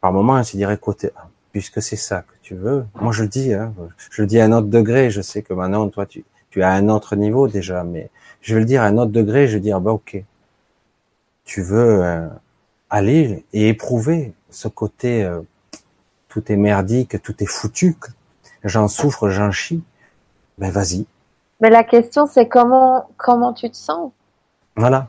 par 0.00 0.12
moment, 0.12 0.42
se 0.42 0.56
dirait, 0.56 0.74
écoute, 0.74 1.06
puisque 1.52 1.80
c'est 1.80 1.96
ça 1.96 2.22
que 2.22 2.34
tu 2.48 2.54
veux, 2.54 2.86
moi 2.94 3.12
je 3.12 3.24
le 3.24 3.28
dis, 3.28 3.52
hein, 3.52 3.74
je 4.10 4.22
le 4.22 4.26
dis 4.26 4.40
à 4.40 4.46
un 4.46 4.52
autre 4.52 4.68
degré. 4.68 5.10
Je 5.10 5.20
sais 5.20 5.42
que 5.42 5.52
maintenant, 5.52 5.86
toi, 5.90 6.06
tu, 6.06 6.24
tu 6.48 6.62
as 6.62 6.70
un 6.70 6.88
autre 6.88 7.14
niveau 7.14 7.46
déjà, 7.46 7.84
mais 7.84 8.08
je 8.40 8.54
vais 8.54 8.60
le 8.60 8.66
dire 8.66 8.80
à 8.80 8.86
un 8.86 8.96
autre 8.96 9.12
degré. 9.12 9.46
Je 9.46 9.56
vais 9.56 9.60
dire, 9.60 9.82
bah 9.82 9.92
ok, 9.92 10.24
tu 11.44 11.60
veux 11.60 12.02
euh, 12.02 12.26
aller 12.88 13.44
et 13.52 13.68
éprouver 13.68 14.32
ce 14.48 14.66
côté, 14.66 15.24
euh, 15.24 15.42
tout 16.30 16.50
est 16.50 16.56
merdique, 16.56 17.20
tout 17.20 17.34
est 17.42 17.46
foutu, 17.46 17.98
j'en 18.64 18.88
souffre, 18.88 19.28
j'en 19.28 19.50
chie. 19.50 19.84
Ben 20.56 20.70
vas-y. 20.70 21.04
Mais 21.60 21.68
la 21.68 21.84
question, 21.84 22.26
c'est 22.26 22.48
comment 22.48 23.10
comment 23.18 23.52
tu 23.52 23.68
te 23.68 23.76
sens? 23.76 24.10
Voilà. 24.74 25.08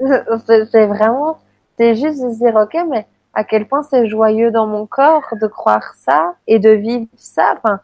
C'est 0.46 0.86
vraiment, 0.86 1.38
c'est 1.76 1.96
juste 1.96 2.24
de 2.24 2.32
se 2.32 2.38
dire, 2.38 2.56
ok, 2.56 2.76
mais 2.88 3.06
à 3.34 3.44
quel 3.44 3.66
point 3.66 3.82
c'est 3.82 4.08
joyeux 4.08 4.50
dans 4.50 4.66
mon 4.66 4.86
corps 4.86 5.34
de 5.40 5.46
croire 5.46 5.94
ça 5.96 6.34
et 6.46 6.58
de 6.58 6.70
vivre 6.70 7.06
ça. 7.16 7.54
Enfin, 7.56 7.80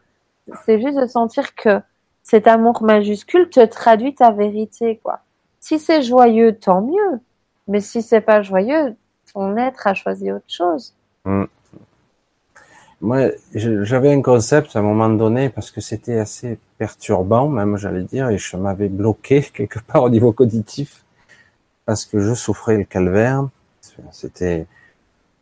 c'est 0.64 0.80
juste 0.80 0.98
de 0.98 1.06
sentir 1.06 1.54
que 1.54 1.80
cet 2.22 2.46
amour 2.46 2.82
majuscule 2.82 3.48
te 3.48 3.64
traduit 3.64 4.14
ta 4.14 4.30
vérité, 4.30 5.00
quoi. 5.02 5.20
Si 5.60 5.78
c'est 5.78 6.02
joyeux, 6.02 6.56
tant 6.56 6.82
mieux. 6.82 7.20
Mais 7.66 7.80
si 7.80 8.02
c'est 8.02 8.20
pas 8.20 8.42
joyeux, 8.42 8.96
ton 9.32 9.56
être 9.56 9.86
a 9.86 9.94
choisi 9.94 10.32
autre 10.32 10.44
chose. 10.48 10.94
Mm. 11.24 11.44
Moi, 13.00 13.28
j'avais 13.54 14.12
un 14.12 14.22
concept 14.22 14.74
à 14.74 14.80
un 14.80 14.82
moment 14.82 15.08
donné 15.08 15.50
parce 15.50 15.70
que 15.70 15.80
c'était 15.80 16.18
assez 16.18 16.58
perturbant, 16.78 17.48
même 17.48 17.76
j'allais 17.76 18.02
dire, 18.02 18.28
et 18.28 18.38
je 18.38 18.56
m'avais 18.56 18.88
bloqué 18.88 19.42
quelque 19.54 19.78
part 19.80 20.02
au 20.02 20.10
niveau 20.10 20.32
cognitif 20.32 21.04
parce 21.86 22.04
que 22.04 22.20
je 22.20 22.34
souffrais 22.34 22.76
le 22.76 22.84
calvaire. 22.84 23.48
C'était 24.12 24.66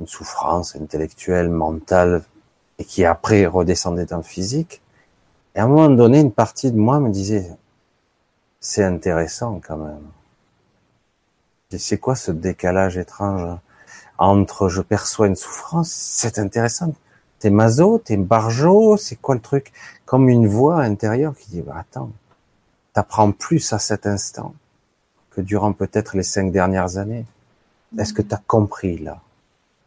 une 0.01 0.07
souffrance 0.07 0.77
intellectuelle, 0.77 1.49
mentale, 1.49 2.23
et 2.79 2.85
qui 2.85 3.05
après 3.05 3.47
redescendait 3.47 4.07
dans 4.07 4.19
le 4.19 4.23
physique. 4.23 4.83
Et 5.55 5.61
à 5.61 5.65
un 5.65 5.69
moment 5.69 5.89
donné, 5.89 6.21
une 6.21 6.33
partie 6.33 6.71
de 6.71 6.77
moi 6.77 7.01
me 7.01 7.11
disait, 7.11 7.51
c'est 8.61 8.85
intéressant 8.85 9.61
quand 9.67 9.79
même. 9.79 10.07
C'est 11.79 11.99
quoi 11.99 12.15
ce 12.15 12.31
décalage 12.31 12.97
étrange 12.97 13.59
entre 14.19 14.69
je 14.69 14.81
perçois 14.81 15.27
une 15.27 15.37
souffrance, 15.37 15.91
c'est 15.91 16.39
intéressant. 16.39 16.95
T'es 17.39 17.51
maso, 17.51 17.99
t'es 17.99 18.17
barjo, 18.17 18.97
c'est 18.97 19.17
quoi 19.17 19.35
le 19.35 19.41
truc? 19.41 19.73
Comme 20.07 20.29
une 20.29 20.47
voix 20.47 20.81
intérieure 20.81 21.35
qui 21.37 21.51
dit, 21.51 21.61
bah, 21.63 21.77
attends, 21.79 22.11
t'apprends 22.95 23.33
plus 23.33 23.73
à 23.73 23.79
cet 23.79 24.07
instant 24.07 24.55
que 25.31 25.43
durant 25.43 25.73
peut-être 25.75 26.17
les 26.17 26.23
cinq 26.23 26.51
dernières 26.51 26.97
années. 26.97 27.27
Est-ce 27.99 28.15
que 28.15 28.23
t'as 28.23 28.41
compris 28.47 28.99
là? 28.99 29.21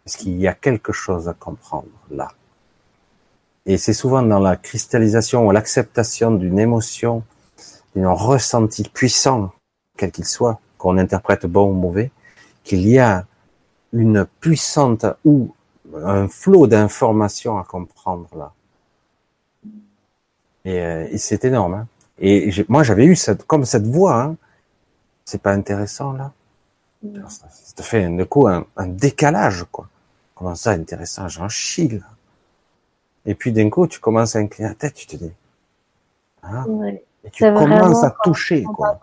Est-ce 0.09 0.17
qu'il 0.17 0.39
y 0.39 0.47
a 0.47 0.55
quelque 0.55 0.91
chose 0.91 1.29
à 1.29 1.35
comprendre 1.35 1.85
là 2.09 2.29
Et 3.67 3.77
c'est 3.77 3.93
souvent 3.93 4.23
dans 4.23 4.39
la 4.39 4.55
cristallisation 4.55 5.45
ou 5.45 5.51
l'acceptation 5.51 6.31
d'une 6.31 6.57
émotion, 6.57 7.21
d'un 7.95 8.09
ressenti 8.09 8.89
puissant, 8.91 9.51
quel 9.97 10.09
qu'il 10.09 10.25
soit, 10.25 10.59
qu'on 10.79 10.97
interprète 10.97 11.45
bon 11.45 11.69
ou 11.69 11.73
mauvais, 11.73 12.09
qu'il 12.63 12.89
y 12.89 12.97
a 12.97 13.27
une 13.93 14.25
puissante 14.39 15.05
ou 15.25 15.53
un 15.95 16.27
flot 16.27 16.65
d'informations 16.65 17.59
à 17.59 17.63
comprendre 17.63 18.29
là. 18.35 18.51
Et, 20.65 20.81
euh, 20.81 21.07
et 21.11 21.19
c'est 21.19 21.45
énorme. 21.45 21.75
Hein. 21.75 21.87
Et 22.17 22.51
moi, 22.67 22.81
j'avais 22.81 23.05
eu 23.05 23.15
cette, 23.15 23.43
comme 23.43 23.63
cette 23.63 23.85
voix. 23.85 24.23
Hein. 24.23 24.37
C'est 25.23 25.43
pas 25.43 25.53
intéressant 25.53 26.13
là. 26.13 26.31
Ça, 27.29 27.45
te 27.75 27.83
fait 27.83 28.05
un 28.05 28.25
coup 28.25 28.47
un, 28.47 28.65
un, 28.75 28.87
décalage 28.87 29.65
quoi. 29.71 29.87
Comment 30.39 30.55
ça 30.55 30.71
intéressant 30.71 31.27
J'en 31.27 31.49
chie 31.49 31.89
là. 31.89 32.05
Et 33.25 33.35
puis 33.35 33.51
d'un 33.51 33.69
coup, 33.69 33.87
tu 33.87 33.99
commences 33.99 34.37
à 34.37 34.39
incliner 34.39 34.69
la 34.69 34.75
tête, 34.75 34.93
tu 34.93 35.05
te 35.05 35.17
dis. 35.17 35.33
Hein 36.43 36.65
Et 37.25 37.29
tu 37.29 37.43
commences 37.43 38.05
à 38.05 38.15
toucher 38.23 38.63
quoi. 38.63 38.97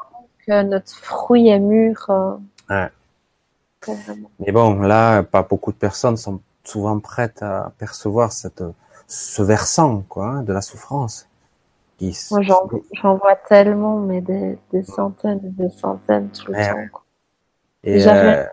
Que 0.47 0.63
notre 0.63 0.97
fruit 0.97 1.49
est 1.49 1.59
mûr. 1.59 2.07
Euh, 2.09 2.37
ouais. 2.71 2.89
Mais 4.39 4.51
bon, 4.51 4.81
là, 4.81 5.23
pas 5.23 5.43
beaucoup 5.43 5.73
de 5.73 5.77
personnes 5.77 6.17
sont 6.17 6.41
souvent 6.65 6.99
prêtes 7.01 7.43
à 7.43 7.71
percevoir 7.79 8.33
cette, 8.33 8.65
ce 9.07 9.43
versant, 9.43 10.05
quoi, 10.09 10.41
de 10.43 10.55
la 10.55 10.63
souffrance. 10.63 11.29
Moi, 12.31 12.43
j'en 12.43 13.17
vois 13.17 13.37
tellement, 13.37 13.99
mais 13.99 14.23
des, 14.23 14.59
des, 14.73 14.85
centaines 14.85 15.41
et 15.45 15.51
des 15.51 15.71
centaines 15.71 16.31
tout 16.31 16.51
le 16.51 16.55
temps. 16.55 16.89
Quoi. 16.93 17.03
Et 17.85 18.07
euh... 18.07 18.45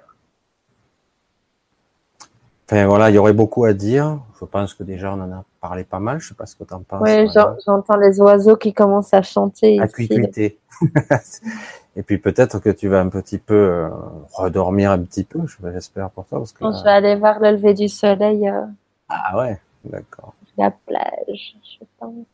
enfin, 2.66 2.86
voilà, 2.86 3.10
il 3.10 3.16
y 3.16 3.18
aurait 3.18 3.34
beaucoup 3.34 3.66
à 3.66 3.74
dire. 3.74 4.20
Je 4.40 4.46
pense 4.46 4.74
que 4.74 4.84
déjà 4.84 5.14
on 5.14 5.22
en 5.22 5.32
a 5.32 5.44
parlé 5.62 5.84
pas 5.84 6.00
mal. 6.00 6.20
Je 6.20 6.30
sais 6.30 6.34
pas 6.34 6.46
ce 6.46 6.56
que 6.56 6.64
tu 6.64 6.74
en 6.74 6.82
penses. 6.82 7.02
Oui, 7.02 7.28
j'entends 7.66 7.98
les 7.98 8.20
oiseaux 8.20 8.58
qui 8.58 8.74
commencent 8.74 9.14
à 9.14 9.22
chanter. 9.22 9.80
À 9.80 9.88
Et 11.96 12.02
puis 12.02 12.18
peut-être 12.18 12.60
que 12.60 12.72
tu 12.72 12.88
vas 12.88 13.02
un 13.02 13.10
petit 13.10 13.38
peu 13.38 13.54
euh, 13.54 13.90
redormir 14.34 14.92
un 14.92 15.00
petit 15.00 15.24
peu, 15.24 15.40
j'espère 15.72 16.10
pour 16.10 16.26
toi. 16.26 16.40
Parce 16.40 16.52
que, 16.52 16.66
je 16.66 16.84
vais 16.84 16.90
aller 16.90 17.16
voir 17.16 17.40
le 17.40 17.52
lever 17.52 17.76
du 17.76 17.88
soleil. 17.88 18.50
Euh, 18.50 18.66
ah 19.10 19.38
ouais, 19.38 19.60
d'accord. 19.86 20.34
La 20.58 20.72
plage, 20.72 21.56
je 21.64 21.86
pense. 22.00 22.26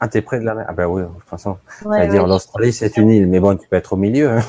Ah, 0.00 0.08
t'es 0.08 0.20
près 0.20 0.40
de 0.40 0.44
la 0.44 0.54
mer? 0.54 0.66
Ah 0.68 0.72
ben 0.72 0.86
oui, 0.86 1.02
de 1.02 1.06
toute 1.06 1.22
façon, 1.22 1.56
ouais, 1.84 2.08
dire 2.08 2.26
l'Australie 2.26 2.72
c'est 2.72 2.96
une 2.96 3.10
île, 3.10 3.26
mais 3.26 3.40
bon, 3.40 3.56
tu 3.56 3.68
peux 3.68 3.76
être 3.76 3.92
au 3.92 3.96
milieu. 3.96 4.30
Hein. 4.30 4.40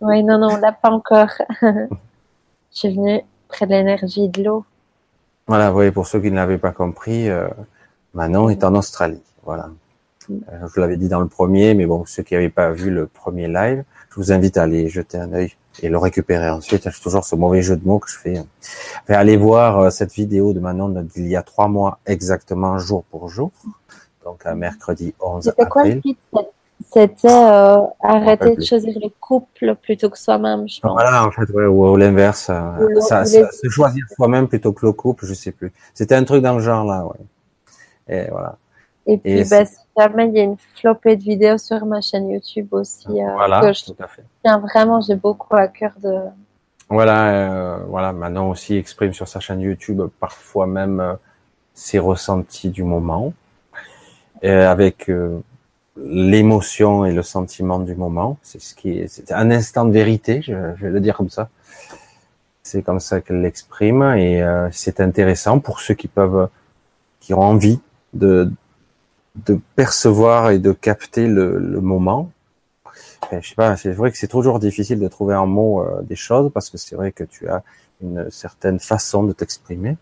Oui, 0.00 0.22
non, 0.22 0.38
non, 0.38 0.56
là 0.56 0.72
pas 0.72 0.90
encore. 0.90 1.30
je 1.62 1.88
suis 2.70 2.94
venue 2.94 3.22
près 3.52 3.66
de 3.66 3.72
l'énergie 3.72 4.28
de 4.28 4.42
l'eau. 4.42 4.64
Voilà, 5.46 5.72
oui, 5.72 5.90
pour 5.90 6.06
ceux 6.06 6.20
qui 6.20 6.30
ne 6.30 6.36
l'avaient 6.36 6.58
pas 6.58 6.72
compris, 6.72 7.28
euh, 7.28 7.48
Manon 8.14 8.48
est 8.48 8.64
en 8.64 8.74
Australie. 8.74 9.22
Voilà. 9.44 9.70
Euh, 10.30 10.68
je 10.74 10.80
l'avais 10.80 10.96
dit 10.96 11.08
dans 11.08 11.20
le 11.20 11.28
premier, 11.28 11.74
mais 11.74 11.86
bon, 11.86 12.04
ceux 12.06 12.22
qui 12.22 12.34
n'avaient 12.34 12.48
pas 12.48 12.70
vu 12.70 12.90
le 12.90 13.06
premier 13.06 13.48
live, 13.48 13.84
je 14.10 14.16
vous 14.16 14.32
invite 14.32 14.56
à 14.56 14.62
aller 14.62 14.88
jeter 14.88 15.18
un 15.18 15.32
œil 15.32 15.52
et 15.82 15.88
le 15.88 15.98
récupérer 15.98 16.48
ensuite. 16.48 16.88
C'est 16.90 17.02
toujours 17.02 17.24
ce 17.24 17.34
mauvais 17.34 17.62
jeu 17.62 17.76
de 17.76 17.84
mots 17.84 17.98
que 17.98 18.08
je 18.08 18.18
fais. 18.18 18.38
Enfin, 18.38 19.14
allez 19.14 19.36
voir 19.36 19.80
euh, 19.80 19.90
cette 19.90 20.12
vidéo 20.12 20.52
de 20.52 20.60
Manon 20.60 20.88
d'il 21.14 21.26
y 21.28 21.36
a 21.36 21.42
trois 21.42 21.68
mois 21.68 21.98
exactement, 22.06 22.78
jour 22.78 23.04
pour 23.10 23.28
jour. 23.28 23.50
Donc, 24.24 24.46
un 24.46 24.54
mercredi 24.54 25.14
11 25.20 25.44
C'était 25.44 25.62
avril. 25.62 26.00
C'était 26.04 26.48
euh, 26.96 27.76
arrêter 28.02 28.56
de 28.56 28.62
choisir 28.62 28.94
le 29.00 29.08
couple 29.20 29.74
plutôt 29.76 30.10
que 30.10 30.18
soi-même, 30.18 30.68
je 30.68 30.80
pense. 30.80 30.92
Voilà, 30.92 31.26
en 31.26 31.30
fait, 31.30 31.48
ouais, 31.52 31.66
ou, 31.66 31.96
l'inverse. 31.96 32.50
Euh, 32.50 33.00
ça, 33.00 33.24
ça, 33.24 33.50
se 33.50 33.68
choisir 33.68 34.04
soi-même 34.14 34.48
plutôt 34.48 34.72
que 34.72 34.86
le 34.86 34.92
couple, 34.92 35.26
je 35.26 35.34
sais 35.34 35.52
plus. 35.52 35.72
C'était 35.94 36.14
un 36.14 36.24
truc 36.24 36.42
dans 36.42 36.54
le 36.54 36.60
genre 36.60 36.84
là, 36.84 37.04
ouais. 37.06 37.20
Et 38.08 38.30
voilà. 38.30 38.56
Et 39.06 39.18
puis, 39.18 39.32
et 39.32 39.44
bah, 39.44 39.64
si 39.64 39.76
jamais 39.98 40.28
il 40.28 40.34
y 40.34 40.40
a 40.40 40.44
une 40.44 40.56
flopée 40.76 41.16
de 41.16 41.22
vidéos 41.22 41.58
sur 41.58 41.84
ma 41.86 42.00
chaîne 42.00 42.30
YouTube 42.30 42.68
aussi. 42.72 43.08
Euh, 43.08 43.34
voilà, 43.34 43.60
tout 43.60 43.96
à 43.98 44.06
fait. 44.06 44.24
Tiens, 44.44 44.58
vraiment, 44.58 45.00
j'ai 45.00 45.16
beaucoup 45.16 45.56
à 45.56 45.68
cœur 45.68 45.92
de. 46.02 46.14
Voilà, 46.88 47.78
voilà. 47.88 48.12
Maintenant 48.12 48.50
aussi 48.50 48.76
exprime 48.76 49.12
sur 49.12 49.26
sa 49.26 49.40
chaîne 49.40 49.60
YouTube 49.60 50.02
parfois 50.20 50.66
même 50.66 51.16
ses 51.74 51.98
ressentis 51.98 52.68
du 52.68 52.84
moment, 52.84 53.32
avec 54.42 55.10
l'émotion 55.96 57.04
et 57.04 57.12
le 57.12 57.22
sentiment 57.22 57.78
du 57.78 57.94
moment. 57.94 58.38
C'est 58.42 58.60
ce 58.60 58.74
qui 58.74 58.98
est, 58.98 59.08
c'est 59.08 59.32
un 59.32 59.50
instant 59.50 59.84
de 59.84 59.92
vérité, 59.92 60.42
je, 60.42 60.52
je, 60.76 60.86
vais 60.86 60.90
le 60.90 61.00
dire 61.00 61.16
comme 61.16 61.30
ça. 61.30 61.48
C'est 62.62 62.82
comme 62.82 63.00
ça 63.00 63.20
qu'elle 63.20 63.42
l'exprime 63.42 64.02
et 64.16 64.42
c'est 64.70 65.00
intéressant 65.00 65.58
pour 65.58 65.80
ceux 65.80 65.94
qui 65.94 66.08
peuvent, 66.08 66.48
qui 67.20 67.34
ont 67.34 67.40
envie 67.40 67.80
de 68.14 68.50
de 69.34 69.58
percevoir 69.76 70.50
et 70.50 70.58
de 70.58 70.72
capter 70.72 71.26
le, 71.26 71.58
le 71.58 71.80
moment. 71.80 72.30
je 73.30 73.48
sais 73.48 73.54
pas, 73.54 73.76
c'est 73.76 73.92
vrai 73.92 74.10
que 74.10 74.18
c'est 74.18 74.28
toujours 74.28 74.58
difficile 74.58 74.98
de 74.98 75.08
trouver 75.08 75.34
en 75.34 75.46
mots 75.46 75.82
euh, 75.82 76.02
des 76.02 76.16
choses 76.16 76.50
parce 76.52 76.68
que 76.70 76.78
c'est 76.78 76.96
vrai 76.96 77.12
que 77.12 77.24
tu 77.24 77.48
as 77.48 77.62
une 78.02 78.30
certaine 78.30 78.78
façon 78.78 79.22
de 79.22 79.32
t'exprimer 79.32 79.96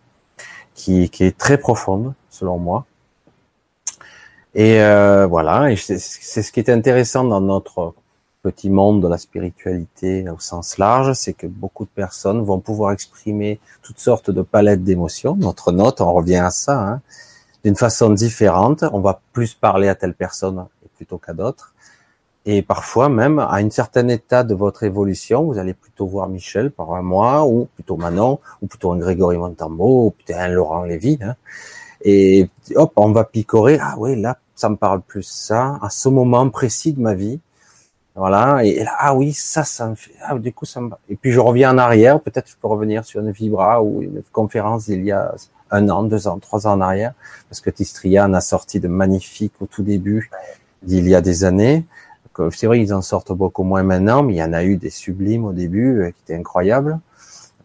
qui, 0.75 1.11
qui 1.11 1.25
est 1.25 1.37
très 1.37 1.59
profonde 1.59 2.15
selon 2.31 2.59
moi. 2.59 2.87
Et 4.55 4.81
euh, 4.81 5.27
voilà, 5.27 5.71
et 5.71 5.77
c'est 5.77 5.99
ce 5.99 6.53
qui 6.53 6.61
est 6.61 6.71
intéressant 6.71 7.25
dans 7.25 7.41
notre 7.41 7.95
petit 8.43 8.71
monde 8.71 9.03
de 9.03 9.09
la 9.09 9.19
spiritualité 9.19 10.25
au 10.29 10.39
sens 10.39 10.79
large, 10.79 11.13
c'est 11.13 11.35
que 11.35 11.47
beaucoup 11.47 11.85
de 11.85 11.91
personnes 11.91 12.43
vont 12.43 12.59
pouvoir 12.59 12.93
exprimer 12.93 13.61
toutes 13.83 14.01
sortes 14.01 14.31
de 14.31 14.43
palettes 14.43 14.83
d'émotions. 14.83 15.37
Notre 15.37 15.73
note, 15.73 16.01
on 16.01 16.13
revient 16.13 16.37
à 16.37 16.51
ça, 16.51 16.81
hein, 16.81 17.01
d'une 17.65 17.77
façon 17.77 18.11
différente. 18.11 18.85
On 18.93 19.01
va 19.01 19.21
plus 19.33 19.55
parler 19.55 19.89
à 19.89 19.95
telle 19.95 20.15
personne 20.15 20.67
plutôt 20.97 21.19
qu'à 21.19 21.33
d'autres. 21.33 21.75
Et 22.47 22.63
parfois 22.63 23.11
même, 23.11 23.39
à 23.39 23.61
une 23.61 23.71
certaine 23.71 24.11
état 24.11 24.45
de 24.45 24.55
votre 24.55 24.83
évolution, 24.83 25.45
vous 25.45 25.59
allez 25.59 25.75
plutôt 25.75 26.07
voir 26.07 26.29
Michel 26.29 26.71
par 26.71 26.95
un 26.95 27.03
mois, 27.03 27.45
ou 27.45 27.69
plutôt 27.75 27.97
Manon, 27.97 28.41
ou 28.63 28.67
plutôt 28.67 28.93
un 28.93 28.99
Grégory 28.99 29.37
Montambo, 29.37 30.07
ou 30.07 30.11
peut-être 30.11 30.39
un 30.39 30.49
Laurent 30.49 30.85
Lévy. 30.85 31.19
Hein. 31.21 31.37
Et 32.03 32.49
hop, 32.75 32.93
on 32.97 33.13
va 33.13 33.25
picorer. 33.25 33.79
Ah 33.81 33.95
oui, 33.99 34.21
là, 34.21 34.39
ça 34.55 34.69
me 34.69 34.77
parle 34.77 35.01
plus 35.03 35.23
ça, 35.23 35.79
à 35.83 35.91
ce 35.91 36.09
moment 36.09 36.49
précis 36.51 36.93
de 36.93 37.01
ma 37.01 37.15
vie. 37.15 37.41
Voilà. 38.15 38.65
Et, 38.65 38.85
là, 38.85 38.93
ah 38.99 39.15
oui, 39.15 39.33
ça, 39.33 39.65
ça 39.65 39.89
me 39.89 39.95
fait. 39.95 40.13
Ah, 40.23 40.39
du 40.39 40.53
coup, 40.53 40.67
ça 40.67 40.81
me. 40.81 40.91
Et 41.09 41.17
puis 41.17 41.33
je 41.33 41.41
reviens 41.41 41.73
en 41.75 41.79
arrière. 41.79 42.21
Peut-être 42.21 42.51
je 42.51 42.57
peux 42.61 42.69
revenir 42.69 43.05
sur 43.05 43.21
une 43.21 43.31
vibra 43.31 43.83
ou 43.83 44.03
une 44.03 44.23
conférence 44.33 44.89
il 44.89 45.05
y 45.05 45.13
a 45.13 45.35
un 45.71 45.89
an, 45.89 46.03
deux 46.03 46.27
ans, 46.29 46.39
trois 46.39 46.67
ans 46.67 46.73
en 46.73 46.81
arrière, 46.81 47.15
parce 47.49 47.61
que 47.61 47.71
Tistrian 47.71 48.33
a 48.35 48.41
sorti 48.41 48.81
de 48.81 48.89
magnifiques 48.89 49.55
au 49.61 49.67
tout 49.67 49.83
début 49.83 50.31
d'il 50.83 51.09
y 51.09 51.15
a 51.15 51.21
des 51.21 51.45
années. 51.45 51.85
C'est 52.53 52.67
vrai 52.67 52.79
qu'ils 52.79 52.95
en 52.95 53.03
sortent 53.03 53.33
beaucoup 53.33 53.65
moins 53.65 53.83
maintenant, 53.83 54.23
mais 54.23 54.35
il 54.35 54.39
y 54.39 54.43
en 54.43 54.55
a 54.55 54.65
eu 54.65 54.77
des 54.77 54.89
sublimes 54.89 55.45
au 55.45 55.53
début 55.53 56.01
euh, 56.01 56.11
qui 56.11 56.23
étaient 56.25 56.41
incroyables, 56.41 56.99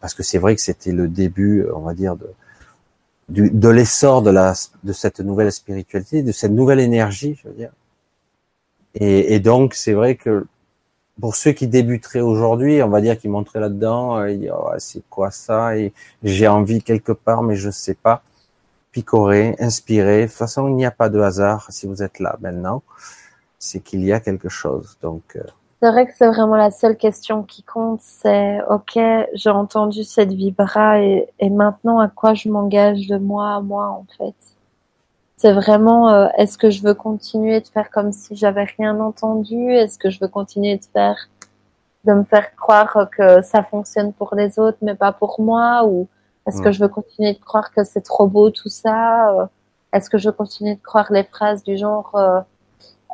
parce 0.01 0.13
que 0.13 0.21
c'est 0.21 0.37
vrai 0.37 0.53
que 0.53 0.61
c'était 0.61 0.91
le 0.91 1.07
début, 1.07 1.65
on 1.73 1.79
va 1.79 1.93
dire, 1.93 2.17
de, 2.17 2.29
de 3.29 3.69
l'essor 3.69 4.21
de 4.21 4.29
la 4.29 4.53
de 4.83 4.93
cette 4.93 5.19
nouvelle 5.19 5.51
spiritualité, 5.51 6.21
de 6.21 6.31
cette 6.31 6.51
nouvelle 6.51 6.79
énergie, 6.79 7.39
je 7.41 7.47
veux 7.47 7.55
dire. 7.55 7.71
Et, 8.93 9.35
et 9.35 9.39
donc 9.39 9.73
c'est 9.73 9.93
vrai 9.93 10.15
que 10.15 10.45
pour 11.19 11.35
ceux 11.35 11.53
qui 11.53 11.67
débuteraient 11.67 12.21
aujourd'hui, 12.21 12.83
on 12.83 12.89
va 12.89 13.01
dire 13.01 13.17
qu'ils 13.17 13.31
montraient 13.31 13.59
là-dedans, 13.59 14.19
euh, 14.19 14.35
oh, 14.53 14.71
c'est 14.77 15.03
quoi 15.09 15.31
ça? 15.31 15.77
Et 15.77 15.93
j'ai 16.23 16.47
envie 16.47 16.83
quelque 16.83 17.13
part, 17.13 17.41
mais 17.41 17.55
je 17.55 17.69
sais 17.69 17.95
pas. 17.95 18.21
Picorer, 18.91 19.55
inspirer. 19.59 20.23
De 20.23 20.27
toute 20.27 20.35
façon, 20.35 20.67
il 20.67 20.75
n'y 20.75 20.85
a 20.85 20.91
pas 20.91 21.09
de 21.09 21.19
hasard 21.19 21.67
si 21.71 21.87
vous 21.87 22.03
êtes 22.03 22.19
là 22.19 22.37
maintenant. 22.41 22.83
C'est 23.59 23.79
qu'il 23.79 24.03
y 24.03 24.13
a 24.13 24.19
quelque 24.19 24.49
chose. 24.49 24.97
Donc. 25.01 25.23
Euh, 25.35 25.43
c'est 25.85 25.91
vrai 25.91 26.07
que 26.07 26.13
c'est 26.17 26.25
vraiment 26.25 26.55
la 26.55 26.71
seule 26.71 26.97
question 26.97 27.43
qui 27.43 27.61
compte, 27.61 28.01
c'est 28.01 28.59
ok, 28.71 28.97
j'ai 29.33 29.51
entendu 29.51 30.03
cette 30.03 30.33
vibra 30.33 30.99
et, 30.99 31.29
et 31.37 31.51
maintenant 31.51 31.99
à 31.99 32.07
quoi 32.07 32.33
je 32.33 32.49
m'engage 32.49 33.05
de 33.05 33.19
moi 33.19 33.53
à 33.53 33.61
moi 33.61 33.89
en 33.89 34.07
fait? 34.17 34.33
C'est 35.37 35.53
vraiment, 35.53 36.09
euh, 36.09 36.27
est-ce 36.39 36.57
que 36.57 36.71
je 36.71 36.81
veux 36.81 36.95
continuer 36.95 37.61
de 37.61 37.67
faire 37.67 37.91
comme 37.91 38.11
si 38.11 38.35
j'avais 38.35 38.63
rien 38.63 38.99
entendu? 38.99 39.73
Est-ce 39.73 39.99
que 39.99 40.09
je 40.09 40.19
veux 40.19 40.27
continuer 40.27 40.77
de 40.77 40.85
faire, 40.91 41.29
de 42.03 42.13
me 42.13 42.23
faire 42.23 42.55
croire 42.55 43.07
que 43.15 43.43
ça 43.43 43.61
fonctionne 43.61 44.11
pour 44.11 44.33
les 44.33 44.57
autres 44.57 44.79
mais 44.81 44.95
pas 44.95 45.11
pour 45.11 45.39
moi? 45.39 45.85
Ou 45.85 46.07
est-ce 46.47 46.63
que 46.63 46.71
je 46.71 46.79
veux 46.79 46.89
continuer 46.89 47.33
de 47.33 47.39
croire 47.39 47.71
que 47.71 47.83
c'est 47.83 48.01
trop 48.01 48.25
beau 48.25 48.49
tout 48.49 48.69
ça? 48.69 49.33
Euh, 49.33 49.45
Est-ce 49.93 50.09
que 50.09 50.17
je 50.17 50.29
veux 50.29 50.35
continuer 50.35 50.73
de 50.73 50.81
croire 50.81 51.11
les 51.11 51.25
phrases 51.25 51.63
du 51.63 51.77
genre 51.77 52.09
euh, 52.15 52.39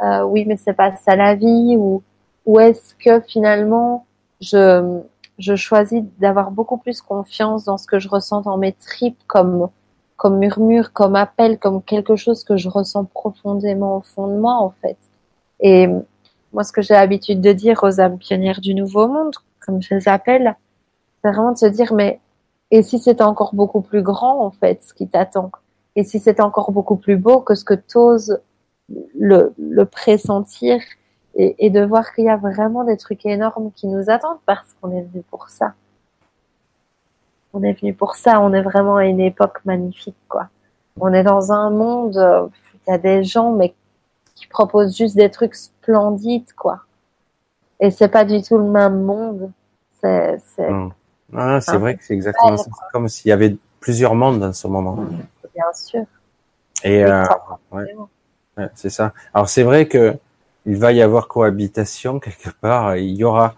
euh 0.04 0.24
oui 0.24 0.46
mais 0.48 0.56
c'est 0.56 0.74
pas 0.74 0.96
ça 0.96 1.18
la 1.18 1.36
vie? 1.36 1.76
Ou 1.78 2.02
ou 2.46 2.60
est-ce 2.60 2.96
que 2.96 3.22
finalement 3.22 4.06
je 4.42 5.02
je 5.38 5.56
choisis 5.56 6.04
d'avoir 6.20 6.52
beaucoup 6.52 6.78
plus 6.78 7.02
confiance 7.02 7.66
dans 7.66 7.78
ce 7.78 7.88
que 7.88 8.00
je 8.00 8.10
ressens 8.10 8.42
dans 8.42 8.58
mes 8.58 8.74
tripes 8.74 9.22
comme 9.28 9.70
comme 10.22 10.38
murmure, 10.38 10.94
comme 10.94 11.16
appel, 11.16 11.58
comme 11.58 11.82
quelque 11.82 12.16
chose 12.16 12.44
que 12.44 12.56
je 12.56 12.70
ressens 12.70 13.06
profondément 13.06 13.98
au 13.98 14.02
fond 14.02 14.28
de 14.28 14.40
moi, 14.40 14.54
en 14.54 14.70
fait. 14.70 14.98
Et 15.62 15.88
moi, 16.54 16.64
ce 16.64 16.72
que 16.72 16.84
j'ai 16.84 16.94
l'habitude 16.94 17.42
de 17.42 17.52
dire 17.52 17.80
aux 17.82 18.00
âmes 18.00 18.20
pionnières 18.20 18.62
du 18.62 18.76
Nouveau 18.76 19.08
Monde, 19.08 19.34
comme 19.66 19.82
je 19.82 19.96
les 19.96 20.08
appelle, 20.08 20.56
c'est 21.24 21.32
vraiment 21.32 21.54
de 21.54 21.58
se 21.58 21.66
dire, 21.66 21.92
mais, 21.96 22.20
et 22.70 22.84
si 22.84 23.00
c'est 23.00 23.20
encore 23.20 23.56
beaucoup 23.56 23.82
plus 23.82 24.04
grand, 24.04 24.46
en 24.46 24.52
fait, 24.52 24.84
ce 24.84 24.94
qui 24.94 25.08
t'attend? 25.08 25.50
Et 25.96 26.04
si 26.04 26.20
c'est 26.20 26.40
encore 26.40 26.72
beaucoup 26.72 26.98
plus 26.98 27.18
beau 27.18 27.40
que 27.42 27.56
ce 27.56 27.66
que 27.66 27.74
t'oses 27.74 28.40
le, 29.18 29.56
le 29.58 29.86
pressentir 29.86 30.82
et, 31.36 31.66
et 31.66 31.70
de 31.70 31.84
voir 31.84 32.14
qu'il 32.14 32.26
y 32.26 32.30
a 32.30 32.38
vraiment 32.38 32.84
des 32.84 32.98
trucs 32.98 33.26
énormes 33.26 33.72
qui 33.74 33.88
nous 33.88 34.10
attendent 34.10 34.40
parce 34.46 34.76
qu'on 34.80 34.92
est 34.92 35.02
venu 35.02 35.24
pour 35.30 35.50
ça 35.50 35.74
on 37.54 37.64
est 37.64 37.74
venu 37.74 37.94
pour 37.94 38.16
ça. 38.16 38.42
On 38.42 38.54
est 38.54 38.62
vraiment 38.62 38.98
à 38.98 39.06
une 39.06 39.20
époque 39.20 39.60
magnifique, 39.66 40.18
quoi. 40.28 40.50
On 41.00 41.14
est 41.14 41.24
dans 41.24 41.52
un 41.52 41.70
monde, 41.70 42.18
euh, 42.18 42.48
il 42.88 42.92
y 42.92 42.94
a 42.94 42.98
des 42.98 43.24
gens, 43.24 43.52
mais 43.52 43.74
qui 44.36 44.48
proposent 44.48 44.96
juste 44.96 45.16
des 45.16 45.30
trucs 45.30 45.56
splendides, 45.56 46.52
quoi. 46.54 46.82
Et 47.80 47.92
c'est 47.92 48.10
pas 48.10 48.26
du 48.26 48.42
tout 48.42 48.58
le 48.58 48.66
même 48.66 49.02
monde. 49.02 49.52
C'est, 50.02 50.40
c'est. 50.56 50.70
Ah, 51.36 51.62
c'est 51.62 51.78
vrai 51.78 51.96
que 51.96 52.04
c'est 52.04 52.14
exactement 52.14 52.58
ça. 52.58 52.66
C'est 52.66 52.92
comme 52.92 53.08
s'il 53.08 53.30
y 53.30 53.32
avait 53.32 53.56
plusieurs 53.80 54.16
mondes 54.16 54.40
dans 54.40 54.54
ce 54.54 54.68
moment. 54.68 54.98
Bien 55.54 55.74
sûr. 55.74 56.04
Et 56.84 57.04
euh, 57.06 57.24
ouais. 57.72 57.96
ouais 58.58 58.70
c'est 58.76 58.90
ça. 58.90 59.14
Alors 59.34 59.48
c'est 59.48 59.64
vrai 59.64 59.88
que 59.88 60.18
il 60.66 60.78
va 60.78 60.92
y 60.92 61.02
avoir 61.02 61.28
cohabitation 61.28 62.20
quelque 62.20 62.50
part. 62.50 62.98
Il 62.98 63.16
y 63.16 63.24
aura 63.24 63.56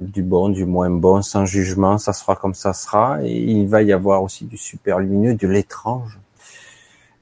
du 0.00 0.22
bon, 0.22 0.48
du 0.48 0.64
moins 0.64 0.90
bon, 0.90 1.22
sans 1.22 1.46
jugement, 1.46 1.98
ça 1.98 2.12
sera 2.12 2.36
comme 2.36 2.54
ça 2.54 2.72
sera. 2.72 3.22
Et 3.22 3.32
il 3.32 3.68
va 3.68 3.82
y 3.82 3.92
avoir 3.92 4.22
aussi 4.22 4.44
du 4.44 4.56
super 4.56 4.98
lumineux, 4.98 5.34
de 5.34 5.48
l'étrange. 5.48 6.18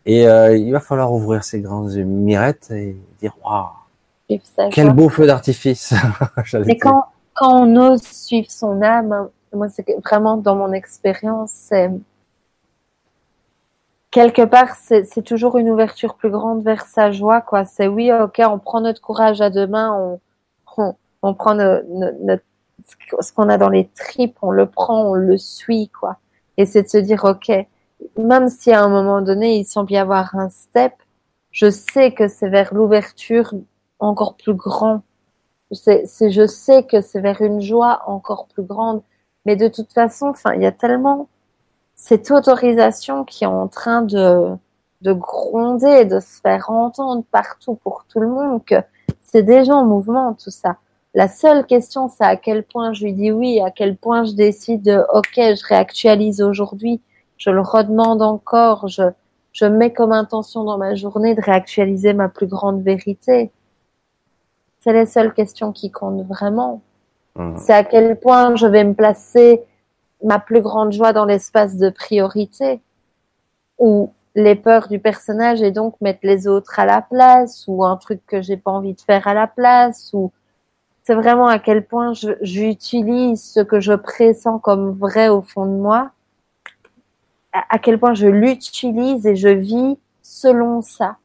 Et 0.04 0.26
euh, 0.26 0.56
il 0.56 0.72
va 0.72 0.80
falloir 0.80 1.12
ouvrir 1.12 1.44
ses 1.44 1.60
grandes 1.60 1.94
mirettes 1.94 2.70
et 2.72 2.96
dire 3.20 3.36
waouh, 3.44 3.68
quel 4.72 4.92
beau 4.92 5.08
feu 5.08 5.26
d'artifice. 5.26 5.94
Mais 6.66 6.76
quand, 6.76 7.04
quand 7.34 7.62
on 7.62 7.76
ose 7.76 8.02
suivre 8.02 8.50
son 8.50 8.82
âme, 8.82 9.28
moi 9.52 9.68
c'est 9.68 9.84
vraiment 10.04 10.36
dans 10.36 10.56
mon 10.56 10.72
expérience, 10.72 11.52
c'est 11.52 11.90
quelque 14.12 14.42
part 14.42 14.76
c'est 14.76 15.24
toujours 15.24 15.56
une 15.58 15.70
ouverture 15.70 16.14
plus 16.14 16.30
grande 16.30 16.62
vers 16.62 16.86
sa 16.86 17.10
joie 17.10 17.40
quoi. 17.40 17.64
C'est 17.64 17.88
oui 17.88 18.12
ok, 18.12 18.40
on 18.46 18.60
prend 18.60 18.80
notre 18.80 19.00
courage 19.00 19.40
à 19.40 19.50
deux 19.50 19.66
mains, 19.66 20.20
on, 20.76 20.94
on, 21.22 21.34
prend 21.34 21.54
notre 21.56 22.44
ce 23.20 23.32
qu'on 23.32 23.48
a 23.48 23.58
dans 23.58 23.68
les 23.68 23.88
tripes, 23.88 24.36
on 24.42 24.50
le 24.50 24.66
prend, 24.66 25.10
on 25.10 25.14
le 25.14 25.36
suit, 25.36 25.88
quoi. 25.88 26.18
Et 26.56 26.66
c'est 26.66 26.82
de 26.82 26.88
se 26.88 26.98
dire, 26.98 27.24
ok, 27.24 27.50
même 28.18 28.48
si 28.48 28.72
à 28.72 28.82
un 28.82 28.88
moment 28.88 29.22
donné 29.22 29.58
il 29.58 29.64
semble 29.64 29.92
y 29.92 29.96
avoir 29.96 30.34
un 30.36 30.50
step, 30.50 30.94
je 31.50 31.70
sais 31.70 32.12
que 32.12 32.28
c'est 32.28 32.48
vers 32.48 32.74
l'ouverture 32.74 33.54
encore 33.98 34.36
plus 34.36 34.54
grand. 34.54 35.02
C'est, 35.72 36.06
je 36.30 36.46
sais 36.46 36.84
que 36.84 37.00
c'est 37.00 37.20
vers 37.20 37.40
une 37.40 37.60
joie 37.60 38.02
encore 38.06 38.46
plus 38.46 38.62
grande. 38.62 39.02
Mais 39.46 39.56
de 39.56 39.68
toute 39.68 39.92
façon, 39.92 40.28
enfin, 40.28 40.54
il 40.54 40.62
y 40.62 40.66
a 40.66 40.72
tellement 40.72 41.28
cette 42.02 42.32
autorisation 42.32 43.24
qui 43.24 43.44
est 43.44 43.46
en 43.46 43.68
train 43.68 44.02
de, 44.02 44.48
de 45.02 45.12
gronder, 45.12 46.04
de 46.04 46.18
se 46.18 46.40
faire 46.40 46.68
entendre 46.68 47.22
partout 47.30 47.76
pour 47.76 48.06
tout 48.08 48.18
le 48.18 48.26
monde 48.26 48.64
que 48.64 48.74
c'est 49.20 49.44
déjà 49.44 49.76
en 49.76 49.84
mouvement 49.84 50.34
tout 50.34 50.50
ça. 50.50 50.78
La 51.14 51.28
seule 51.28 51.64
question, 51.64 52.08
c'est 52.08 52.24
à 52.24 52.34
quel 52.34 52.64
point 52.64 52.92
je 52.92 53.04
lui 53.04 53.12
dis 53.12 53.30
oui, 53.30 53.60
à 53.60 53.70
quel 53.70 53.96
point 53.96 54.24
je 54.24 54.32
décide 54.32 54.82
de, 54.82 55.04
ok, 55.14 55.36
je 55.36 55.64
réactualise 55.64 56.42
aujourd'hui, 56.42 57.00
je 57.36 57.50
le 57.50 57.60
redemande 57.60 58.20
encore, 58.20 58.88
je, 58.88 59.04
je 59.52 59.66
mets 59.66 59.92
comme 59.92 60.10
intention 60.10 60.64
dans 60.64 60.78
ma 60.78 60.96
journée 60.96 61.36
de 61.36 61.40
réactualiser 61.40 62.14
ma 62.14 62.28
plus 62.28 62.48
grande 62.48 62.82
vérité. 62.82 63.52
C'est 64.80 64.92
les 64.92 65.06
seules 65.06 65.32
questions 65.32 65.70
qui 65.70 65.92
comptent 65.92 66.26
vraiment. 66.26 66.82
Mmh. 67.36 67.58
C'est 67.58 67.74
à 67.74 67.84
quel 67.84 68.18
point 68.18 68.56
je 68.56 68.66
vais 68.66 68.82
me 68.82 68.94
placer 68.94 69.62
ma 70.22 70.38
plus 70.38 70.60
grande 70.60 70.92
joie 70.92 71.12
dans 71.12 71.24
l'espace 71.24 71.76
de 71.76 71.90
priorité 71.90 72.80
ou 73.78 74.12
les 74.34 74.54
peurs 74.54 74.88
du 74.88 74.98
personnage 74.98 75.62
et 75.62 75.70
donc 75.70 76.00
mettre 76.00 76.20
les 76.22 76.46
autres 76.46 76.78
à 76.78 76.86
la 76.86 77.02
place 77.02 77.64
ou 77.68 77.84
un 77.84 77.96
truc 77.96 78.24
que 78.26 78.40
j'ai 78.40 78.56
pas 78.56 78.70
envie 78.70 78.94
de 78.94 79.00
faire 79.00 79.26
à 79.26 79.34
la 79.34 79.46
place 79.46 80.10
ou 80.12 80.32
c'est 81.04 81.14
vraiment 81.14 81.48
à 81.48 81.58
quel 81.58 81.84
point 81.84 82.12
j'utilise 82.40 83.42
ce 83.42 83.60
que 83.60 83.80
je 83.80 83.92
pressens 83.92 84.60
comme 84.60 84.92
vrai 84.92 85.28
au 85.28 85.42
fond 85.42 85.66
de 85.66 85.72
moi, 85.72 86.12
à, 87.52 87.78
quel 87.78 87.98
point 87.98 88.14
je 88.14 88.28
l'utilise 88.28 89.26
et 89.26 89.36
je 89.36 89.48
vis 89.48 89.98
selon 90.22 90.80
ça. 90.80 91.16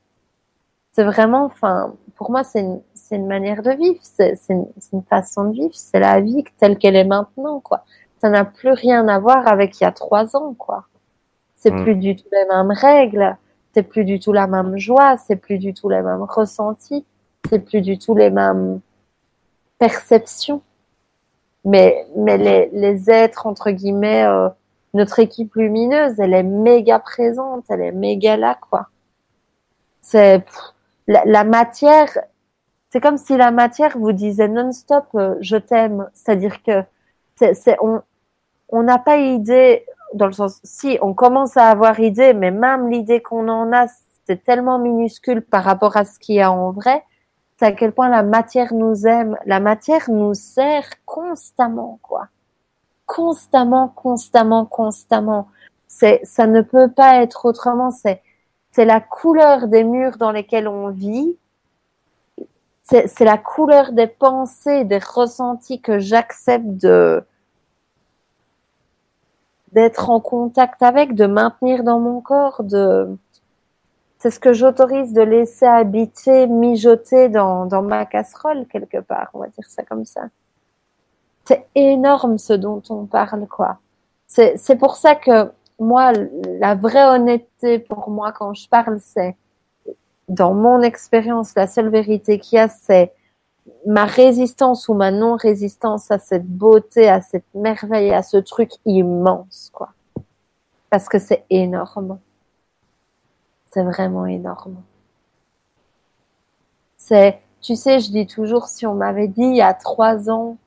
C'est 0.93 1.03
vraiment, 1.03 1.45
enfin, 1.45 1.93
pour 2.15 2.31
moi, 2.31 2.43
c'est 2.43 2.61
une, 2.61 2.81
une, 3.11 3.27
manière 3.27 3.61
de 3.61 3.69
vivre, 3.71 3.99
c'est 4.01 4.35
une, 4.49 4.65
une, 4.91 5.03
façon 5.03 5.45
de 5.45 5.53
vivre, 5.53 5.75
c'est 5.75 5.99
la 5.99 6.19
vie 6.19 6.43
telle 6.57 6.79
qu'elle 6.79 6.95
est 6.95 7.05
maintenant, 7.05 7.59
quoi. 7.59 7.85
Ça 8.19 8.29
n'a 8.29 8.45
plus 8.45 8.71
rien 8.71 9.07
à 9.07 9.19
voir 9.19 9.47
avec 9.47 9.79
il 9.79 9.83
y 9.83 9.87
a 9.87 9.91
trois 9.91 10.35
ans, 10.35 10.53
quoi. 10.53 10.85
C'est 11.55 11.71
mm. 11.71 11.83
plus 11.83 11.95
du 11.95 12.15
tout 12.15 12.27
les 12.31 12.45
mêmes 12.45 12.71
règles, 12.71 13.37
c'est 13.73 13.83
plus 13.83 14.05
du 14.05 14.19
tout 14.19 14.33
la 14.33 14.47
même 14.47 14.77
joie, 14.77 15.17
c'est 15.17 15.35
plus 15.35 15.59
du 15.59 15.73
tout 15.73 15.89
les 15.89 16.01
mêmes 16.01 16.23
ressentis, 16.23 17.05
c'est 17.49 17.59
plus 17.59 17.81
du 17.81 17.97
tout 17.97 18.15
les 18.15 18.29
mêmes 18.29 18.81
perception. 19.77 20.61
Mais, 21.65 22.07
mais 22.15 22.37
les, 22.37 22.69
les 22.71 23.09
êtres, 23.09 23.45
entre 23.45 23.71
guillemets, 23.71 24.23
euh, 24.23 24.49
notre 24.93 25.19
équipe 25.19 25.55
lumineuse, 25.55 26.19
elle 26.19 26.33
est 26.33 26.43
méga 26.43 26.99
présente, 26.99 27.65
elle 27.69 27.81
est 27.81 27.91
méga 27.91 28.37
là, 28.37 28.57
quoi. 28.69 28.87
C'est 30.01 30.45
la, 31.07 31.25
la, 31.25 31.43
matière, 31.43 32.17
c'est 32.89 33.01
comme 33.01 33.17
si 33.17 33.35
la 33.35 33.51
matière 33.51 33.97
vous 33.97 34.13
disait 34.13 34.47
non-stop 34.47 35.05
euh, 35.15 35.35
je 35.41 35.57
t'aime. 35.57 36.09
C'est-à-dire 36.13 36.63
que 36.63 36.83
c'est, 37.37 37.77
on 37.81 38.01
on 38.69 38.83
n'a 38.83 38.99
pas 38.99 39.17
idée 39.17 39.85
dans 40.13 40.25
le 40.25 40.33
sens 40.33 40.59
si 40.63 40.97
on 41.01 41.13
commence 41.13 41.55
à 41.55 41.69
avoir 41.69 41.99
idée, 41.99 42.33
mais 42.33 42.51
même 42.51 42.89
l'idée 42.89 43.21
qu'on 43.21 43.47
en 43.47 43.71
a, 43.71 43.87
c'est 44.25 44.43
tellement 44.43 44.77
minuscule 44.79 45.41
par 45.41 45.63
rapport 45.63 45.95
à 45.95 46.03
ce 46.03 46.19
qu'il 46.19 46.35
y 46.35 46.41
a 46.41 46.51
en 46.51 46.71
vrai 46.71 47.03
c'est 47.57 47.65
à 47.65 47.71
quel 47.71 47.91
point 47.91 48.09
la 48.09 48.23
matière 48.23 48.73
nous 48.73 49.07
aime. 49.07 49.37
La 49.45 49.59
matière 49.59 50.09
nous 50.09 50.33
sert 50.33 50.87
constamment, 51.05 51.99
quoi. 52.03 52.27
Constamment, 53.05 53.87
constamment, 53.87 54.65
constamment. 54.65 55.47
C'est, 55.87 56.21
ça 56.23 56.45
ne 56.45 56.61
peut 56.61 56.91
pas 56.91 57.21
être 57.23 57.45
autrement. 57.45 57.89
C'est, 57.89 58.21
c'est 58.71 58.85
la 58.85 58.99
couleur 58.99 59.67
des 59.67 59.83
murs 59.83 60.17
dans 60.17 60.31
lesquels 60.31 60.67
on 60.67 60.89
vit. 60.89 61.37
C'est, 62.89 63.19
la 63.19 63.37
couleur 63.37 63.91
des 63.91 64.07
pensées, 64.07 64.85
des 64.85 64.99
ressentis 64.99 65.81
que 65.81 65.99
j'accepte 65.99 66.65
de, 66.65 67.21
d'être 69.73 70.09
en 70.09 70.21
contact 70.21 70.81
avec, 70.81 71.13
de 71.13 71.25
maintenir 71.25 71.83
dans 71.83 71.99
mon 71.99 72.21
corps, 72.21 72.63
de, 72.63 73.17
c'est 74.19 74.31
ce 74.31 74.39
que 74.39 74.53
j'autorise 74.53 75.11
de 75.11 75.21
laisser 75.21 75.65
habiter, 75.65 76.47
mijoter 76.47 77.27
dans, 77.27 77.65
dans 77.65 77.81
ma 77.81 78.05
casserole 78.05 78.65
quelque 78.67 78.99
part, 78.99 79.29
on 79.33 79.39
va 79.39 79.47
dire 79.47 79.67
ça 79.67 79.83
comme 79.83 80.05
ça. 80.05 80.21
C'est 81.45 81.67
énorme 81.75 82.37
ce 82.37 82.53
dont 82.53 82.81
on 82.89 83.05
parle, 83.05 83.47
quoi. 83.47 83.79
C'est 84.27 84.77
pour 84.77 84.95
ça 84.97 85.15
que 85.15 85.51
moi, 85.79 86.11
la 86.59 86.75
vraie 86.75 87.05
honnêteté 87.05 87.79
pour 87.79 88.09
moi 88.09 88.31
quand 88.31 88.53
je 88.53 88.67
parle, 88.67 88.99
c'est 88.99 89.35
dans 90.27 90.53
mon 90.53 90.81
expérience, 90.81 91.53
la 91.55 91.67
seule 91.67 91.89
vérité 91.89 92.39
qu'il 92.39 92.57
y 92.57 92.59
a, 92.59 92.67
c'est 92.67 93.13
ma 93.85 94.05
résistance 94.05 94.87
ou 94.89 94.93
ma 94.93 95.11
non-résistance 95.11 96.11
à 96.11 96.19
cette 96.19 96.45
beauté, 96.45 97.09
à 97.09 97.21
cette 97.21 97.45
merveille, 97.53 98.13
à 98.13 98.23
ce 98.23 98.37
truc 98.37 98.71
immense, 98.85 99.69
quoi. 99.73 99.89
Parce 100.89 101.09
que 101.09 101.19
c'est 101.19 101.45
énorme. 101.49 102.19
C'est 103.71 103.83
vraiment 103.83 104.25
énorme. 104.25 104.81
C'est, 106.97 107.39
tu 107.61 107.75
sais, 107.75 107.99
je 107.99 108.11
dis 108.11 108.27
toujours, 108.27 108.67
si 108.67 108.85
on 108.85 108.93
m'avait 108.93 109.27
dit 109.27 109.43
il 109.43 109.55
y 109.55 109.61
a 109.61 109.73
trois 109.73 110.29
ans 110.29 110.57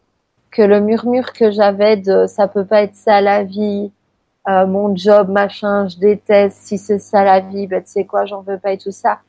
que 0.50 0.62
le 0.62 0.80
murmure 0.80 1.32
que 1.32 1.50
j'avais 1.50 1.96
de 1.96 2.26
ça 2.26 2.48
peut 2.48 2.64
pas 2.64 2.82
être 2.82 2.94
ça 2.94 3.20
la 3.20 3.44
vie, 3.44 3.92
euh, 4.48 4.66
mon 4.66 4.96
job, 4.96 5.28
machin, 5.28 5.88
je 5.88 5.98
déteste, 5.98 6.58
si 6.62 6.78
c'est 6.78 6.98
ça 6.98 7.24
la 7.24 7.40
vie, 7.40 7.66
ben 7.66 7.82
tu 7.82 7.90
sais 7.90 8.04
quoi, 8.04 8.24
j'en 8.24 8.40
veux 8.40 8.58
pas 8.58 8.72
et 8.72 8.78
tout 8.78 8.90
ça. 8.90 9.20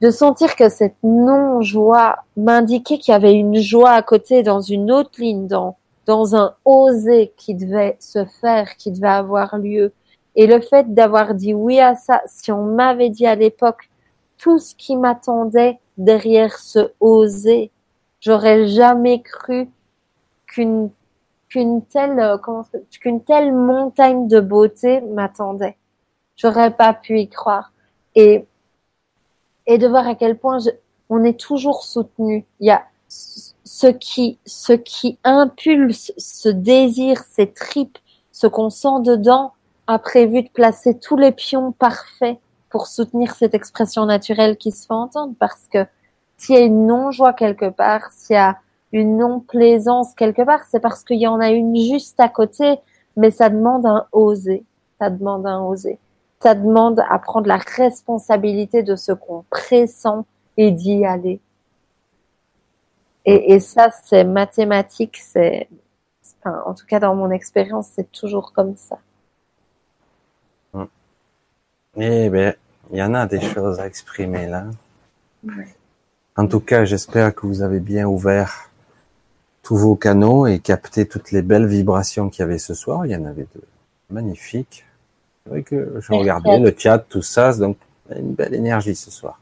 De 0.00 0.10
sentir 0.10 0.56
que 0.56 0.68
cette 0.68 0.96
non-joie 1.02 2.16
m'indiquait 2.36 2.98
qu'il 2.98 3.12
y 3.12 3.14
avait 3.14 3.34
une 3.34 3.56
joie 3.56 3.92
à 3.92 4.02
côté 4.02 4.42
dans 4.42 4.60
une 4.60 4.92
autre 4.92 5.18
ligne, 5.18 5.46
dans, 5.46 5.76
dans 6.04 6.36
un 6.36 6.54
oser 6.64 7.32
qui 7.36 7.54
devait 7.54 7.96
se 7.98 8.24
faire, 8.24 8.76
qui 8.76 8.90
devait 8.90 9.08
avoir 9.08 9.56
lieu, 9.56 9.92
et 10.36 10.46
le 10.46 10.60
fait 10.60 10.92
d'avoir 10.92 11.34
dit 11.34 11.54
oui 11.54 11.80
à 11.80 11.96
ça, 11.96 12.20
si 12.26 12.52
on 12.52 12.62
m'avait 12.62 13.08
dit 13.08 13.26
à 13.26 13.34
l'époque 13.34 13.88
tout 14.36 14.58
ce 14.58 14.74
qui 14.74 14.96
m'attendait 14.96 15.78
derrière 15.96 16.58
ce 16.58 16.92
oser, 17.00 17.70
j'aurais 18.20 18.66
jamais 18.68 19.22
cru 19.22 19.68
qu'une 20.46 20.90
qu'une 21.48 21.82
telle 21.86 22.20
euh, 22.20 22.36
qu'une 23.00 23.22
telle 23.22 23.52
montagne 23.54 24.28
de 24.28 24.40
beauté 24.40 25.00
m'attendait. 25.00 25.76
J'aurais 26.36 26.70
pas 26.70 26.92
pu 26.92 27.20
y 27.20 27.28
croire. 27.28 27.72
Et 28.14 28.44
et 29.66 29.78
de 29.78 29.86
voir 29.86 30.06
à 30.06 30.14
quel 30.14 30.38
point 30.38 30.58
on 31.10 31.24
est 31.24 31.38
toujours 31.38 31.82
soutenu. 31.82 32.44
Il 32.60 32.66
y 32.66 32.70
a 32.70 32.84
ce 33.08 33.86
qui 33.86 34.38
ce 34.46 34.72
qui 34.72 35.18
impulse 35.24 36.12
ce 36.16 36.48
désir, 36.48 37.22
ces 37.30 37.52
tripes, 37.52 37.98
ce 38.32 38.46
qu'on 38.46 38.70
sent 38.70 39.00
dedans 39.04 39.52
a 39.86 39.98
prévu 39.98 40.42
de 40.42 40.48
placer 40.48 40.98
tous 40.98 41.16
les 41.16 41.32
pions 41.32 41.72
parfaits 41.72 42.38
pour 42.70 42.86
soutenir 42.86 43.34
cette 43.34 43.54
expression 43.54 44.06
naturelle 44.06 44.56
qui 44.56 44.72
se 44.72 44.86
fait 44.86 44.92
entendre 44.92 45.34
parce 45.38 45.68
que 45.72 45.86
s'il 46.36 46.54
y 46.56 46.58
a 46.58 46.62
une 46.62 46.86
non-joie 46.86 47.32
quelque 47.32 47.70
part, 47.70 48.10
s'il 48.12 48.34
y 48.34 48.38
a 48.38 48.58
une 48.92 49.16
non-plaisance 49.16 50.14
quelque 50.14 50.42
part, 50.42 50.64
c'est 50.70 50.80
parce 50.80 51.02
qu'il 51.04 51.18
y 51.18 51.26
en 51.26 51.40
a 51.40 51.50
une 51.50 51.76
juste 51.76 52.20
à 52.20 52.28
côté, 52.28 52.78
mais 53.16 53.30
ça 53.30 53.48
demande 53.48 53.86
un 53.86 54.06
oser. 54.12 54.64
Ça 54.98 55.10
demande 55.10 55.46
un 55.46 55.60
oser. 55.62 55.98
Ça 56.42 56.54
demande 56.54 57.02
à 57.08 57.18
prendre 57.18 57.46
la 57.46 57.56
responsabilité 57.56 58.82
de 58.82 58.96
ce 58.96 59.12
qu'on 59.12 59.44
pressent 59.50 60.24
et 60.56 60.70
d'y 60.70 61.04
aller. 61.04 61.40
Et, 63.24 63.54
et 63.54 63.60
ça, 63.60 63.90
c'est 64.04 64.24
mathématique, 64.24 65.18
c'est, 65.18 65.68
enfin, 66.40 66.62
en 66.64 66.74
tout 66.74 66.86
cas 66.86 67.00
dans 67.00 67.14
mon 67.14 67.30
expérience, 67.30 67.88
c'est 67.94 68.10
toujours 68.12 68.52
comme 68.52 68.76
ça. 68.76 68.98
Eh 71.98 72.28
bien, 72.28 72.54
il 72.92 72.98
y 72.98 73.02
en 73.02 73.14
a 73.14 73.26
des 73.26 73.40
choses 73.40 73.80
à 73.80 73.86
exprimer 73.86 74.46
là. 74.46 74.66
En 76.36 76.46
tout 76.46 76.60
cas, 76.60 76.84
j'espère 76.84 77.34
que 77.34 77.46
vous 77.46 77.62
avez 77.62 77.80
bien 77.80 78.06
ouvert 78.06 78.70
tous 79.62 79.76
vos 79.76 79.96
canaux 79.96 80.46
et 80.46 80.58
capté 80.58 81.08
toutes 81.08 81.32
les 81.32 81.42
belles 81.42 81.66
vibrations 81.66 82.28
qu'il 82.28 82.40
y 82.40 82.44
avait 82.44 82.58
ce 82.58 82.74
soir. 82.74 83.06
Il 83.06 83.12
y 83.12 83.16
en 83.16 83.24
avait 83.24 83.48
de 83.54 83.62
magnifiques. 84.10 84.85
C'est 85.46 85.50
vrai 85.50 85.62
que 85.62 86.00
je 86.00 86.12
regardais 86.12 86.58
le 86.58 86.74
chat, 86.76 86.98
tout 86.98 87.22
ça, 87.22 87.56
donc 87.56 87.76
une 88.14 88.34
belle 88.34 88.54
énergie 88.54 88.96
ce 88.96 89.10
soir. 89.10 89.40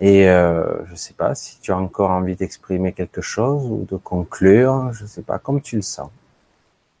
Et 0.00 0.28
euh, 0.28 0.84
je 0.86 0.94
sais 0.94 1.14
pas 1.14 1.34
si 1.34 1.60
tu 1.60 1.72
as 1.72 1.78
encore 1.78 2.10
envie 2.10 2.36
d'exprimer 2.36 2.92
quelque 2.92 3.20
chose 3.20 3.64
ou 3.64 3.86
de 3.88 3.96
conclure. 3.96 4.92
Je 4.92 5.06
sais 5.06 5.22
pas, 5.22 5.38
comme 5.38 5.60
tu 5.60 5.76
le 5.76 5.82
sens. 5.82 6.10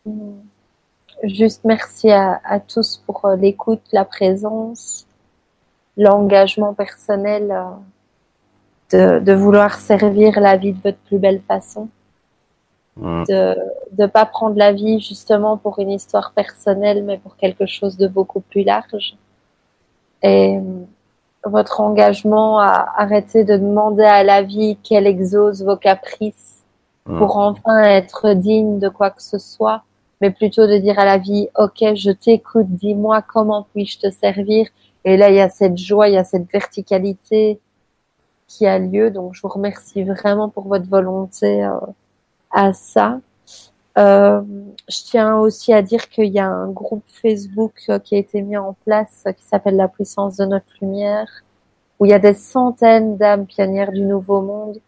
Mm 0.06 0.32
juste 1.22 1.62
merci 1.64 2.10
à, 2.10 2.40
à 2.44 2.60
tous 2.60 3.02
pour 3.06 3.24
euh, 3.24 3.36
l'écoute, 3.36 3.82
la 3.92 4.04
présence, 4.04 5.06
l'engagement 5.96 6.74
personnel 6.74 7.50
euh, 7.50 9.18
de, 9.18 9.24
de, 9.24 9.32
vouloir 9.32 9.78
servir 9.78 10.40
la 10.40 10.56
vie 10.56 10.72
de 10.72 10.80
votre 10.82 10.98
plus 10.98 11.18
belle 11.18 11.42
façon. 11.46 11.88
Mm. 12.98 13.24
De 13.28 13.56
ne 13.98 14.06
pas 14.06 14.26
prendre 14.26 14.56
la 14.56 14.72
vie 14.72 15.00
justement 15.00 15.56
pour 15.56 15.78
une 15.78 15.90
histoire 15.90 16.32
personnelle, 16.32 17.02
mais 17.04 17.18
pour 17.18 17.36
quelque 17.36 17.66
chose 17.66 17.96
de 17.96 18.08
beaucoup 18.08 18.40
plus 18.40 18.64
large. 18.64 19.16
Et 20.22 20.56
euh, 20.56 20.60
votre 21.44 21.80
engagement 21.80 22.58
à 22.58 22.92
arrêter 22.96 23.44
de 23.44 23.56
demander 23.56 24.04
à 24.04 24.24
la 24.24 24.42
vie 24.42 24.76
qu'elle 24.82 25.06
exauce 25.06 25.62
vos 25.62 25.76
caprices 25.76 26.64
pour 27.04 27.38
enfin 27.38 27.80
être 27.84 28.34
digne 28.34 28.78
de 28.78 28.90
quoi 28.90 29.08
que 29.08 29.22
ce 29.22 29.38
soit 29.38 29.82
mais 30.20 30.30
plutôt 30.30 30.66
de 30.66 30.76
dire 30.78 30.98
à 30.98 31.04
la 31.04 31.18
vie, 31.18 31.48
OK, 31.56 31.94
je 31.94 32.10
t'écoute, 32.10 32.66
dis-moi 32.68 33.22
comment 33.22 33.66
puis-je 33.72 33.98
te 33.98 34.10
servir? 34.10 34.68
Et 35.04 35.16
là, 35.16 35.30
il 35.30 35.36
y 35.36 35.40
a 35.40 35.48
cette 35.48 35.78
joie, 35.78 36.08
il 36.08 36.14
y 36.14 36.18
a 36.18 36.24
cette 36.24 36.50
verticalité 36.50 37.60
qui 38.48 38.66
a 38.66 38.78
lieu. 38.78 39.10
Donc, 39.10 39.34
je 39.34 39.42
vous 39.42 39.48
remercie 39.48 40.02
vraiment 40.02 40.48
pour 40.48 40.66
votre 40.66 40.88
volonté 40.88 41.64
euh, 41.64 41.72
à 42.50 42.72
ça. 42.72 43.20
Euh, 43.98 44.42
je 44.88 44.96
tiens 45.04 45.36
aussi 45.38 45.72
à 45.72 45.82
dire 45.82 46.08
qu'il 46.08 46.26
y 46.26 46.38
a 46.38 46.46
un 46.46 46.70
groupe 46.70 47.02
Facebook 47.08 47.74
euh, 47.88 47.98
qui 47.98 48.14
a 48.14 48.18
été 48.18 48.42
mis 48.42 48.56
en 48.56 48.76
place 48.84 49.24
qui 49.36 49.44
s'appelle 49.44 49.76
La 49.76 49.88
puissance 49.88 50.36
de 50.36 50.44
notre 50.44 50.66
lumière, 50.80 51.28
où 51.98 52.06
il 52.06 52.10
y 52.10 52.14
a 52.14 52.18
des 52.18 52.34
centaines 52.34 53.16
d'âmes 53.16 53.46
pionnières 53.46 53.92
du 53.92 54.02
Nouveau 54.02 54.40
Monde 54.42 54.80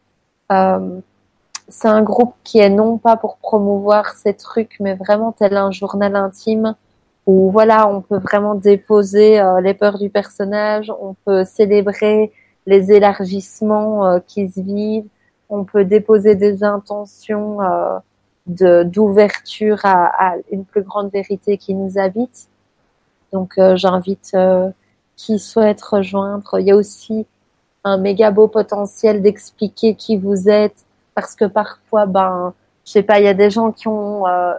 c'est 1.70 1.89
un 1.89 2.03
groupe 2.03 2.35
qui 2.45 2.59
est 2.59 2.69
non 2.69 2.99
pas 2.99 3.16
pour 3.16 3.39
promouvoir 3.39 4.15
ces 4.15 4.35
trucs, 4.35 4.77
mais 4.81 4.95
vraiment 4.95 5.32
tel 5.32 5.57
un 5.57 5.70
journal 5.70 6.16
intime 6.16 6.74
où 7.27 7.51
voilà, 7.51 7.89
on 7.89 8.01
peut 8.01 8.19
vraiment 8.19 8.55
déposer 8.55 9.41
euh, 9.41 9.61
les 9.61 9.74
peurs 9.74 9.99
du 9.99 10.11
personnage, 10.11 10.93
on 11.01 11.15
peut 11.24 11.45
célébrer 11.45 12.32
les 12.66 12.93
élargissements 12.93 14.07
euh, 14.07 14.19
qui 14.27 14.49
se 14.49 14.61
vivent, 14.61 15.07
on 15.51 15.64
peut 15.64 15.85
déposer 15.85 16.35
des 16.35 16.64
intentions 16.64 17.60
euh, 17.60 17.98
de 18.47 18.82
d'ouverture 18.85 19.81
à, 19.85 20.32
à, 20.32 20.36
une 20.51 20.64
plus 20.64 20.82
grande 20.82 21.12
vérité 21.12 21.59
qui 21.59 21.74
nous 21.74 21.98
habite. 21.98 22.48
Donc 23.32 23.60
j'invite 23.74 24.35
qui 25.16 25.39
souhaite 25.39 25.82
rejoindre. 25.82 26.59
Il 26.59 26.66
y 26.66 26.70
a 26.72 26.77
aussi 26.77 27.27
un 27.85 27.98
méga 27.98 28.31
beau 28.31 28.48
potentiel 28.48 29.22
d'expliquer 29.22 29.94
qui 29.94 30.16
vous 30.16 30.48
êtes, 30.48 30.85
parce 31.14 31.35
que 31.35 31.44
parfois, 31.44 32.06
ben, 32.06 32.55
je 32.86 32.93
sais 32.93 33.02
pas, 33.02 33.20
il 33.20 33.24
y 33.24 33.28
a 33.28 33.35
des 33.35 33.51
gens 33.51 33.72
qui 33.72 33.89
ont 33.89 34.27
euh, 34.27 34.55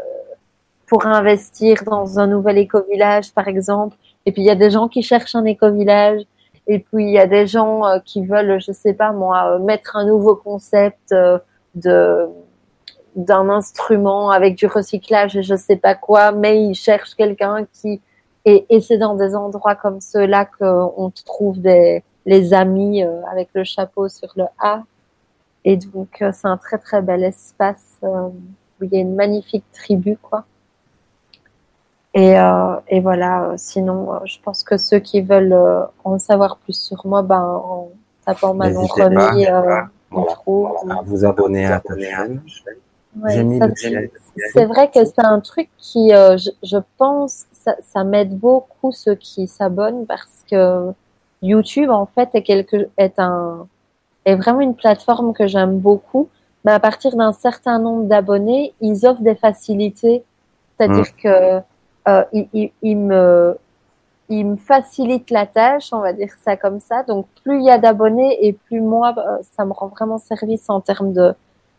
pour 0.88 1.06
investir 1.06 1.84
dans 1.86 2.20
un 2.20 2.28
nouvel 2.28 2.58
éco-village, 2.58 3.34
par 3.34 3.48
exemple, 3.48 3.96
et 4.26 4.32
puis 4.32 4.42
il 4.44 4.46
y 4.46 4.52
a 4.52 4.56
des 4.56 4.70
gens 4.70 4.88
qui 4.88 5.02
cherchent 5.02 5.36
un 5.36 5.46
éco-village, 5.46 6.22
et 6.68 6.80
puis 6.80 7.06
il 7.06 7.12
y 7.12 7.20
a 7.20 7.28
des 7.28 7.48
gens 7.48 7.86
euh, 7.86 8.00
qui 8.00 8.26
veulent, 8.26 8.60
je 8.62 8.72
sais 8.72 8.94
pas 8.94 9.12
moi, 9.12 9.56
euh, 9.56 9.60
mettre 9.60 9.96
un 9.96 10.06
nouveau 10.06 10.36
concept 10.36 11.14
de 11.76 12.30
d'un 13.16 13.50
instrument 13.50 14.32
avec 14.32 14.56
du 14.56 14.68
recyclage 14.68 15.36
et 15.36 15.44
je 15.44 15.56
sais 15.56 15.76
pas 15.76 15.96
quoi, 15.96 16.32
mais 16.32 16.64
ils 16.64 16.76
cherchent 16.76 17.16
quelqu'un 17.16 17.66
qui 17.74 18.02
et, 18.46 18.66
et 18.70 18.80
c'est 18.82 18.98
dans 18.98 19.16
des 19.16 19.36
endroits 19.36 19.76
comme 19.76 20.00
ceux-là 20.02 20.46
qu'on 20.46 21.12
trouve 21.26 21.60
des 21.60 22.04
les 22.26 22.54
amis 22.54 23.04
avec 23.32 23.50
le 23.54 23.64
chapeau 23.64 24.08
sur 24.08 24.30
le 24.36 24.46
A 24.60 24.84
et 25.64 25.78
donc, 25.78 26.22
euh, 26.22 26.32
c'est 26.34 26.48
un 26.48 26.58
très 26.58 26.78
très 26.78 27.02
bel 27.02 27.24
espace 27.24 28.00
euh, 28.04 28.30
où 28.30 28.84
il 28.84 28.94
y 28.94 28.98
a 28.98 29.00
une 29.00 29.16
magnifique 29.16 29.66
tribu, 29.72 30.18
quoi. 30.18 30.46
Et, 32.14 32.38
euh, 32.38 32.76
et 32.90 33.00
voilà, 33.00 33.54
sinon, 33.56 34.20
je 34.26 34.38
pense 34.44 34.64
que 34.64 34.78
ceux 34.78 35.00
qui 35.00 35.22
veulent 35.22 35.58
en 36.04 36.20
savoir 36.20 36.58
plus 36.58 36.78
sur 36.78 37.06
moi, 37.06 37.22
ben, 37.22 37.62
tapant 38.26 38.54
Manon 38.54 38.86
Remis, 38.86 39.48
euh, 39.48 39.82
à 40.12 41.02
vous 41.06 41.26
abonner 41.26 41.66
à 41.66 41.80
ta 41.80 41.98
chaîne. 41.98 42.42
c'est 44.54 44.66
vrai 44.66 44.90
que 44.90 45.06
c'est 45.06 45.24
un 45.24 45.40
truc 45.40 45.70
qui, 45.78 46.14
euh, 46.14 46.38
je, 46.38 46.50
je, 46.64 46.78
pense, 46.98 47.46
ça, 47.52 47.76
ça 47.82 48.04
m'aide 48.04 48.38
beaucoup 48.38 48.92
ceux 48.92 49.16
qui 49.16 49.48
s'abonnent 49.48 50.06
parce 50.06 50.44
que 50.50 50.92
YouTube 51.42 51.90
en 51.90 52.06
fait 52.06 52.30
est 52.34 52.44
quelque 52.44 52.90
est 52.98 53.20
un 53.20 53.68
est 54.26 54.36
vraiment 54.36 54.62
une 54.62 54.76
plateforme 54.76 55.34
que 55.34 55.48
j'aime 55.48 55.80
beaucoup. 55.80 56.30
Mais 56.64 56.72
à 56.72 56.80
partir 56.80 57.16
d'un 57.16 57.32
certain 57.32 57.80
nombre 57.80 58.04
d'abonnés, 58.04 58.76
ils 58.82 59.08
offrent 59.08 59.24
des 59.24 59.34
facilités, 59.34 60.24
c'est-à-dire 60.78 61.06
mmh. 61.06 61.22
que 61.24 61.60
euh, 62.08 62.24
ils, 62.34 62.72
ils, 62.82 62.98
me 62.98 63.58
ils 64.30 64.46
me 64.46 64.56
facilitent 64.56 65.30
la 65.30 65.46
tâche, 65.46 65.90
on 65.92 66.00
va 66.00 66.14
dire 66.14 66.32
ça 66.44 66.58
comme 66.58 66.80
ça. 66.80 67.04
Donc 67.04 67.28
plus 67.44 67.60
il 67.60 67.66
y 67.66 67.70
a 67.70 67.78
d'abonnés 67.78 68.46
et 68.46 68.54
plus 68.54 68.82
moi 68.82 69.14
euh, 69.18 69.38
ça 69.56 69.66
me 69.66 69.74
rend 69.74 69.88
vraiment 69.88 70.18
service 70.18 70.70
en 70.70 70.82
termes 70.82 71.14
de 71.14 71.34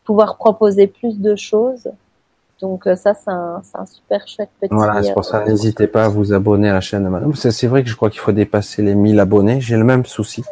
pouvoir 0.04 0.36
proposer 0.36 0.86
plus 0.86 1.20
de 1.20 1.34
choses. 1.36 1.88
Donc 2.60 2.86
euh, 2.86 2.94
ça, 2.94 3.12
c'est 3.14 3.30
un, 3.30 3.60
un, 3.74 3.86
super 3.86 4.26
chouette 4.28 4.50
petit. 4.60 4.72
Voilà, 4.72 5.02
c'est 5.02 5.12
pour 5.12 5.24
ça, 5.24 5.44
n'hésitez 5.44 5.88
pas 5.88 6.04
à 6.04 6.08
vous 6.08 6.32
abonner 6.32 6.70
à 6.70 6.74
la 6.74 6.80
chaîne 6.80 7.02
de 7.02 7.08
Madame. 7.08 7.34
C'est 7.34 7.66
vrai 7.66 7.82
que 7.82 7.88
je 7.88 7.96
crois 7.96 8.08
qu'il 8.08 8.20
faut 8.20 8.32
dépasser 8.32 8.82
les 8.82 8.94
1000 8.94 9.18
abonnés. 9.18 9.60
J'ai 9.60 9.76
le 9.76 9.84
même 9.84 10.06
souci. 10.06 10.44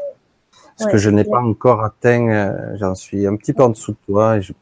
Parce 0.81 0.93
que 0.93 0.99
je 0.99 1.11
n'ai 1.11 1.25
pas 1.25 1.41
encore 1.41 1.85
atteint, 1.85 2.29
euh, 2.29 2.77
j'en 2.77 2.95
suis 2.95 3.27
un 3.27 3.37
petit 3.37 3.53
peu 3.53 3.63
en 3.63 3.69
dessous 3.69 3.93
de 3.93 3.99
toi. 4.07 4.39
Et 4.39 4.43
je, 4.43 4.53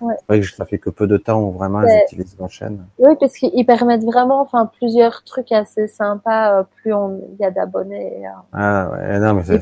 vrai 0.00 0.40
que 0.40 0.46
ça 0.46 0.64
fait 0.64 0.78
que 0.78 0.90
peu 0.90 1.06
de 1.06 1.16
temps 1.16 1.40
où 1.40 1.52
vraiment 1.52 1.82
j'utilise 1.86 2.36
ma 2.38 2.48
chaîne. 2.48 2.84
Oui, 2.98 3.14
parce 3.20 3.34
qu'ils 3.34 3.66
permettent 3.66 4.04
vraiment, 4.04 4.40
enfin, 4.40 4.66
plusieurs 4.78 5.22
trucs 5.24 5.52
assez 5.52 5.86
sympas, 5.88 6.64
plus 6.76 6.92
il 6.92 7.36
y 7.40 7.44
a 7.44 7.50
d'abonnés. 7.50 8.24
Ah 8.52 8.90
ouais, 8.90 9.18
non, 9.18 9.34
mais 9.34 9.42
c'est 9.44 9.56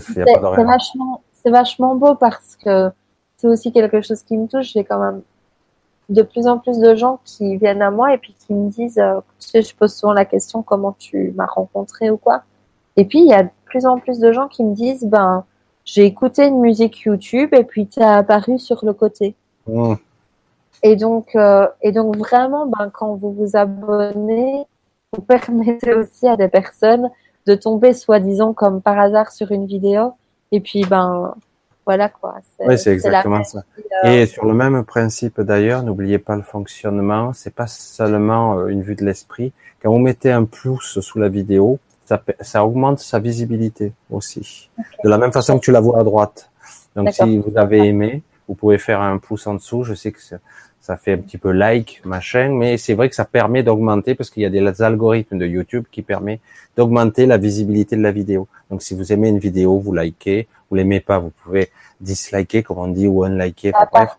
vachement, 0.65 1.23
c'est 1.32 1.51
vachement 1.51 1.95
beau 1.97 2.15
parce 2.15 2.57
que 2.57 2.91
c'est 3.36 3.49
aussi 3.49 3.73
quelque 3.73 4.01
chose 4.01 4.23
qui 4.23 4.36
me 4.36 4.47
touche. 4.47 4.73
J'ai 4.73 4.85
quand 4.85 4.99
même 4.99 5.23
de 6.09 6.23
plus 6.23 6.47
en 6.47 6.59
plus 6.59 6.78
de 6.78 6.95
gens 6.95 7.20
qui 7.24 7.57
viennent 7.57 7.82
à 7.82 7.91
moi 7.91 8.15
et 8.15 8.19
puis 8.19 8.35
qui 8.39 8.53
me 8.53 8.70
disent, 8.70 8.99
euh, 8.99 9.20
tu 9.41 9.49
sais, 9.49 9.62
je 9.62 9.74
pose 9.74 9.95
souvent 9.95 10.12
la 10.12 10.24
question 10.24 10.62
comment 10.62 10.95
tu 10.99 11.32
m'as 11.36 11.47
rencontré 11.47 12.11
ou 12.11 12.16
quoi. 12.16 12.43
Et 12.97 13.05
puis 13.05 13.20
il 13.20 13.28
y 13.28 13.35
a 13.35 13.45
de 13.45 13.51
plus 13.65 13.86
en 13.86 13.99
plus 13.99 14.19
de 14.20 14.32
gens 14.32 14.49
qui 14.49 14.65
me 14.65 14.74
disent, 14.74 15.05
ben 15.05 15.45
j'ai 15.85 16.05
écouté 16.05 16.47
une 16.47 16.61
musique 16.61 17.01
YouTube 17.01 17.51
et 17.52 17.65
puis 17.65 17.86
tu 17.86 18.01
as 18.01 18.16
apparu 18.16 18.59
sur 18.59 18.85
le 18.85 18.93
côté. 18.93 19.35
Mmh. 19.66 19.94
Et 20.82 20.97
donc 20.97 21.35
euh, 21.35 21.66
et 21.82 21.93
donc 21.93 22.16
vraiment, 22.16 22.66
ben 22.66 22.90
quand 22.93 23.15
vous 23.15 23.32
vous 23.32 23.56
abonnez, 23.56 24.65
vous 25.12 25.23
permettez 25.27 25.94
aussi 25.94 26.27
à 26.27 26.36
des 26.36 26.48
personnes 26.48 27.11
de 27.47 27.55
tomber 27.55 27.93
soi-disant 27.93 28.55
comme 28.55 28.81
par 28.81 28.98
hasard 28.98 29.31
sur 29.31 29.52
une 29.52 29.66
vidéo 29.66 30.12
et 30.52 30.61
puis 30.61 30.85
ben 30.85 31.35
voilà 31.86 32.09
quoi. 32.09 32.36
Oui, 32.61 32.78
c'est 32.78 32.93
exactement 32.93 33.44
ça. 33.44 33.62
Euh, 34.05 34.09
Et 34.09 34.27
sur 34.27 34.47
le 34.47 34.55
même 34.55 34.85
principe 34.85 35.40
d'ailleurs, 35.40 35.82
n'oubliez 35.82 36.19
pas 36.19 36.36
le 36.36 36.43
fonctionnement. 36.43 37.32
C'est 37.35 37.55
pas 37.55 37.66
seulement 37.66 38.59
euh, 38.59 38.69
une 38.69 38.82
vue 38.82 38.94
de 38.94 39.05
l'esprit. 39.05 39.52
Quand 39.82 39.90
vous 39.90 39.98
mettez 39.98 40.32
un 40.32 40.44
pouce 40.44 41.01
sous 41.01 41.19
la 41.19 41.28
vidéo, 41.28 41.78
ça, 42.05 42.23
ça 42.41 42.65
augmente 42.65 42.99
sa 42.99 43.19
visibilité 43.19 43.93
aussi. 44.11 44.71
De 45.03 45.09
la 45.09 45.19
même 45.19 45.33
façon 45.33 45.59
que 45.59 45.65
tu 45.65 45.73
la 45.73 45.81
vois 45.81 46.01
à 46.01 46.05
droite. 46.05 46.51
Donc 46.97 47.13
si 47.13 47.39
vous 47.39 47.57
avez 47.57 47.79
aimé, 47.87 48.23
vous 48.49 48.55
pouvez 48.55 48.79
faire 48.79 49.01
un 49.01 49.19
pouce 49.19 49.47
en 49.47 49.55
dessous. 49.55 49.85
Je 49.85 49.95
sais 49.95 50.13
que 50.13 50.21
ça 50.81 50.97
fait 50.97 51.15
un 51.15 51.19
petit 51.19 51.39
peu 51.39 51.51
like 51.51 52.03
machin, 52.05 52.51
mais 52.51 52.77
c'est 52.77 52.95
vrai 52.95 53.09
que 53.09 53.15
ça 53.15 53.25
permet 53.25 53.63
d'augmenter 53.63 54.15
parce 54.15 54.31
qu'il 54.31 54.43
y 54.43 54.47
a 54.47 54.51
des 54.51 54.83
algorithmes 54.83 55.39
de 55.39 55.47
YouTube 55.47 55.85
qui 55.91 56.03
permettent 56.03 56.41
d'augmenter 56.77 57.27
la 57.27 57.39
visibilité 57.39 57.97
de 57.97 58.03
la 58.03 58.13
vidéo. 58.13 58.49
Donc 58.71 58.83
si 58.83 58.95
vous 58.95 59.13
aimez 59.13 59.29
une 59.29 59.39
vidéo, 59.39 59.79
vous 59.79 59.95
likez, 59.95 60.47
vous 60.69 60.77
l'aimez 60.77 61.01
pas, 61.01 61.19
vous 61.19 61.33
pouvez 61.43 61.71
disliker 62.01 62.63
comme 62.63 62.79
on 62.79 62.89
dit 62.89 63.07
ou 63.07 63.25
unliker. 63.25 63.73
bref. 63.91 64.11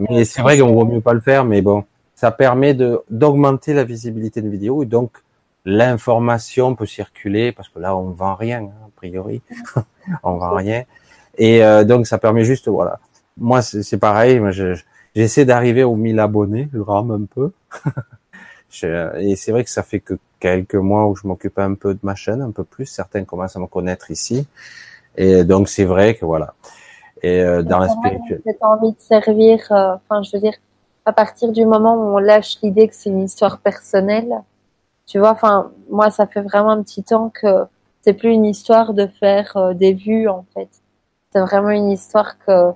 Mais 0.00 0.24
c'est 0.24 0.42
vrai 0.42 0.58
qu'on 0.58 0.72
vaut 0.72 0.84
mieux 0.84 1.00
pas 1.00 1.12
le 1.12 1.20
faire, 1.20 1.44
mais 1.44 1.62
bon, 1.62 1.84
ça 2.14 2.32
permet 2.32 2.74
de 2.74 3.00
d'augmenter 3.10 3.74
la 3.74 3.84
visibilité 3.84 4.42
de 4.42 4.48
vidéo 4.48 4.82
et 4.82 4.86
donc 4.86 5.12
l'information 5.64 6.74
peut 6.74 6.86
circuler 6.86 7.52
parce 7.52 7.68
que 7.68 7.78
là 7.78 7.96
on 7.96 8.10
vend 8.10 8.34
rien 8.34 8.62
hein, 8.62 8.86
a 8.86 8.90
priori, 8.96 9.42
on 10.22 10.36
vend 10.36 10.54
rien 10.54 10.84
et 11.36 11.62
euh, 11.62 11.84
donc 11.84 12.06
ça 12.06 12.18
permet 12.18 12.44
juste 12.44 12.68
voilà. 12.68 12.98
Moi 13.36 13.62
c'est 13.62 13.98
pareil, 13.98 14.40
je 14.50 14.74
J'essaie 15.18 15.44
d'arriver 15.44 15.82
aux 15.82 15.96
1000 15.96 16.20
abonnés, 16.20 16.68
je 16.72 16.78
rame 16.78 17.10
un 17.10 17.24
peu. 17.24 17.50
et 19.18 19.34
c'est 19.34 19.50
vrai 19.50 19.64
que 19.64 19.70
ça 19.70 19.82
fait 19.82 19.98
que 19.98 20.14
quelques 20.38 20.76
mois 20.76 21.08
où 21.08 21.16
je 21.16 21.26
m'occupe 21.26 21.58
un 21.58 21.74
peu 21.74 21.94
de 21.94 21.98
ma 22.04 22.14
chaîne, 22.14 22.40
un 22.40 22.52
peu 22.52 22.62
plus. 22.62 22.86
Certains 22.86 23.24
commencent 23.24 23.56
à 23.56 23.58
me 23.58 23.66
connaître 23.66 24.12
ici. 24.12 24.46
Et 25.16 25.42
donc 25.42 25.68
c'est 25.68 25.84
vrai 25.84 26.14
que 26.14 26.24
voilà. 26.24 26.54
Et 27.22 27.40
euh, 27.40 27.62
dans 27.62 27.80
la 27.80 27.88
spirituelle. 27.88 28.42
J'ai 28.46 28.56
envie 28.60 28.92
de 28.92 29.00
servir. 29.00 29.60
Euh, 29.72 29.96
enfin, 29.96 30.22
je 30.22 30.36
veux 30.36 30.40
dire, 30.40 30.54
à 31.04 31.12
partir 31.12 31.50
du 31.50 31.66
moment 31.66 31.96
où 31.96 32.14
on 32.14 32.18
lâche 32.18 32.58
l'idée 32.62 32.86
que 32.86 32.94
c'est 32.94 33.10
une 33.10 33.24
histoire 33.24 33.58
personnelle, 33.58 34.32
tu 35.08 35.18
vois. 35.18 35.32
Enfin, 35.32 35.72
moi, 35.90 36.10
ça 36.10 36.26
fait 36.26 36.42
vraiment 36.42 36.70
un 36.70 36.82
petit 36.82 37.02
temps 37.02 37.30
que 37.30 37.64
c'est 38.02 38.12
plus 38.12 38.30
une 38.30 38.44
histoire 38.44 38.94
de 38.94 39.06
faire 39.06 39.56
euh, 39.56 39.74
des 39.74 39.94
vues 39.94 40.28
en 40.28 40.44
fait. 40.54 40.68
C'est 41.32 41.40
vraiment 41.40 41.70
une 41.70 41.90
histoire 41.90 42.38
que 42.38 42.70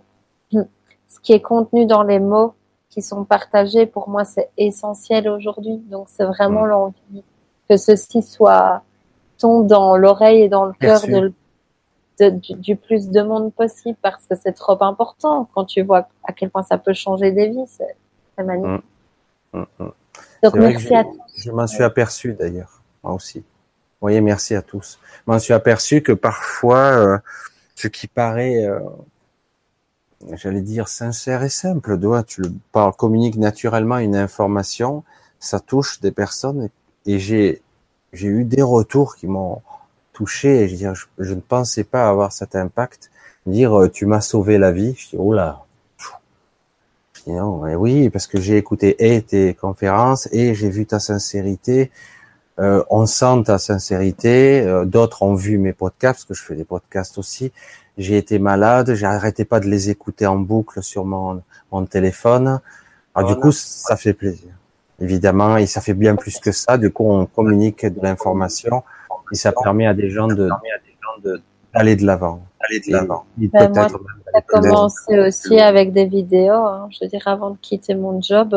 ce 0.50 1.20
qui 1.22 1.32
est 1.32 1.40
contenu 1.40 1.86
dans 1.86 2.02
les 2.02 2.18
mots 2.18 2.54
qui 2.88 3.02
sont 3.02 3.24
partagés, 3.24 3.86
pour 3.86 4.08
moi, 4.08 4.24
c'est 4.24 4.50
essentiel 4.56 5.28
aujourd'hui. 5.28 5.76
Donc, 5.90 6.08
c'est 6.08 6.24
vraiment 6.24 6.64
mm. 6.64 6.68
l'envie 6.68 7.24
que 7.68 7.76
ceci 7.76 8.22
soit 8.22 8.82
tombe 9.38 9.66
dans 9.66 9.96
l'oreille 9.96 10.42
et 10.42 10.48
dans 10.48 10.66
le 10.66 10.72
cœur 10.72 11.00
de, 11.06 11.32
du, 12.30 12.76
plus 12.76 13.10
de 13.10 13.22
monde 13.22 13.52
possible 13.52 13.96
parce 14.02 14.26
que 14.26 14.36
c'est 14.36 14.52
trop 14.52 14.82
important 14.82 15.48
quand 15.54 15.64
tu 15.64 15.82
vois 15.82 16.08
à 16.24 16.32
quel 16.32 16.50
point 16.50 16.62
ça 16.62 16.78
peut 16.78 16.92
changer 16.92 17.32
des 17.32 17.48
vies. 17.48 17.66
C'est 17.66 18.44
magnifique. 18.44 18.84
Mm. 19.52 19.64
Mm, 19.78 19.92
Donc, 20.42 20.54
merci 20.54 20.94
à 20.94 21.04
tous. 21.04 21.20
Je 21.36 21.50
m'en 21.50 21.66
suis 21.66 21.82
aperçu 21.82 22.34
d'ailleurs, 22.34 22.82
moi 23.02 23.14
aussi. 23.14 23.38
Vous 23.38 24.06
voyez, 24.08 24.20
merci 24.20 24.54
à 24.54 24.62
tous. 24.62 24.98
Je 25.26 25.32
m'en 25.32 25.38
suis 25.38 25.52
aperçu 25.52 26.02
que 26.02 26.12
parfois, 26.12 26.78
euh, 26.78 27.18
ce 27.74 27.88
qui 27.88 28.08
paraît 28.08 28.64
euh, 28.64 28.80
j'allais 30.34 30.60
dire 30.60 30.88
sincère 30.88 31.42
et 31.42 31.48
simple. 31.48 31.96
Doigt, 31.98 32.22
tu 32.22 32.42
le 32.42 32.52
parles, 32.72 32.92
communiques 32.94 33.36
naturellement 33.36 33.98
une 33.98 34.16
information, 34.16 35.04
ça 35.38 35.60
touche 35.60 36.00
des 36.00 36.12
personnes 36.12 36.68
et 37.06 37.18
j'ai 37.18 37.62
j'ai 38.12 38.28
eu 38.28 38.44
des 38.44 38.62
retours 38.62 39.16
qui 39.16 39.26
m'ont 39.26 39.62
touché 40.12 40.64
et 40.64 40.68
je, 40.68 40.76
dire, 40.76 40.92
je, 41.18 41.34
ne 41.34 41.40
pensais 41.40 41.84
pas 41.84 42.08
avoir 42.08 42.30
cet 42.30 42.54
impact. 42.54 43.10
Dire 43.46 43.78
euh, 43.78 43.88
tu 43.88 44.04
m'as 44.04 44.20
sauvé 44.20 44.58
la 44.58 44.70
vie, 44.70 44.94
je 44.96 45.10
dis 45.10 45.16
oh 45.18 45.32
là. 45.32 45.64
Je 47.26 47.30
dis 47.30 47.36
non, 47.36 47.58
mais 47.58 47.74
oui 47.74 48.10
parce 48.10 48.26
que 48.26 48.40
j'ai 48.40 48.56
écouté 48.56 49.14
et 49.14 49.22
tes 49.22 49.54
conférences 49.54 50.28
et 50.32 50.54
j'ai 50.54 50.70
vu 50.70 50.86
ta 50.86 50.98
sincérité. 50.98 51.90
Euh, 52.58 52.84
on 52.90 53.06
sent 53.06 53.44
ta 53.46 53.58
sincérité. 53.58 54.60
Euh, 54.60 54.84
d'autres 54.84 55.22
ont 55.22 55.34
vu 55.34 55.56
mes 55.58 55.72
podcasts 55.72 56.20
parce 56.20 56.24
que 56.24 56.34
je 56.34 56.42
fais 56.42 56.54
des 56.54 56.64
podcasts 56.64 57.16
aussi 57.18 57.52
j'ai 57.98 58.16
été 58.16 58.38
malade, 58.38 58.94
j'arrêtais 58.94 59.44
pas 59.44 59.60
de 59.60 59.66
les 59.66 59.90
écouter 59.90 60.26
en 60.26 60.36
boucle 60.36 60.82
sur 60.82 61.04
mon, 61.04 61.42
mon 61.70 61.84
téléphone. 61.84 62.60
Alors, 63.14 63.28
du 63.28 63.36
coup, 63.36 63.52
ça 63.52 63.96
fait 63.96 64.14
plaisir. 64.14 64.50
Évidemment, 65.00 65.56
et 65.56 65.66
ça 65.66 65.80
fait 65.80 65.94
bien 65.94 66.16
plus 66.16 66.38
que 66.38 66.52
ça. 66.52 66.78
Du 66.78 66.90
coup, 66.90 67.04
on 67.04 67.26
communique 67.26 67.84
de 67.84 68.00
l'information 68.02 68.82
et 69.32 69.34
ça 69.34 69.52
permet 69.52 69.86
à 69.86 69.94
des 69.94 70.10
gens 70.10 70.28
de 70.28 70.48
d'aller 71.74 71.96
de 71.96 72.06
l'avant. 72.06 72.42
Aller 72.60 72.80
de 72.80 72.92
l'avant. 72.92 73.24
Ben, 73.36 73.74
ça 73.74 73.88
a 74.34 74.40
commencé 74.42 75.18
aussi 75.18 75.58
avec 75.58 75.92
des 75.92 76.06
vidéos. 76.06 76.54
Hein. 76.54 76.88
Je 76.90 76.98
veux 77.02 77.08
dire, 77.08 77.26
avant 77.26 77.50
de 77.50 77.56
quitter 77.60 77.94
mon 77.94 78.20
job, 78.20 78.54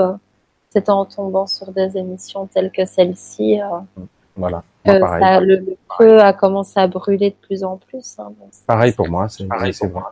c'était 0.70 0.92
en 0.92 1.06
tombant 1.06 1.48
sur 1.48 1.72
des 1.72 1.98
émissions 1.98 2.48
telles 2.48 2.72
que 2.72 2.86
celle-ci. 2.86 3.62
Euh, 3.62 4.02
voilà. 4.36 4.64
ça, 4.86 5.40
le, 5.40 5.78
feu 5.98 6.20
a 6.20 6.34
commencé 6.34 6.80
à 6.80 6.88
brûler 6.88 7.32
de 7.32 7.48
plus 7.48 7.64
en 7.64 7.78
plus. 7.78 8.16
Hein, 8.20 8.32
pareil 8.68 8.92
pour 8.92 9.10
moi, 9.10 9.30
c'est 9.30 9.48
pareil 9.48 9.74
pour 9.74 9.90
moi. 9.90 10.12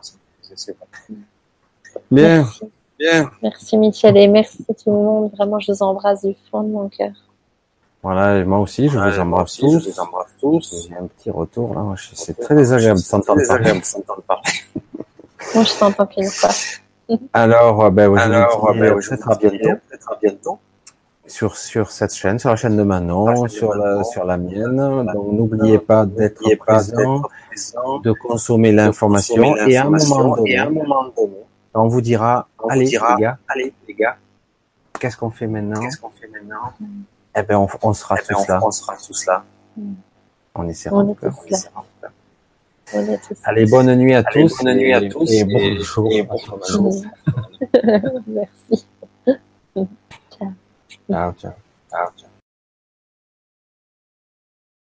Bien. 2.10 2.38
Merci. 2.38 2.64
Bien. 2.98 3.30
Merci 3.42 3.76
Michel 3.76 4.16
et 4.16 4.28
merci 4.28 4.64
tout 4.64 4.90
le 4.90 4.92
monde. 4.92 5.32
Vraiment, 5.36 5.58
je 5.58 5.72
vous 5.72 5.82
embrasse 5.82 6.24
du 6.24 6.34
fond 6.50 6.62
de 6.62 6.68
mon 6.68 6.88
cœur. 6.88 7.12
Voilà, 8.04 8.38
et 8.38 8.44
moi 8.44 8.58
aussi, 8.58 8.88
je 8.88 8.98
vous 8.98 9.18
embrasse 9.18 9.56
tous. 9.56 9.80
Je 9.82 9.90
vous 9.90 10.00
embrasse 10.00 10.36
tous. 10.38 10.88
J'ai 10.88 10.94
un 10.94 11.06
petit 11.06 11.30
retour 11.30 11.74
là. 11.74 11.94
C'est 12.12 12.38
très 12.38 12.54
désagréable 12.54 13.00
de 13.00 13.04
s'entendre 13.04 13.40
parler. 13.48 13.72
moi, 15.54 15.64
je 15.64 15.78
t'entends 15.78 16.06
qu'une 16.06 16.28
fois. 16.28 16.50
Alors, 17.32 17.90
ben, 17.90 18.14
Alors, 18.16 18.74
ben, 18.74 18.94
peut-être 18.94 19.30
à 19.30 19.36
bientôt. 19.36 19.80
Peut-être 19.88 20.12
à 20.12 20.18
bientôt 20.22 20.58
sur 21.26 21.56
sur 21.56 21.90
cette 21.90 22.14
chaîne, 22.14 22.38
sur 22.38 22.50
la 22.50 22.56
chaîne 22.56 22.76
de 22.76 22.82
Manon, 22.82 23.48
sur 23.48 23.74
la 23.74 24.04
sur 24.04 24.24
la 24.24 24.36
mienne. 24.36 25.06
Donc 25.14 25.32
n'oubliez 25.32 25.78
pas 25.78 26.04
d'être 26.06 26.42
présent, 26.56 27.22
de 28.02 28.12
consommer 28.12 28.72
l'information 28.72 29.56
et 29.56 29.76
à 29.76 29.86
un 29.86 29.90
moment 29.90 30.36
donné, 30.36 30.58
on 31.74 31.88
vous 31.88 32.00
dira 32.00 32.48
allez 32.68 32.86
les 32.86 32.98
gars, 33.18 33.38
allez 33.48 33.72
les 33.88 33.94
gars, 33.94 34.16
qu'est-ce 35.00 35.16
qu'on 35.16 35.30
fait 35.30 35.46
maintenant? 35.46 35.80
Qu'est-ce 35.80 35.98
qu'on 35.98 36.10
fait 36.10 36.28
maintenant? 36.28 36.72
eh 37.36 37.42
ben 37.42 37.56
on, 37.56 37.68
on 37.82 37.92
sera, 37.92 38.16
eh 38.18 38.22
ben, 38.28 38.36
tous, 38.36 38.48
là. 38.48 38.60
on 38.62 38.70
sera 38.70 38.96
tous 38.96 39.26
là. 39.26 39.44
Mmh. 39.76 39.92
On 40.54 40.68
essaiera. 40.68 40.96
On 40.96 41.10
est 41.10 41.14
tous 41.14 41.50
là. 41.50 41.84
Allez, 43.44 43.66
bonne 43.66 43.94
nuit 43.96 44.14
à 44.14 44.18
Allez, 44.18 44.42
tous. 44.42 44.62
Bonne 44.62 44.76
nuit 44.76 44.92
à 44.92 45.02
et, 45.02 45.08
tous. 45.08 45.30
Et, 45.30 45.40
et, 45.40 45.40
et. 45.40 46.28
Merci. 48.26 48.86
ciao. 50.30 50.52
Ciao, 51.08 51.32
ciao. 51.32 51.52
ciao. 51.90 52.23